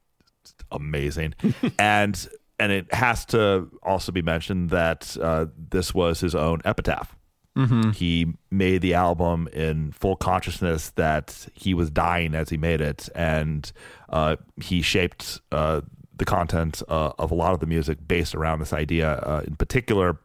amazing. 0.71 1.35
And 1.79 2.29
and 2.59 2.73
it 2.73 2.93
has 2.93 3.25
to 3.27 3.69
also 3.83 4.11
be 4.11 4.23
mentioned 4.23 4.71
that 4.71 5.17
uh, 5.21 5.47
this 5.57 5.95
was 5.95 6.21
his 6.21 6.35
own 6.35 6.61
epitaph 6.65 7.15
Mhm. 7.59 7.95
he 7.95 8.35
made 8.53 8.83
the 8.83 8.95
album 8.95 9.49
in 9.53 9.91
full 9.93 10.15
consciousness 10.17 10.91
that 10.91 11.49
he 11.55 11.75
was 11.75 11.91
dying 11.91 12.35
as 12.35 12.51
he 12.51 12.57
made 12.57 12.81
it, 12.81 13.09
and 13.15 13.73
uh, 14.11 14.37
he 14.57 14.81
shaped 14.81 15.41
uh, 15.51 15.81
the 16.17 16.25
content 16.25 16.83
uh, 16.89 17.11
of 17.19 17.31
a 17.33 17.35
lot 17.35 17.53
of 17.55 17.61
the 17.61 17.67
music 17.67 17.99
based 18.07 18.35
around 18.35 18.61
this 18.61 18.73
idea. 18.73 19.15
Uh, 19.15 19.43
in 19.47 19.57
particular, 19.57 20.19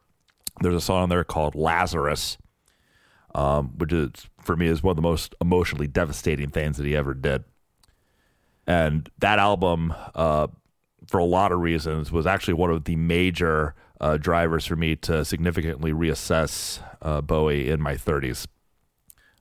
there's 0.61 0.75
a 0.75 0.81
song 0.81 1.09
there 1.09 1.23
called 1.23 1.55
Lazarus, 1.55 2.37
um, 3.33 3.69
which 3.77 3.91
is 3.91 4.11
for 4.39 4.55
me 4.55 4.67
is 4.67 4.83
one 4.83 4.91
of 4.91 4.95
the 4.97 5.01
most 5.01 5.33
emotionally 5.41 5.87
devastating 5.87 6.49
things 6.49 6.77
that 6.77 6.85
he 6.85 6.95
ever 6.95 7.13
did. 7.15 7.43
And 8.67 9.09
that 9.19 9.39
album, 9.39 9.93
uh, 10.15 10.47
for 11.07 11.19
a 11.19 11.25
lot 11.25 11.51
of 11.51 11.59
reasons, 11.59 12.11
was 12.11 12.25
actually 12.27 12.53
one 12.53 12.69
of 12.71 12.83
the 12.85 12.95
major 12.95 13.73
uh, 14.03 14.17
drivers 14.17 14.65
for 14.65 14.75
me 14.75 14.97
to 14.97 15.23
significantly 15.23 15.93
reassess 15.93 16.83
uh, 17.01 17.21
Bowie 17.21 17.69
in 17.69 17.81
my 17.81 17.95
30s. 17.95 18.45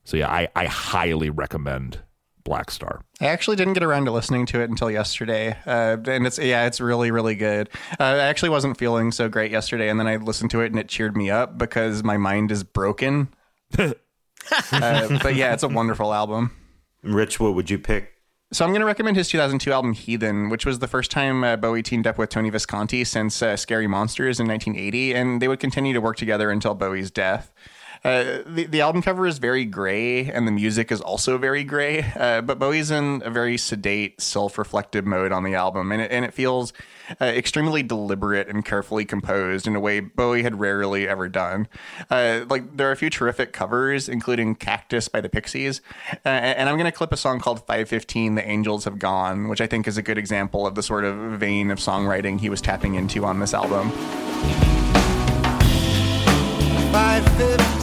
So 0.05 0.17
yeah, 0.17 0.31
I, 0.31 0.49
I 0.55 0.67
highly 0.67 1.31
recommend 1.31 1.99
Blackstar. 2.45 3.01
I 3.21 3.27
actually 3.27 3.57
didn't 3.57 3.73
get 3.73 3.83
around 3.83 4.05
to 4.05 4.13
listening 4.13 4.47
to 4.47 4.61
it 4.61 4.71
until 4.71 4.89
yesterday, 4.89 5.57
uh, 5.67 5.97
and 6.07 6.27
it's 6.27 6.39
yeah, 6.39 6.67
it's 6.67 6.81
really 6.81 7.11
really 7.13 7.35
good. 7.37 7.71
Uh, 8.01 8.05
I 8.05 8.19
actually 8.19 8.49
wasn't 8.51 8.77
feeling 8.79 9.13
so 9.13 9.29
great 9.29 9.51
yesterday, 9.51 9.89
and 9.89 9.99
then 9.99 10.09
I 10.09 10.17
listened 10.17 10.51
to 10.53 10.61
it 10.61 10.67
and 10.67 10.79
it 10.79 10.89
cheered 10.89 11.17
me 11.17 11.31
up 11.31 11.59
because 11.59 12.03
my 12.03 12.17
mind 12.17 12.51
is 12.51 12.65
broken. 12.65 13.29
uh, 13.79 13.93
but 14.71 15.35
yeah, 15.35 15.55
it's 15.55 15.63
a 15.63 15.69
wonderful 15.69 16.13
album. 16.13 16.53
Rich, 17.03 17.39
what 17.39 17.55
would 17.55 17.71
you 17.71 17.79
pick? 17.79 18.12
So 18.53 18.67
I'm 18.67 18.71
going 18.71 18.81
to 18.81 18.87
recommend 18.87 19.17
his 19.17 19.31
2002 19.31 19.73
album 19.73 19.95
Heathen, 19.95 20.51
which 20.51 20.67
was 20.67 20.79
the 20.79 20.87
first 20.87 21.11
time 21.11 21.43
uh, 21.43 21.57
Bowie 21.57 21.83
teamed 21.83 22.07
up 22.07 22.19
with 22.19 22.29
Tony 22.29 22.51
Visconti 22.51 23.03
since 23.03 23.41
uh, 23.41 23.57
Scary 23.57 23.87
Monsters 23.87 24.39
in 24.39 24.47
1980, 24.47 25.15
and 25.15 25.41
they 25.41 25.49
would 25.49 25.59
continue 25.59 25.95
to 25.95 26.03
work 26.03 26.19
together 26.19 26.51
until 26.51 26.75
Bowie's 26.75 27.11
death. 27.11 27.51
Uh, 28.05 28.43
the, 28.47 28.67
the 28.67 28.81
album 28.81 29.01
cover 29.01 29.27
is 29.27 29.39
very 29.39 29.65
gray, 29.65 30.27
and 30.27 30.47
the 30.47 30.51
music 30.51 30.91
is 30.91 31.01
also 31.01 31.39
very 31.39 31.63
gray. 31.63 32.03
Uh, 32.17 32.41
but 32.41 32.59
Bowie's 32.59 32.91
in 32.91 33.23
a 33.25 33.31
very 33.31 33.57
sedate, 33.57 34.21
self-reflective 34.21 35.07
mode 35.07 35.31
on 35.31 35.45
the 35.45 35.55
album, 35.55 35.93
and 35.93 36.03
it, 36.03 36.11
and 36.11 36.25
it 36.25 36.35
feels 36.35 36.73
uh, 37.21 37.27
extremely 37.27 37.83
deliberate 37.83 38.49
and 38.49 38.65
carefully 38.65 39.05
composed 39.05 39.69
in 39.69 39.77
a 39.77 39.81
way 39.81 40.01
Bowie 40.01 40.43
had 40.43 40.59
rarely 40.59 41.09
ever 41.09 41.29
done. 41.29 41.69
Uh, 42.11 42.45
like 42.51 42.77
there 42.77 42.89
are 42.89 42.93
a 42.93 42.97
few 42.97 43.11
terrific 43.11 43.53
covers, 43.53 44.09
including 44.09 44.57
"Cactus" 44.57 45.07
by 45.09 45.21
the 45.21 45.29
Pixies, 45.29 45.81
uh, 46.25 46.29
and 46.29 46.69
I'm 46.69 46.77
going 46.77 46.91
to 46.91 46.97
clip 46.97 47.13
a 47.13 47.17
song 47.17 47.39
called 47.39 47.61
"515: 47.61 48.35
The 48.35 48.49
Angels 48.49 48.85
Have 48.85 48.99
Gone," 48.99 49.47
which 49.49 49.61
I 49.61 49.69
think 49.69 49.87
is 49.87 49.97
a 49.97 50.03
good 50.03 50.19
example 50.19 50.67
of 50.67 50.75
the 50.75 50.83
sort 50.83 51.05
of 51.05 51.17
vein 51.39 51.71
of 51.71 51.79
songwriting 51.79 52.41
he 52.41 52.49
was 52.49 52.61
tapping 52.61 52.97
into 52.97 53.25
on 53.25 53.39
this 53.39 53.55
album. 53.55 53.93
515 56.93 57.82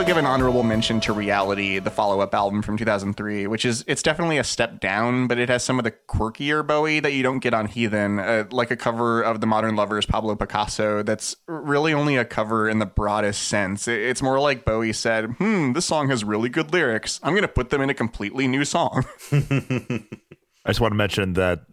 also 0.00 0.06
give 0.06 0.16
an 0.16 0.24
honorable 0.24 0.62
mention 0.62 0.98
to 0.98 1.12
Reality, 1.12 1.78
the 1.78 1.90
follow-up 1.90 2.34
album 2.34 2.62
from 2.62 2.78
2003, 2.78 3.46
which 3.46 3.66
is 3.66 3.84
it's 3.86 4.02
definitely 4.02 4.38
a 4.38 4.44
step 4.44 4.80
down, 4.80 5.26
but 5.26 5.38
it 5.38 5.50
has 5.50 5.62
some 5.62 5.78
of 5.78 5.84
the 5.84 5.90
quirkier 5.90 6.66
Bowie 6.66 7.00
that 7.00 7.12
you 7.12 7.22
don't 7.22 7.40
get 7.40 7.52
on 7.52 7.66
Heathen, 7.66 8.18
uh, 8.18 8.44
like 8.50 8.70
a 8.70 8.76
cover 8.76 9.20
of 9.20 9.42
the 9.42 9.46
Modern 9.46 9.76
Lovers 9.76 10.06
Pablo 10.06 10.36
Picasso. 10.36 11.02
That's 11.02 11.36
really 11.46 11.92
only 11.92 12.16
a 12.16 12.24
cover 12.24 12.66
in 12.66 12.78
the 12.78 12.86
broadest 12.86 13.42
sense. 13.48 13.86
It- 13.88 14.00
It's 14.00 14.22
more 14.22 14.40
like 14.40 14.64
Bowie 14.64 14.94
said, 14.94 15.26
"Hmm, 15.36 15.74
this 15.74 15.84
song 15.84 16.08
has 16.08 16.24
really 16.24 16.48
good 16.48 16.72
lyrics. 16.72 17.20
I'm 17.22 17.32
going 17.34 17.42
to 17.42 17.48
put 17.48 17.68
them 17.68 17.82
in 17.82 17.90
a 17.90 17.94
completely 17.94 18.48
new 18.48 18.64
song." 18.64 19.04
I 19.32 20.68
just 20.68 20.80
want 20.80 20.92
to 20.92 20.96
mention 20.96 21.34
that 21.34 21.66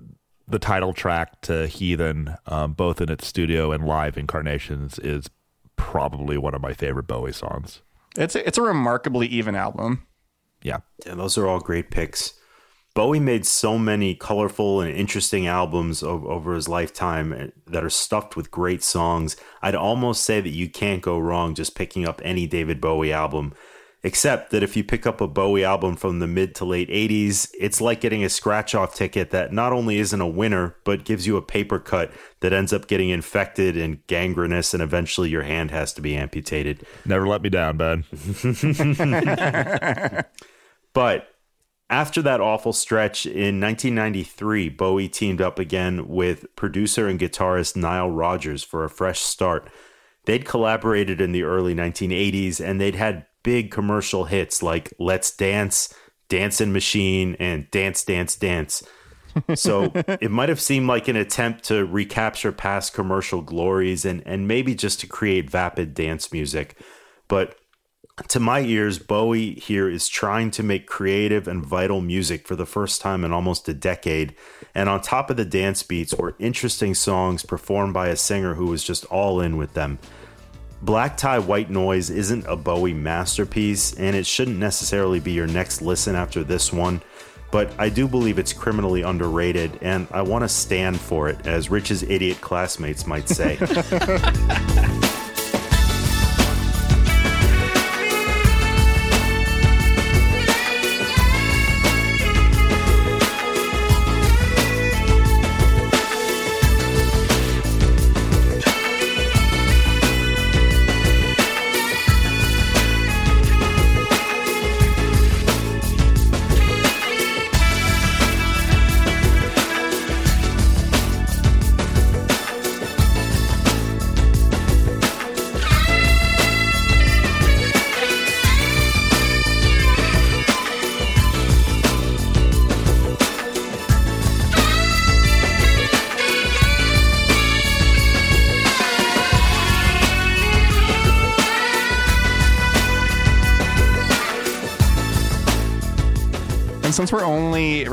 the 0.49 0.59
title 0.59 0.91
track 0.91 1.39
to 1.43 1.65
Heathen, 1.67 2.35
um, 2.45 2.73
both 2.73 2.99
in 2.99 3.09
its 3.09 3.25
studio 3.25 3.71
and 3.71 3.85
live 3.85 4.17
incarnations, 4.17 4.99
is 4.99 5.29
probably 5.77 6.37
one 6.37 6.53
of 6.53 6.61
my 6.61 6.73
favorite 6.73 7.07
Bowie 7.07 7.31
songs. 7.31 7.81
It's 8.18 8.35
a, 8.35 8.48
it's 8.48 8.57
a 8.57 8.61
remarkably 8.61 9.27
even 9.27 9.56
album. 9.56 10.07
Yeah. 10.61 10.80
Yeah, 11.06 11.15
those 11.15 11.38
are 11.38 11.48
all 11.48 11.60
great 11.60 11.91
picks. 11.91 12.34
Bowie 12.95 13.19
made 13.19 13.45
so 13.45 13.77
many 13.77 14.15
colorful 14.15 14.81
and 14.81 14.91
interesting 14.91 15.45
albums 15.45 16.02
o- 16.02 16.26
over 16.27 16.56
his 16.56 16.68
lifetime 16.68 17.31
eh, 17.31 17.48
that 17.68 17.84
are 17.84 17.91
stuffed 17.91 18.35
with 18.35 18.49
great 18.49 18.81
songs. 18.81 19.35
I'd 19.61 19.76
almost 19.76 20.23
say 20.23 20.41
that 20.41 20.49
you 20.49 20.68
can't 20.68 21.03
go 21.03 21.19
wrong 21.19 21.53
just 21.53 21.76
picking 21.76 22.07
up 22.07 22.19
any 22.26 22.48
David 22.48 22.81
Bowie 22.81 23.14
album. 23.14 23.53
Except 24.03 24.51
that 24.51 24.63
if 24.63 24.77
you 24.77 24.83
pick 24.83 25.07
up 25.07 25.21
a 25.21 25.27
Bowie 25.27 25.65
album 25.65 25.95
from 25.95 26.19
the 26.19 26.27
mid 26.27 26.53
to 26.55 26.65
late 26.65 26.89
80s, 26.89 27.49
it's 27.59 27.81
like 27.81 27.99
getting 27.99 28.23
a 28.23 28.29
scratch 28.29 28.75
off 28.75 28.93
ticket 28.93 29.31
that 29.31 29.51
not 29.51 29.73
only 29.73 29.97
isn't 29.97 30.21
a 30.21 30.27
winner, 30.27 30.75
but 30.83 31.03
gives 31.03 31.25
you 31.25 31.35
a 31.35 31.41
paper 31.41 31.79
cut 31.79 32.11
that 32.41 32.53
ends 32.53 32.71
up 32.71 32.87
getting 32.87 33.09
infected 33.09 33.75
and 33.75 34.05
gangrenous, 34.07 34.73
and 34.73 34.83
eventually 34.83 35.29
your 35.29 35.43
hand 35.43 35.71
has 35.71 35.93
to 35.93 36.01
be 36.01 36.15
amputated. 36.15 36.85
Never 37.05 37.27
let 37.27 37.41
me 37.41 37.49
down, 37.49 37.77
Ben. 37.77 38.05
But 40.97 41.27
after 41.91 42.23
that 42.23 42.41
awful 42.41 42.73
stretch 42.73 43.27
in 43.27 43.61
1993, 43.61 44.69
Bowie 44.69 45.07
teamed 45.07 45.41
up 45.41 45.59
again 45.59 46.07
with 46.07 46.47
producer 46.55 47.07
and 47.07 47.19
guitarist 47.19 47.75
Nile 47.75 48.09
Rodgers 48.09 48.63
for 48.63 48.83
a 48.83 48.89
fresh 48.89 49.19
start. 49.19 49.69
They'd 50.25 50.43
collaborated 50.43 51.21
in 51.21 51.33
the 51.33 51.43
early 51.43 51.75
1980s 51.75 52.59
and 52.59 52.81
they'd 52.81 52.95
had 52.95 53.27
big 53.47 53.71
commercial 53.71 54.25
hits 54.25 54.61
like 54.61 54.91
Let's 54.99 55.31
Dance, 55.31 55.93
Dancing 56.27 56.73
Machine, 56.73 57.37
and 57.39 57.71
Dance, 57.71 58.03
Dance, 58.03 58.35
Dance. 58.35 58.83
So 59.55 59.89
it 59.95 60.31
might 60.31 60.49
have 60.49 60.59
seemed 60.59 60.87
like 60.87 61.07
an 61.07 61.15
attempt 61.15 61.63
to 61.69 61.85
recapture 61.85 62.51
past 62.51 62.93
commercial 62.93 63.41
glories 63.41 64.03
and, 64.03 64.21
and 64.25 64.49
maybe 64.49 64.75
just 64.75 64.99
to 64.99 65.07
create 65.07 65.49
vapid 65.49 65.93
dance 65.93 66.33
music. 66.33 66.77
But 67.29 67.55
to 68.27 68.41
my 68.41 68.59
ears, 68.59 68.99
Bowie 68.99 69.53
here 69.53 69.89
is 69.89 70.09
trying 70.09 70.51
to 70.51 70.61
make 70.61 70.85
creative 70.85 71.47
and 71.47 71.65
vital 71.65 72.01
music 72.01 72.49
for 72.49 72.57
the 72.57 72.65
first 72.65 72.99
time 72.99 73.23
in 73.23 73.31
almost 73.31 73.69
a 73.69 73.73
decade. 73.73 74.35
And 74.75 74.89
on 74.89 74.99
top 74.99 75.29
of 75.29 75.37
the 75.37 75.45
dance 75.45 75.83
beats 75.83 76.13
were 76.13 76.35
interesting 76.37 76.93
songs 76.93 77.43
performed 77.43 77.93
by 77.93 78.09
a 78.09 78.17
singer 78.17 78.55
who 78.55 78.65
was 78.65 78.83
just 78.83 79.05
all 79.05 79.39
in 79.39 79.55
with 79.55 79.73
them. 79.73 79.99
Black 80.81 81.17
Tie 81.17 81.39
White 81.39 81.69
Noise 81.69 82.09
isn't 82.09 82.45
a 82.47 82.55
Bowie 82.55 82.93
masterpiece, 82.93 83.93
and 83.93 84.15
it 84.15 84.25
shouldn't 84.25 84.57
necessarily 84.57 85.19
be 85.19 85.31
your 85.31 85.47
next 85.47 85.81
listen 85.81 86.15
after 86.15 86.43
this 86.43 86.71
one. 86.71 87.01
But 87.51 87.71
I 87.79 87.89
do 87.89 88.07
believe 88.07 88.39
it's 88.39 88.53
criminally 88.53 89.01
underrated, 89.01 89.79
and 89.81 90.07
I 90.11 90.21
want 90.21 90.43
to 90.43 90.49
stand 90.49 90.99
for 90.99 91.29
it, 91.29 91.47
as 91.47 91.71
Rich's 91.71 92.03
idiot 92.03 92.41
classmates 92.41 93.07
might 93.07 93.29
say. 93.29 93.57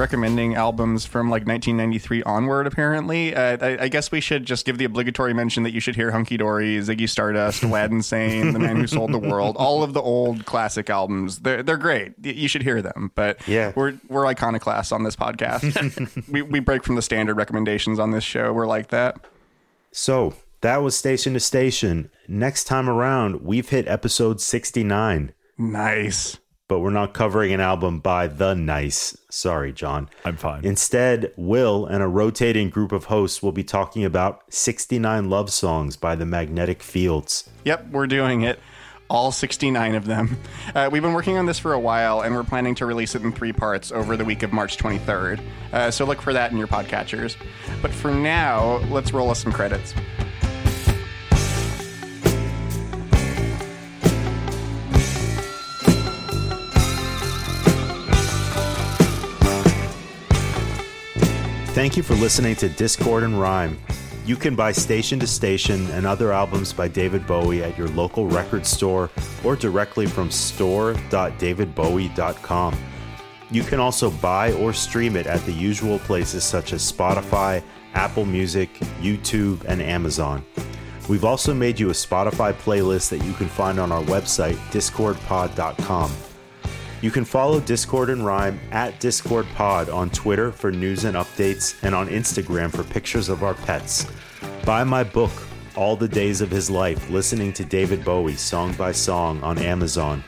recommending 0.09 0.55
albums 0.55 1.07
from 1.07 1.31
like 1.31 1.47
1993 1.47 2.23
onward, 2.25 2.67
apparently, 2.67 3.35
uh, 3.35 3.57
I, 3.59 3.85
I 3.85 3.89
guess 3.89 4.13
we 4.13 4.21
should 4.21 4.45
just 4.45 4.67
give 4.67 4.77
the 4.77 4.85
obligatory 4.85 5.33
mention 5.33 5.63
that 5.63 5.73
you 5.73 5.81
should 5.81 5.97
hear 5.97 6.11
Hunky 6.11 6.37
Dory, 6.37 6.77
Ziggy 6.77 7.09
Stardust, 7.09 7.63
Aladdin 7.65 8.03
Sane, 8.03 8.53
The 8.53 8.59
Man 8.59 8.77
Who 8.77 8.87
Sold 8.87 9.13
the 9.13 9.19
World, 9.19 9.57
all 9.59 9.83
of 9.83 9.95
the 9.95 10.03
old 10.03 10.45
classic 10.45 10.91
albums. 10.91 11.39
They're, 11.39 11.63
they're 11.63 11.79
great. 11.79 12.13
You 12.23 12.49
should 12.49 12.63
hear 12.63 12.83
them. 12.83 13.13
But 13.15 13.49
Yeah. 13.49 13.73
we're 13.75 13.95
we're 14.09 14.27
iconoclasts 14.27 14.93
on 14.93 15.05
this 15.05 15.17
podcast. 15.17 16.29
we, 16.31 16.43
we 16.43 16.61
break 16.61 16.85
from 16.85 16.97
the 16.97 17.03
standard 17.03 17.39
recommendations 17.39 17.99
on 17.99 18.11
this 18.11 18.25
show. 18.25 18.53
We're 18.53 18.67
like 18.67 18.89
that. 18.89 19.17
So 19.91 20.35
that 20.61 20.83
was 20.83 20.95
Station 20.95 21.33
to 21.33 21.41
Station. 21.41 22.11
Next 22.29 22.65
time 22.65 22.91
around, 22.91 23.41
we've 23.41 23.71
hit 23.71 23.89
episode 23.89 24.43
69, 24.43 25.33
Nice. 25.57 26.39
But 26.69 26.81
we're 26.81 26.91
not 26.91 27.13
covering 27.13 27.53
an 27.53 27.61
album 27.61 28.01
by 28.01 28.27
The 28.27 28.55
Nice. 28.55 29.17
Sorry, 29.31 29.73
John. 29.73 30.09
I'm 30.25 30.37
fine. 30.37 30.65
Instead, 30.65 31.33
Will 31.37 31.87
and 31.87 32.03
a 32.03 32.09
rotating 32.09 32.71
group 32.71 32.93
of 32.93 33.05
hosts 33.07 33.43
will 33.43 33.53
be 33.53 33.65
talking 33.65 34.05
about 34.05 34.43
69 34.53 35.29
love 35.29 35.53
songs 35.53 35.97
by 35.97 36.15
the 36.15 36.27
Magnetic 36.27 36.83
Fields. 36.83 37.49
Yep, 37.65 37.91
we're 37.91 38.07
doing 38.07 38.43
it. 38.43 38.59
All 39.11 39.31
69 39.31 39.95
of 39.95 40.07
them. 40.07 40.39
Uh, 40.75 40.89
we've 40.91 41.03
been 41.03 41.13
working 41.13 41.37
on 41.37 41.47
this 41.47 41.59
for 41.59 41.73
a 41.75 41.79
while, 41.79 42.23
and 42.23 42.35
we're 42.35 42.43
planning 42.43 42.75
to 42.77 42.87
release 42.87 43.15
it 43.15 43.23
in 43.23 43.31
three 43.33 43.53
parts 43.53 43.93
over 43.93 44.17
the 44.17 44.25
week 44.25 44.43
of 44.43 44.53
March 44.53 44.77
23rd. 44.77 45.41
Uh, 45.73 45.91
so 45.91 46.05
look 46.05 46.21
for 46.21 46.33
that 46.33 46.51
in 46.51 46.59
your 46.59 46.67
podcatchers. 46.67 47.37
But 47.81 47.93
for 47.93 48.11
now, 48.13 48.79
let's 48.89 49.13
roll 49.13 49.31
us 49.31 49.43
some 49.43 49.53
credits. 49.53 49.95
Thank 61.75 61.97
you 61.97 62.03
for 62.05 62.15
listening 62.15 62.55
to 62.57 62.69
Discord 62.69 63.23
and 63.25 63.41
Rhyme. 63.41 63.81
You 64.25 64.37
can 64.37 64.55
buy 64.55 64.71
Station 64.71 65.19
to 65.19 65.27
Station 65.27 65.91
and 65.91 66.07
other 66.07 66.33
albums 66.33 66.73
by 66.73 66.87
David 66.87 67.27
Bowie 67.27 67.65
at 67.65 67.77
your 67.77 67.89
local 67.89 68.29
record 68.29 68.65
store 68.65 69.11
or 69.43 69.57
directly 69.57 70.07
from 70.07 70.31
store.davidbowie.com. 70.31 72.77
You 73.51 73.65
can 73.65 73.81
also 73.81 74.13
buy 74.13 74.53
or 74.53 74.73
stream 74.73 75.17
it 75.17 75.27
at 75.27 75.45
the 75.47 75.53
usual 75.53 75.99
places 75.99 76.45
such 76.45 76.73
as 76.73 76.93
Spotify, 76.93 77.61
Apple 77.95 78.25
Music, 78.25 78.73
YouTube, 79.01 79.65
and 79.65 79.83
Amazon. 79.83 80.47
We've 81.09 81.25
also 81.25 81.53
made 81.53 81.81
you 81.81 81.91
a 81.91 81.93
Spotify 81.93 82.53
playlist 82.53 83.09
that 83.09 83.25
you 83.25 83.33
can 83.33 83.49
find 83.49 83.81
on 83.81 83.91
our 83.91 84.05
website, 84.05 84.55
discordpod.com. 84.71 86.13
You 87.05 87.11
can 87.11 87.27
follow 87.27 87.61
Discord 87.61 88.09
and 88.09 88.25
Rhyme 88.25 88.59
at 88.71 88.99
Discord 88.99 89.45
Pod 89.55 89.91
on 89.91 90.09
Twitter 90.09 90.51
for 90.51 90.73
news 90.73 91.05
and 91.05 91.19
updates 91.19 91.77
and 91.83 91.95
on 91.95 92.09
Instagram 92.09 92.75
for 92.75 92.83
pictures 92.83 93.29
of 93.29 93.43
our 93.43 93.53
pets. 93.53 94.07
Buy 94.65 94.85
my 94.85 95.05
book, 95.05 95.31
All 95.77 95.97
the 95.97 96.09
Days 96.09 96.41
of 96.41 96.51
His 96.51 96.71
Life, 96.71 97.11
listening 97.11 97.53
to 97.53 97.63
David 97.63 98.07
Bowie 98.07 98.37
song 98.37 98.73
by 98.73 98.93
song 98.93 99.43
on 99.43 99.59
Amazon. 99.59 100.25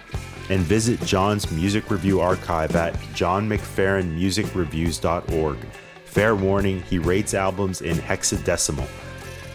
And 0.50 0.60
visit 0.60 1.00
John's 1.00 1.50
music 1.50 1.90
review 1.90 2.20
archive 2.20 2.76
at 2.76 2.92
johnmcferrinmusicreviews.org. 3.14 5.56
Fair 6.04 6.36
warning, 6.36 6.82
he 6.82 6.98
rates 6.98 7.32
albums 7.32 7.80
in 7.80 7.96
hexadecimal. 7.96 8.86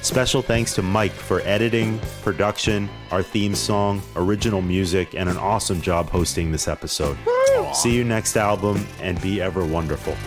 Special 0.02 0.42
thanks 0.42 0.74
to 0.76 0.82
Mike 0.82 1.12
for 1.12 1.42
editing, 1.42 2.00
production, 2.24 2.90
our 3.12 3.22
theme 3.22 3.54
song, 3.54 4.02
original 4.16 4.62
music, 4.62 5.14
and 5.14 5.30
an 5.30 5.38
awesome 5.38 5.80
job 5.80 6.10
hosting 6.10 6.52
this 6.52 6.68
episode. 6.68 7.18
Aww. 7.26 7.76
See 7.76 7.94
you 7.96 8.04
next 8.04 8.36
album 8.36 8.86
and 9.00 9.22
be 9.22 9.40
ever 9.40 9.64
wonderful. 9.64 10.18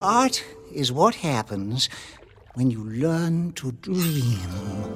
Art 0.00 0.42
is 0.76 0.92
what 0.92 1.14
happens 1.14 1.88
when 2.54 2.70
you 2.70 2.84
learn 2.84 3.52
to 3.52 3.72
dream. 3.72 4.86